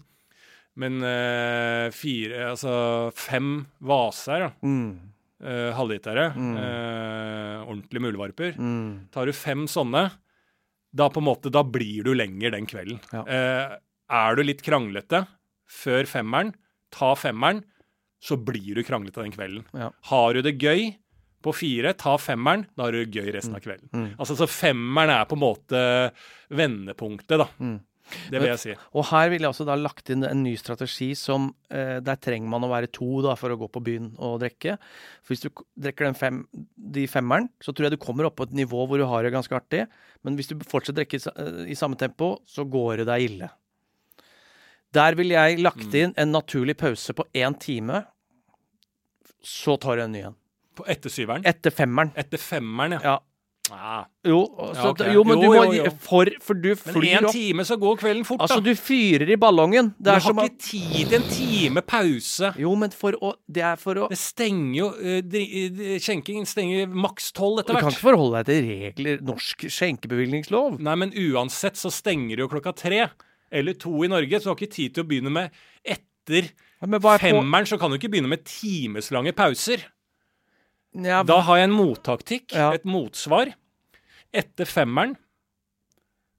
Men 0.81 1.03
eh, 1.05 1.89
fire, 1.95 2.47
altså 2.55 2.75
fem 3.17 3.59
vaser, 3.85 4.47
da. 4.47 4.53
Mm. 4.65 4.93
Uh, 5.43 5.73
halvlitere. 5.75 6.29
Mm. 6.39 6.51
uh, 6.55 7.65
ordentlige 7.67 8.03
muldvarper. 8.05 8.53
Mm. 8.63 9.09
Tar 9.11 9.27
du 9.27 9.35
fem 9.35 9.65
sånne, 9.67 10.05
da 10.95 11.09
på 11.11 11.19
en 11.19 11.27
måte, 11.27 11.51
da 11.51 11.65
blir 11.67 12.07
du 12.07 12.13
lenger 12.15 12.55
den 12.55 12.69
kvelden. 12.71 13.01
Ja. 13.11 13.25
Uh, 13.27 13.75
er 14.23 14.39
du 14.39 14.45
litt 14.47 14.63
kranglete 14.63 15.25
før 15.67 16.07
femmeren, 16.07 16.53
ta 16.95 17.11
femmeren, 17.19 17.65
så 18.23 18.39
blir 18.39 18.79
du 18.79 18.85
kranglete 18.87 19.25
den 19.25 19.35
kvelden. 19.35 19.67
Ja. 19.75 19.91
Har 20.13 20.39
du 20.39 20.47
det 20.47 20.55
gøy 20.63 20.93
på 21.43 21.53
fire, 21.55 21.93
ta 21.99 22.17
femmeren, 22.19 22.67
da 22.77 22.87
har 22.89 22.93
du 22.97 23.05
gøy 23.07 23.33
resten 23.35 23.55
av 23.59 23.63
kvelden. 23.65 23.89
Mm. 23.93 24.11
Altså, 24.19 24.37
Så 24.39 24.47
femmeren 24.51 25.11
er 25.11 25.25
på 25.29 25.37
en 25.39 25.43
måte 25.45 25.81
vendepunktet, 26.53 27.39
da. 27.43 27.49
Mm. 27.59 27.81
Det 28.29 28.41
vil 28.43 28.51
jeg 28.51 28.59
si. 28.61 28.73
Og 28.99 29.07
her 29.09 29.31
ville 29.31 29.47
jeg 29.47 29.55
også 29.55 29.65
da 29.65 29.77
lagt 29.79 30.11
inn 30.13 30.25
en 30.27 30.43
ny 30.45 30.51
strategi 30.59 31.13
som 31.17 31.47
eh, 31.73 32.01
Der 32.05 32.19
trenger 32.21 32.51
man 32.51 32.67
å 32.67 32.69
være 32.69 32.91
to 32.93 33.23
da 33.25 33.33
for 33.39 33.55
å 33.55 33.57
gå 33.57 33.69
på 33.73 33.81
byen 33.87 34.11
og 34.19 34.41
drikke. 34.43 34.75
For 35.23 35.33
hvis 35.33 35.45
du 35.47 35.63
drikker 35.81 36.09
den 36.11 36.19
fem, 36.19 36.43
de 36.77 37.07
femmeren, 37.09 37.47
så 37.63 37.73
tror 37.73 37.87
jeg 37.89 37.95
du 37.95 38.03
kommer 38.03 38.27
opp 38.29 38.37
på 38.43 38.49
et 38.51 38.57
nivå 38.59 38.85
hvor 38.91 39.01
du 39.01 39.07
har 39.09 39.23
det 39.25 39.33
ganske 39.33 39.57
artig. 39.57 39.87
Men 40.27 40.37
hvis 40.37 40.51
du 40.51 40.59
fortsetter 40.61 40.99
å 40.99 41.01
drikke 41.01 41.21
i, 41.23 41.71
eh, 41.71 41.79
samme 41.79 41.97
tempo, 41.97 42.35
så 42.45 42.67
går 42.69 43.01
det 43.01 43.09
deg 43.09 43.31
ille. 43.31 43.49
Der 44.93 45.15
ville 45.17 45.39
jeg 45.39 45.63
lagt 45.65 45.87
Mm. 45.89 45.95
inn 46.03 46.15
en 46.19 46.33
naturlig 46.35 46.77
pause 46.77 47.15
på 47.17 47.25
én 47.33 47.57
time. 47.59 48.05
Så 49.43 49.79
tar 49.81 49.97
du 49.97 50.03
en 50.03 50.13
ny 50.13 50.21
en. 50.29 50.37
På 50.75 50.87
etter 50.89 51.13
syveren. 51.13 51.45
Etter 51.49 51.75
femmeren. 51.75 52.13
Etter 52.17 52.41
femmeren, 52.41 52.99
ja. 52.99 53.01
Ja. 53.13 53.21
Ah. 53.71 54.05
Jo, 54.27 54.41
så, 54.75 54.75
Ja, 54.75 54.89
ok. 54.91 55.01
jo 55.15 55.23
men 55.25 55.39
Jo, 55.39 55.43
du 55.43 55.47
må 55.55 55.75
jo. 55.77 55.85
For, 56.03 56.29
for 56.43 56.59
du 56.59 56.69
Men 56.71 56.77
flyr 56.77 57.05
én 57.21 57.27
opp. 57.29 57.33
time, 57.33 57.65
så 57.65 57.77
går 57.79 57.97
kvelden 58.01 58.25
fort, 58.27 58.41
Altså, 58.43 58.59
du 58.61 58.75
fyrer 58.75 59.31
i 59.31 59.37
ballongen. 59.37 59.95
Det 59.99 60.05
Du 60.05 60.11
har 60.11 60.19
ikke 60.19 60.45
at 60.45 60.59
tid 60.59 61.07
til 61.09 61.15
en 61.21 61.29
time 61.31 61.83
pause. 61.83 62.53
Jo, 62.59 62.75
men 62.75 62.91
for 62.91 63.13
å 63.13 63.35
Det 63.47 63.63
er 63.63 63.77
for 63.77 63.95
å 63.95 64.09
Det 64.11 64.19
stenger 64.19 64.75
jo 64.77 64.89
eh, 64.99 65.99
Skjenkingen 66.03 66.45
stenger 66.45 66.89
maks 66.91 67.31
tolv 67.33 67.63
Du 67.65 67.73
kan 67.73 67.89
ikke 67.89 68.03
forholde 68.03 68.43
deg 68.43 68.51
til 68.51 68.69
regler, 68.69 69.23
norsk 69.23 69.69
skjenkebevilgningslov. 69.71 70.81
Nei, 70.81 70.95
men 70.97 71.13
uansett 71.13 71.79
så 71.79 71.91
stenger 71.91 72.37
det 72.37 72.43
jo 72.43 72.49
klokka 72.49 72.75
tre. 72.75 73.07
Eller 73.53 73.75
to 73.79 73.95
i 74.03 74.09
Norge, 74.09 74.41
så 74.41 74.49
du 74.49 74.51
har 74.51 74.59
ikke 74.59 74.75
tid 74.75 74.95
til 74.97 75.05
å 75.05 75.09
begynne 75.09 75.31
med 75.31 75.51
etter 75.85 76.51
Men 76.83 76.99
er 76.99 77.19
femmeren, 77.19 77.69
så 77.69 77.79
kan 77.79 77.93
du 77.93 77.97
ikke 77.97 78.11
begynne 78.11 78.33
med 78.33 78.45
timeslange 78.49 79.33
pauser. 79.37 79.87
Ja, 80.95 81.23
Da 81.25 81.41
har 81.41 81.57
jeg 81.59 81.69
en 81.71 81.77
mottaktikk, 81.77 82.53
Ja. 82.53 82.73
et 82.75 82.85
motsvar. 82.85 83.55
Etter 84.33 84.65
femmeren 84.65 85.17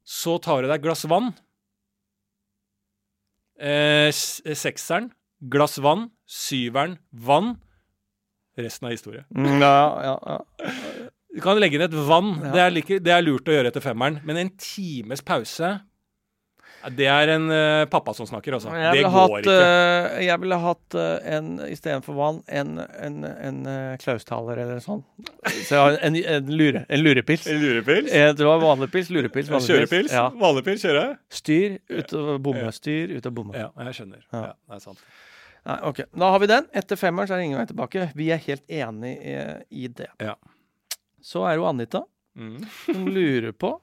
så 0.03 0.39
tar 0.41 0.61
du 0.63 0.67
deg 0.67 0.79
et 0.79 0.83
glass 0.83 1.05
vann. 1.05 1.33
Eh, 3.59 4.09
sekseren, 4.11 5.11
glass 5.49 5.77
vann. 5.79 6.09
Syveren, 6.27 6.97
vann. 7.11 7.57
Resten 8.57 8.87
av 8.87 8.91
historie. 8.93 9.23
Mm, 9.35 9.61
ja, 9.61 10.03
ja, 10.03 10.17
ja. 10.25 10.71
Du 11.33 11.41
kan 11.41 11.57
legge 11.57 11.77
inn 11.79 11.85
et 11.87 11.93
vann. 12.07 12.35
Det, 12.43 12.59
er 12.61 12.73
like, 12.73 12.99
det 13.01 13.13
er 13.13 13.23
lurt 13.25 13.47
å 13.49 13.55
gjøre 13.55 13.71
etter 13.71 13.81
femmeren. 13.81 14.19
Men 14.25 14.37
en 14.37 14.51
times 14.61 15.21
pause 15.25 15.71
Det 16.91 17.05
er 17.07 17.29
en 17.31 17.45
uh, 17.47 17.85
pappa 17.87 18.11
som 18.13 18.27
snakker, 18.27 18.57
altså. 18.57 18.71
Det 18.73 19.03
går 19.05 19.13
hatt, 19.13 19.33
ikke. 19.39 19.55
Uh, 19.55 20.23
jeg 20.25 20.41
ville 20.43 20.57
hatt 20.63 20.97
uh, 20.99 21.35
en 21.35 21.49
istedenfor 21.67 22.17
vann, 22.17 22.39
en, 22.47 22.73
en, 22.79 23.17
en 23.31 23.59
uh, 23.67 23.95
klaustaler 24.01 24.59
eller 24.65 24.81
sånn. 24.83 25.03
Så 25.69 25.79
en, 25.95 26.17
en, 26.19 26.51
lure, 26.51 26.83
en 26.89 27.03
lurepils. 27.03 27.47
En 27.47 27.61
lurepils? 27.61 28.11
Det 28.11 28.47
var 28.47 28.63
vanlig 28.63 28.89
pils, 28.93 29.11
lurepils, 29.13 29.51
vanlig. 29.53 29.69
Kjørepils? 29.71 30.15
Ja. 30.15 30.27
Vanlig 30.43 30.65
pils, 30.67 30.83
kjøre? 30.83 31.05
Styr 31.31 31.77
ut 31.93 32.15
og 32.19 32.31
bomme. 32.49 32.71
Styr 32.75 33.15
ut 33.17 33.29
og 33.31 33.37
bomme. 33.39 33.59
Ja, 33.59 33.69
jeg 33.87 33.99
skjønner. 34.01 34.25
Ja. 34.27 34.47
Ja, 34.49 34.55
det 34.67 34.79
er 34.79 34.87
sant. 34.89 35.05
Nei, 35.63 35.77
ok. 35.87 36.01
Da 36.19 36.33
har 36.33 36.41
vi 36.43 36.49
den. 36.51 36.65
Etter 36.75 36.99
femmeren 36.99 37.29
så 37.29 37.37
er 37.37 37.39
det 37.39 37.51
ingen 37.51 37.61
vei 37.61 37.69
tilbake. 37.69 38.09
Vi 38.19 38.33
er 38.35 38.41
helt 38.49 38.65
enig 38.67 39.13
i, 39.23 39.37
i 39.85 39.87
det. 39.87 40.09
Ja. 40.19 40.35
Så 41.23 41.45
er 41.47 41.55
det 41.55 41.63
jo 41.63 41.69
Anita 41.69 42.03
Mm. 42.35 42.65
Hun 42.87 43.05
lurer 43.13 43.51
på 43.51 43.79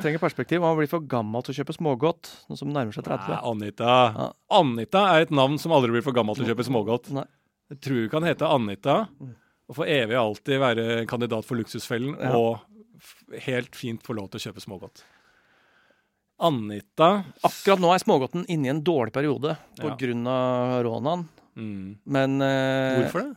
Trenger 0.00 0.22
perspektiv. 0.22 0.62
Han 0.64 0.76
blir 0.78 0.88
for 0.90 1.04
gammel 1.04 1.44
til 1.44 1.52
å 1.52 1.58
kjøpe 1.60 1.74
smågodt, 1.76 2.30
Noe 2.48 2.58
som 2.58 2.70
nærmer 2.72 2.94
seg 2.96 3.04
30. 3.04 3.28
Nei, 3.28 3.38
Anita. 3.50 3.92
Ja. 4.16 4.26
Anita 4.58 5.02
er 5.16 5.26
et 5.26 5.34
navn 5.34 5.58
som 5.60 5.74
aldri 5.76 5.92
blir 5.94 6.04
for 6.06 6.16
gammel 6.16 6.38
til 6.38 6.46
å 6.46 6.52
kjøpe 6.52 6.66
smågodt. 6.68 7.10
Nei. 7.16 7.26
Jeg 7.72 7.80
tror 7.84 8.02
du 8.04 8.08
kan 8.12 8.26
hete 8.28 8.48
Anita 8.48 8.96
og 9.72 9.76
for 9.78 9.88
evig 9.88 10.16
alltid 10.18 10.60
være 10.60 10.84
kandidat 11.08 11.46
for 11.48 11.56
Luksusfellen 11.56 12.16
Ja. 12.20 12.32
og 12.36 13.40
helt 13.46 13.74
fint 13.76 14.02
få 14.04 14.14
lov 14.16 14.30
til 14.30 14.40
å 14.40 14.44
kjøpe 14.50 14.60
smågodt. 14.64 15.04
Anita 16.42 17.24
Akkurat 17.46 17.80
nå 17.80 17.92
er 17.94 18.02
smågodten 18.02 18.44
inne 18.50 18.66
i 18.68 18.72
en 18.72 18.82
dårlig 18.82 19.12
periode 19.14 19.56
Ja. 19.78 19.94
pga. 19.94 20.82
rånaen, 20.84 21.28
mm. 21.56 21.98
men 22.04 22.42
eh, 22.42 23.00
Hvorfor 23.02 23.20
det? 23.22 23.36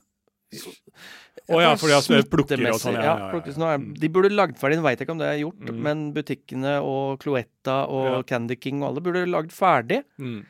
Å 1.49 1.59
ja, 1.61 1.75
fordi 1.77 1.93
at 1.97 2.07
det 2.09 2.29
plukker 2.31 2.61
og 2.71 2.79
sånn. 2.81 2.95
Ja, 2.97 3.01
ja, 3.03 3.29
ja, 3.31 3.41
ja. 3.45 3.73
er- 3.75 3.85
De 4.01 4.07
burde 4.09 4.31
lagd 4.33 4.57
ferdig, 4.57 4.77
nå 4.79 4.83
veit 4.87 4.97
jeg 4.99 5.07
ikke 5.07 5.11
om 5.11 5.19
det 5.21 5.27
er 5.27 5.39
gjort, 5.43 5.59
Mm. 5.69 5.79
men 5.81 6.13
butikkene 6.13 6.81
og 6.81 7.19
Cloetta 7.19 7.87
og. 7.87 8.25
Candy 8.25 8.55
King 8.55 8.81
og 8.83 8.89
alle 8.89 9.01
burde 9.01 9.25
lagd 9.29 9.51
ferdig. 9.51 10.03
Mm. 10.19 10.45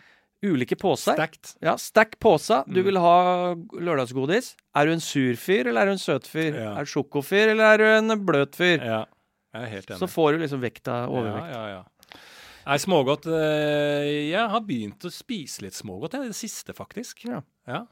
Ulike 0.45 0.77
poser. 0.77 1.15
Stacked. 1.15 1.55
Ja, 1.61 1.75
Stack 1.75 2.19
posa. 2.19 2.63
Du 2.67 2.81
Mm. 2.81 2.85
vil 2.85 2.97
ha 2.99 3.55
lørdagsgodis. 3.55 4.55
Er 4.75 4.85
du 4.85 4.91
en 4.93 4.99
sur 4.99 5.33
fyr, 5.35 5.65
eller 5.67 5.81
er 5.81 5.85
du 5.85 5.91
en 5.93 5.97
søt 5.97 6.27
fyr? 6.27 6.53
Er 6.53 6.83
du 6.83 6.85
sjokofyr, 6.85 7.49
eller 7.49 7.63
er 7.73 7.77
du 7.77 7.83
en 8.13 8.25
bløt 8.25 8.53
fyr? 8.55 8.77
Ja, 8.79 9.05
jeg 9.53 9.63
er 9.63 9.67
helt 9.67 9.87
enig. 9.89 9.99
Så 9.99 10.07
får 10.07 10.33
du 10.33 10.37
liksom 10.45 10.61
vekta 10.61 11.07
overvekt. 11.09 11.49
Ja, 11.51 11.67
ja, 11.67 11.67
ja. 11.79 11.83
Nei, 12.67 12.77
smågodt 12.77 13.25
eh, 13.27 14.31
Jeg 14.31 14.49
har 14.49 14.59
begynt 14.61 14.99
å 15.05 15.11
spise 15.11 15.61
litt 15.61 15.73
smågodt, 15.73 16.13
jeg, 16.13 16.23
det 16.29 16.35
siste, 16.35 16.73
faktisk. 16.73 17.25
Ja. 17.25 17.41
ja. 17.67 17.85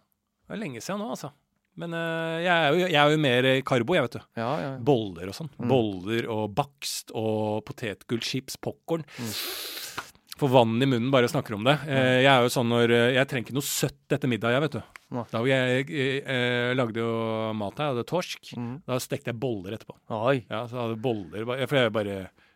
Det 0.47 0.57
er 0.57 0.61
lenge 0.63 0.81
siden 0.81 0.99
nå, 0.99 1.09
altså. 1.13 1.31
Men 1.79 1.95
eh, 1.97 2.39
jeg, 2.43 2.53
er 2.53 2.67
jo, 2.69 2.81
jeg 2.85 2.99
er 3.01 3.13
jo 3.13 3.21
mer 3.23 3.47
karbo, 3.65 3.95
jeg, 3.97 4.05
vet 4.07 4.17
du. 4.19 4.25
Ja, 4.37 4.49
ja. 4.61 4.73
Boller 4.91 5.31
og 5.31 5.37
sånn. 5.37 5.49
Mm. 5.57 5.69
Boller 5.71 6.27
og 6.33 6.43
bakst 6.57 7.13
og 7.17 7.63
potetgull, 7.67 8.21
chips, 8.25 8.59
popkorn. 8.61 9.05
Mm. 9.17 9.31
Får 10.41 10.49
vann 10.49 10.81
i 10.81 10.87
munnen 10.89 11.11
bare 11.13 11.27
jeg 11.27 11.33
snakker 11.35 11.55
om 11.55 11.65
det. 11.65 11.75
Eh, 11.85 12.23
jeg 12.23 12.29
er 12.31 12.45
jo 12.45 12.49
sånn 12.51 12.71
når 12.71 12.91
eh, 12.91 13.09
Jeg 13.19 13.29
trenger 13.29 13.45
ikke 13.45 13.57
noe 13.57 13.67
søtt 13.67 14.15
etter 14.15 14.31
middag, 14.31 14.55
jeg, 14.55 14.63
vet 14.65 14.77
du. 14.77 15.01
Nei. 15.13 15.25
Da 15.29 15.41
jeg, 15.45 15.83
jeg, 15.93 16.21
jeg, 16.25 16.77
lagde 16.79 17.03
jo 17.03 17.11
mat 17.59 17.77
her, 17.77 17.91
jeg 17.91 17.93
hadde 17.93 18.05
torsk. 18.09 18.53
Mm. 18.57 18.71
Da 18.89 18.97
stekte 19.01 19.29
jeg 19.29 19.39
boller 19.41 19.77
etterpå. 19.77 19.97
Oi. 20.17 20.39
Ja, 20.49 20.63
så 20.69 20.81
hadde 20.81 20.97
boller 21.01 21.45
For 21.45 21.77
jeg 21.77 21.93
bare 21.93 22.15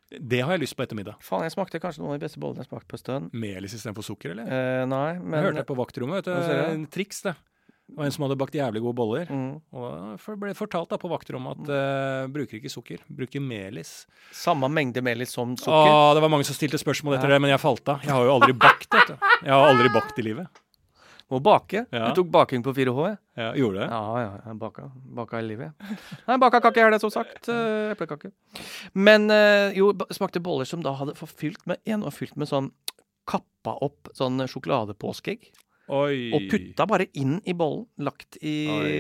Det 0.10 0.40
har 0.42 0.56
jeg 0.56 0.64
lyst 0.66 0.78
på 0.78 0.88
etter 0.88 0.98
middag. 0.98 1.22
Faen, 1.26 1.46
jeg 1.46 1.54
smakte 1.54 1.82
kanskje 1.84 2.02
noen 2.02 2.16
av 2.16 2.18
de 2.18 2.26
beste 2.26 2.42
bollene 2.42 2.66
jeg 2.66 2.72
smakte 2.72 2.90
på 2.90 2.98
en 2.98 3.04
stund. 3.04 3.38
Melis 3.46 3.78
istedenfor 3.78 4.10
sukker, 4.10 4.34
eller? 4.34 4.50
Eh, 4.50 4.86
nei, 4.90 5.12
Det 5.20 5.30
men 5.30 5.46
hørte 5.46 5.62
jeg 5.62 5.70
på 5.70 5.78
vaktrommet. 5.78 6.26
vet 6.26 6.82
du. 6.82 6.90
Triks, 6.98 7.22
det. 7.30 7.38
Var 7.96 8.04
en 8.06 8.12
som 8.12 8.26
hadde 8.26 8.36
bakt 8.40 8.56
jævlig 8.58 8.82
gode 8.84 8.98
boller. 9.00 9.30
mm. 9.32 9.52
Og 9.72 10.38
ble 10.42 10.52
fortalt 10.58 10.90
da 10.92 11.00
på 11.00 11.08
vaktrommet 11.12 11.62
at 11.64 11.72
uh, 11.72 12.28
bruker 12.32 12.60
ikke 12.60 12.72
sukker, 12.72 13.04
bruker 13.08 13.44
melis. 13.44 14.06
Samme 14.36 14.68
mengde 14.68 15.00
melis 15.06 15.32
som 15.32 15.56
sukker. 15.56 15.92
Åh, 15.94 16.12
det 16.18 16.24
var 16.26 16.34
mange 16.34 16.48
som 16.48 16.58
stilte 16.58 16.80
spørsmål 16.82 17.16
etter 17.18 17.32
det, 17.32 17.40
men 17.42 17.54
jeg 17.54 17.64
falt 17.64 17.94
av. 17.94 18.04
Jeg 18.04 18.12
har 18.12 18.28
jo 18.28 18.34
aldri 18.36 18.56
bakt, 18.60 18.90
vet 18.92 19.14
du. 19.14 19.30
Jeg 19.46 19.54
har 19.56 19.70
aldri 19.72 19.92
bakt 19.96 20.20
i 20.20 20.26
livet. 20.28 20.64
Må 21.28 21.40
bake. 21.44 21.82
Ja. 21.92 22.08
Du 22.08 22.22
tok 22.22 22.30
baking 22.32 22.62
på 22.64 22.72
4H, 22.76 23.00
jeg. 23.10 23.18
Ja, 23.36 23.48
gjorde 23.60 23.82
det? 23.82 23.88
Ja, 23.92 24.20
ja. 24.24 24.30
Jeg 24.48 24.60
baka, 24.62 24.86
baka 25.18 25.40
hele 25.42 25.50
livet. 25.52 25.90
Nei, 26.28 26.38
baka 26.40 26.62
kake 26.64 26.86
er 26.86 26.94
det, 26.96 27.02
som 27.04 27.12
sagt. 27.12 27.50
eh, 27.52 27.92
Eplekake. 27.92 28.32
Men 28.96 29.28
uh, 29.32 29.76
jo, 29.76 29.90
smakte 30.16 30.40
boller 30.44 30.68
som 30.70 30.84
da 30.86 30.96
hadde 30.96 31.18
forfylt 31.20 31.66
med 31.68 31.84
En 31.84 32.06
var 32.08 32.16
fylt 32.16 32.40
med 32.40 32.48
sånn 32.48 32.72
kappa 33.28 33.76
opp 33.84 34.08
sånn 34.16 34.40
sjokoladepåskeegg. 34.48 35.50
Oi. 35.88 36.30
Og 36.36 36.48
putta 36.52 36.86
bare 36.90 37.08
inn 37.16 37.38
i 37.48 37.54
bollen. 37.58 37.86
Lagt 38.04 38.38
i 38.44 38.56
Oi, 38.72 38.94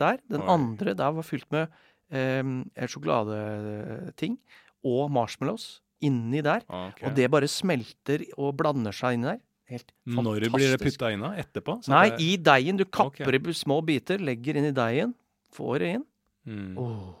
der. 0.00 0.18
Den 0.30 0.42
andre 0.42 0.94
der 0.98 1.14
var 1.14 1.26
fylt 1.26 1.46
med 1.54 1.68
eh, 2.10 2.42
sjokoladeting 2.86 4.38
og 4.86 5.10
marshmallows 5.14 5.80
inni 6.04 6.42
der. 6.44 6.64
Okay. 6.68 7.06
Og 7.08 7.14
det 7.16 7.30
bare 7.32 7.48
smelter 7.50 8.26
og 8.36 8.56
blander 8.58 8.94
seg 8.94 9.18
inni 9.18 9.30
der. 9.32 9.42
Helt 9.66 9.88
Når 10.06 10.22
fantastisk. 10.22 10.54
blir 10.54 10.72
det 10.76 10.82
putta 10.84 11.08
inn 11.10 11.22
da? 11.24 11.32
Etterpå? 11.42 11.78
Nei, 11.90 12.08
det- 12.10 12.20
i 12.22 12.36
deigen. 12.38 12.76
Du 12.78 12.84
kapper 12.84 13.26
okay. 13.34 13.50
i 13.50 13.54
små 13.54 13.80
biter, 13.84 14.18
legger 14.18 14.56
inn 14.60 14.68
i 14.68 14.74
deigen, 14.74 15.14
får 15.52 15.78
det 15.82 15.94
inn. 15.96 16.04
mm. 16.46 16.76
Åh. 16.78 17.14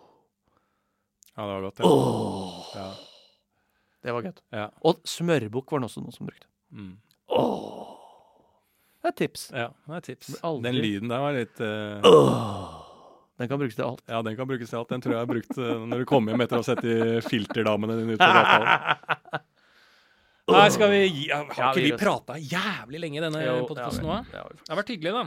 Ja, 1.36 1.42
det 1.44 1.52
var 1.52 1.62
godt, 1.66 1.78
ja. 1.78 1.84
Åh. 1.84 2.68
ja. 2.74 2.94
Det 4.06 4.12
var 4.14 4.22
godt. 4.22 4.40
Ja. 4.52 4.70
Og 4.86 5.00
smørbukk 5.04 5.72
var 5.72 5.80
det 5.82 5.88
også 5.90 6.00
noen 6.04 6.14
som 6.14 6.26
brukte. 6.30 6.46
Mm. 6.72 6.94
Åh. 7.28 7.95
Det 9.02 9.10
er 9.10 9.12
et 9.12 9.18
tips. 9.20 9.42
ja, 9.54 9.68
det 9.86 9.92
er 9.94 9.98
et 10.02 10.08
tips. 10.10 10.32
Aldri- 10.42 10.62
Den 10.66 10.78
lyden 10.82 11.08
der 11.12 11.20
var 11.22 11.36
litt 11.36 11.60
uh... 11.60 12.10
oh! 12.10 12.82
Den 13.36 13.50
kan 13.50 13.58
brukes 13.60 13.76
til 13.76 13.84
alt. 13.84 14.00
Ja, 14.08 14.22
den 14.24 14.36
kan 14.38 14.48
brukes 14.48 14.70
til 14.72 14.78
alt. 14.80 14.88
Den 14.88 15.02
tror 15.04 15.12
jeg 15.12 15.20
har 15.20 15.28
brukt 15.28 15.58
eh, 15.60 15.82
når 15.90 16.00
du 16.00 16.04
kommer 16.08 16.32
hjem 16.32 16.40
etter 16.46 16.56
å 16.56 16.62
ha 16.62 16.66
sett 16.70 16.80
de 16.80 16.94
filterdamene 17.26 17.98
dine 17.98 18.14
ute 18.16 18.24
på 18.24 18.32
gata. 18.38 19.42
Nei, 20.56 20.62
skal 20.72 20.90
vi 20.94 21.00
gi 21.10 21.24
Har 21.34 21.44
Ja, 21.50 21.68
ikke 21.68 21.82
vi 21.82 21.90
vi 21.90 21.98
prata 22.00 22.36
jævlig 22.40 23.00
lenge 23.02 23.18
i 23.20 23.24
denne 23.26 23.42
podkasten 23.68 24.06
nå? 24.08 24.16
ja, 24.32 24.44
Det 24.56 24.70
har 24.72 24.78
vært 24.80 24.92
hyggelig, 24.94 25.12
da. 25.18 25.24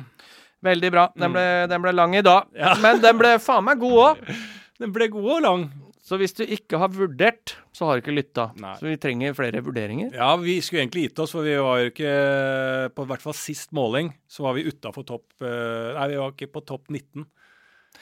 Veldig 0.69 0.89
bra. 0.95 1.03
Den 1.21 1.35
ble, 1.37 1.45
den 1.71 1.83
ble 1.85 1.93
lang 1.95 2.15
i 2.17 2.23
dag. 2.25 2.49
Mm. 2.49 2.57
Ja. 2.63 2.73
Men 2.83 3.03
den 3.05 3.19
ble 3.21 3.35
faen 3.39 3.63
meg 3.69 3.79
god 3.85 3.99
òg. 4.07 4.33
Den 4.81 4.95
ble 4.95 5.07
god 5.13 5.29
og 5.37 5.41
lang. 5.45 5.67
Så 6.09 6.17
hvis 6.17 6.33
du 6.33 6.41
ikke 6.41 6.79
har 6.81 6.89
vurdert, 6.89 7.53
så 7.75 7.85
har 7.85 7.97
du 7.97 8.01
ikke 8.01 8.15
lytta. 8.17 8.47
Så 8.79 8.87
vi 8.89 8.95
trenger 9.01 9.35
flere 9.37 9.61
vurderinger. 9.61 10.09
Ja, 10.17 10.31
vi 10.41 10.55
skulle 10.65 10.81
egentlig 10.87 11.03
gitt 11.09 11.21
oss, 11.21 11.35
for 11.35 11.45
vi 11.45 11.53
var 11.61 11.83
jo 11.83 11.91
ikke 11.91 12.13
På 12.97 13.05
hvert 13.09 13.21
fall 13.21 13.35
sist 13.37 13.75
måling 13.77 14.09
så 14.29 14.47
var 14.47 14.57
vi 14.57 14.65
utafor 14.65 15.05
topp 15.05 15.45
eh, 15.45 15.91
Nei, 15.99 16.07
vi 16.15 16.17
var 16.17 16.33
ikke 16.33 16.49
på 16.55 16.63
topp 16.65 16.89
19. 16.89 17.27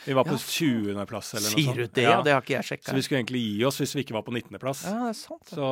Vi 0.05 0.15
var 0.15 0.27
på 0.27 0.35
Ja, 0.35 0.39
20.-plass 0.39 1.33
eller 1.35 1.47
noe 1.47 1.51
sånt. 1.51 1.59
Sier 1.59 1.77
du 1.79 1.85
det? 1.99 2.05
Ja. 2.05 2.17
Det 2.23 2.35
har 2.35 2.43
ikke 2.43 2.55
jeg 2.57 2.67
sjekka. 2.69 2.89
Så 2.91 2.95
vi 2.97 3.03
skulle 3.05 3.21
egentlig 3.23 3.43
gi 3.43 3.63
oss 3.67 3.79
hvis 3.81 3.95
vi 3.97 4.03
ikke 4.05 4.15
var 4.17 4.25
på 4.27 4.35
19.-plass. 4.35 4.83
Ja, 4.87 4.97
det 5.03 5.13
er 5.13 5.17
sant. 5.19 5.51
Så, 5.51 5.71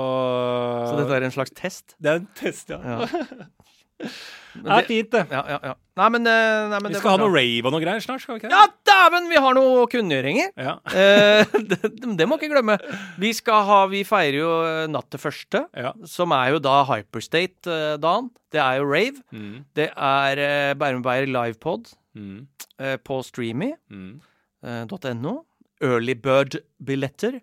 Så 0.89 0.95
dette 0.99 1.19
er 1.19 1.27
en 1.27 1.35
slags 1.35 1.55
test? 1.55 1.95
Det 1.99 2.11
er 2.11 2.23
en 2.23 2.29
test, 2.39 2.73
ja. 2.73 2.79
Ja. 2.83 3.47
Det 3.99 4.71
er 4.71 4.85
fint, 4.87 5.09
det. 5.11 5.21
Ja, 5.31 5.41
ja, 5.51 5.57
ja. 5.63 5.73
Nei, 5.99 6.07
men, 6.11 6.25
eh, 6.27 6.67
nei, 6.71 6.79
men 6.83 6.91
Vi 6.93 6.99
skal 6.99 7.13
ha 7.15 7.17
noe 7.21 7.31
rave 7.31 7.65
og 7.67 7.71
noe 7.75 7.81
greier 7.83 8.03
snart, 8.03 8.21
skal 8.23 8.35
vi 8.35 8.41
ikke 8.43 8.49
det? 8.51 8.55
Ja, 8.55 8.67
dæven! 8.87 9.29
Vi 9.31 9.39
har 9.43 9.55
noe 9.55 9.85
kunngjøringer. 9.91 10.49
Ja. 10.59 10.73
Eh, 10.95 11.45
det, 11.71 11.79
det 12.19 12.27
må 12.27 12.37
ikke 12.39 12.51
glemme. 12.53 12.75
Vi 13.19 13.31
skal 13.35 13.63
ha 13.67 13.79
Vi 13.91 14.03
feirer 14.07 14.37
jo 14.39 14.51
eh, 14.67 14.85
natt 14.91 15.09
til 15.11 15.19
første, 15.23 15.65
ja. 15.75 15.91
som 16.07 16.31
er 16.35 16.53
jo 16.55 16.59
da 16.63 16.77
Hyperstate-dagen. 16.87 18.29
Det 18.51 18.61
er 18.63 18.79
jo 18.81 18.87
rave. 18.91 19.23
Mm. 19.35 19.57
Det 19.75 19.89
er 19.95 20.43
eh, 20.47 20.73
Bærum 20.79 21.03
Beyer 21.05 21.27
livepod 21.31 21.91
Mm. 22.15 22.45
eh, 22.79 22.95
på 23.03 23.17
streamy.no. 23.27 23.81
Mm. 23.91 25.43
Early 25.83 26.13
Bird-billetter 26.15 27.41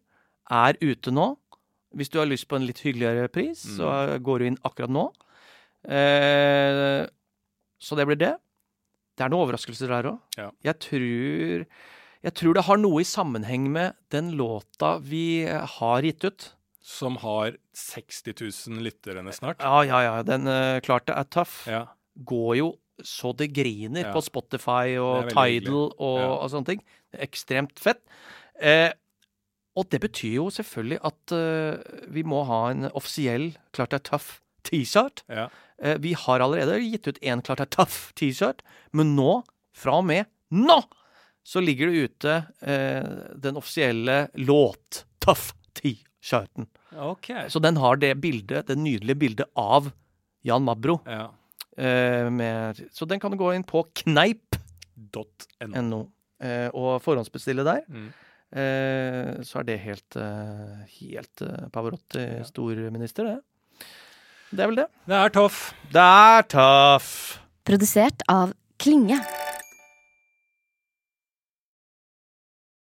er 0.51 0.79
ute 0.81 1.13
nå. 1.13 1.27
Hvis 1.93 2.09
du 2.09 2.17
har 2.23 2.27
lyst 2.31 2.49
på 2.49 2.57
en 2.57 2.65
litt 2.65 2.81
hyggeligere 2.81 3.29
pris, 3.29 3.67
Mm. 3.67 3.77
så 3.77 4.19
går 4.25 4.39
du 4.39 4.45
inn 4.49 4.57
akkurat 4.65 4.89
nå. 4.91 5.11
Eh, 5.89 7.07
så 7.83 7.99
det 7.99 8.07
blir 8.07 8.21
det. 8.21 8.35
Det 9.17 9.25
er 9.27 9.33
noen 9.33 9.45
overraskelser 9.47 9.91
der 9.93 10.13
òg. 10.13 10.21
Ja. 10.39 10.51
Jeg 10.65 10.79
tror 10.87 11.67
Jeg 12.23 12.35
tror 12.39 12.55
det 12.55 12.63
har 12.69 12.79
noe 12.79 13.01
i 13.03 13.09
sammenheng 13.09 13.65
med 13.75 13.97
den 14.15 14.31
låta 14.39 14.99
vi 15.03 15.43
har 15.45 16.03
gitt 16.07 16.23
ut. 16.25 16.53
Som 16.83 17.17
har 17.23 17.57
60 17.75 18.35
000 18.71 18.83
lyttere 18.83 19.23
snart. 19.35 19.59
Ja, 19.63 19.83
ja, 19.87 20.03
ja. 20.03 20.23
Den 20.23 20.47
uh, 20.47 20.79
Klart 20.83 21.07
det 21.07 21.17
er 21.19 21.27
tøff. 21.31 21.67
Ja. 21.67 21.87
Går 22.15 22.57
jo 22.59 22.69
så 23.03 23.33
det 23.35 23.53
griner 23.55 24.07
Ja. 24.07 24.13
på 24.15 24.23
Spotify 24.23 24.95
og 25.01 25.31
Tidal 25.31 25.91
og, 25.99 26.19
Ja. 26.21 26.29
og 26.39 26.51
sånne 26.51 26.67
ting. 26.67 26.83
Ekstremt 27.15 27.79
fett. 27.83 28.03
Eh, 28.61 28.93
og 29.75 29.89
det 29.91 30.01
betyr 30.01 30.35
jo 30.37 30.51
selvfølgelig 30.53 31.01
at 31.03 31.33
uh, 31.33 32.07
vi 32.13 32.23
må 32.23 32.45
ha 32.45 32.71
en 32.71 32.91
offisiell 32.93 33.57
Klart 33.73 33.91
det 33.91 34.03
er 34.03 34.11
tøff 34.11 34.42
T-shirt. 34.69 35.25
Ja. 35.29 35.49
Eh, 35.83 35.97
vi 36.03 36.13
har 36.19 36.41
allerede 36.45 36.79
gitt 36.81 37.09
ut 37.09 37.19
én 37.23 37.43
Klart 37.43 37.61
er 37.65 37.71
tøff 37.73 38.13
T-shirt, 38.19 38.63
men 38.93 39.15
nå, 39.17 39.43
fra 39.75 39.99
og 40.01 40.07
med 40.09 40.27
nå, 40.53 40.79
så 41.43 41.63
ligger 41.65 41.91
det 41.91 42.03
ute 42.07 42.35
eh, 42.61 43.03
den 43.43 43.57
offisielle 43.59 44.29
låt 44.39 45.05
Tøff 45.25 45.53
T-shirten. 45.79 46.69
OK. 46.99 47.31
Så 47.49 47.59
den 47.65 47.79
har 47.81 47.97
det 47.97 48.15
bildet, 48.21 48.67
det 48.69 48.77
nydelige 48.79 49.17
bildet 49.19 49.49
av 49.59 49.91
Jan 50.45 50.63
Mabro. 50.67 51.01
Ja. 51.07 51.31
Eh, 51.77 52.29
med, 52.31 52.83
så 52.93 53.09
den 53.09 53.21
kan 53.23 53.33
du 53.33 53.39
gå 53.41 53.53
inn 53.57 53.65
på 53.65 53.85
kneip.no 54.05 55.25
.no. 55.83 56.03
eh, 56.43 56.69
og 56.77 57.01
forhåndsbestille 57.03 57.65
der. 57.67 57.83
Mm. 57.89 58.11
Eh, 58.53 59.31
så 59.49 59.63
er 59.63 59.67
det 59.71 59.79
helt, 59.81 60.17
eh, 60.21 60.83
helt 61.01 61.43
eh, 61.47 61.69
Pavarotti 61.73 62.21
Ja. 62.21 62.45
storminister, 62.45 63.25
det. 63.31 63.39
Det 64.53 64.61
er 64.61 64.69
vel 64.69 64.77
det. 64.83 64.89
Det 65.09 65.17
er 65.17 65.31
toff. 65.33 65.61
Det 65.95 66.03
er 66.03 66.43
tøff! 66.53 67.07
Produsert 67.65 68.25
av 68.29 68.53
Klinge. 68.83 69.17